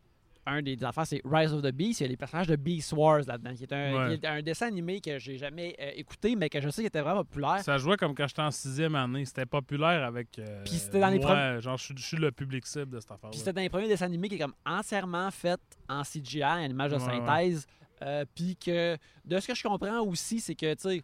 un 0.46 0.62
des, 0.62 0.76
des 0.76 0.84
affaires, 0.86 1.06
c'est 1.06 1.22
Rise 1.26 1.54
of 1.54 1.62
the 1.62 1.72
Beast. 1.72 2.00
Il 2.00 2.04
y 2.04 2.06
a 2.06 2.10
les 2.10 2.18
personnages 2.18 2.48
de 2.48 2.56
Beast 2.56 2.92
Wars 2.94 3.22
là-dedans, 3.28 3.54
qui 3.54 3.64
est 3.64 3.74
un, 3.74 3.94
Ouais. 4.10 4.18
qui 4.18 4.26
est 4.26 4.28
un 4.28 4.42
dessin 4.42 4.68
animé 4.68 5.00
que 5.00 5.20
j'ai 5.20 5.38
jamais 5.38 5.76
euh, 5.80 5.92
écouté, 5.96 6.36
mais 6.36 6.50
que 6.50 6.60
je 6.60 6.70
sais 6.70 6.82
qu'il 6.82 6.88
était 6.88 7.02
vraiment 7.02 7.24
populaire. 7.24 7.60
Ça 7.64 7.78
jouait 7.78 7.98
comme 7.98 8.16
quand 8.16 8.28
j'étais 8.28 8.42
en 8.42 8.50
sixième 8.52 8.96
année. 8.96 9.26
C'était 9.26 9.46
populaire 9.46 10.04
avec. 10.04 10.40
euh, 10.40 10.64
Puis 10.64 10.76
c'était 10.76 11.00
dans 11.02 11.10
les 11.10 11.20
moi, 11.20 11.60
Genre, 11.60 11.78
je 11.78 11.84
suis- 11.84 11.98
je 11.98 12.04
suis 12.04 12.18
le 12.18 12.32
public 12.32 12.66
cible 12.66 12.90
de 12.90 13.00
cette 13.00 13.12
affaire. 13.12 13.30
Puis 13.30 13.40
c'était 13.40 13.54
dans 13.54 13.62
les 13.62 13.70
premiers 13.70 13.88
dessins 13.88 14.06
animés 14.06 14.30
qui 14.30 14.36
est 14.36 14.40
comme 14.40 14.56
entièrement 14.66 15.30
fait 15.30 15.60
en 15.88 16.04
CGI, 16.04 16.44
en 16.44 16.60
image 16.70 16.92
de 16.92 16.96
ouais. 16.98 17.02
synthèse. 17.06 17.68
Euh, 18.02 18.24
Puis 18.34 18.56
que, 18.56 18.98
de 19.26 19.40
ce 19.40 19.48
que 19.48 19.54
je 19.54 19.62
comprends 19.62 20.00
aussi, 20.02 20.40
c'est 20.40 20.56
que, 20.56 20.74
tu 20.74 20.82
sais, 20.82 21.04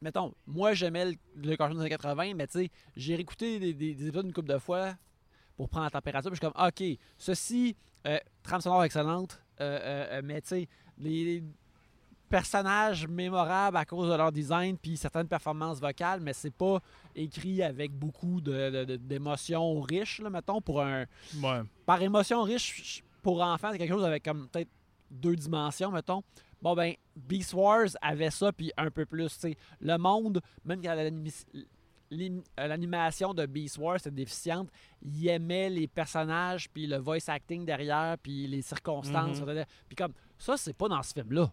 mettons, 0.00 0.32
moi 0.46 0.72
j'aimais 0.74 1.06
le, 1.06 1.14
le 1.36 1.56
cartoon 1.56 1.74
des 1.74 1.80
années 1.80 1.90
80, 1.90 2.34
mais 2.34 2.46
tu 2.46 2.60
sais, 2.60 2.70
j'ai 2.96 3.16
réécouté 3.16 3.58
des, 3.58 3.74
des- 3.74 3.94
des 3.94 4.06
épisodes 4.06 4.26
une 4.26 4.32
couple 4.32 4.48
de 4.48 4.58
fois 4.58 4.94
pour 5.56 5.68
prendre 5.68 5.84
la 5.86 5.90
température. 5.90 6.30
Puis 6.30 6.38
je 6.40 6.46
suis 6.46 6.52
comme, 6.52 6.66
OK, 6.68 6.98
ceci, 7.16 7.76
euh, 8.08 8.18
trame 8.42 8.60
sonore 8.60 8.82
excellente, 8.84 9.40
euh, 9.60 9.78
euh, 9.80 10.06
euh, 10.18 10.22
mais 10.24 10.40
tu 10.40 10.48
sais, 10.48 10.68
les 10.98 11.44
personnages 12.28 13.06
mémorables 13.08 13.76
à 13.76 13.84
cause 13.86 14.10
de 14.10 14.14
leur 14.14 14.30
design 14.30 14.76
puis 14.76 14.96
certaines 14.96 15.28
performances 15.28 15.80
vocales, 15.80 16.20
mais 16.20 16.32
c'est 16.34 16.50
pas 16.50 16.78
écrit 17.14 17.62
avec 17.62 17.90
beaucoup 17.92 18.40
de- 18.40 18.70
de- 18.70 18.84
de- 18.84 18.96
d'émotions 18.96 19.80
riches, 19.80 20.20
là, 20.20 20.28
mettons, 20.28 20.60
pour 20.60 20.82
un, 20.82 21.06
Ouais. 21.42 21.60
par 21.86 22.02
émotion 22.02 22.42
riche 22.42 23.02
pour 23.22 23.40
enfants, 23.42 23.70
c'est 23.72 23.78
quelque 23.78 23.92
chose 23.94 24.04
avec 24.04 24.24
comme 24.24 24.46
peut-être 24.48 24.68
deux 25.10 25.36
dimensions, 25.36 25.90
mettons. 25.90 26.22
Bon, 26.60 26.74
ben, 26.74 26.92
Beast 27.16 27.54
Wars 27.54 27.88
avait 28.02 28.30
ça, 28.30 28.52
puis 28.52 28.72
un 28.76 28.90
peu 28.90 29.06
plus. 29.06 29.28
tu 29.34 29.38
sais. 29.40 29.56
Le 29.80 29.96
monde, 29.96 30.40
même 30.64 30.82
quand 30.82 30.94
l'animation 32.56 33.34
de 33.34 33.46
Beast 33.46 33.78
Wars 33.78 33.96
était 33.96 34.10
déficiente, 34.10 34.68
il 35.02 35.28
aimait 35.28 35.70
les 35.70 35.86
personnages, 35.86 36.68
puis 36.70 36.86
le 36.86 36.96
voice 36.96 37.28
acting 37.28 37.64
derrière, 37.64 38.16
puis 38.22 38.46
les 38.46 38.62
circonstances. 38.62 39.40
Mhm. 39.40 39.64
Puis 39.88 39.96
comme, 39.96 40.12
ça, 40.38 40.56
c'est 40.56 40.76
pas 40.76 40.88
dans 40.88 41.02
ce 41.02 41.12
film-là. 41.12 41.50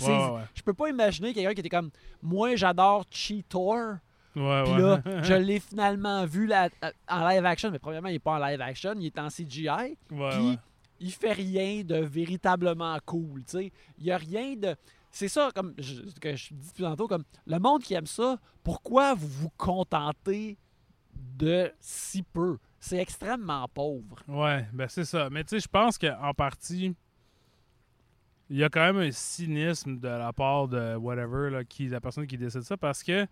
Ouais. 0.00 0.42
Je 0.54 0.62
peux 0.62 0.74
pas 0.74 0.88
imaginer 0.88 1.32
quelqu'un 1.32 1.54
qui 1.54 1.60
était 1.60 1.68
comme, 1.68 1.90
moi, 2.22 2.54
j'adore 2.56 3.04
Cheetor, 3.10 3.96
Ouais, 4.36 4.64
puis 4.64 4.72
ouais. 4.74 4.80
là, 4.82 5.02
je 5.22 5.32
l'ai 5.32 5.58
finalement 5.58 6.26
vu 6.26 6.46
là, 6.46 6.68
en 7.08 7.26
live 7.26 7.46
action, 7.46 7.70
mais 7.70 7.78
premièrement, 7.78 8.08
il 8.08 8.14
n'est 8.14 8.18
pas 8.18 8.32
en 8.32 8.46
live 8.46 8.60
action, 8.60 8.94
il 8.98 9.06
est 9.06 9.18
en 9.18 9.28
CGI 9.28 9.96
puis 10.08 10.58
il 11.00 11.12
fait 11.12 11.32
rien 11.32 11.82
de 11.82 11.96
véritablement 11.96 12.98
cool, 13.04 13.44
tu 13.44 13.58
sais. 13.58 13.72
Il 13.98 14.04
y 14.04 14.12
a 14.12 14.16
rien 14.16 14.56
de 14.56 14.76
c'est 15.16 15.28
ça 15.28 15.50
comme 15.54 15.72
je, 15.78 16.02
que 16.20 16.36
je 16.36 16.52
dis 16.52 16.68
depuis 16.68 16.82
tantôt 16.82 17.08
comme 17.08 17.24
le 17.46 17.58
monde 17.58 17.82
qui 17.82 17.94
aime 17.94 18.06
ça, 18.06 18.38
pourquoi 18.62 19.14
vous 19.14 19.28
vous 19.28 19.50
contentez 19.56 20.58
de 21.14 21.72
si 21.80 22.22
peu? 22.22 22.58
C'est 22.78 22.98
extrêmement 22.98 23.66
pauvre. 23.66 24.22
Ouais, 24.28 24.66
ben 24.74 24.86
c'est 24.88 25.06
ça. 25.06 25.30
Mais 25.30 25.42
tu 25.42 25.50
sais, 25.50 25.60
je 25.60 25.68
pense 25.68 25.96
qu'en 25.96 26.34
partie, 26.34 26.94
il 28.50 28.56
y 28.58 28.62
a 28.62 28.68
quand 28.68 28.82
même 28.82 28.98
un 28.98 29.10
cynisme 29.10 29.98
de 29.98 30.08
la 30.08 30.34
part 30.34 30.68
de 30.68 30.96
whatever, 30.96 31.50
là, 31.50 31.64
qui, 31.64 31.88
la 31.88 32.00
personne 32.00 32.26
qui 32.26 32.36
décide 32.36 32.62
ça, 32.62 32.76
parce 32.76 33.02
que 33.02 33.26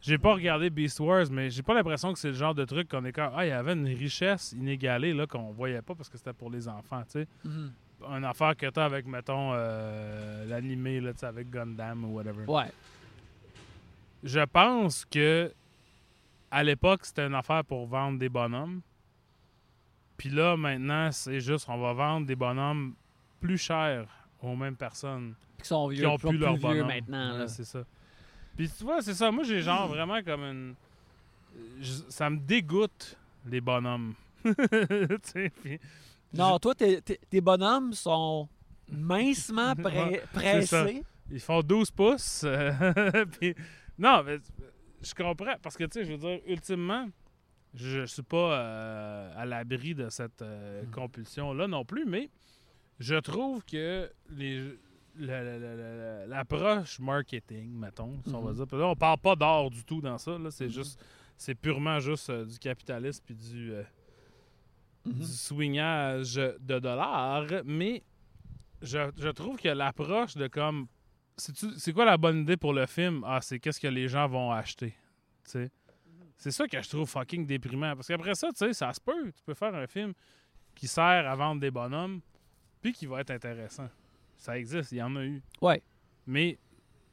j'ai 0.00 0.16
pas 0.16 0.34
regardé 0.34 0.70
Beast 0.70 1.00
Wars, 1.00 1.26
mais 1.30 1.50
j'ai 1.50 1.62
pas 1.62 1.74
l'impression 1.74 2.12
que 2.12 2.20
c'est 2.20 2.28
le 2.28 2.34
genre 2.34 2.54
de 2.54 2.64
truc 2.64 2.88
qu'on 2.88 3.04
est 3.04 3.12
comme 3.12 3.32
Ah, 3.34 3.44
il 3.44 3.48
y 3.48 3.52
avait 3.52 3.72
une 3.72 3.86
richesse 3.86 4.52
inégalée 4.52 5.12
là, 5.12 5.26
qu'on 5.26 5.50
voyait 5.50 5.82
pas 5.82 5.96
parce 5.96 6.08
que 6.08 6.16
c'était 6.16 6.32
pour 6.32 6.50
les 6.50 6.68
enfants, 6.68 7.02
tu 7.02 7.22
sais. 7.22 7.28
Une 8.08 8.24
affaire 8.24 8.56
que 8.56 8.68
t'as 8.70 8.84
avec, 8.84 9.06
mettons, 9.06 9.52
euh, 9.54 10.44
l'animé, 10.46 11.00
là, 11.00 11.12
tu 11.12 11.20
sais, 11.20 11.26
avec 11.26 11.50
Gundam 11.50 12.04
ou 12.04 12.14
whatever. 12.16 12.44
Ouais. 12.46 12.70
Je 14.24 14.40
pense 14.40 15.04
que 15.04 15.52
à 16.50 16.62
l'époque, 16.62 17.04
c'était 17.06 17.26
une 17.26 17.34
affaire 17.34 17.64
pour 17.64 17.86
vendre 17.86 18.18
des 18.18 18.28
bonhommes. 18.28 18.80
Puis 20.16 20.28
là, 20.30 20.56
maintenant, 20.56 21.10
c'est 21.10 21.40
juste, 21.40 21.66
on 21.68 21.78
va 21.78 21.92
vendre 21.92 22.26
des 22.26 22.36
bonhommes 22.36 22.94
plus 23.40 23.58
chers 23.58 24.06
aux 24.42 24.54
mêmes 24.54 24.76
personnes 24.76 25.34
Qui 25.58 25.66
sont 25.68 25.88
vieux, 25.88 26.00
qui 26.00 26.06
ont 26.06 26.18
plus 26.18 26.36
leur 26.38 26.52
vieux 26.54 26.60
bonhomme. 26.60 26.86
maintenant. 26.86 27.32
Ouais, 27.32 27.38
là. 27.38 27.48
c'est 27.48 27.64
ça. 27.64 27.82
Puis 28.56 28.68
tu 28.70 28.84
vois, 28.84 29.00
c'est 29.02 29.14
ça. 29.14 29.30
Moi, 29.32 29.44
j'ai 29.44 29.62
genre 29.62 29.88
vraiment 29.88 30.22
comme 30.22 30.42
une. 30.42 30.74
je- 31.80 32.02
Ça 32.10 32.28
me 32.30 32.36
dégoûte, 32.38 33.16
les 33.46 33.60
bonhommes. 33.60 34.14
tu 34.44 34.52
sais, 35.22 35.50
puis- 35.62 35.80
Non, 36.34 36.58
toi 36.58 36.74
tes, 36.74 37.00
tes- 37.02 37.20
tes 37.28 37.40
bonhommes 37.40 37.92
sont 37.92 38.48
mincement 38.90 39.74
pré- 39.82 40.22
pressés. 40.32 41.02
Ils 41.30 41.40
font 41.40 41.60
12 41.62 41.90
pouces. 41.90 42.42
euh, 42.44 43.24
puis- 43.40 43.54
non, 43.98 44.22
mais 44.24 44.38
je 45.02 45.14
comprends. 45.14 45.54
Parce 45.62 45.76
que, 45.76 45.84
tu 45.84 45.92
sais, 46.00 46.04
je 46.04 46.12
veux 46.12 46.18
dire, 46.18 46.40
ultimement, 46.46 47.08
je, 47.74 48.00
je 48.00 48.04
suis 48.06 48.22
pas 48.22 48.58
euh, 48.58 49.32
à 49.36 49.44
l'abri 49.46 49.94
de 49.94 50.08
cette 50.10 50.42
euh, 50.42 50.82
compulsion-là 50.94 51.66
non 51.68 51.84
plus, 51.84 52.04
mais 52.04 52.28
je 52.98 53.14
trouve 53.16 53.64
que 53.64 54.10
les 54.30 54.78
la- 55.18 55.42
la- 55.44 55.58
la- 55.58 55.74
la- 55.76 56.26
l'approche 56.26 56.98
marketing, 56.98 57.70
mettons, 57.78 58.18
si 58.26 58.34
on 58.34 58.40
va 58.40 58.52
Mhm. 58.52 58.64
dire. 58.64 58.78
Là, 58.78 58.86
on 58.88 58.96
parle 58.96 59.18
pas 59.18 59.36
d'or 59.36 59.70
du 59.70 59.84
tout 59.84 60.00
dans 60.00 60.16
ça. 60.16 60.38
Là, 60.38 60.50
c'est 60.50 60.64
Mhm. 60.66 60.70
juste, 60.70 60.98
c'est 61.36 61.54
purement 61.54 62.00
juste 62.00 62.30
euh, 62.30 62.46
du 62.46 62.58
capitalisme 62.58 63.22
puis 63.26 63.34
du, 63.34 63.72
euh, 63.72 63.82
Mhm. 65.04 65.12
du 65.14 65.26
swingage 65.26 66.34
de 66.34 66.78
dollars, 66.78 67.46
mais 67.64 68.02
je, 68.82 69.10
je 69.16 69.28
trouve 69.30 69.56
que 69.58 69.68
l'approche 69.68 70.34
de 70.36 70.46
comme. 70.48 70.86
C'est 71.36 71.92
quoi 71.92 72.04
la 72.04 72.16
bonne 72.16 72.42
idée 72.42 72.56
pour 72.56 72.72
le 72.72 72.86
film? 72.86 73.24
Ah, 73.26 73.40
c'est 73.40 73.58
qu'est-ce 73.58 73.80
que 73.80 73.88
les 73.88 74.06
gens 74.06 74.28
vont 74.28 74.52
acheter. 74.52 74.94
Sais? 75.44 75.70
C'est 76.36 76.50
ça 76.50 76.68
que 76.68 76.80
je 76.80 76.88
trouve 76.88 77.08
fucking 77.08 77.46
déprimant. 77.46 77.94
Parce 77.96 78.06
qu'après 78.08 78.34
ça, 78.34 78.48
tu 78.50 78.58
sais, 78.58 78.72
ça 78.74 78.92
se 78.92 79.00
peut. 79.00 79.32
Tu 79.32 79.42
peux 79.44 79.54
faire 79.54 79.74
un 79.74 79.86
film 79.86 80.12
qui 80.74 80.86
sert 80.86 81.02
à 81.28 81.34
vendre 81.34 81.60
des 81.60 81.70
bonhommes, 81.70 82.20
puis 82.80 82.92
qui 82.92 83.06
va 83.06 83.20
être 83.22 83.30
intéressant. 83.30 83.88
Ça 84.36 84.58
existe, 84.58 84.92
il 84.92 84.98
y 84.98 85.02
en 85.02 85.14
a 85.16 85.24
eu. 85.24 85.42
Ouais. 85.60 85.82
Mais 86.26 86.58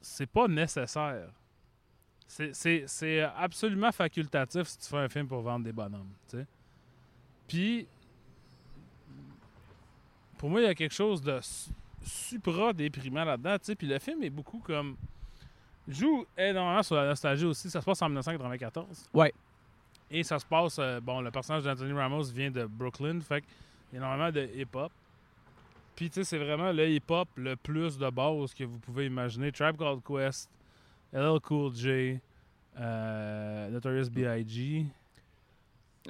c'est 0.00 0.26
pas 0.30 0.46
nécessaire. 0.48 1.32
C'est- 2.26 2.52
C'est 2.54 2.84
c'est 2.86 3.20
absolument 3.22 3.90
facultatif 3.90 4.66
si 4.68 4.78
tu 4.78 4.86
fais 4.88 4.98
un 4.98 5.08
film 5.08 5.26
pour 5.26 5.40
vendre 5.40 5.64
des 5.64 5.72
bonhommes. 5.72 6.12
tu 6.28 6.38
sais. 6.38 6.46
Puis, 7.50 7.88
pour 10.38 10.48
moi, 10.48 10.60
il 10.60 10.64
y 10.64 10.68
a 10.68 10.74
quelque 10.74 10.94
chose 10.94 11.20
de 11.20 11.38
su- 11.42 11.70
supra-déprimant 12.04 13.24
là-dedans. 13.24 13.56
Puis 13.76 13.88
le 13.88 13.98
film 13.98 14.22
est 14.22 14.30
beaucoup 14.30 14.60
comme. 14.60 14.96
joue 15.88 16.24
énormément 16.38 16.82
sur 16.84 16.94
la 16.96 17.06
nostalgie 17.06 17.44
aussi. 17.44 17.68
Ça 17.68 17.80
se 17.80 17.84
passe 17.84 18.00
en 18.02 18.08
1994. 18.08 19.08
Ouais. 19.12 19.34
Et 20.10 20.22
ça 20.22 20.38
se 20.38 20.46
passe. 20.46 20.78
euh, 20.78 21.00
bon, 21.00 21.20
le 21.20 21.30
personnage 21.32 21.64
d'Anthony 21.64 21.92
Ramos 21.92 22.22
vient 22.32 22.50
de 22.52 22.64
Brooklyn. 22.66 23.20
Fait 23.20 23.40
qu'il 23.42 23.50
y 23.92 23.96
a 23.96 23.98
énormément 23.98 24.30
de 24.30 24.48
hip-hop. 24.56 24.92
Puis, 25.96 26.08
tu 26.08 26.14
sais, 26.14 26.24
c'est 26.24 26.38
vraiment 26.38 26.72
le 26.72 26.88
hip-hop 26.88 27.28
le 27.36 27.56
plus 27.56 27.98
de 27.98 28.08
base 28.10 28.54
que 28.54 28.64
vous 28.64 28.78
pouvez 28.78 29.06
imaginer. 29.06 29.50
Tribe 29.52 29.76
Called 29.76 30.00
Quest, 30.06 30.48
LL 31.12 31.40
Cool 31.40 31.74
J, 31.74 32.18
euh, 32.78 33.68
Notorious 33.70 34.08
B.I.G. 34.08 34.86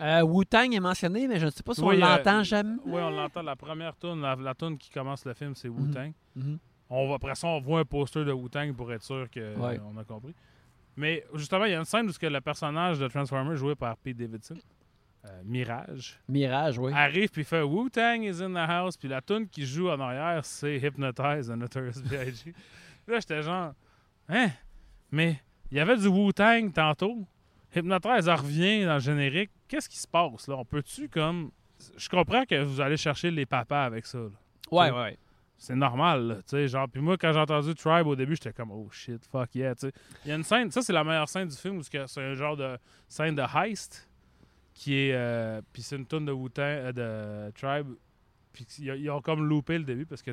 Euh, 0.00 0.22
Wu-Tang 0.22 0.72
est 0.74 0.80
mentionné, 0.80 1.28
mais 1.28 1.38
je 1.38 1.46
ne 1.46 1.50
sais 1.50 1.62
pas 1.62 1.74
si 1.74 1.82
on 1.82 1.90
euh, 1.90 1.94
l'entend 1.96 2.42
jamais. 2.42 2.76
Oui, 2.86 3.00
on 3.02 3.10
l'entend. 3.10 3.42
La 3.42 3.56
première 3.56 3.96
tune, 3.96 4.20
la, 4.20 4.34
la 4.36 4.54
tune 4.54 4.78
qui 4.78 4.90
commence 4.90 5.24
le 5.24 5.34
film, 5.34 5.54
c'est 5.54 5.68
Wu-Tang. 5.68 6.12
Mhm. 6.36 6.58
On 6.88 7.08
va, 7.08 7.14
après 7.16 7.34
ça, 7.34 7.46
on 7.46 7.60
voit 7.60 7.80
un 7.80 7.84
poster 7.84 8.24
de 8.24 8.32
Wu-Tang 8.32 8.74
pour 8.74 8.92
être 8.92 9.02
sûr 9.02 9.28
qu'on 9.30 9.60
Ouais. 9.62 9.78
a 9.98 10.04
compris. 10.04 10.34
Mais 10.96 11.24
justement, 11.34 11.64
il 11.66 11.72
y 11.72 11.74
a 11.74 11.78
une 11.78 11.84
scène 11.84 12.08
où 12.08 12.12
le 12.20 12.40
personnage 12.40 12.98
de 12.98 13.06
Transformer 13.08 13.56
joué 13.56 13.74
par 13.74 13.96
Pete 13.96 14.16
Davidson, 14.16 14.56
euh, 15.26 15.42
Mirage, 15.44 16.18
Mirage, 16.28 16.78
oui. 16.78 16.92
arrive 16.94 17.28
puis 17.30 17.44
fait 17.44 17.62
Wu-Tang 17.62 18.22
is 18.22 18.42
in 18.42 18.52
the 18.52 18.68
house. 18.68 18.96
Puis 18.96 19.08
la 19.08 19.20
tune 19.20 19.46
qui 19.48 19.64
joue 19.64 19.88
en 19.90 20.00
arrière, 20.00 20.44
c'est 20.44 20.76
Hypnotize 20.78 21.48
de 21.48 21.54
Notorious 21.54 22.00
B.I.G. 22.10 22.52
là, 23.06 23.20
j'étais 23.20 23.42
genre, 23.42 23.72
hein? 24.28 24.48
Mais 25.12 25.40
il 25.70 25.76
y 25.76 25.80
avait 25.80 25.96
du 25.96 26.06
Wu-Tang 26.08 26.72
tantôt. 26.72 27.24
Hypnotize 27.74 28.28
elle 28.28 28.34
revient 28.34 28.84
dans 28.84 28.94
le 28.94 29.00
générique. 29.00 29.50
Qu'est-ce 29.68 29.88
qui 29.88 29.98
se 29.98 30.08
passe 30.08 30.48
là? 30.48 30.56
On 30.56 30.64
peut-tu 30.64 31.08
comme. 31.08 31.50
Je 31.96 32.08
comprends 32.08 32.44
que 32.44 32.62
vous 32.62 32.80
allez 32.80 32.96
chercher 32.96 33.30
les 33.30 33.46
papas 33.46 33.84
avec 33.84 34.06
ça. 34.06 34.18
là. 34.18 34.28
Ouais, 34.70 34.90
ouais, 34.90 35.00
ouais. 35.00 35.18
C'est 35.56 35.76
normal, 35.76 36.26
là, 36.26 36.34
tu 36.36 36.42
sais, 36.46 36.68
genre, 36.68 36.88
puis 36.88 37.02
moi, 37.02 37.18
quand 37.18 37.34
j'ai 37.34 37.38
entendu 37.38 37.74
Tribe 37.74 38.06
au 38.06 38.16
début, 38.16 38.34
j'étais 38.34 38.54
comme, 38.54 38.70
oh 38.70 38.88
shit, 38.90 39.22
fuck 39.30 39.54
yeah, 39.54 39.74
tu 39.74 39.88
sais. 39.88 39.92
Il 40.24 40.28
y 40.30 40.32
a 40.32 40.36
une 40.36 40.42
scène, 40.42 40.70
ça, 40.70 40.80
c'est 40.80 40.94
la 40.94 41.04
meilleure 41.04 41.28
scène 41.28 41.48
du 41.48 41.56
film, 41.56 41.76
où 41.76 41.82
c'est 41.82 41.90
que 41.90 42.06
c'est 42.06 42.22
un 42.22 42.32
genre 42.32 42.56
de 42.56 42.78
scène 43.06 43.34
de 43.34 43.42
heist, 43.42 44.08
qui 44.72 44.94
est, 44.94 45.12
euh, 45.12 45.60
puis 45.70 45.82
c'est 45.82 45.96
une 45.96 46.06
tonne 46.06 46.24
de 46.24 46.32
Wu-Tang, 46.32 46.62
euh, 46.64 46.92
de 47.48 47.52
Tribe, 47.52 47.88
puis 48.54 48.66
ils, 48.78 49.10
ont 49.10 49.20
comme 49.20 49.46
loupé 49.46 49.76
le 49.76 49.84
début, 49.84 50.06
parce 50.06 50.22
que 50.22 50.30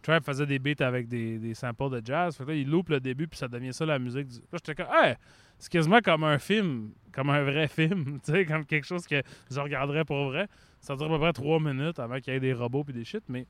Trav 0.00 0.22
faisait 0.22 0.46
des 0.46 0.58
beats 0.58 0.82
avec 0.82 1.08
des, 1.08 1.38
des 1.38 1.52
samples 1.52 1.90
de 1.90 2.02
jazz. 2.02 2.34
Fait 2.34 2.44
que 2.44 2.50
là, 2.50 2.56
il 2.56 2.68
loupe 2.68 2.88
le 2.88 3.00
début, 3.00 3.28
puis 3.28 3.38
ça 3.38 3.48
devient 3.48 3.72
ça 3.72 3.84
la 3.84 3.98
musique. 3.98 4.28
Du... 4.28 4.38
Là, 4.38 4.58
j'étais 4.64 4.74
comme, 4.74 4.94
hey, 4.94 5.16
c'est 5.64 5.72
quasiment 5.72 6.00
comme 6.02 6.24
un 6.24 6.38
film, 6.38 6.90
comme 7.10 7.30
un 7.30 7.42
vrai 7.42 7.68
film, 7.68 8.20
tu 8.24 8.32
sais, 8.32 8.44
comme 8.44 8.66
quelque 8.66 8.86
chose 8.86 9.06
que 9.06 9.22
je 9.50 9.58
regarderais 9.58 10.04
pour 10.04 10.26
vrai. 10.26 10.46
Ça 10.78 10.94
dure 10.94 11.06
à 11.06 11.08
peu 11.08 11.18
près 11.18 11.32
trois 11.32 11.58
minutes 11.58 11.98
avant 11.98 12.20
qu'il 12.20 12.34
y 12.34 12.36
ait 12.36 12.40
des 12.40 12.52
robots 12.52 12.84
puis 12.84 12.92
des 12.92 13.04
shit, 13.04 13.24
mais. 13.28 13.46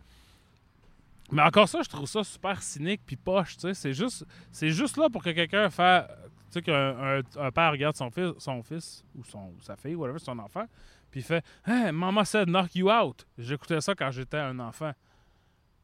Mais 1.32 1.42
encore 1.42 1.68
ça, 1.68 1.82
je 1.82 1.88
trouve 1.88 2.06
ça 2.06 2.22
super 2.22 2.62
cynique 2.62 3.00
puis 3.04 3.16
poche, 3.16 3.56
tu 3.56 3.62
sais. 3.62 3.74
C'est 3.74 3.92
juste, 3.92 4.24
c'est 4.52 4.70
juste 4.70 4.96
là 4.96 5.10
pour 5.10 5.24
que 5.24 5.30
quelqu'un 5.30 5.70
fasse. 5.70 6.06
Tu 6.52 6.60
sais, 6.60 6.62
qu'un 6.62 7.20
un, 7.36 7.50
père 7.50 7.72
regarde 7.72 7.96
son 7.96 8.12
fils, 8.12 8.32
son 8.38 8.62
fils 8.62 9.02
ou 9.16 9.24
son, 9.24 9.52
sa 9.60 9.74
fille, 9.74 9.96
whatever, 9.96 10.20
son 10.20 10.38
enfant, 10.38 10.66
puis 11.10 11.18
il 11.18 11.24
fait 11.24 11.44
Hey, 11.66 11.90
maman 11.90 12.24
said 12.24 12.48
knock 12.48 12.76
you 12.76 12.92
out. 12.92 13.26
J'écoutais 13.36 13.80
ça 13.80 13.96
quand 13.96 14.12
j'étais 14.12 14.38
un 14.38 14.60
enfant. 14.60 14.92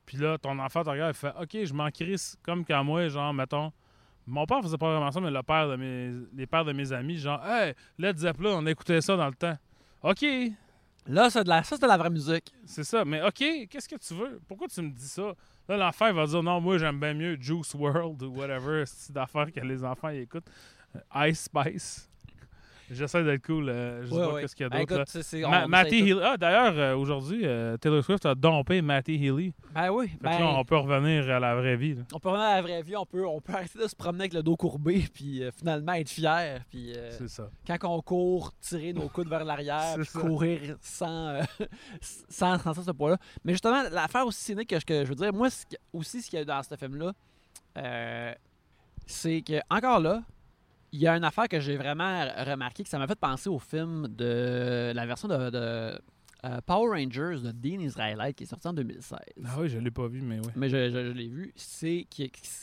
Puis 0.07 0.16
là, 0.16 0.39
ton 0.39 0.57
enfant 0.61 0.85
te 0.85 0.91
regarde 0.91 1.11
et 1.11 1.18
fait 1.18 1.33
OK, 1.41 1.64
je 1.64 1.74
m'en 1.74 1.91
crisse 1.91 2.39
comme 2.45 2.64
quand 2.64 2.85
moi, 2.85 3.09
genre, 3.09 3.35
mettons. 3.35 3.72
Mon 4.31 4.47
père 4.47 4.62
faisait 4.62 4.78
pas 4.78 4.91
vraiment 4.91 5.11
ça, 5.11 5.20
mais 5.20 5.31
le 5.31 5.43
père 5.43 5.68
de 5.68 5.76
mes, 5.76 6.12
les 6.35 6.47
pères 6.47 6.64
de 6.64 6.72
mes 6.72 6.93
amis, 6.93 7.18
genre, 7.18 7.45
hey, 7.47 7.74
Led 7.99 8.16
Zeppelin, 8.18 8.51
on 8.55 8.66
écoutait 8.66 9.01
ça 9.01 9.16
dans 9.16 9.26
le 9.26 9.35
temps. 9.35 9.57
OK, 10.03 10.24
Là, 11.07 11.31
c'est 11.31 11.45
de 11.45 11.49
la, 11.49 11.62
ça, 11.62 11.76
c'est 11.76 11.83
de 11.83 11.89
la 11.89 11.97
vraie 11.97 12.11
musique. 12.11 12.53
c'est 12.64 12.85
ça. 12.85 13.05
Mais 13.05 13.22
OK, 13.22 13.43
qu'est-ce 13.68 13.89
que 13.89 13.97
tu 13.97 14.14
veux? 14.14 14.41
Pourquoi 14.47 14.68
tu 14.68 14.83
me 14.83 14.91
dis 14.91 15.09
ça? 15.09 15.33
Là, 15.68 15.76
l'enfant, 15.76 16.12
va 16.12 16.26
dire 16.26 16.43
non, 16.43 16.61
moi, 16.61 16.78
j'aime 16.78 17.01
bien 17.01 17.14
mieux 17.14 17.37
Juice 17.41 17.74
World 17.74 18.22
ou 18.22 18.35
whatever, 18.35 18.85
c'est 18.87 19.12
d'affaires 19.12 19.51
que 19.53 19.61
les 19.61 19.83
enfants 19.83 20.11
ils 20.11 20.20
écoutent. 20.20 20.49
Euh, 20.95 21.28
Ice 21.28 21.45
Spice. 21.45 22.10
J'essaie 22.91 23.22
d'être 23.22 23.47
cool. 23.47 23.68
euh, 23.68 24.03
je 24.03 24.09
sais 24.09 24.14
Ouais, 24.14 24.20
pas 24.26 24.32
ouais. 24.34 24.41
qu'est-ce 24.43 24.57
qu'il 24.57 24.64
y 24.64 24.66
a 24.66 24.68
Ben, 24.68 24.84
d'autre. 24.84 25.49
Ma- 25.49 25.66
Matty. 25.68 25.97
Healy. 26.01 26.20
Ah, 26.22 26.36
d'ailleurs, 26.36 26.74
euh, 26.76 26.97
aujourd'hui, 26.97 27.43
euh, 27.45 27.76
Taylor 27.76 28.03
Swift 28.05 28.26
a 28.26 28.34
dompé 28.34 28.82
Matty 28.82 29.14
Healy. 29.14 29.53
Ben 29.74 29.91
oui. 29.91 30.11
Ben, 30.20 30.38
là, 30.41 30.49
on 30.59 30.64
peut 30.64 30.76
revenir 30.76 31.30
à 31.30 31.38
la 31.38 31.55
vraie 31.55 31.76
vie. 31.76 31.95
là. 31.95 32.03
on 32.12 32.18
peut 32.18 32.28
revenir 32.30 32.49
à 32.49 32.57
la 32.57 32.62
vraie 32.62 32.82
vie, 32.82 32.97
on 32.97 33.07
peut, 33.07 33.24
on 33.26 33.41
peut 33.41 33.53
arrêter 33.53 33.78
de 33.78 33.86
se 33.86 33.95
promener 33.95 34.22
avec 34.22 34.32
le 34.34 34.43
dos 34.43 34.57
courbé, 34.57 35.05
puis 35.14 35.43
euh, 35.45 35.51
finalement 35.57 35.93
être 35.93 36.09
fier. 36.11 36.62
Puis 36.68 36.93
euh, 36.97 37.11
C'est 37.12 37.28
ça. 37.28 37.49
quand 37.66 37.78
on 37.84 38.01
court, 38.03 38.53
tirer 38.61 38.93
nos 38.93 39.09
coudes 39.09 39.28
vers 39.28 39.45
l'arrière, 39.45 39.80
C'est 39.95 40.01
puis 40.01 40.11
ça. 40.11 40.20
courir 40.20 40.76
sans, 40.80 41.41
sans, 42.01 42.59
sans 42.59 42.74
ça, 42.74 42.82
ce 42.82 42.91
poids-là. 42.91 43.18
Mais 43.45 43.53
justement, 43.53 43.82
l'affaire 43.91 44.26
aussi 44.26 44.43
cynique 44.43 44.68
que 44.70 44.80
je, 44.80 44.84
que 44.84 45.05
je 45.05 45.09
veux 45.11 45.14
dire, 45.14 45.32
moi, 45.32 45.49
ce 45.51 45.64
aussi, 45.93 46.22
ce 46.22 46.28
qu'il 46.30 46.38
y 46.38 46.43
a 46.43 46.45
dans 46.45 46.62
ce 46.62 46.74
film-là, 46.76 47.12
euh, 47.78 48.32
c'est 49.07 49.43
que, 49.43 49.61
encore 49.70 50.01
là, 50.01 50.22
il 50.93 51.01
y 51.01 51.07
a 51.07 51.16
une 51.16 51.24
affaire 51.24 51.49
que 51.49 51.61
j'ai 51.61 51.76
vraiment 51.76 52.24
remarqué 52.45 52.82
que 52.82 52.88
ça 52.88 52.99
m'a 52.99 53.07
fait 53.07 53.18
penser 53.18 53.49
au 53.49 53.59
film 53.59 54.09
de 54.09 54.93
la 54.95 55.07
version 55.07 55.28
de, 55.28 55.51
de, 55.51 56.01
euh, 56.45 56.61
Power 56.66 56.88
Rangers 57.01 57.41
de 57.43 57.53
Dean 57.53 57.80
Israelite 57.80 58.36
qui 58.36 58.45
est 58.45 58.47
sorti 58.47 58.66
en 58.66 58.72
2016 58.72 59.18
Ah 59.45 59.57
oui, 59.61 59.68
je 59.68 59.78
l'ai 59.78 59.91
pas 59.91 60.09
vu, 60.09 60.20
mais 60.22 60.41
oui. 60.41 60.51
mais 60.57 60.68
je, 60.68 60.91
je- 60.91 61.07
je 61.07 61.12
l'ai 61.12 61.28
vu, 61.28 61.53
c'est 61.55 62.07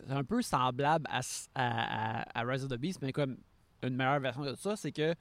un 0.10 0.24
peu 0.24 0.42
semblable 0.42 1.06
à, 1.10 1.22
à- 1.56 2.22
à- 2.24 2.40
à 2.40 2.44
Rise 2.44 2.64
of 2.64 2.70
the 2.70 2.78
Beast, 2.78 3.02
mais 3.02 3.12
comme 3.14 3.38
une 3.84 3.96
meilleure 3.96 4.20
version 4.20 4.44
de 4.44 4.56
ça, 4.56 4.76
c'est 4.76 4.92
que 4.92 5.14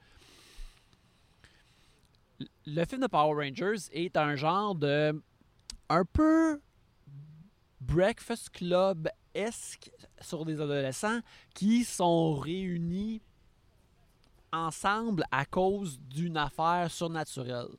le 2.65 2.85
film 2.85 3.01
de 3.01 3.07
Power 3.07 3.45
Rangers 3.47 3.87
est 3.91 4.15
un 4.17 4.35
genre 4.35 4.75
de 4.75 5.19
un 5.89 6.03
peu 6.05 6.59
Breakfast 7.79 8.49
Club-esque 8.49 9.91
sur 10.21 10.45
des 10.45 10.59
adolescents 10.61 11.19
qui 11.53 11.83
sont 11.83 12.35
réunis 12.35 13.21
ensemble 14.51 15.23
à 15.31 15.45
cause 15.45 15.99
d'une 15.99 16.37
affaire 16.37 16.89
surnaturelle. 16.89 17.75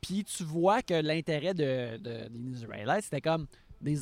Puis 0.00 0.24
tu 0.24 0.44
vois 0.44 0.82
que 0.82 0.94
l'intérêt 0.94 1.54
de, 1.54 1.96
de, 1.98 2.28
des 2.28 2.58
Israélites, 2.58 3.04
c'était 3.04 3.20
comme 3.20 3.46
des, 3.80 4.00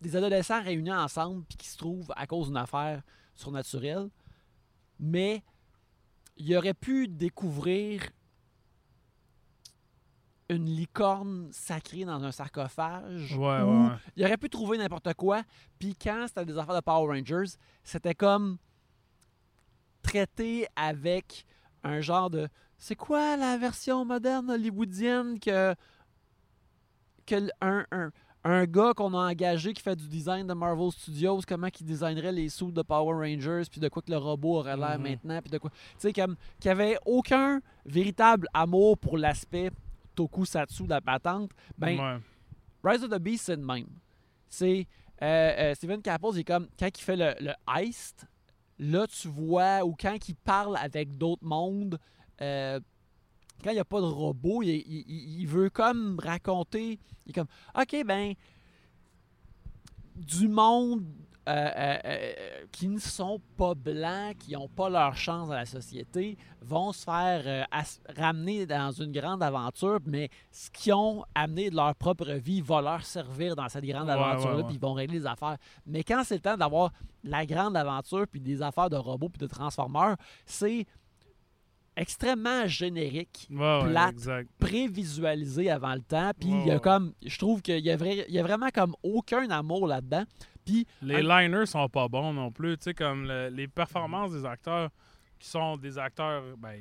des 0.00 0.16
adolescents 0.16 0.62
réunis 0.62 0.92
ensemble 0.92 1.44
puis 1.48 1.56
qui 1.56 1.68
se 1.68 1.76
trouvent 1.76 2.12
à 2.16 2.26
cause 2.26 2.48
d'une 2.48 2.56
affaire 2.56 3.02
surnaturelle. 3.34 4.08
Mais 5.00 5.42
il 6.36 6.56
aurait 6.56 6.74
pu 6.74 7.08
découvrir 7.08 8.02
une 10.50 10.64
licorne 10.66 11.48
sacrée 11.52 12.04
dans 12.04 12.22
un 12.24 12.32
sarcophage. 12.32 13.36
Ouais, 13.36 13.60
ou 13.62 13.84
ouais, 13.88 13.90
il 14.16 14.24
aurait 14.24 14.36
pu 14.38 14.48
trouver 14.48 14.78
n'importe 14.78 15.12
quoi. 15.14 15.42
Puis 15.78 15.94
quand 15.94 16.24
c'était 16.26 16.46
des 16.46 16.56
affaires 16.56 16.74
de 16.76 16.80
Power 16.80 17.14
Rangers, 17.18 17.52
c'était 17.84 18.14
comme 18.14 18.56
traité 20.02 20.66
avec 20.76 21.44
un 21.84 22.00
genre 22.00 22.30
de. 22.30 22.48
C'est 22.78 22.96
quoi 22.96 23.36
la 23.36 23.56
version 23.58 24.04
moderne 24.04 24.50
hollywoodienne 24.50 25.38
que. 25.40 25.74
que 27.26 27.48
un, 27.60 27.84
un, 27.92 28.10
un 28.44 28.64
gars 28.64 28.92
qu'on 28.96 29.12
a 29.14 29.30
engagé 29.30 29.72
qui 29.74 29.82
fait 29.82 29.96
du 29.96 30.06
design 30.08 30.46
de 30.46 30.54
Marvel 30.54 30.90
Studios, 30.92 31.40
comment 31.46 31.66
il 31.78 31.84
designerait 31.86 32.32
les 32.32 32.48
sous 32.48 32.70
de 32.70 32.80
Power 32.82 33.12
Rangers, 33.14 33.64
puis 33.70 33.80
de 33.80 33.88
quoi 33.88 34.00
que 34.00 34.10
le 34.10 34.16
robot 34.16 34.58
aurait 34.60 34.76
l'air 34.76 34.96
Mhm. 34.98 35.02
maintenant, 35.02 35.40
puis 35.42 35.50
de 35.50 35.58
quoi. 35.58 35.70
Tu 35.70 35.76
sais, 35.98 36.12
comme. 36.12 36.36
qu'il 36.60 36.68
n'y 36.68 36.80
avait 36.80 36.98
aucun 37.04 37.60
véritable 37.84 38.46
amour 38.54 38.96
pour 38.96 39.18
l'aspect 39.18 39.70
tokusatsu 40.22 40.84
de 40.84 40.88
la 40.90 41.00
patente. 41.00 41.50
Ben, 41.76 41.98
Ouais. 41.98 42.18
Rise 42.84 43.04
of 43.04 43.10
the 43.10 43.18
Beast, 43.18 43.44
c'est 43.46 43.56
le 43.56 43.62
même. 43.64 43.86
C'est. 44.48 44.86
euh, 45.22 45.26
euh, 45.70 45.74
Steven 45.74 46.00
Caple, 46.02 46.26
il 46.34 46.38
est 46.40 46.44
comme. 46.44 46.68
Quand 46.78 46.88
il 46.96 47.02
fait 47.02 47.16
le, 47.16 47.34
le 47.40 47.52
heist, 47.76 48.26
là, 48.78 49.06
tu 49.06 49.28
vois. 49.28 49.84
Ou 49.84 49.94
quand 50.00 50.16
il 50.28 50.34
parle 50.36 50.76
avec 50.76 51.16
d'autres 51.16 51.44
mondes. 51.44 51.98
euh, 52.40 52.78
quand 53.62 53.70
il 53.70 53.74
n'y 53.74 53.80
a 53.80 53.84
pas 53.84 54.00
de 54.00 54.06
robot, 54.06 54.62
il- 54.62 54.84
il 55.40 55.46
veut 55.46 55.68
comme 55.70 56.18
raconter. 56.22 57.00
Il 57.26 57.30
est 57.30 57.32
comme. 57.32 57.48
Ok, 57.74 57.96
ben. 58.06 58.34
Du 60.14 60.48
monde. 60.48 61.04
Euh, 61.48 61.70
euh, 61.76 61.98
euh, 62.04 62.32
qui 62.70 62.88
ne 62.88 62.98
sont 62.98 63.40
pas 63.56 63.74
blancs, 63.74 64.36
qui 64.38 64.52
n'ont 64.52 64.68
pas 64.68 64.90
leur 64.90 65.16
chance 65.16 65.48
dans 65.48 65.54
la 65.54 65.64
société, 65.66 66.36
vont 66.60 66.92
se 66.92 67.04
faire 67.04 67.66
ramener 68.16 68.66
dans 68.66 68.90
une 68.90 69.10
grande 69.12 69.42
aventure, 69.42 69.98
mais 70.06 70.28
ce 70.52 70.70
qu'ils 70.70 70.92
ont 70.92 71.24
amené 71.34 71.70
de 71.70 71.76
leur 71.76 71.94
propre 71.94 72.32
vie 72.32 72.60
va 72.60 72.82
leur 72.82 73.04
servir 73.04 73.56
dans 73.56 73.68
cette 73.68 73.84
grande 73.84 74.08
Ouais, 74.08 74.12
aventure-là, 74.12 74.56
ouais, 74.56 74.60
ouais. 74.62 74.66
puis 74.66 74.74
ils 74.76 74.80
vont 74.80 74.92
régler 74.92 75.18
les 75.20 75.26
affaires. 75.26 75.56
Mais 75.86 76.04
quand 76.04 76.22
c'est 76.24 76.34
le 76.34 76.40
temps 76.40 76.56
d'avoir 76.56 76.92
la 77.24 77.46
grande 77.46 77.76
aventure, 77.76 78.26
puis 78.30 78.40
des 78.40 78.60
affaires 78.62 78.90
de 78.90 78.96
robots, 78.96 79.28
puis 79.30 79.40
de 79.40 79.46
transformeurs, 79.46 80.16
c'est 80.46 80.84
extrêmement 81.96 82.66
générique, 82.66 83.48
Ouais, 83.50 83.80
plate. 83.90 84.10
exact. 84.12 84.50
prévisualisé 84.60 85.68
avant 85.70 85.94
le 85.94 86.00
temps, 86.02 86.30
puis 86.38 86.52
Ouais, 86.52 86.60
il 86.62 86.68
y 86.68 86.70
a 86.70 86.78
comme, 86.78 87.12
je 87.24 87.38
trouve 87.38 87.60
qu'il 87.60 87.84
y, 87.84 87.90
a 87.90 87.96
vrai- 87.96 88.24
il 88.28 88.34
y 88.34 88.38
a 88.38 88.42
vraiment 88.44 88.68
comme 88.72 88.94
aucun 89.02 89.50
amour 89.50 89.86
là-dedans. 89.88 90.22
Puis 90.68 90.86
Les 91.02 91.22
liners 91.22 91.66
sont 91.66 91.88
pas 91.88 92.08
bons 92.08 92.32
non 92.32 92.50
plus. 92.50 92.76
Tu 92.78 92.84
sais, 92.84 92.94
comme 92.94 93.26
le- 93.26 93.48
les 93.48 93.68
performances 93.68 94.32
des 94.32 94.44
acteurs 94.44 94.90
qui 95.38 95.48
sont 95.48 95.76
des 95.76 95.98
acteurs. 95.98 96.42
Ben, 96.58 96.80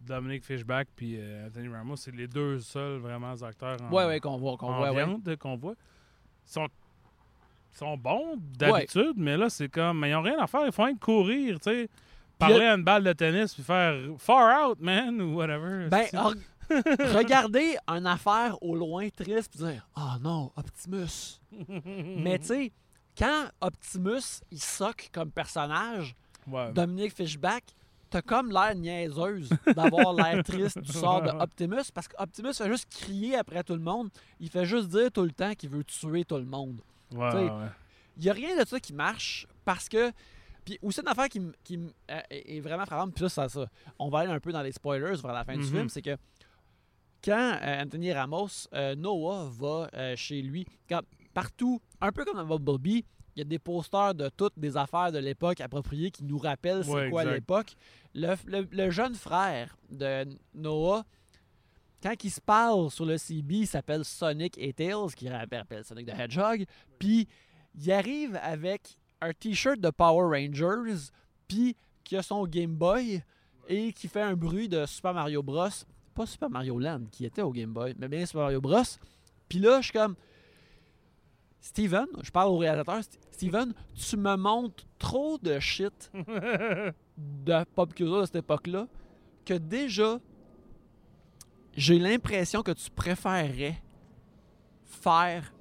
Dominic 0.00 0.44
Fishback 0.44 0.88
puis 0.96 1.16
euh, 1.16 1.46
Anthony 1.46 1.68
Ramos, 1.68 1.96
c'est 1.96 2.14
les 2.14 2.26
deux 2.26 2.58
seuls 2.58 2.98
vraiment 2.98 3.34
acteurs 3.42 3.80
en, 3.80 3.92
ouais, 3.92 4.04
ouais, 4.04 4.20
qu'on 4.20 4.36
voit, 4.36 4.56
qu'on 4.56 4.74
voit, 4.74 4.90
ouais. 4.92 5.04
viande 5.04 5.36
qu'on 5.36 5.56
voit. 5.56 5.74
Ils 6.46 6.50
sont, 6.52 6.66
sont 7.70 7.96
bons 7.96 8.36
d'habitude, 8.58 9.14
mais 9.16 9.36
là, 9.36 9.48
c'est 9.48 9.68
comme. 9.68 10.00
Mais 10.00 10.10
ils 10.10 10.14
ont 10.16 10.22
rien 10.22 10.38
à 10.40 10.46
faire. 10.48 10.66
Ils 10.66 10.72
font 10.72 10.84
rien 10.84 10.94
que 10.94 11.04
courir, 11.04 11.60
tu 11.60 11.70
sais. 11.70 11.88
Parler 12.38 12.64
à 12.64 12.74
une 12.74 12.82
balle 12.82 13.04
de 13.04 13.12
tennis 13.12 13.54
puis 13.54 13.62
faire 13.62 13.94
far 14.18 14.68
out, 14.70 14.80
man, 14.80 15.20
ou 15.22 15.36
whatever. 15.36 15.88
Ben, 15.88 16.06
regarder 17.14 17.76
une 17.88 18.06
affaire 18.06 18.56
au 18.62 18.74
loin 18.76 19.08
triste, 19.10 19.50
puis 19.50 19.64
dire, 19.64 19.86
oh 19.96 20.18
non, 20.20 20.52
Optimus. 20.56 21.40
Mais 22.16 22.38
tu 22.38 22.46
sais, 22.46 22.72
quand 23.16 23.46
Optimus, 23.60 24.40
il 24.50 24.60
soque 24.60 25.08
comme 25.12 25.30
personnage, 25.30 26.14
Ouais. 26.50 26.72
Dominique 26.72 27.14
Fishback, 27.14 27.62
t'as 28.10 28.20
comme 28.20 28.50
l'air 28.50 28.74
niaiseuse 28.74 29.48
d'avoir 29.76 30.12
l'air 30.12 30.42
triste 30.42 30.76
du 30.80 30.90
sort 30.92 31.22
de 31.22 31.28
Optimus, 31.40 31.84
parce 31.94 32.08
qu'Optimus 32.08 32.54
fait 32.54 32.68
juste 32.68 32.88
crier 32.90 33.36
après 33.36 33.62
tout 33.62 33.74
le 33.74 33.80
monde. 33.80 34.08
Il 34.40 34.50
fait 34.50 34.66
juste 34.66 34.88
dire 34.88 35.12
tout 35.12 35.22
le 35.22 35.30
temps 35.30 35.54
qu'il 35.54 35.70
veut 35.70 35.84
tuer 35.84 36.24
tout 36.24 36.38
le 36.38 36.44
monde. 36.44 36.80
Ouais, 37.14 37.32
ouais. 37.32 37.48
Il 38.16 38.24
n'y 38.24 38.28
a 38.30 38.32
rien 38.32 38.60
de 38.60 38.66
ça 38.66 38.80
qui 38.80 38.92
marche 38.92 39.46
parce 39.64 39.88
que. 39.88 40.10
Puis 40.64 40.78
aussi 40.82 41.00
une 41.00 41.08
affaire 41.08 41.28
qui, 41.28 41.40
qui 41.64 41.78
euh, 42.10 42.20
est 42.30 42.60
vraiment 42.60 42.86
frappante, 42.86 43.14
puis 43.14 43.22
là, 43.22 43.28
ça, 43.28 43.48
ça, 43.48 43.66
on 43.98 44.08
va 44.10 44.20
aller 44.20 44.32
un 44.32 44.38
peu 44.40 44.50
dans 44.52 44.62
les 44.62 44.70
spoilers 44.72 45.14
vers 45.22 45.32
la 45.32 45.44
fin 45.44 45.54
du 45.54 45.60
Mhm. 45.62 45.66
film, 45.70 45.88
c'est 45.88 46.02
que 46.02 46.16
quand 47.24 47.58
euh, 47.62 47.82
Anthony 47.82 48.12
Ramos, 48.12 48.68
euh, 48.74 48.94
Noah 48.94 49.48
va 49.50 49.88
euh, 49.94 50.16
chez 50.16 50.42
lui, 50.42 50.66
quand, 50.88 51.00
partout, 51.34 51.80
un 52.00 52.12
peu 52.12 52.24
comme 52.24 52.36
dans 52.36 52.58
Bumblebee, 52.58 53.04
il 53.34 53.38
y 53.38 53.42
a 53.42 53.44
des 53.44 53.58
posters 53.58 54.14
de 54.14 54.28
toutes 54.28 54.58
des 54.58 54.76
affaires 54.76 55.10
de 55.12 55.18
l'époque 55.18 55.60
appropriées 55.60 56.10
qui 56.10 56.24
nous 56.24 56.36
rappellent 56.38 56.84
c'est 56.84 56.90
Ouais, 56.90 57.10
quoi 57.10 57.24
l'époque. 57.34 57.74
Le, 58.14 58.34
le- 58.46 58.68
le 58.70 58.90
jeune 58.90 59.14
frère 59.14 59.74
de 59.90 60.26
Noah, 60.54 61.04
quand 62.02 62.14
il 62.24 62.30
se 62.30 62.40
parle 62.40 62.90
sur 62.90 63.06
le 63.06 63.16
CB, 63.16 63.54
il 63.60 63.66
s'appelle 63.66 64.04
Sonic 64.04 64.58
et 64.58 64.72
Tails, 64.72 65.14
qui 65.16 65.28
rappelle 65.30 65.84
Sonic 65.84 66.06
the 66.06 66.18
Hedgehog. 66.18 66.64
Puis 66.98 67.26
il 67.74 67.90
arrive 67.92 68.38
avec 68.42 68.98
un 69.20 69.32
t-shirt 69.32 69.78
de 69.80 69.88
Power 69.90 70.36
Rangers, 70.36 70.98
puis 71.48 71.76
qui 72.04 72.16
a 72.16 72.22
son 72.22 72.44
Game 72.46 72.74
Boy 72.74 73.22
et 73.68 73.92
qui 73.92 74.08
fait 74.08 74.20
un 74.20 74.34
bruit 74.34 74.68
de 74.68 74.84
Super 74.84 75.14
Mario 75.14 75.42
Bros. 75.42 75.68
Pas 76.14 76.26
Super 76.26 76.50
Mario 76.50 76.78
Land, 76.78 77.02
qui 77.10 77.24
était 77.24 77.42
au 77.42 77.50
Game 77.52 77.72
Boy, 77.72 77.94
mais 77.98 78.08
bien 78.08 78.24
Super 78.26 78.42
Mario 78.42 78.60
Bros. 78.60 78.82
Puis 79.48 79.58
là, 79.58 79.80
je 79.80 79.84
suis 79.86 79.92
comme. 79.92 80.14
Steven, 81.60 82.06
je 82.22 82.30
parle 82.32 82.48
au 82.50 82.56
réalisateur, 82.58 82.98
St- 83.00 83.18
Steven, 83.30 83.72
tu 83.94 84.16
me 84.16 84.36
montres 84.36 84.84
trop 84.98 85.38
de 85.38 85.60
shit 85.60 86.10
de 87.16 87.64
pop 87.74 87.94
culture 87.94 88.20
de 88.22 88.26
cette 88.26 88.36
époque-là 88.36 88.88
que 89.44 89.54
déjà, 89.54 90.18
j'ai 91.76 91.98
l'impression 92.00 92.62
que 92.62 92.72
tu 92.72 92.90
préférerais 92.90 93.80
faire 94.84 95.52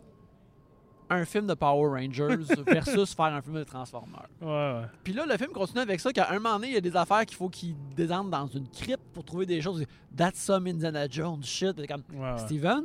un 1.12 1.26
film 1.26 1.48
de 1.48 1.54
Power 1.54 2.00
Rangers 2.00 2.38
versus 2.68 3.14
faire 3.14 3.26
un 3.26 3.42
film 3.42 3.56
de 3.56 3.64
Transformers. 3.64 4.28
Ouais, 4.42 4.48
ouais. 4.48 4.86
Puis 5.04 5.14
là, 5.14 5.26
le 5.26 5.38
film 5.38 5.52
continue 5.52 5.82
avec 5.82 6.00
ça, 6.00 6.12
qu'à 6.12 6.30
un 6.30 6.36
moment 6.40 6.56
donné, 6.56 6.68
il 6.70 6.74
y 6.74 6.78
a 6.78 6.82
des 6.82 6.96
affaires 6.96 7.26
qu'il 7.26 7.38
faut 7.38 7.50
qu'il 7.50 7.76
descende 7.96 8.30
dans 8.30 8.48
une 8.48 8.68
crypte 8.70 9.04
pour 9.14 9.24
trouver 9.24 9.46
des 9.46 9.62
choses. 9.62 9.86
That's 10.16 10.40
some 10.40 10.68
Indiana 10.68 11.08
Jones 11.10 11.44
shit. 11.44 11.76
Comme, 11.88 12.04
ouais. 12.14 12.38
Steven, 12.38 12.84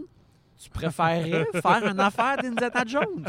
tu 0.58 0.70
préférerais 0.70 1.46
faire 1.60 1.86
une 1.86 2.00
affaire 2.00 2.36
d'Indiana 2.42 2.84
Jones? 2.86 3.26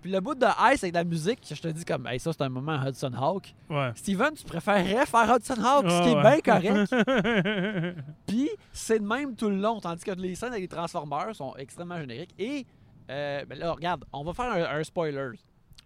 Puis 0.00 0.12
le 0.12 0.20
bout 0.20 0.34
de 0.34 0.46
Ice 0.72 0.84
avec 0.84 0.94
la 0.94 1.02
musique, 1.02 1.40
je 1.50 1.60
te 1.60 1.68
dis 1.68 1.84
comme, 1.84 2.06
hey, 2.06 2.20
ça 2.20 2.32
c'est 2.32 2.42
un 2.42 2.48
moment 2.48 2.78
Hudson 2.86 3.12
Hawk. 3.14 3.52
Ouais. 3.68 3.90
Steven, 3.96 4.32
tu 4.34 4.44
préférerais 4.44 5.06
faire 5.06 5.36
Hudson 5.36 5.60
Hawk, 5.60 5.90
ce 5.90 6.02
qui 6.02 6.08
est 6.10 6.14
Ouais, 6.14 6.40
bien 6.40 6.84
correct. 6.84 7.96
Puis 8.26 8.48
c'est 8.72 9.00
de 9.00 9.04
même 9.04 9.34
tout 9.34 9.48
le 9.48 9.56
long, 9.56 9.80
tandis 9.80 10.04
que 10.04 10.12
les 10.12 10.36
scènes 10.36 10.50
avec 10.52 10.62
les 10.62 10.68
Transformers 10.68 11.34
sont 11.34 11.54
extrêmement 11.56 11.98
génériques. 11.98 12.34
Et 12.38 12.64
euh, 13.10 13.44
ben 13.46 13.58
là, 13.58 13.72
regarde, 13.72 14.04
on 14.12 14.24
va 14.24 14.32
faire 14.34 14.52
un, 14.52 14.78
un 14.78 14.84
spoiler. 14.84 15.30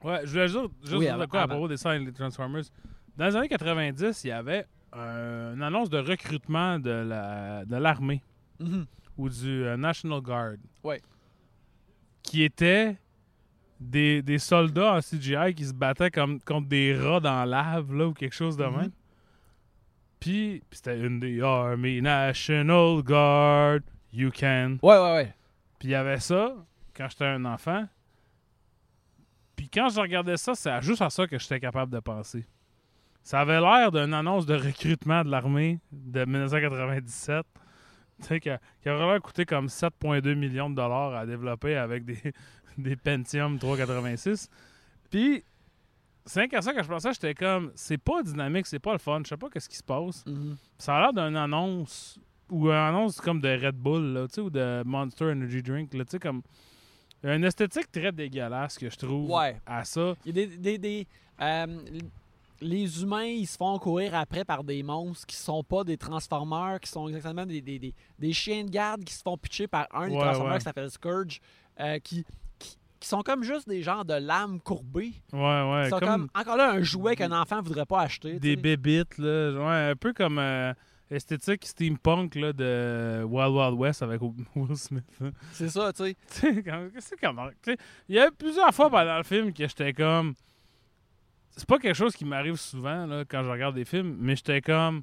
Ouais, 0.02 0.20
je 0.24 0.30
voulais 0.30 0.48
juste, 0.48 0.70
juste 0.82 0.94
Oui, 0.94 1.00
dire 1.06 1.14
avant- 1.14 1.26
quoi 1.26 1.42
à 1.42 1.48
propos 1.48 1.68
des 1.68 1.76
scènes 1.76 2.04
des 2.04 2.12
Transformers. 2.12 2.64
Dans 3.16 3.26
les 3.26 3.36
années 3.36 3.48
90, 3.48 4.24
il 4.24 4.28
y 4.28 4.30
avait 4.32 4.66
euh, 4.96 5.54
une 5.54 5.62
annonce 5.62 5.88
de 5.90 5.98
recrutement 5.98 6.78
de 6.78 6.90
la 6.90 7.64
de 7.64 7.76
l'armée 7.76 8.22
Mhm. 8.60 8.86
ou 9.16 9.28
du 9.28 9.64
euh, 9.64 9.76
National 9.76 10.20
Guard. 10.20 10.56
Ouais. 10.84 11.00
Qui 12.22 12.42
étaient 12.42 12.96
des, 13.80 14.22
des 14.22 14.38
soldats 14.38 14.94
en 14.94 15.00
CGI 15.00 15.54
qui 15.54 15.64
se 15.64 15.72
battaient 15.74 16.10
comme 16.10 16.40
contre 16.40 16.68
des 16.68 16.96
rats 16.96 17.20
dans 17.20 17.44
la 17.44 17.46
lave 17.46 17.92
là, 17.94 18.06
ou 18.08 18.12
quelque 18.12 18.34
chose 18.34 18.56
de 18.56 18.64
Mhm. 18.64 18.76
même. 18.76 18.90
Puis, 20.20 20.62
puis 20.70 20.76
c'était 20.78 21.00
une 21.00 21.18
des 21.18 21.40
Army 21.42 22.00
National 22.00 23.02
Guard, 23.02 23.80
you 24.12 24.30
can. 24.30 24.78
Ouais, 24.82 24.96
ouais, 24.98 25.12
ouais. 25.14 25.34
Puis 25.78 25.88
il 25.88 25.92
y 25.92 25.94
avait 25.96 26.20
ça 26.20 26.54
quand 26.96 27.08
j'étais 27.08 27.24
un 27.26 27.44
enfant. 27.44 27.86
Puis 29.56 29.68
quand 29.68 29.88
je 29.90 30.00
regardais 30.00 30.36
ça, 30.36 30.54
c'est 30.54 30.80
juste 30.82 31.02
à 31.02 31.10
ça 31.10 31.26
que 31.26 31.38
j'étais 31.38 31.60
capable 31.60 31.92
de 31.92 32.00
penser. 32.00 32.46
Ça 33.22 33.40
avait 33.40 33.60
l'air 33.60 33.92
d'une 33.92 34.14
annonce 34.14 34.46
de 34.46 34.54
recrutement 34.54 35.22
de 35.22 35.30
l'armée 35.30 35.78
de 35.92 36.24
1997. 36.24 37.46
Tu 38.20 38.26
sais, 38.28 38.40
qui, 38.40 38.50
a- 38.50 38.60
qui 38.80 38.90
aurait 38.90 39.06
l'air 39.06 39.20
coûté 39.22 39.44
comme 39.44 39.66
7,2 39.66 40.34
millions 40.34 40.70
de 40.70 40.74
dollars 40.74 41.14
à 41.14 41.26
développer 41.26 41.76
avec 41.76 42.04
des, 42.04 42.18
des 42.78 42.96
Pentium 42.96 43.58
386. 43.58 44.48
Puis, 45.10 45.44
c'est 46.24 46.52
à 46.54 46.62
ça 46.62 46.72
que 46.72 46.82
je 46.82 46.88
pensais, 46.88 47.12
j'étais 47.12 47.34
comme, 47.34 47.70
c'est 47.74 47.98
pas 47.98 48.22
dynamique, 48.22 48.66
c'est 48.66 48.78
pas 48.78 48.92
le 48.92 48.98
fun, 48.98 49.20
je 49.24 49.28
sais 49.28 49.36
pas 49.36 49.48
qu'est-ce 49.50 49.68
qui 49.68 49.76
se 49.76 49.82
passe. 49.82 50.24
Mhm. 50.26 50.56
Ça 50.78 50.96
a 50.96 51.00
l'air 51.00 51.12
d'une 51.12 51.36
annonce 51.36 52.18
ou 52.50 52.66
une 52.68 52.72
annonce 52.74 53.20
comme 53.20 53.40
de 53.40 53.48
Red 53.48 53.76
Bull 53.76 54.12
là, 54.14 54.26
tu 54.28 54.34
sais, 54.34 54.40
ou 54.40 54.50
de 54.50 54.82
Monster 54.84 55.26
Energy 55.30 55.62
Drink. 55.62 55.94
Là, 55.94 56.04
tu 56.04 56.10
sais, 56.12 56.18
comme 56.18 56.42
il 57.22 57.28
y 57.28 57.32
a 57.32 57.34
une 57.36 57.44
esthétique 57.44 57.90
très 57.92 58.12
dégueulasse 58.12 58.78
que 58.78 58.88
je 58.90 58.96
trouve 58.96 59.30
Ouais. 59.30 59.56
à 59.66 59.84
ça. 59.84 60.14
Il 60.24 60.36
y 60.36 60.42
a 60.42 60.46
des. 60.46 60.56
des, 60.56 60.78
des, 60.78 61.06
euh, 61.40 61.66
les 62.60 63.02
humains, 63.02 63.24
ils 63.24 63.46
se 63.46 63.56
font 63.56 63.76
courir 63.80 64.14
après 64.14 64.44
par 64.44 64.62
des 64.62 64.84
monstres 64.84 65.26
qui 65.26 65.34
sont 65.34 65.64
pas 65.64 65.82
des 65.82 65.96
transformeurs, 65.96 66.78
qui 66.78 66.88
sont 66.88 67.08
exactement 67.08 67.44
des, 67.44 67.60
des, 67.60 67.78
des, 67.80 67.92
des 68.20 68.32
chiens 68.32 68.62
de 68.62 68.70
garde 68.70 69.02
qui 69.02 69.12
se 69.14 69.22
font 69.22 69.36
pitcher 69.36 69.66
par 69.66 69.88
un 69.92 70.06
des 70.08 70.14
Ouais, 70.14 70.36
ouais. 70.38 70.58
qui 70.58 70.64
s'appelle 70.64 70.88
Scourge, 70.88 71.40
euh, 71.80 71.98
qui, 71.98 72.24
qui, 72.60 72.78
qui 73.00 73.08
sont 73.08 73.22
comme 73.22 73.42
juste 73.42 73.68
des 73.68 73.82
genres 73.82 74.04
de 74.04 74.14
lames 74.14 74.60
courbées. 74.60 75.12
Ouais, 75.32 75.40
ouais. 75.40 75.86
Ils 75.86 75.90
sont 75.90 75.98
comme, 75.98 76.08
comme, 76.08 76.28
encore 76.40 76.56
là, 76.56 76.70
un 76.70 76.82
jouet 76.82 77.16
qu'un 77.16 77.32
enfant 77.32 77.60
voudrait 77.62 77.84
pas 77.86 78.02
acheter. 78.02 78.38
des 78.38 78.54
bébites, 78.54 79.18
là. 79.18 79.50
Ouais, 79.54 79.90
un 79.90 79.96
peu 79.96 80.12
comme 80.12 80.38
euh, 80.38 80.72
esthétique 81.14 81.66
steampunk 81.66 82.34
là, 82.34 82.52
de 82.52 83.22
Wild 83.24 83.52
Wild 83.54 83.74
West 83.78 84.02
avec 84.02 84.20
Will 84.22 84.76
Smith. 84.76 85.04
hein. 85.20 85.30
C'est 85.52 85.68
ça, 85.68 85.92
tu 85.92 86.04
sais. 86.04 86.16
C'est 86.98 87.20
comment. 87.20 87.48
Il 88.08 88.14
y 88.14 88.18
a 88.18 88.30
plusieurs 88.30 88.72
fois 88.74 88.88
pendant 88.90 89.16
le 89.18 89.22
film 89.24 89.52
que 89.52 89.66
j'étais 89.66 89.92
comme. 89.92 90.34
C'est 91.56 91.66
pas 91.68 91.78
quelque 91.78 91.94
chose 91.96 92.16
qui 92.16 92.24
m'arrive 92.24 92.56
souvent 92.56 93.06
là, 93.06 93.24
quand 93.28 93.42
je 93.42 93.50
regarde 93.50 93.74
des 93.74 93.84
films, 93.84 94.16
mais 94.18 94.36
j'étais 94.36 94.60
comme. 94.62 95.02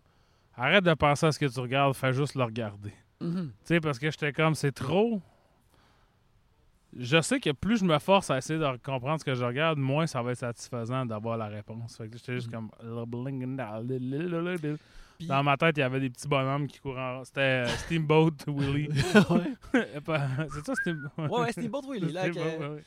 Arrête 0.56 0.84
de 0.84 0.94
penser 0.94 1.26
à 1.28 1.32
ce 1.32 1.40
que 1.40 1.46
tu 1.46 1.60
regardes, 1.60 1.96
fais 1.96 2.12
juste 2.12 2.36
le 2.36 2.44
regarder. 2.44 2.92
Mhm. 3.22 3.52
Tu 3.62 3.66
sais, 3.66 3.80
parce 3.80 3.98
que 4.00 4.10
j'étais 4.12 4.34
comme, 4.34 4.56
c'est 4.56 4.72
trop. 4.72 5.22
Je 6.98 7.22
sais 7.22 7.40
que 7.40 7.52
plus 7.52 7.78
je 7.78 7.86
me 7.86 8.00
force 8.00 8.32
à 8.32 8.38
essayer 8.40 8.60
de 8.60 8.78
comprendre 8.84 9.20
ce 9.20 9.26
que 9.26 9.36
je 9.36 9.46
regarde, 9.46 9.78
moins 9.78 10.08
ça 10.08 10.24
va 10.24 10.32
être 10.32 10.40
satisfaisant 10.40 11.06
d'avoir 11.06 11.38
la 11.38 11.48
réponse. 11.48 11.98
Fait 11.98 12.08
que 12.10 12.18
j'étais 12.18 12.34
juste 12.34 12.52
comme. 12.52 12.72
Dans 15.28 15.44
ma 15.44 15.58
tête, 15.58 15.78
il 15.78 15.82
y 15.82 15.84
avait 15.84 16.00
des 16.00 16.10
petits 16.10 16.28
bonhommes 16.28 16.68
qui 16.68 16.80
couraient 16.80 17.02
en... 17.02 17.24
C'était 17.26 17.42
euh, 17.42 17.68
Steamboat 17.68 18.32
Willie. 18.48 18.90
c'est 18.94 20.66
ça, 20.66 20.76
Steamboat? 20.76 21.10
ouais, 21.18 21.40
ouais, 21.42 21.52
c'était 21.54 21.68
Boat 21.68 21.82
Willie, 21.88 22.12
là, 22.12 22.22
Steamboat, 22.24 22.42
euh, 22.64 22.76
ouais, 22.76 22.84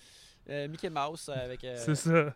euh, 0.50 0.68
Mickey 0.68 0.90
Mouse, 0.90 1.28
euh, 1.28 1.44
avec. 1.44 1.62
euh, 1.64 1.76
C'est 1.76 1.94
ça. 1.94 2.34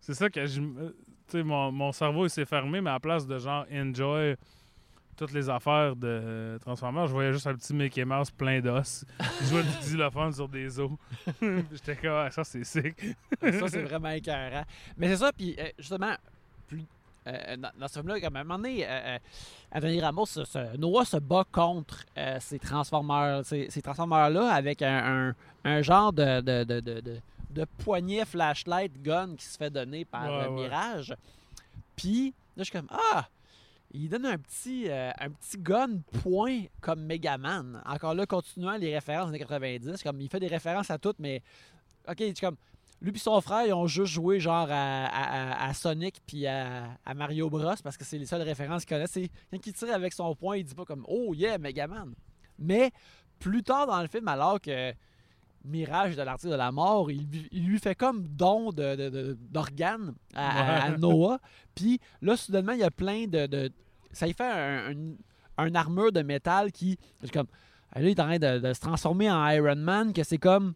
C'est 0.00 0.14
ça 0.14 0.28
que 0.30 0.44
je. 0.46 0.60
me- 0.60 0.90
Tu 1.28 1.32
sais, 1.38 1.42
mon, 1.42 1.70
mon 1.72 1.92
cerveau 1.92 2.26
il 2.26 2.30
s'est 2.30 2.44
fermé, 2.46 2.80
mais 2.80 2.90
à 2.90 2.94
la 2.94 3.00
place 3.00 3.26
de 3.26 3.38
genre 3.38 3.66
enjoy 3.72 4.34
toutes 5.16 5.32
les 5.32 5.48
affaires 5.50 5.96
de 5.96 6.06
euh, 6.06 6.58
Transformers, 6.60 7.06
je 7.08 7.12
voyais 7.12 7.32
juste 7.32 7.46
un 7.48 7.54
petit 7.54 7.74
Mickey 7.74 8.04
Mouse 8.04 8.30
plein 8.30 8.60
d'os. 8.60 9.04
Jouait 9.48 9.62
du 9.64 9.68
xylophone 9.80 10.32
sur 10.32 10.48
des 10.48 10.78
os. 10.78 10.90
J'étais 11.72 11.96
comme, 11.96 12.12
Ah, 12.12 12.30
ça 12.30 12.44
c'est 12.44 12.64
sick. 12.64 12.94
ça, 13.42 13.68
c'est 13.68 13.82
vraiment 13.82 14.10
écœurant. 14.10 14.64
Mais 14.96 15.08
c'est 15.08 15.16
ça, 15.16 15.32
puis 15.32 15.56
euh, 15.58 15.68
justement, 15.78 16.14
plus, 16.68 16.84
euh, 17.28 17.56
dans, 17.56 17.70
dans 17.78 17.88
ce 17.88 17.94
film-là, 17.94 18.20
comme 18.20 18.36
à 18.36 18.40
un 18.40 18.44
moment 18.44 18.58
donné, 18.58 18.84
euh, 18.84 18.88
euh, 18.90 19.18
Anthony 19.72 20.00
Ramos, 20.00 20.26
se- 20.26 20.44
se- 20.44 20.76
Noah 20.76 21.04
se 21.04 21.16
bat 21.18 21.44
contre 21.52 22.04
euh, 22.16 22.38
ces 22.40 22.58
Transformers, 22.58 23.44
ces, 23.44 23.68
ces 23.70 23.82
Transformers-là 23.82 24.52
avec 24.52 24.82
un, 24.82 25.28
un- 25.28 25.34
un 25.64 25.82
genre 25.82 26.12
de, 26.12 26.40
de, 26.40 26.64
de, 26.64 26.80
de, 27.50 27.64
poignet 27.84 28.24
flashlight 28.24 29.02
gun 29.02 29.34
qui 29.36 29.44
se 29.46 29.56
fait 29.56 29.70
donner 29.70 30.04
par 30.04 30.24
Ouais, 30.30 30.46
ouais. 30.46 30.62
Mirage. 30.62 31.14
Puis 31.96 32.34
là, 32.56 32.62
je 32.62 32.64
suis 32.64 32.72
comme, 32.72 32.88
ah! 32.90 33.26
Il 33.90 34.10
donne 34.10 34.26
un 34.26 34.36
petit, 34.36 34.84
euh, 34.90 35.10
un 35.18 35.30
petit 35.30 35.56
gun 35.56 36.00
point 36.22 36.64
comme 36.82 37.00
Megaman. 37.06 37.80
Encore 37.86 38.12
là, 38.12 38.26
continuant 38.26 38.76
les 38.76 38.94
références 38.94 39.28
des 39.30 39.36
années 39.36 39.38
90. 39.38 40.02
Comme 40.02 40.20
il 40.20 40.28
fait 40.28 40.40
des 40.40 40.46
références 40.46 40.90
à 40.90 40.98
toutes, 40.98 41.18
mais 41.18 41.42
OK, 42.06 42.22
comme 42.38 42.56
lui 43.00 43.12
et 43.14 43.18
son 43.18 43.40
frère, 43.40 43.64
ils 43.66 43.72
ont 43.72 43.86
juste 43.86 44.12
joué 44.12 44.40
genre 44.40 44.68
à, 44.70 45.04
à- 45.06 45.64
à- 45.64 45.68
à 45.68 45.74
Sonic 45.74 46.20
puis 46.26 46.46
à, 46.46 46.98
à 47.04 47.14
Mario 47.14 47.48
Bros 47.48 47.74
parce 47.84 47.96
que 47.96 48.04
c'est 48.04 48.18
les 48.18 48.26
seules 48.26 48.42
références 48.42 48.84
qu'ils 48.84 48.96
connaissent. 48.96 49.12
C'est 49.12 49.30
quand 49.52 49.64
il 49.66 49.72
tire 49.72 49.94
avec 49.94 50.12
son 50.12 50.34
poing, 50.34 50.56
il 50.56 50.64
dit 50.64 50.74
pas 50.74 50.84
comme 50.84 51.04
Oh 51.08 51.32
yeah, 51.34 51.58
Megaman. 51.58 52.12
Mais 52.58 52.90
plus 53.38 53.62
tard 53.62 53.86
dans 53.86 54.00
le 54.02 54.08
film, 54.08 54.26
alors 54.28 54.60
que 54.60 54.92
Mirage 55.64 56.16
de 56.16 56.22
l'artiste 56.22 56.50
de 56.50 56.56
la 56.56 56.72
mort, 56.72 57.10
il, 57.10 57.26
lui- 57.28 57.48
il 57.52 57.66
lui 57.66 57.78
fait 57.78 57.94
comme 57.94 58.26
don 58.28 58.70
de- 58.70 58.94
de- 58.96 59.10
de- 59.10 59.38
d'organes 59.50 60.14
à. 60.34 60.90
Noah. 60.98 61.38
Puis 61.74 62.00
là, 62.22 62.36
soudainement, 62.36 62.72
il 62.72 62.78
y 62.78 62.84
a 62.84 62.90
plein 62.90 63.26
de. 63.26 63.70
ça 64.12 64.26
y 64.28 64.32
fait 64.32 64.44
un, 64.44 64.92
un- 64.92 65.14
un 65.58 65.74
armure 65.74 66.12
de 66.12 66.22
métal 66.22 66.72
qui. 66.72 66.96
comme. 67.32 67.48
Là, 67.94 68.02
il 68.02 68.08
est 68.08 68.20
en 68.20 68.24
train 68.24 68.38
de 68.38 68.72
se 68.72 68.80
transformer 68.80 69.30
en 69.30 69.46
Iron 69.50 69.76
Man, 69.76 70.12
que 70.12 70.22
c'est 70.22 70.38
comme. 70.38 70.74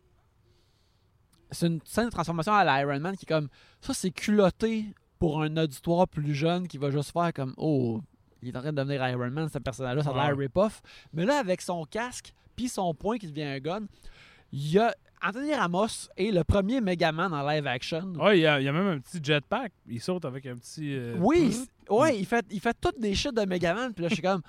C'est 1.52 1.66
une 1.68 1.80
scène 1.84 2.06
de 2.06 2.10
transformation 2.10 2.52
à 2.52 2.64
l'Iron 2.64 2.98
Man 3.00 3.16
qui 3.16 3.24
est 3.24 3.28
comme. 3.28 3.48
Ça, 3.80 3.94
c'est 3.94 4.10
culotté 4.10 4.86
pour 5.18 5.42
un 5.42 5.56
auditoire 5.56 6.08
plus 6.08 6.34
jeune 6.34 6.66
qui 6.66 6.78
va 6.78 6.90
juste 6.90 7.12
faire 7.12 7.32
comme. 7.32 7.54
Oh, 7.56 8.00
il 8.42 8.48
est 8.48 8.56
en 8.56 8.60
train 8.60 8.72
de 8.72 8.76
devenir 8.76 9.06
Iron 9.08 9.30
Man, 9.30 9.48
ce 9.52 9.58
personnage-là, 9.58 10.02
ça 10.02 10.10
a 10.10 10.26
l'air 10.28 10.36
rip-off. 10.36 10.80
Mais 11.12 11.24
là, 11.24 11.38
avec 11.38 11.60
son 11.62 11.84
casque, 11.84 12.32
puis 12.56 12.68
son 12.68 12.92
poing 12.94 13.18
qui 13.18 13.28
devient 13.28 13.44
un 13.44 13.58
gun, 13.60 13.80
il 14.52 14.70
y 14.72 14.78
a. 14.78 14.94
Anthony 15.24 15.54
Ramos 15.54 16.08
est 16.16 16.32
le 16.32 16.42
premier 16.42 16.80
Megaman 16.80 17.32
en 17.32 17.48
live 17.48 17.64
action. 17.68 18.12
Ouais, 18.18 18.38
il 18.40 18.42
y, 18.42 18.46
a, 18.48 18.58
il 18.60 18.64
y 18.64 18.68
a 18.68 18.72
même 18.72 18.88
un 18.88 18.98
petit 18.98 19.20
jetpack. 19.22 19.70
Il 19.86 20.00
saute 20.00 20.24
avec 20.24 20.44
un 20.46 20.56
petit. 20.56 20.96
euh, 20.96 21.14
Oui, 21.20 21.56
ouais, 21.88 22.18
il 22.18 22.26
fait, 22.26 22.44
il 22.50 22.58
fait 22.58 22.76
toutes 22.80 22.98
des 22.98 23.14
shit 23.14 23.32
de 23.32 23.44
Megaman. 23.44 23.92
Puis 23.94 24.02
là, 24.02 24.08
je 24.08 24.14
suis 24.14 24.22
comme, 24.22 24.42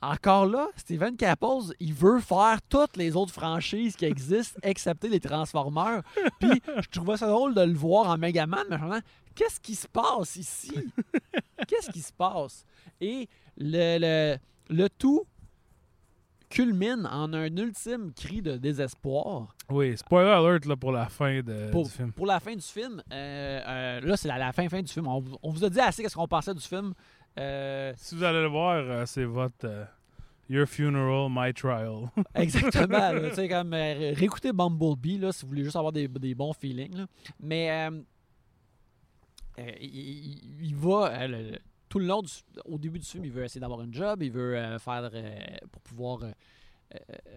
encore 0.00 0.46
là, 0.46 0.68
Steven 0.76 1.16
Capples, 1.16 1.72
il 1.80 1.92
veut 1.92 2.20
faire 2.20 2.60
toutes 2.68 2.96
les 2.96 3.16
autres 3.16 3.32
franchises 3.32 3.96
qui 3.96 4.04
existent, 4.04 4.58
excepté 4.62 5.08
les 5.08 5.20
Transformers. 5.20 6.02
Puis 6.38 6.62
je 6.80 6.88
trouvais 6.90 7.16
ça 7.16 7.26
drôle 7.28 7.54
de 7.54 7.62
le 7.62 7.74
voir 7.74 8.08
en 8.10 8.16
Megaman, 8.18 8.64
mais 8.70 8.76
je 8.78 9.00
qu'est-ce 9.34 9.60
qui 9.60 9.74
se 9.74 9.88
passe 9.88 10.36
ici? 10.36 10.72
Qu'est-ce 11.66 11.90
qui 11.90 12.00
se 12.00 12.12
passe? 12.12 12.64
Et 13.00 13.28
le, 13.56 13.98
le, 14.00 14.38
le 14.74 14.88
tout 14.88 15.24
culmine 16.48 17.06
en 17.06 17.32
un 17.34 17.54
ultime 17.56 18.12
cri 18.14 18.40
de 18.40 18.56
désespoir. 18.56 19.54
Oui, 19.68 19.96
spoiler 19.98 20.30
alert 20.30 20.64
là, 20.64 20.76
pour 20.76 20.92
la 20.92 21.06
fin 21.06 21.42
de, 21.42 21.70
pour, 21.70 21.84
du 21.84 21.90
film. 21.90 22.10
pour 22.12 22.24
la 22.24 22.40
fin 22.40 22.54
du 22.54 22.62
film, 22.62 23.02
euh, 23.12 23.60
euh, 23.66 24.00
là, 24.00 24.16
c'est 24.16 24.28
la, 24.28 24.38
la 24.38 24.52
fin, 24.52 24.66
fin 24.68 24.80
du 24.80 24.90
film. 24.90 25.06
On, 25.08 25.20
vous- 25.20 25.36
on 25.42 25.50
vous 25.50 25.62
a 25.64 25.68
dit 25.68 25.78
assez 25.78 26.02
qu'est-ce 26.02 26.14
qu'on 26.16 26.26
pensait 26.26 26.54
du 26.54 26.60
film. 26.62 26.94
Euh, 27.38 27.92
Si 27.96 28.14
vous 28.14 28.24
allez 28.24 28.42
le 28.42 28.48
voir, 28.48 28.76
euh, 28.76 29.06
c'est 29.06 29.24
votre. 29.24 29.64
euh, 29.64 29.84
Your 30.50 30.66
funeral, 30.66 31.28
my 31.30 31.52
trial. 31.52 32.08
Exactement. 32.34 33.12
tu 33.28 33.30
sais, 33.34 33.48
comme 33.50 33.74
euh, 33.74 34.14
Bumblebee 34.54 35.18
là, 35.18 35.30
si 35.30 35.42
vous 35.42 35.48
voulez 35.48 35.62
juste 35.64 35.76
avoir 35.76 35.92
des, 35.92 36.08
des 36.08 36.34
bons 36.34 36.54
feelings. 36.54 36.96
là. 36.96 37.06
Mais 37.38 37.70
euh, 37.70 38.00
euh, 39.58 39.70
il, 39.80 40.74
va 40.74 41.26
le- 41.26 41.58
tout 41.88 41.98
le 41.98 42.06
long 42.06 42.22
du- 42.22 42.30
au 42.64 42.78
début 42.78 42.98
du 42.98 43.04
film, 43.04 43.26
il 43.26 43.30
veut 43.30 43.44
essayer 43.44 43.60
d'avoir 43.60 43.80
un 43.80 43.92
job, 43.92 44.22
il 44.22 44.32
veut 44.32 44.78
faire 44.78 45.10
pour 45.70 45.82
pouvoir 45.82 46.20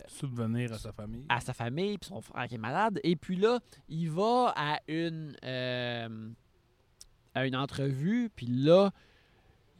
Subvenir 0.07 0.71
à 0.71 0.77
sa 0.77 0.93
famille. 0.93 1.25
à 1.27 1.41
sa 1.41 1.51
famille, 1.53 1.97
puis 1.97 2.07
son 2.07 2.21
frère 2.21 2.47
qui 2.47 2.55
est 2.55 2.57
malade. 2.57 3.01
Et 3.03 3.17
puis 3.17 3.35
là, 3.35 3.59
il 3.89 4.09
va 4.09 4.53
à 4.55 4.79
une, 4.87 5.35
à 5.43 6.07
une 7.45 7.55
entrevue, 7.57 8.29
puis 8.33 8.45
là, 8.47 8.91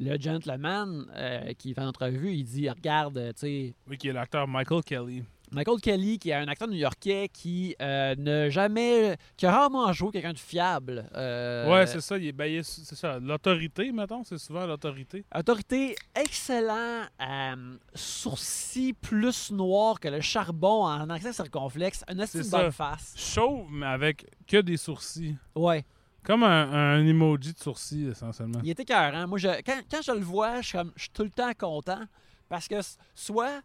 le 0.01 0.17
gentleman 0.19 1.05
euh, 1.15 1.53
qui 1.53 1.73
fait 1.73 1.81
l'entrevue, 1.81 2.31
il 2.33 2.43
dit 2.43 2.69
Regarde, 2.69 3.17
euh, 3.17 3.29
tu 3.33 3.39
sais, 3.39 3.73
Oui, 3.87 3.97
qui 3.97 4.07
est 4.09 4.13
l'acteur 4.13 4.47
Michael 4.47 4.83
Kelly. 4.83 5.23
Michael 5.53 5.81
Kelly, 5.81 6.17
qui 6.17 6.29
est 6.29 6.33
un 6.33 6.47
acteur 6.47 6.69
new-yorkais 6.69 7.27
qui 7.27 7.75
euh, 7.81 8.15
n'a 8.15 8.49
jamais. 8.49 9.17
qui 9.35 9.45
a 9.45 9.51
rarement 9.51 9.91
joué 9.91 10.09
quelqu'un 10.11 10.31
de 10.31 10.39
fiable. 10.39 11.05
euh, 11.13 11.69
ouais, 11.69 11.85
c'est 11.87 11.99
ça. 11.99 12.17
il 12.17 12.27
est- 12.27 12.31
ben, 12.31 12.45
il 12.45 12.59
est- 12.59 12.63
c'est 12.63 12.95
ça. 12.95 13.19
L'autorité, 13.19 13.91
mettons, 13.91 14.23
c'est 14.23 14.37
souvent 14.37 14.65
l'autorité. 14.65 15.25
Autorité 15.37 15.95
excellent, 16.15 17.01
euh, 17.21 17.75
sourcils 17.93 18.93
plus 18.93 19.51
noirs 19.51 19.99
que 19.99 20.07
le 20.07 20.21
charbon 20.21 20.85
en 20.85 21.09
accent 21.09 21.33
circonflexe, 21.33 22.03
une 22.09 22.25
C'est 22.25 22.39
assez 22.39 22.49
bonne 22.49 22.71
face. 22.71 23.13
Chauve, 23.17 23.67
mais 23.71 23.87
avec 23.87 24.25
que 24.47 24.57
des 24.61 24.77
sourcils. 24.77 25.35
Ouais. 25.53 25.83
Comme 26.23 26.43
un, 26.43 27.05
emoji 27.05 27.53
de 27.53 27.57
sourcils, 27.57 28.09
essentiellement. 28.09 28.59
Il 28.63 28.69
était 28.69 28.83
écœurant. 28.83 29.27
Moi, 29.27 29.39
je, 29.39 29.47
quand, 29.63 30.01
je 30.03 30.11
le 30.11 30.19
vois, 30.23 30.61
je 30.61 30.77
je 30.95 31.01
suis 31.01 31.09
tout 31.09 31.23
le 31.23 31.29
temps 31.29 31.51
content 31.57 32.03
parce 32.47 32.67
que 32.67 32.75
soit 33.15 33.61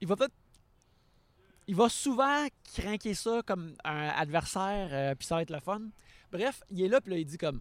il 0.00 0.08
va 0.08 0.16
peut-être. 0.16 0.34
Il 1.66 1.76
va 1.76 1.88
souvent 1.90 2.46
craquer 2.74 3.12
ça 3.12 3.42
comme 3.44 3.74
un 3.84 4.08
adversaire, 4.08 4.88
euh, 4.90 5.14
puis 5.14 5.26
ça 5.26 5.34
va 5.34 5.42
être 5.42 5.50
le 5.50 5.60
fun. 5.60 5.82
Bref, 6.32 6.62
il 6.70 6.82
est 6.82 6.88
là, 6.88 6.98
puis 7.00 7.12
là, 7.12 7.18
il 7.18 7.26
dit 7.26 7.36
comme 7.36 7.60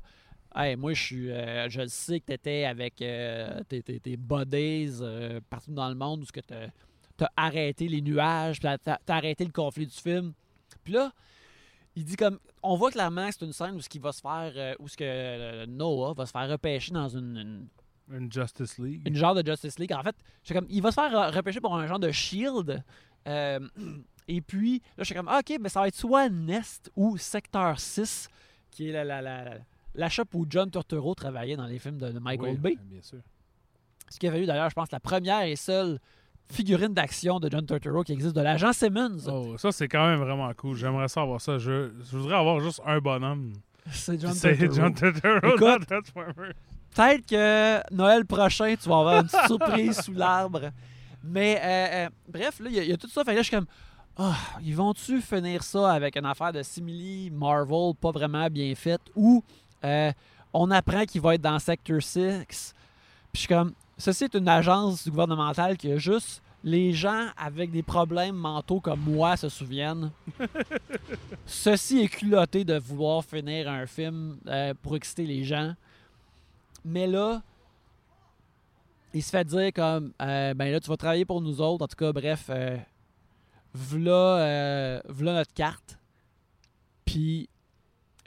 Hey, 0.55 0.75
moi, 0.75 0.93
je 0.93 1.03
suis. 1.03 1.31
euh, 1.31 1.69
je 1.69 1.85
sais 1.87 2.19
que 2.19 2.27
tu 2.27 2.33
étais 2.33 2.63
avec 2.63 3.01
euh, 3.01 3.61
tes, 3.67 3.83
tes, 3.83 3.99
euh, 4.17 5.39
partout 5.49 5.71
dans 5.71 5.89
le 5.89 5.95
monde 5.95 6.23
où 6.23 6.25
tu 6.25 6.53
as, 6.53 7.31
arrêté 7.35 7.87
les 7.87 8.01
nuages, 8.01 8.59
tu 8.59 8.67
as, 8.67 8.99
arrêté 9.07 9.45
le 9.45 9.51
conflit 9.51 9.85
du 9.85 9.95
film. 9.95 10.33
Puis 10.83 10.93
là, 10.93 11.11
il 11.97 12.05
dit 12.05 12.15
comme. 12.15 12.37
On 12.63 12.75
voit 12.75 12.91
clairement 12.91 13.27
que 13.27 13.33
c'est 13.37 13.45
une 13.45 13.53
scène 13.53 13.75
où 13.75 13.81
ce 13.81 13.89
qui 13.89 13.99
va 13.99 14.11
se 14.11 14.21
faire. 14.21 14.51
euh, 14.55 14.75
où 14.79 14.87
ce 14.87 14.95
que 14.95 15.03
euh, 15.03 15.65
Noah 15.65 16.13
va 16.13 16.25
se 16.25 16.31
faire 16.31 16.47
repêcher 16.49 16.91
dans 16.93 17.09
une- 17.09 17.37
une 18.09 18.15
Une 18.23 18.31
Justice 18.31 18.77
League. 18.77 19.01
une 19.05 19.15
genre 19.15 19.35
de 19.35 19.45
Justice 19.45 19.77
League. 19.79 19.91
En 19.93 20.01
fait, 20.03 20.15
j'étais 20.43 20.59
comme, 20.59 20.67
il 20.69 20.81
va 20.81 20.91
se 20.91 20.95
faire 20.95 21.13
euh, 21.17 21.29
repêcher 21.31 21.59
pour 21.59 21.75
un 21.75 21.85
genre 21.87 21.99
de 21.99 22.11
Shield. 22.11 22.83
Euh, 23.27 23.59
et 24.29 24.39
puis, 24.41 24.79
là, 24.97 24.99
je 24.99 25.03
suis 25.05 25.15
comme, 25.15 25.27
ah, 25.27 25.39
ok, 25.39 25.57
mais 25.59 25.67
ça 25.69 25.81
va 25.81 25.87
être 25.89 25.95
soit 25.95 26.29
Nest 26.29 26.89
ou 26.95 27.17
Secteur 27.17 27.79
6, 27.79 28.29
qui 28.71 28.89
est 28.89 28.91
la, 28.93 29.03
la, 29.03 29.21
la, 29.21 29.55
la 29.95 30.09
shop 30.09 30.23
où 30.35 30.45
John 30.49 30.69
Turturro 30.71 31.15
travaillait 31.15 31.57
dans 31.57 31.65
les 31.65 31.79
films 31.79 31.97
de, 31.97 32.09
de 32.11 32.19
Michael 32.19 32.51
Oui, 32.51 32.57
Bay. 32.57 32.77
Bien 32.81 33.01
sûr. 33.01 33.19
Ce 34.09 34.17
qui 34.19 34.27
avait 34.27 34.41
eu 34.41 34.45
d'ailleurs, 34.45 34.69
je 34.69 34.75
pense, 34.75 34.91
la 34.91 34.99
première 35.01 35.41
et 35.41 35.55
seule 35.57 35.99
figurine 36.49 36.93
d'action 36.93 37.39
de 37.39 37.49
John 37.49 37.65
Turturro 37.65 38.03
qui 38.03 38.13
existe 38.13 38.35
de 38.35 38.41
l'agent 38.41 38.73
Simmons. 38.73 39.17
Oh, 39.27 39.57
ça, 39.57 39.71
c'est 39.71 39.87
quand 39.87 40.05
même 40.07 40.19
vraiment 40.19 40.51
cool. 40.55 40.75
J'aimerais 40.75 41.07
ça 41.07 41.21
avoir 41.21 41.41
ça. 41.41 41.57
Je, 41.57 41.91
je 42.09 42.17
voudrais 42.17 42.37
avoir 42.37 42.59
juste 42.59 42.81
un 42.85 42.99
bonhomme. 42.99 43.53
C'est 43.91 44.19
John 44.19 44.33
Turturro. 44.33 44.73
John 44.73 44.93
Turturro 44.93 45.37
Écoute, 45.55 45.59
dans 45.59 45.79
Transformers. 46.01 46.53
Peut-être 46.95 47.25
que 47.27 47.93
Noël 47.95 48.25
prochain, 48.25 48.73
tu 48.81 48.89
vas 48.89 48.99
avoir 48.99 49.17
une 49.21 49.27
petite 49.27 49.47
surprise 49.47 50.01
sous 50.01 50.13
l'arbre. 50.13 50.71
Mais 51.23 51.59
euh, 51.61 52.05
euh, 52.05 52.09
bref, 52.27 52.59
là, 52.59 52.69
il 52.69 52.75
y, 52.75 52.79
a- 52.79 52.83
il 52.83 52.89
y 52.89 52.93
a 52.93 52.97
tout 52.97 53.09
ça. 53.09 53.23
Fait 53.23 53.31
que 53.31 53.35
là, 53.35 53.41
je 53.41 53.47
suis 53.47 53.55
comme, 53.55 53.67
ah, 54.17 54.35
ils 54.63 54.75
vont-tu 54.75 55.21
finir 55.21 55.61
ça 55.63 55.91
avec 55.91 56.15
une 56.15 56.25
affaire 56.25 56.51
de 56.53 56.63
simili 56.63 57.29
Marvel 57.29 57.93
pas 57.99 58.11
vraiment 58.11 58.47
bien 58.49 58.73
faite 58.75 59.01
ou 59.15 59.43
euh, 59.83 60.11
on 60.53 60.71
apprend 60.71 61.05
qu'il 61.05 61.21
va 61.21 61.35
être 61.35 61.41
dans 61.41 61.59
Sector 61.59 62.01
6. 62.01 62.73
Puis 63.31 63.33
je 63.33 63.39
suis 63.39 63.47
comme, 63.47 63.73
ceci 63.97 64.25
est 64.25 64.35
une 64.35 64.47
agence 64.47 65.07
gouvernementale 65.07 65.77
qui 65.77 65.91
a 65.91 65.97
juste 65.97 66.41
les 66.63 66.91
gens 66.93 67.27
avec 67.37 67.71
des 67.71 67.83
problèmes 67.83 68.35
mentaux 68.35 68.79
comme 68.81 68.99
moi 68.99 69.37
se 69.37 69.47
souviennent. 69.47 70.11
Ceci 71.45 71.99
est 71.99 72.07
culotté 72.07 72.65
de 72.65 72.77
vouloir 72.77 73.23
finir 73.23 73.69
un 73.69 73.85
film 73.85 74.37
euh, 74.47 74.73
pour 74.81 74.95
exciter 74.95 75.25
les 75.25 75.43
gens. 75.43 75.75
Mais 76.83 77.07
là, 77.07 77.41
il 79.13 79.23
se 79.23 79.29
fait 79.29 79.45
dire 79.45 79.71
comme 79.73 80.11
euh, 80.21 80.53
ben 80.53 80.71
là, 80.71 80.79
tu 80.79 80.89
vas 80.89 80.97
travailler 80.97 81.25
pour 81.25 81.41
nous 81.41 81.61
autres. 81.61 81.85
En 81.85 81.87
tout 81.87 81.95
cas, 81.95 82.11
bref, 82.11 82.47
euh, 82.49 82.77
v'là, 83.73 84.11
euh, 84.11 85.01
notre 85.19 85.53
carte. 85.53 85.97
Puis, 87.05 87.47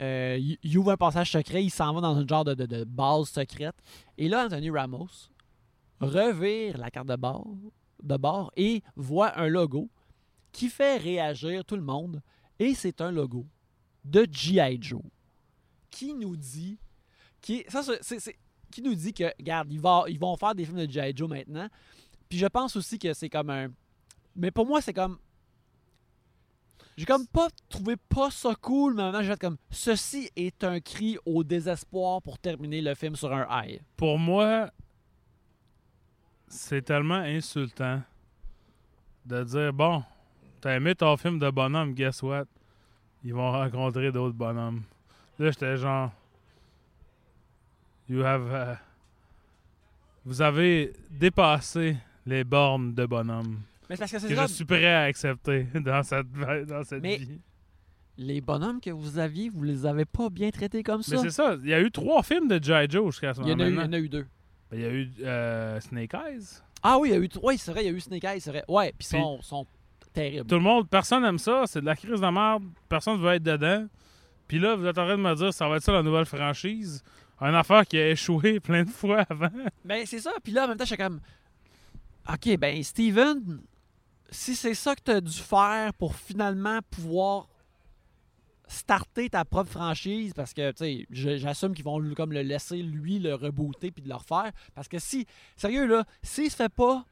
il 0.00 0.78
ouvre 0.78 0.92
un 0.92 0.96
passage 0.96 1.30
secret, 1.32 1.62
il 1.62 1.70
s'en 1.70 1.92
va 1.92 2.00
dans 2.00 2.18
une 2.18 2.28
genre 2.28 2.44
de, 2.44 2.54
de- 2.54 2.64
de 2.66 2.84
base 2.84 3.28
secrète. 3.28 3.74
Et 4.16 4.28
là, 4.28 4.46
Anthony 4.46 4.70
Ramos 4.70 5.29
revire 6.00 6.78
la 6.78 6.90
carte 6.90 7.08
de 7.08 8.16
bord, 8.16 8.52
et 8.56 8.82
voit 8.96 9.38
un 9.38 9.48
logo 9.48 9.88
qui 10.52 10.68
fait 10.68 10.96
réagir 10.96 11.64
tout 11.64 11.76
le 11.76 11.82
monde. 11.82 12.22
Et 12.58 12.74
c'est 12.74 13.00
un 13.00 13.10
logo 13.10 13.46
de 14.04 14.26
G.I. 14.30 14.78
Joe 14.80 15.02
qui 15.90 16.14
nous 16.14 16.36
dit 16.36 16.78
qui, 17.40 17.64
nous 18.82 18.94
dit 18.94 19.12
que, 19.12 19.24
regarde, 19.38 19.72
ils, 19.72 19.80
vont 19.80 20.36
faire 20.36 20.54
des 20.54 20.64
films 20.64 20.86
de 20.86 20.90
G.I. 20.90 21.12
Joe 21.16 21.28
maintenant. 21.28 21.68
Puis 22.28 22.38
je 22.38 22.46
pense 22.46 22.76
aussi 22.76 22.98
que 22.98 23.12
c'est 23.12 23.28
comme 23.28 23.50
un. 23.50 23.68
Mais 24.36 24.50
pour 24.50 24.66
moi, 24.66 24.80
c'est 24.80 24.92
comme. 24.92 25.18
J'ai 26.96 27.06
comme 27.06 27.26
pas 27.26 27.48
trouvé 27.68 27.96
pas 27.96 28.30
ça 28.30 28.54
cool, 28.54 28.94
mais 28.94 29.02
maintenant, 29.02 29.22
j'ai 29.22 29.36
comme. 29.36 29.56
Ceci 29.70 30.30
est 30.36 30.62
un 30.64 30.80
cri 30.80 31.16
au 31.24 31.42
désespoir 31.42 32.22
pour 32.22 32.38
terminer 32.38 32.80
le 32.82 32.94
film 32.94 33.16
sur 33.16 33.32
un 33.32 33.46
high. 33.50 33.80
Pour 33.96 34.18
moi, 34.18 34.70
c'est 36.50 36.82
tellement 36.82 37.14
insultant 37.14 38.02
de 39.24 39.42
dire 39.44 39.72
bon, 39.72 40.02
t'as 40.60 40.76
aimé 40.76 40.94
ton 40.94 41.16
film 41.16 41.38
de 41.38 41.48
bonhomme, 41.50 41.94
guess 41.94 42.22
what? 42.22 42.44
Ils 43.24 43.32
vont 43.34 43.50
rencontrer 43.52 44.10
d'autres 44.12 44.34
bonhommes. 44.36 44.82
Là, 45.38 45.50
j'étais 45.50 45.76
genre. 45.76 46.10
You 48.08 48.22
have. 48.24 48.48
euh, 48.52 48.74
vous 50.24 50.42
avez 50.42 50.92
dépassé 51.10 51.96
les 52.26 52.44
bornes 52.44 52.92
de 52.94 53.06
bonhomme 53.06 53.60
Mais 53.88 53.96
c'est 53.96 54.00
parce 54.00 54.12
que 54.12 54.18
c'est 54.18 54.28
que 54.28 54.34
ça. 54.34 54.46
je 54.46 54.52
suis 54.52 54.64
prêt 54.64 54.86
à 54.86 55.02
accepter 55.04 55.64
dans 55.74 56.02
cette, 56.02 56.30
dans 56.66 56.84
cette 56.84 57.02
Mais- 57.02 57.16
vie. 57.18 57.40
Les 58.18 58.42
bonhommes 58.42 58.80
que 58.82 58.90
vous 58.90 59.18
aviez, 59.18 59.48
vous 59.48 59.62
les 59.62 59.86
avez 59.86 60.04
pas 60.04 60.28
bien 60.28 60.50
traités 60.50 60.82
comme 60.82 60.98
Mais 61.08 61.16
ça. 61.16 61.22
c'est 61.22 61.30
ça. 61.30 61.56
Il 61.62 61.68
y 61.70 61.72
a 61.72 61.80
eu 61.80 61.90
trois 61.90 62.22
films 62.22 62.48
de 62.48 62.62
G.I. 62.62 62.86
Joe 62.90 63.06
jusqu'à 63.06 63.32
ce 63.32 63.40
Il 63.40 63.48
y, 63.48 63.50
moment 63.56 63.62
en 63.62 63.64
a 63.64 63.68
eu, 63.68 63.72
il 63.72 63.76
y 63.76 63.80
en 63.88 63.92
a 63.94 63.98
eu 63.98 64.08
deux. 64.10 64.26
Ben, 64.70 64.78
Il 64.78 64.82
y 64.82 64.84
a 64.84 64.90
eu 64.90 65.10
euh, 65.22 65.80
Snake 65.80 66.14
Eyes. 66.14 66.62
Ah 66.82 66.98
oui, 66.98 67.10
il 67.10 67.12
y 67.12 67.14
a 67.14 67.18
eu. 67.18 67.28
Oui, 67.42 67.58
c'est 67.58 67.72
vrai, 67.72 67.84
il 67.84 67.86
y 67.86 67.90
a 67.90 67.92
eu 67.92 68.00
Snake 68.00 68.24
Eyes, 68.24 68.40
c'est 68.40 68.50
vrai. 68.50 68.64
Ouais, 68.68 68.94
puis 68.96 69.06
ils 69.10 69.18
sont, 69.18 69.42
sont 69.42 69.66
terribles. 70.12 70.46
Tout 70.46 70.56
le 70.56 70.62
monde, 70.62 70.88
personne 70.88 71.22
n'aime 71.22 71.38
ça. 71.38 71.64
C'est 71.66 71.80
de 71.80 71.86
la 71.86 71.96
crise 71.96 72.20
de 72.20 72.26
merde. 72.30 72.64
Personne 72.88 73.18
ne 73.18 73.22
veut 73.22 73.34
être 73.34 73.42
dedans. 73.42 73.86
Puis 74.48 74.58
là, 74.58 74.74
vous 74.74 74.86
êtes 74.86 74.98
en 74.98 75.04
train 75.04 75.16
de 75.16 75.22
me 75.22 75.34
dire 75.34 75.52
ça 75.52 75.68
va 75.68 75.76
être 75.76 75.82
ça 75.82 75.92
la 75.92 76.02
nouvelle 76.02 76.24
franchise? 76.24 77.04
Une 77.40 77.54
affaire 77.54 77.86
qui 77.86 77.96
a 77.98 78.10
échoué 78.10 78.60
plein 78.60 78.84
de 78.84 78.90
fois 78.90 79.24
avant. 79.28 79.48
Ben, 79.84 80.04
c'est 80.06 80.20
ça. 80.20 80.32
Puis 80.42 80.52
là, 80.52 80.64
en 80.64 80.68
même 80.68 80.76
temps, 80.76 80.84
je 80.84 80.94
suis 80.94 80.96
comme. 80.96 81.20
Ok, 82.28 82.56
ben, 82.58 82.82
Steven, 82.82 83.60
si 84.30 84.54
c'est 84.54 84.74
ça 84.74 84.94
que 84.94 85.02
tu 85.04 85.10
as 85.10 85.20
dû 85.20 85.38
faire 85.38 85.92
pour 85.94 86.14
finalement 86.14 86.80
pouvoir 86.90 87.48
starter 88.72 89.28
ta 89.30 89.44
propre 89.44 89.70
franchise, 89.70 90.32
parce 90.32 90.54
que, 90.54 90.70
tu 90.70 90.76
sais, 90.78 91.06
je- 91.10 91.36
j'assume 91.38 91.74
qu'ils 91.74 91.84
vont 91.84 91.98
le- 91.98 92.14
comme 92.14 92.32
le 92.32 92.42
laisser, 92.42 92.82
lui, 92.82 93.18
le 93.18 93.34
rebooter 93.34 93.90
puis 93.90 94.02
de 94.02 94.08
le 94.08 94.14
refaire. 94.14 94.52
Parce 94.74 94.86
que 94.86 94.98
si, 95.00 95.26
sérieux, 95.56 95.86
là, 95.86 96.04
s'il 96.22 96.50
se 96.50 96.56
fait 96.56 96.68
pas 96.72 97.04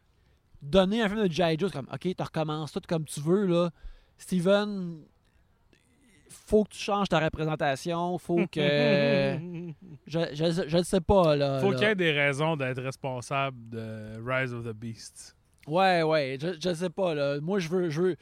donner 0.63 1.03
un 1.03 1.09
film 1.09 1.27
de 1.27 1.33
G.I. 1.33 1.57
Joe, 1.59 1.71
c'est 1.73 1.77
comme, 1.79 1.89
ok, 1.93 2.01
tu 2.17 2.23
recommences 2.23 2.73
tout 2.73 2.81
comme 2.89 3.05
tu 3.05 3.21
veux, 3.21 3.47
là. 3.47 3.71
Steven, 4.19 5.01
faut 6.29 6.65
que 6.65 6.71
tu 6.71 6.79
changes 6.79 7.09
ta 7.09 7.19
représentation, 7.21 8.19
faut 8.19 8.47
que. 8.47 8.61
je, 10.07 10.19
je, 10.33 10.65
je 10.69 10.77
ne 10.77 10.83
sais 10.83 11.01
pas, 11.01 11.35
là. 11.37 11.61
Faut 11.61 11.71
qu'il 11.73 11.81
y 11.81 11.91
ait 11.91 11.95
des 11.95 12.13
raisons 12.13 12.57
d'être 12.57 12.83
responsable 12.83 13.57
de 13.71 14.21
Rise 14.25 14.53
of 14.55 14.65
the 14.65 14.73
Beast. 14.73 15.37
Ouais, 15.67 16.03
ouais, 16.03 16.39
je, 16.41 16.49
je 16.61 16.75
sais 16.75 16.91
pas, 16.91 17.15
là. 17.15 17.41
Moi, 17.41 17.59
je 17.59 17.69
veux, 17.69 17.91
je 17.91 18.01
veux. 18.03 18.17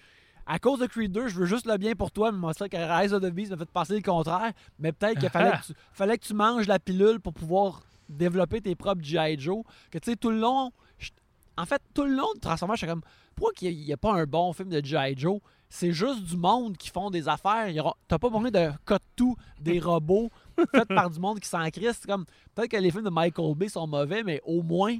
À 0.46 0.58
cause 0.60 0.78
de 0.78 0.86
Creed 0.86 1.10
2, 1.10 1.26
je 1.28 1.34
veux 1.40 1.46
juste 1.46 1.66
le 1.66 1.76
bien 1.76 1.94
pour 1.94 2.12
toi, 2.12 2.30
mais 2.30 2.38
moi, 2.38 2.52
c'est 2.54 2.68
que 2.68 2.76
Rise 2.76 3.12
of 3.12 3.20
the 3.22 3.30
Beast 3.30 3.50
m'a 3.50 3.56
fait 3.56 3.68
penser 3.70 3.96
le 3.96 4.02
contraire. 4.02 4.52
Mais 4.78 4.92
peut-être 4.92 5.18
qu'il 5.18 5.28
fallait, 5.28 5.58
que 5.58 5.66
tu, 5.66 5.72
fallait 5.92 6.18
que 6.18 6.24
tu 6.24 6.34
manges 6.34 6.68
la 6.68 6.78
pilule 6.78 7.18
pour 7.20 7.32
pouvoir 7.32 7.82
développer 8.08 8.60
tes 8.60 8.74
propres 8.76 9.02
G.I. 9.02 9.38
Joe. 9.40 9.64
Que 9.90 9.98
tu 9.98 10.10
sais, 10.10 10.16
tout 10.16 10.30
le 10.30 10.38
long. 10.38 10.70
je- 10.98 11.10
en 11.58 11.64
fait, 11.64 11.82
tout 11.94 12.04
le 12.04 12.14
long 12.14 12.32
de 12.34 12.40
Transformers, 12.40 12.76
je 12.76 12.80
suis 12.80 12.86
comme. 12.86 13.02
Pourquoi 13.34 13.52
qu'il 13.54 13.76
n'y 13.76 13.92
a, 13.92 13.96
pas 13.96 14.12
un 14.12 14.24
bon 14.24 14.52
film 14.52 14.68
de 14.68 14.82
G.I. 14.84 15.14
Joe? 15.16 15.40
C'est 15.68 15.92
juste 15.92 16.22
du 16.22 16.36
monde 16.36 16.76
qui 16.76 16.90
font 16.90 17.10
des 17.10 17.28
affaires. 17.28 17.68
Il 17.68 17.82
T'as 18.06 18.18
pas 18.18 18.28
besoin 18.30 18.50
de 18.50 18.70
tout 19.16 19.36
des 19.60 19.80
robots 19.80 20.30
faits 20.70 20.86
par 20.88 21.10
du 21.10 21.18
monde 21.18 21.40
qui 21.40 21.48
s'en 21.48 21.68
crisse. 21.70 21.98
C'est 22.00 22.06
comme. 22.06 22.24
Peut-être 22.54 22.70
que 22.70 22.76
les 22.76 22.92
films 22.92 23.04
de 23.04 23.10
Michael 23.10 23.56
Bay 23.56 23.68
sont 23.68 23.86
mauvais, 23.88 24.22
mais 24.22 24.40
au 24.44 24.62
moins 24.62 24.96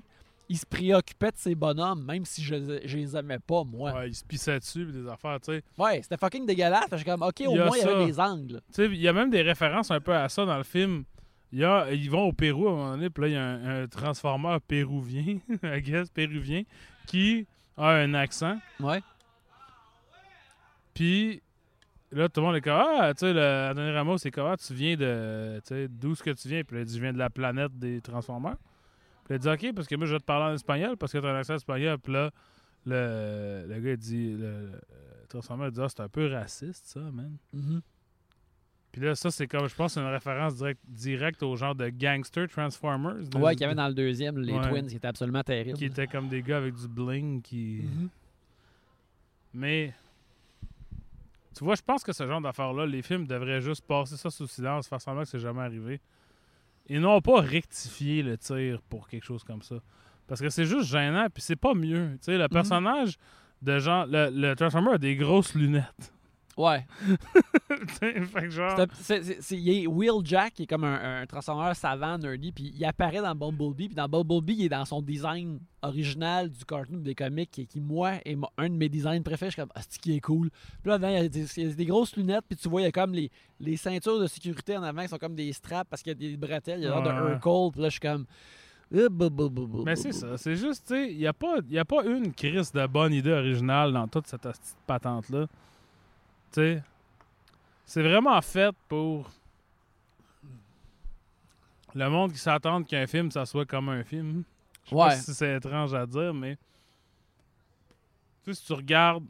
il 0.48 0.56
se 0.58 0.66
préoccupait 0.66 1.32
de 1.32 1.36
ces 1.38 1.54
bonhommes, 1.54 2.04
même 2.04 2.24
si 2.24 2.42
je, 2.42 2.54
je 2.84 2.96
les 2.96 3.16
aimais 3.16 3.38
pas, 3.38 3.64
moi. 3.64 3.92
Ouais, 3.92 3.98
Ouais, 3.98 4.08
il 4.08 4.14
se 4.14 4.24
pissait 4.24 4.58
dessus, 4.60 4.86
pis 4.86 4.92
des 4.92 5.08
affaires, 5.08 5.40
tu 5.40 5.52
sais. 5.52 5.62
c'était 6.02 6.16
fucking 6.16 6.46
dégueulasse. 6.46 6.86
Je 6.92 6.96
suis 6.96 7.04
comme, 7.04 7.22
OK, 7.22 7.42
au 7.46 7.54
moins, 7.54 7.70
il 7.76 7.78
y 7.84 7.88
avait 7.88 8.06
des 8.06 8.20
angles. 8.20 8.60
Tu 8.68 8.74
sais, 8.74 8.86
il 8.86 8.96
y 9.00 9.08
a 9.08 9.12
même 9.12 9.30
des 9.30 9.42
références 9.42 9.90
un 9.90 10.00
peu 10.00 10.14
à 10.14 10.28
ça 10.28 10.44
dans 10.44 10.56
le 10.56 10.62
film. 10.64 11.04
Il 11.52 11.60
y 11.60 11.64
a, 11.64 11.90
ils 11.92 12.10
vont 12.10 12.24
au 12.24 12.32
Pérou 12.32 12.68
à 12.68 12.70
un 12.70 12.74
moment 12.74 12.90
donné, 12.92 13.08
puis 13.10 13.22
là, 13.22 13.28
il 13.28 13.34
y 13.34 13.36
a 13.36 13.44
un, 13.44 13.82
un 13.82 13.86
transformeur 13.86 14.60
péruvien, 14.60 15.38
I 15.62 15.80
guess, 15.80 16.10
péruvien, 16.10 16.62
qui 17.06 17.46
a 17.76 17.90
un 17.90 18.14
accent. 18.14 18.58
Ouais. 18.80 19.00
Puis 20.94 21.42
là, 22.12 22.28
tout 22.28 22.40
le 22.40 22.46
monde 22.46 22.56
est 22.56 22.60
comme 22.60 22.74
Ah, 22.78 23.12
tu 23.14 23.20
sais, 23.26 23.32
le 23.32 23.92
Ramos, 23.94 24.18
c'est 24.18 24.30
comment 24.30 24.56
tu 24.56 24.74
viens 24.74 24.96
de. 24.96 25.60
Tu 25.66 25.68
sais, 25.68 25.88
d'où 25.88 26.12
est-ce 26.12 26.22
que 26.22 26.30
tu 26.30 26.48
viens? 26.48 26.62
Puis 26.64 26.78
là, 26.78 26.84
Je 26.86 27.00
viens 27.00 27.12
de 27.12 27.18
la 27.18 27.30
planète 27.30 27.78
des 27.78 28.00
Transformers. 28.00 28.56
Puis 29.26 29.34
il 29.34 29.38
dit 29.38 29.48
Ok, 29.48 29.72
parce 29.74 29.86
que 29.86 29.94
moi, 29.96 30.06
je 30.06 30.12
vais 30.14 30.20
te 30.20 30.24
parler 30.24 30.52
en 30.52 30.54
espagnol, 30.54 30.96
parce 30.96 31.12
que 31.12 31.18
tu 31.18 31.26
as 31.26 31.30
un 31.30 31.34
accent 31.38 31.54
espagnol. 31.54 31.98
Puis 31.98 32.12
là, 32.12 32.30
le, 32.86 33.66
le 33.68 33.80
gars, 33.80 33.90
il 33.92 33.96
dit 33.96 34.32
Le, 34.32 34.70
le 34.70 34.80
Transformer 35.28 35.70
dit 35.70 35.80
Ah, 35.82 35.88
c'est 35.88 36.00
un 36.00 36.08
peu 36.08 36.32
raciste, 36.32 36.86
ça, 36.86 37.00
man. 37.00 37.36
Mhm. 37.52 37.82
Puis 38.92 39.04
là, 39.04 39.14
ça, 39.14 39.30
c'est 39.30 39.46
comme, 39.46 39.66
je 39.68 39.74
pense, 39.74 39.96
une 39.98 40.06
référence 40.06 40.54
direct, 40.56 40.80
directe 40.88 41.42
au 41.42 41.54
genre 41.54 41.74
de 41.74 41.90
gangster 41.90 42.48
Transformers. 42.48 43.28
de- 43.28 43.36
Ouais, 43.38 43.52
qu'il 43.52 43.60
y 43.62 43.64
avait 43.64 43.74
dans 43.74 43.88
le 43.88 43.94
deuxième, 43.94 44.38
les 44.38 44.54
Ouais. 44.54 44.68
Twins, 44.70 44.86
qui 44.86 44.96
étaient 44.96 45.06
absolument 45.08 45.42
terribles. 45.42 45.76
Qui 45.76 45.84
étaient 45.84 46.06
comme 46.06 46.28
des 46.28 46.40
gars 46.40 46.56
avec 46.56 46.74
du 46.74 46.88
bling 46.88 47.42
qui. 47.42 47.82
Mhm. 47.84 48.08
Mais. 49.54 49.92
Tu 51.56 51.64
vois, 51.64 51.74
je 51.74 51.82
pense 51.82 52.02
que 52.04 52.12
ce 52.12 52.26
genre 52.26 52.40
d'affaires-là, 52.40 52.84
les 52.86 53.00
films 53.02 53.26
devraient 53.26 53.62
juste 53.62 53.84
passer 53.86 54.16
ça 54.16 54.28
sous 54.30 54.46
silence, 54.46 54.86
faire 54.88 55.00
semblant 55.00 55.22
que 55.22 55.28
c'est 55.28 55.38
jamais 55.40 55.62
arrivé. 55.62 56.00
Et 56.88 56.98
non 56.98 57.20
pas 57.20 57.40
rectifier 57.40 58.22
le 58.22 58.38
tir 58.38 58.80
pour 58.88 59.08
quelque 59.08 59.24
chose 59.24 59.42
comme 59.44 59.62
ça. 59.62 59.76
Parce 60.26 60.40
que 60.40 60.48
c'est 60.48 60.64
juste 60.64 60.88
gênant, 60.90 61.26
puis 61.32 61.42
c'est 61.42 61.56
pas 61.56 61.74
mieux. 61.74 62.12
Tu 62.14 62.32
sais, 62.32 62.38
le 62.38 62.48
personnage 62.48 63.16
de 63.62 63.78
genre. 63.78 64.06
Le, 64.06 64.28
le 64.30 64.54
Transformer 64.54 64.92
a 64.92 64.98
des 64.98 65.16
grosses 65.16 65.54
lunettes. 65.54 66.12
Ouais. 66.56 66.86
Fait 68.00 68.14
que 68.42 68.50
genre. 68.50 68.76
C'est- 68.76 68.92
c'est- 68.94 69.22
c'est- 69.22 69.42
c'est- 69.42 69.56
Il 69.58 69.68
est 69.68 69.86
Will 69.86 70.24
Jack, 70.24 70.54
qui 70.54 70.62
est 70.62 70.66
comme 70.66 70.84
un, 70.84 71.20
un 71.22 71.26
transformeur 71.26 71.76
savant, 71.76 72.16
nerdy, 72.18 72.50
puis 72.52 72.72
il 72.74 72.84
apparaît 72.84 73.20
dans 73.20 73.34
Bumblebee, 73.34 73.88
puis 73.88 73.94
dans 73.94 74.08
Bumblebee, 74.08 74.54
il 74.54 74.64
est 74.64 74.68
dans 74.70 74.84
son 74.86 75.02
design 75.02 75.58
original 75.82 76.50
du 76.50 76.64
cartoon 76.64 76.98
des 76.98 77.14
comics, 77.14 77.50
qui, 77.50 77.66
qui, 77.66 77.80
moi, 77.80 78.14
est 78.24 78.36
un 78.56 78.68
de 78.70 78.74
mes 78.74 78.88
designs 78.88 79.22
préférés. 79.22 79.50
Je 79.50 79.54
suis 79.54 79.62
comme, 79.62 79.72
ah, 79.74 79.80
c'est 79.86 80.00
qui 80.00 80.16
est 80.16 80.20
cool? 80.20 80.48
Puis 80.82 80.88
là, 80.90 80.96
dedans, 80.98 81.08
il 81.08 81.14
y 81.14 81.18
a 81.18 81.28
des, 81.28 81.46
il 81.58 81.68
y 81.68 81.70
a 81.70 81.74
des 81.74 81.86
grosses 81.86 82.16
lunettes, 82.16 82.44
puis 82.48 82.56
tu 82.56 82.68
vois, 82.68 82.80
il 82.80 82.84
y 82.84 82.88
a 82.88 82.92
comme 82.92 83.12
les, 83.12 83.30
les 83.60 83.76
ceintures 83.76 84.18
de 84.18 84.26
sécurité 84.26 84.76
en 84.78 84.82
avant 84.82 85.02
qui 85.02 85.08
sont 85.08 85.18
comme 85.18 85.34
des 85.34 85.52
straps, 85.52 85.88
parce 85.90 86.02
qu'il 86.02 86.12
y 86.12 86.16
a 86.26 86.30
des 86.30 86.36
bretelles, 86.36 86.80
il 86.80 86.84
y 86.84 86.86
a 86.86 86.90
l'air 86.90 87.02
de 87.02 87.08
Ouais. 87.10 87.32
Urkel, 87.32 87.72
puis 87.72 87.82
là, 87.82 87.88
je 87.88 87.92
suis 87.92 88.00
comme. 88.00 88.24
euh, 89.82 89.84
Mais 89.84 89.96
c'est 89.96 90.12
ça. 90.12 90.36
C'est 90.38 90.56
juste, 90.56 90.86
tu 90.86 90.94
sais, 90.94 91.10
il 91.12 91.18
n'y 91.18 91.26
a, 91.26 91.32
pas- 91.32 91.58
y 91.68 91.78
a 91.78 91.84
pas 91.84 92.04
une 92.04 92.32
crise 92.32 92.72
de 92.72 92.86
bonne 92.86 93.12
idée 93.12 93.32
originale 93.32 93.92
dans 93.92 94.08
toute 94.08 94.26
cette 94.26 94.42
petite 94.42 94.76
patente-là. 94.86 95.46
Sais, 96.56 96.82
c'est 97.84 98.00
vraiment 98.02 98.40
fait 98.40 98.74
pour 98.88 99.30
le 101.94 102.08
monde 102.08 102.32
qui 102.32 102.38
s'attend 102.38 102.82
qu'un 102.82 103.06
film, 103.06 103.30
ça 103.30 103.44
soit 103.44 103.66
comme 103.66 103.90
un 103.90 104.02
film. 104.04 104.42
Je 104.84 104.88
sais 104.88 104.94
Ouais. 104.96 105.08
pas 105.08 105.16
si 105.16 105.34
c'est 105.34 105.54
étrange 105.56 105.92
à 105.92 106.06
dire, 106.06 106.32
mais 106.32 106.56
tu 108.42 108.54
sais, 108.54 108.60
si 108.60 108.64
tu 108.66 108.72
regardes, 108.72 109.26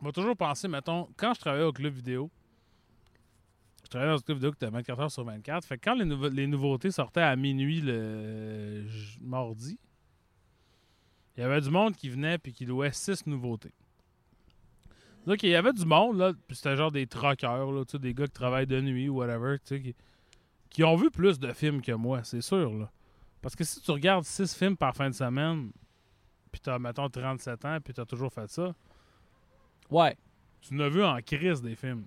on 0.00 0.06
va 0.06 0.12
toujours 0.12 0.34
penser, 0.38 0.68
mettons, 0.68 1.06
quand 1.18 1.34
je 1.34 1.40
travaillais 1.40 1.66
au 1.66 1.72
club 1.74 1.92
vidéo, 1.92 2.30
je 3.82 3.88
travaillais 3.90 4.12
dans 4.12 4.18
un 4.18 4.22
club 4.22 4.38
vidéo 4.38 4.52
qui 4.52 4.56
était 4.64 4.70
24 4.70 5.00
heures 5.00 5.10
sur 5.12 5.24
24. 5.24 5.66
Fait 5.66 5.76
que 5.76 5.84
quand 5.84 5.94
les, 5.96 6.06
nouveau- 6.06 6.30
les 6.30 6.46
nouveautés 6.46 6.90
sortaient 6.92 7.20
à 7.20 7.36
minuit 7.36 7.82
le 7.82 8.86
mardi, 9.20 9.78
il 11.36 11.40
y 11.40 11.42
avait 11.42 11.60
du 11.60 11.68
monde 11.68 11.94
qui 11.94 12.08
venait 12.08 12.38
puis 12.38 12.54
qui 12.54 12.64
louait 12.64 12.90
six 12.92 13.26
nouveautés. 13.26 13.74
Donc, 15.26 15.42
il 15.42 15.50
y 15.50 15.54
avait 15.54 15.72
du 15.72 15.86
monde, 15.86 16.18
là, 16.18 16.32
puis 16.46 16.56
c'était 16.56 16.76
genre 16.76 16.92
des 16.92 17.06
troqueurs, 17.06 17.70
là, 17.72 17.84
tu 17.84 17.92
sais, 17.92 17.98
des 17.98 18.12
gars 18.14 18.26
qui 18.26 18.32
travaillent 18.32 18.66
de 18.66 18.80
nuit 18.80 19.08
ou 19.08 19.16
whatever, 19.16 19.56
tu 19.58 19.76
sais, 19.76 19.80
qui, 19.80 19.94
qui 20.70 20.84
ont 20.84 20.96
vu 20.96 21.10
plus 21.10 21.38
de 21.38 21.52
films 21.52 21.80
que 21.80 21.92
moi, 21.92 22.22
c'est 22.24 22.42
sûr, 22.42 22.72
là. 22.74 22.90
Parce 23.40 23.54
que 23.56 23.64
si 23.64 23.80
tu 23.80 23.90
regardes 23.90 24.24
six 24.24 24.54
films 24.54 24.76
par 24.76 24.94
fin 24.94 25.08
de 25.08 25.14
semaine, 25.14 25.70
puis 26.52 26.60
t'as, 26.60 26.78
mettons, 26.78 27.08
37 27.08 27.64
ans, 27.64 27.78
puis 27.82 27.92
t'as 27.94 28.04
toujours 28.04 28.32
fait 28.32 28.48
ça, 28.50 28.74
Ouais. 29.90 30.16
tu 30.62 30.74
n'as 30.74 30.88
vu 30.88 31.04
en 31.04 31.18
crise 31.20 31.60
des 31.62 31.74
films. 31.76 32.06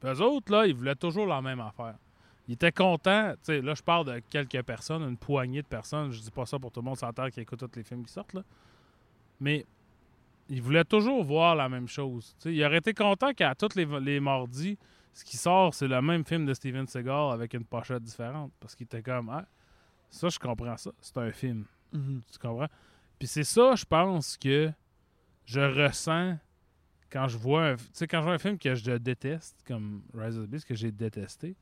Puis 0.00 0.10
eux 0.10 0.20
autres, 0.22 0.50
là, 0.52 0.66
ils 0.66 0.74
voulaient 0.74 0.94
toujours 0.96 1.26
la 1.26 1.40
même 1.42 1.60
affaire. 1.60 1.96
Ils 2.48 2.54
étaient 2.54 2.72
contents. 2.72 3.32
Tu 3.32 3.38
sais, 3.42 3.60
là, 3.60 3.74
je 3.74 3.82
parle 3.82 4.06
de 4.06 4.18
quelques 4.30 4.62
personnes, 4.62 5.02
une 5.02 5.16
poignée 5.16 5.62
de 5.62 5.66
personnes. 5.66 6.12
Je 6.12 6.20
dis 6.20 6.30
pas 6.30 6.46
ça 6.46 6.58
pour 6.58 6.70
tout 6.70 6.80
le 6.80 6.84
monde 6.84 6.96
sur 6.96 7.06
la 7.06 7.12
terre 7.12 7.30
qui 7.30 7.40
écoute 7.40 7.58
tous 7.58 7.76
les 7.76 7.82
films 7.82 8.04
qui 8.04 8.12
sortent, 8.12 8.34
là. 8.34 8.42
Mais 9.40 9.66
ils 10.48 10.62
voulaient 10.62 10.84
toujours 10.84 11.22
voir 11.24 11.56
la 11.56 11.68
même 11.68 11.88
chose. 11.88 12.36
Ils 12.44 12.64
auraient 12.64 12.78
été 12.78 12.94
contents 12.94 13.32
qu'à 13.32 13.54
tous 13.54 13.74
les, 13.74 13.86
les 14.00 14.20
mardis, 14.20 14.78
ce 15.12 15.24
qui 15.24 15.36
sort, 15.36 15.74
c'est 15.74 15.88
le 15.88 16.00
même 16.02 16.24
film 16.24 16.46
de 16.46 16.54
Steven 16.54 16.86
Seagal 16.86 17.32
avec 17.32 17.54
une 17.54 17.64
pochette 17.64 18.02
différente. 18.02 18.52
Parce 18.60 18.74
qu'ils 18.74 18.84
étaient 18.84 19.02
comme, 19.02 19.28
ah, 19.30 19.46
ça, 20.10 20.28
je 20.28 20.38
comprends 20.38 20.76
ça. 20.76 20.90
C'est 21.00 21.16
un 21.18 21.32
film. 21.32 21.64
Mhm. 21.92 22.22
Tu 22.30 22.38
comprends? 22.38 22.68
Puis 23.18 23.28
c'est 23.28 23.44
ça, 23.44 23.74
je 23.74 23.84
pense, 23.84 24.36
que 24.36 24.70
je 25.46 25.60
ressens 25.60 26.36
quand 27.10 27.28
je 27.28 27.38
vois 27.38 27.68
un, 27.68 27.76
tu 27.76 27.84
sais, 27.92 28.06
quand 28.06 28.18
je 28.18 28.24
vois 28.24 28.34
un 28.34 28.38
film 28.38 28.58
que 28.58 28.74
je 28.74 28.92
déteste, 28.92 29.56
comme 29.66 30.02
Rise 30.12 30.38
of 30.38 30.46
the 30.46 30.50
Beast, 30.50 30.66
que 30.66 30.74
j'ai 30.74 30.92
détesté. 30.92 31.56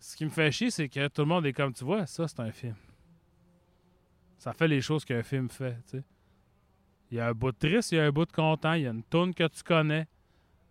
Ce 0.00 0.16
qui 0.16 0.24
me 0.24 0.30
fait 0.30 0.50
chier, 0.50 0.70
c'est 0.70 0.88
que 0.88 1.08
tout 1.08 1.22
le 1.22 1.28
monde 1.28 1.46
est 1.46 1.52
comme, 1.52 1.72
tu 1.72 1.84
vois, 1.84 2.04
ça, 2.06 2.26
c'est 2.26 2.40
un 2.40 2.50
film. 2.50 2.74
Ça 4.38 4.52
fait 4.52 4.68
les 4.68 4.80
choses 4.80 5.04
qu'un 5.04 5.22
film 5.22 5.48
fait, 5.48 5.76
tu 5.84 5.98
sais. 5.98 6.04
Il 7.14 7.18
y 7.18 7.20
a 7.20 7.28
un 7.28 7.32
bout 7.32 7.52
de 7.52 7.56
triste, 7.56 7.92
il 7.92 7.98
y 7.98 8.00
a 8.00 8.06
un 8.06 8.10
bout 8.10 8.26
de 8.26 8.32
content, 8.32 8.72
il 8.72 8.82
y 8.82 8.86
a 8.88 8.90
une 8.90 9.04
tourne 9.04 9.32
que 9.32 9.46
tu 9.46 9.62
connais, 9.62 10.08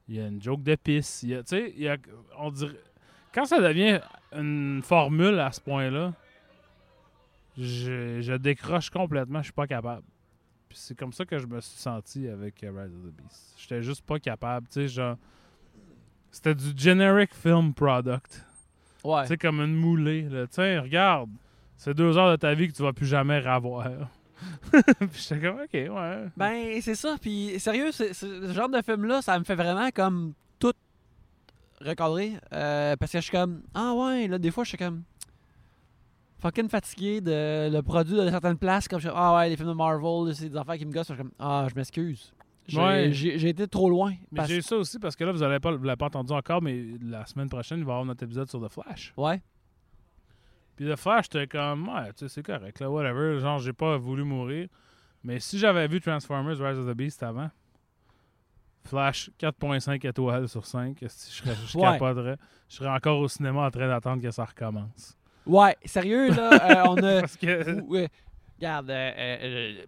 il 0.10 0.16
y 0.16 0.20
a 0.20 0.28
une 0.28 0.42
joke 0.42 0.62
de 0.62 0.76
pisse, 0.76 1.24
il 1.24 1.30
y 1.30 1.36
a, 1.36 1.38
tu 1.42 1.56
sais, 1.56 1.74
il 1.74 1.84
y 1.84 1.88
a, 1.88 1.96
on 2.38 2.52
dirait... 2.52 2.76
Quand 3.34 3.46
ça 3.46 3.62
devient 3.62 4.02
une 4.34 4.82
formule 4.84 5.40
à 5.40 5.54
ce 5.54 5.62
point-là, 5.62 6.14
je, 7.58 8.20
je 8.20 8.34
décroche 8.34 8.90
complètement, 8.90 9.40
je 9.40 9.46
suis 9.46 9.54
pas 9.54 9.68
capable. 9.68 10.04
Puis 10.68 10.80
c'est 10.82 10.98
comme 10.98 11.14
ça 11.14 11.24
que 11.24 11.40
je 11.40 11.48
me 11.48 11.62
suis 11.62 11.80
senti 11.80 12.28
avec 12.28 12.62
euh, 12.62 12.72
Rise 12.72 12.94
of 12.94 13.04
the 13.04 13.16
Beast. 13.16 13.56
J'étais 13.58 13.82
juste 13.82 14.06
pas 14.06 14.20
capable, 14.20 14.68
tu 14.68 14.74
sais, 14.74 14.88
genre... 14.90 15.16
C'était 16.30 16.56
du 16.56 16.74
generic 16.76 17.34
film 17.34 17.74
product. 17.74 18.46
Ouais. 19.06 19.22
Tu 19.22 19.30
sais, 19.30 19.38
comme 19.38 19.62
une 19.62 19.76
moulée, 19.76 20.24
là. 20.24 20.46
Tiens, 20.48 20.82
regarde, 20.82 21.30
c'est 21.78 21.94
deux 21.94 22.18
heures 22.18 22.32
de 22.32 22.36
ta 22.36 22.54
vie 22.54 22.68
que 22.68 22.74
tu 22.74 22.84
vas 22.84 22.92
plus 22.92 23.08
jamais 23.08 23.40
revoir. 23.40 24.10
Puis 25.00 25.28
j'étais 25.30 25.40
comme, 25.42 25.60
OK, 25.62 25.74
ouais. 25.74 26.26
Ben, 26.38 26.82
c'est 26.82 26.96
ça. 26.96 27.16
Puis, 27.22 27.60
sérieux, 27.60 27.92
ce 27.92 28.52
genre 28.54 28.70
de 28.70 28.82
film-là, 28.82 29.22
ça 29.22 29.38
me 29.40 29.44
fait 29.44 29.56
vraiment 29.56 29.90
comme 29.92 30.34
tout 30.60 30.74
recadrer. 31.82 32.34
euh, 32.54 32.96
parce 32.98 33.12
que 33.12 33.18
je 33.20 33.24
suis 33.24 33.32
comme, 33.32 33.62
ah 33.74 33.94
ouais, 33.94 34.28
là, 34.28 34.38
des 34.38 34.52
fois, 34.52 34.64
je 34.64 34.70
suis 34.70 34.78
comme 34.78 35.04
fucking 36.40 36.70
fatigué 36.70 37.22
de 37.22 37.70
le 37.72 37.82
produit 37.82 38.16
de 38.18 38.30
certaines 38.30 38.58
places. 38.58 38.88
Comme 38.88 39.00
je 39.00 39.08
suis, 39.08 39.16
ah 39.18 39.36
ouais, 39.38 39.50
les 39.50 39.56
films 39.56 39.70
de 39.70 39.74
Marvel, 39.74 40.34
c'est 40.36 40.50
des 40.50 40.58
affaires 40.58 40.78
qui 40.78 40.86
me 40.86 40.92
gossent. 40.92 41.08
Je 41.08 41.14
suis 41.14 41.22
comme, 41.24 41.32
ah, 41.40 41.68
je 41.70 41.76
m'excuse. 41.76 42.34
J'ai 42.68 42.80
Ouais. 42.80 43.10
été 43.50 43.68
trop 43.68 43.90
loin. 43.90 44.14
Mais 44.32 44.46
j'ai 44.46 44.58
eu 44.58 44.62
ça 44.62 44.78
aussi 44.78 44.98
parce 44.98 45.16
que 45.18 45.24
là, 45.26 45.34
vous 45.34 45.60
pas, 45.60 45.72
vous 45.76 45.84
l'avez 45.84 45.98
pas 45.98 46.06
entendu 46.06 46.32
encore, 46.34 46.62
mais 46.62 46.86
la 47.02 47.26
semaine 47.26 47.50
prochaine, 47.50 47.80
il 47.80 47.84
va 47.84 47.92
y 47.92 47.94
avoir 47.94 48.06
notre 48.06 48.24
épisode 48.24 48.50
sur 48.50 48.66
The 48.66 48.72
Flash. 48.72 49.14
Ouais. 49.18 49.42
Puis 50.76 50.86
The 50.90 50.96
Flash, 50.96 51.26
j'étais 51.32 51.48
comme, 51.48 51.88
ouais, 51.90 52.08
tu 52.14 52.20
sais, 52.20 52.30
c'est 52.30 52.44
correct, 52.44 52.80
là, 52.80 52.90
whatever. 52.90 53.40
Genre, 53.40 53.60
j'ai 53.60 53.74
pas 53.74 53.98
voulu 53.98 54.24
mourir. 54.24 54.68
Mais 55.24 55.40
si 55.40 55.58
j'avais 55.60 55.88
vu 55.88 56.02
Transformers 56.02 56.58
Rise 56.60 56.78
of 56.80 56.88
the 56.88 56.98
Beast 56.98 57.22
avant, 57.24 57.50
Flash 58.86 59.30
4.5 59.40 60.06
étoiles 60.08 60.50
sur 60.50 60.66
5, 60.66 61.02
est-ce 61.04 61.28
que 61.28 61.32
je, 61.32 61.38
serais, 61.54 61.56
je 61.68 61.78
Ouais. 61.78 61.84
capoterais? 61.84 62.38
Je 62.68 62.76
serais 62.76 62.90
encore 62.90 63.20
au 63.20 63.28
cinéma 63.28 63.62
en 63.68 63.72
train 63.72 63.88
d'attendre 63.88 64.22
que 64.22 64.32
ça 64.32 64.44
recommence. 64.46 65.18
Ouais, 65.46 65.78
sérieux, 65.86 66.30
là, 66.32 66.84
euh, 66.84 66.84
on 66.90 66.98
a. 66.98 67.22
Parce 67.22 67.38
que. 67.38 67.80
Ou- 67.82 67.92
ouais. 67.92 68.10
Regarde, 68.58 68.90
euh, 68.90 69.12
euh, 69.18 69.38
euh, 69.82 69.86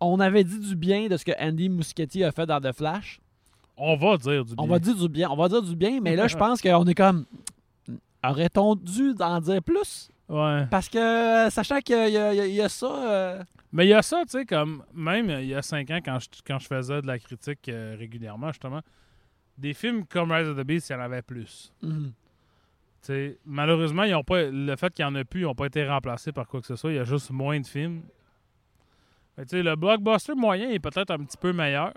on 0.00 0.18
avait 0.20 0.44
dit 0.44 0.58
du 0.58 0.76
bien 0.76 1.08
de 1.08 1.16
ce 1.16 1.24
que 1.24 1.32
Andy 1.38 1.68
Muschietti 1.68 2.24
a 2.24 2.32
fait 2.32 2.46
dans 2.46 2.60
The 2.60 2.72
Flash. 2.72 3.20
On 3.80 3.96
va 3.96 4.16
dire 4.16 4.44
du 4.44 4.54
bien. 4.54 4.64
On 4.64 4.66
va 4.66 4.78
dire 4.78 4.94
du 4.96 5.08
bien, 5.08 5.30
on 5.30 5.36
va 5.36 5.48
dire 5.48 5.62
du 5.62 5.74
bien, 5.76 6.00
mais 6.00 6.14
là, 6.16 6.28
je 6.28 6.36
pense 6.38 6.60
qu'on 6.60 6.84
est 6.86 6.94
comme. 6.94 7.24
Aurait-on 8.22 8.74
dû 8.76 9.14
en 9.20 9.40
dire 9.40 9.62
plus? 9.62 10.10
Ouais. 10.28 10.66
Parce 10.70 10.88
que, 10.88 11.48
sachant 11.50 11.80
qu'il 11.80 11.96
y, 12.10 12.16
a- 12.18 12.34
y 12.46 12.60
y 12.62 12.68
ça. 12.68 12.86
euh, 12.86 13.42
Mais 13.72 13.86
il 13.86 13.88
y 13.88 13.94
a 13.94 14.02
ça, 14.02 14.22
tu 14.24 14.32
sais, 14.32 14.44
comme 14.44 14.84
même 14.94 15.28
euh, 15.30 15.40
il 15.42 15.48
y 15.48 15.54
a 15.54 15.62
5 15.62 15.90
ans, 15.90 15.98
quand 16.04 16.18
je, 16.20 16.28
quand 16.46 16.58
je 16.58 16.66
faisais 16.66 17.00
de 17.02 17.06
la 17.06 17.18
critique 17.18 17.68
euh, 17.68 17.96
régulièrement, 17.98 18.48
justement, 18.48 18.80
des 19.58 19.72
films 19.74 20.04
comme 20.06 20.30
Rise 20.30 20.48
of 20.48 20.56
the 20.58 20.64
Beast, 20.66 20.90
il 20.90 20.92
y 20.92 20.96
en 20.96 21.00
avait 21.00 21.22
plus. 21.22 21.72
Tu 21.82 21.88
sais, 23.00 23.38
malheureusement, 23.46 24.02
ils 24.04 24.14
ont 24.14 24.22
pas, 24.22 24.42
le 24.50 24.76
fait 24.76 24.92
qu'il 24.92 25.04
n'y 25.06 25.10
en 25.10 25.14
a 25.14 25.24
plus, 25.24 25.40
ils 25.40 25.44
n'ont 25.44 25.54
pas 25.54 25.66
été 25.66 25.86
remplacés 25.88 26.32
par 26.32 26.46
quoi 26.46 26.60
que 26.60 26.66
ce 26.66 26.76
soit. 26.76 26.92
Il 26.92 26.96
y 26.96 27.00
a 27.00 27.04
juste 27.04 27.30
moins 27.30 27.58
de 27.58 27.66
films. 27.66 28.02
Sais, 29.46 29.62
le 29.62 29.74
blockbuster 29.74 30.34
moyen 30.34 30.68
est 30.68 30.78
peut-être 30.78 31.10
un 31.10 31.18
petit 31.24 31.38
peu 31.38 31.52
meilleur. 31.54 31.94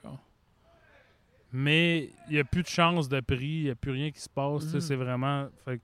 Mais 1.56 2.10
il 2.30 2.34
n'y 2.34 2.40
a 2.40 2.44
plus 2.44 2.64
de 2.64 2.68
chance 2.68 3.08
de 3.08 3.20
prix, 3.20 3.46
il 3.46 3.64
n'y 3.66 3.70
a 3.70 3.76
plus 3.76 3.92
rien 3.92 4.10
qui 4.12 4.20
se 4.20 4.28
passe. 4.30 4.74
Mhm. 4.74 4.80
C'est 4.82 4.96
vraiment. 4.96 5.48
fait 5.64 5.80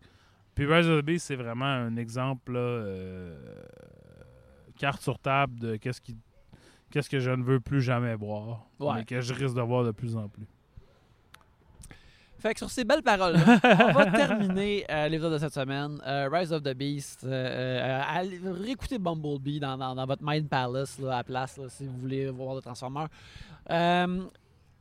Puis 0.56 0.66
Rise 0.66 0.88
of 0.88 1.02
the 1.02 1.06
Beast, 1.06 1.28
c'est 1.28 1.36
vraiment 1.36 1.66
un 1.66 1.96
exemple, 1.96 2.54
là, 2.54 2.60
euh, 2.60 3.64
carte 4.78 5.02
sur 5.02 5.20
table 5.20 5.60
de 5.60 5.76
qu'est-ce 5.76 6.02
qui 6.02 6.18
qu'est-ce 6.92 7.10
que 7.10 7.20
je 7.20 7.30
ne 7.30 7.44
veux 7.44 7.60
plus 7.60 7.82
jamais 7.84 8.16
voir, 8.16 8.66
Ouais. 8.80 8.96
mais 8.96 9.06
que 9.06 9.22
je 9.22 9.32
risque 9.32 9.56
de 9.56 9.62
voir 9.62 9.84
de 9.84 9.92
plus 9.92 10.18
en 10.18 10.28
plus. 10.28 10.48
Fait 12.40 12.54
que 12.54 12.60
sur 12.60 12.70
ces 12.70 12.84
belles 12.86 13.04
paroles-là, 13.04 13.60
on 13.90 13.92
va 13.92 14.06
terminer 14.10 14.86
euh, 14.90 15.08
l'épisode 15.10 15.34
de 15.34 15.38
cette 15.38 15.54
semaine. 15.54 16.02
Euh, 16.08 16.30
Rise 16.32 16.54
of 16.54 16.64
the 16.64 16.74
Beast. 16.74 17.26
euh, 17.26 18.02
allez 18.08 18.40
réécoutez 18.44 18.98
Bumblebee 18.98 19.60
dans, 19.60 19.78
dans- 19.78 19.94
dans 19.94 20.06
votre 20.06 20.24
Mind 20.26 20.48
Palace 20.48 20.98
là, 21.00 21.14
à 21.14 21.18
la 21.18 21.24
place 21.26 21.58
là, 21.58 21.66
si 21.68 21.86
vous 21.86 21.98
voulez 22.00 22.30
voir 22.30 22.56
le 22.56 22.62
Transformers. 22.62 23.10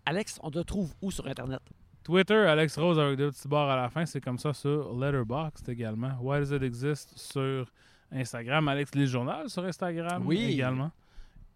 Alex, 0.09 0.39
on 0.43 0.51
te 0.51 0.61
trouve 0.61 0.95
où 1.03 1.11
sur 1.11 1.27
Internet? 1.27 1.61
Twitter, 2.03 2.35
Alex 2.35 2.79
Rose 2.79 2.99
avec 2.99 3.19
deux 3.19 3.31
petits 3.31 3.47
barres 3.47 3.69
à 3.69 3.77
la 3.77 3.91
fin, 3.91 4.07
c'est 4.07 4.23
comme 4.23 4.39
ça 4.39 4.55
sur 4.55 4.99
Letterboxd 4.99 5.69
également. 5.69 6.13
Why 6.23 6.39
Does 6.41 6.57
It 6.57 6.63
Exist 6.63 7.13
sur 7.19 7.71
Instagram, 8.11 8.67
Alex 8.69 8.95
Les 8.95 9.07
Journal 9.07 9.51
sur 9.51 9.63
Instagram 9.67 10.23
Oui. 10.27 10.53
également. 10.55 10.91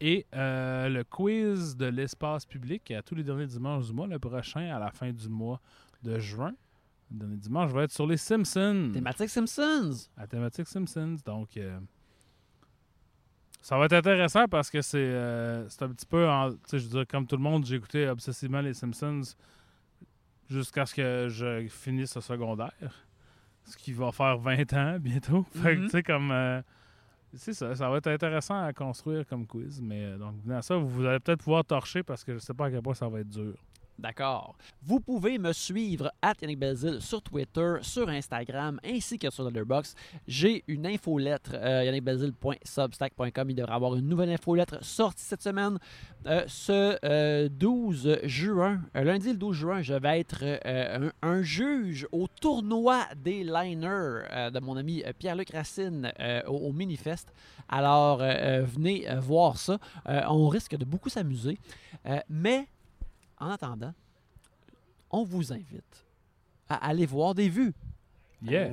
Et 0.03 0.27
euh, 0.35 0.91
le 0.91 1.03
quiz 1.05 1.75
de 1.79 1.87
l'espace 1.87 2.45
public 2.45 2.91
à 2.91 3.01
tous 3.01 3.15
les 3.15 3.23
derniers 3.23 3.47
dimanches 3.47 3.87
du 3.87 3.95
mois, 3.95 4.07
le 4.07 4.19
prochain 4.19 4.69
à 4.75 4.79
la 4.79 4.91
fin 4.91 5.11
du 5.11 5.29
mois 5.31 5.59
de 6.03 6.19
juin. 6.19 6.53
Le 7.11 7.21
dernier 7.21 7.37
dimanche 7.37 7.71
va 7.71 7.85
être 7.85 7.93
sur 7.93 8.07
les 8.07 8.19
Simpsons. 8.19 8.91
Thématique 8.93 9.31
Simpsons. 9.31 10.09
La 10.19 10.27
thématique 10.27 10.67
Simpsons. 10.67 11.17
Donc, 11.25 11.57
euh, 11.57 11.79
ça 13.63 13.79
va 13.79 13.85
être 13.87 13.93
intéressant 13.95 14.47
parce 14.49 14.69
que 14.71 14.83
c'est 14.83 14.99
euh, 14.99 15.67
un 15.81 15.89
petit 15.89 16.05
peu, 16.07 16.29
en- 16.29 16.51
je 16.71 16.77
veux 16.77 16.89
dire, 16.89 17.07
comme 17.09 17.27
tout 17.27 17.37
le 17.37 17.43
monde, 17.43 17.65
j'ai 17.65 17.77
écouté 17.77 18.07
obsessivement 18.09 18.61
les 18.61 18.75
Simpsons 18.75 19.23
jusqu'à 20.51 20.85
ce 20.85 20.95
que 20.95 21.29
je 21.31 21.67
finisse 21.69 22.15
le 22.15 22.21
secondaire. 22.21 23.07
Ce 23.65 23.77
qui 23.77 23.93
va 23.93 24.11
faire 24.13 24.37
20 24.39 24.73
ans 24.75 24.97
bientôt. 24.99 25.45
Fait 25.55 25.77
que, 25.77 25.81
Mhm. 25.81 25.85
tu 25.85 25.91
sais, 25.91 26.03
comme. 26.03 26.31
euh, 26.33 26.61
c'est 27.35 27.55
ça, 27.55 27.75
ça 27.75 27.89
va 27.89 27.97
être 27.99 28.09
intéressant 28.09 28.63
à 28.63 28.73
construire 28.75 29.27
comme 29.27 29.47
quiz. 29.47 29.81
Mais 29.81 30.05
euh, 30.05 30.19
donc, 30.19 30.35
à 30.51 30.61
ça, 30.61 30.77
vous 30.77 31.07
allez 31.07 31.21
peut-être 31.21 31.43
pouvoir 31.45 31.65
torcher 31.65 32.03
parce 32.03 32.25
que 32.25 32.35
je 32.35 32.39
sais 32.41 32.53
pas 32.53 32.67
à 32.67 32.71
quel 32.71 32.83
point 32.83 32.93
ça 32.95 33.09
va 33.09 33.21
être 33.21 33.29
dur. 33.31 33.55
D'accord. 34.03 34.57
Vous 34.83 34.99
pouvez 34.99 35.39
me 35.39 35.53
suivre 35.53 36.11
à 36.21 36.33
Yannick 36.43 36.59
Belzil 36.59 37.01
sur 37.01 37.23
Twitter, 37.23 37.77
sur 37.83 38.09
Instagram 38.09 38.81
ainsi 38.85 39.17
que 39.17 39.31
sur 39.31 39.45
Letterboxd. 39.45 39.97
J'ai 40.27 40.65
une 40.67 40.89
infolettre, 40.89 41.53
euh, 41.55 41.85
yannickbelzil.substack.com. 41.85 43.51
Il 43.51 43.55
devrait 43.55 43.73
avoir 43.73 43.95
une 43.95 44.09
nouvelle 44.09 44.31
infolettre 44.31 44.85
sortie 44.85 45.23
cette 45.23 45.43
semaine. 45.43 45.79
Euh, 46.27 46.43
ce 46.49 46.99
euh, 47.05 47.49
12 47.49 48.19
juin, 48.25 48.81
euh, 48.97 49.05
lundi 49.05 49.29
le 49.29 49.39
12 49.39 49.57
juin, 49.57 49.83
je 49.83 49.95
vais 49.95 50.19
être 50.19 50.43
euh, 50.43 51.11
un, 51.23 51.43
juge 51.43 52.09
au 52.11 52.27
tournoi 52.27 53.05
des 53.15 53.45
liners 53.45 54.25
euh, 54.33 54.51
de 54.51 54.59
mon 54.59 54.77
ami 54.77 55.05
euh, 55.07 55.13
Pierre-Luc 55.17 55.51
Racine 55.51 56.13
euh, 56.19 56.43
au, 56.49 56.57
au 56.57 56.73
Minifest. 56.73 57.33
Alors, 57.69 58.21
euh, 58.21 58.25
euh, 58.27 58.65
venez 58.65 59.09
euh, 59.09 59.21
voir 59.21 59.59
ça. 59.59 59.79
Euh, 60.09 60.23
on 60.29 60.49
risque 60.49 60.77
de 60.77 60.85
beaucoup 60.85 61.09
s'amuser. 61.09 61.57
Euh, 62.07 62.19
mais 62.29 62.67
en 63.43 63.51
attendant, 63.51 63.93
on 65.11 65.25
vous 65.25 65.53
invite 65.53 66.07
à 66.69 66.77
aller 66.87 67.07
voir 67.07 67.35
des 67.35 67.49
vues. 67.49 67.75
Yeah! 68.43 68.71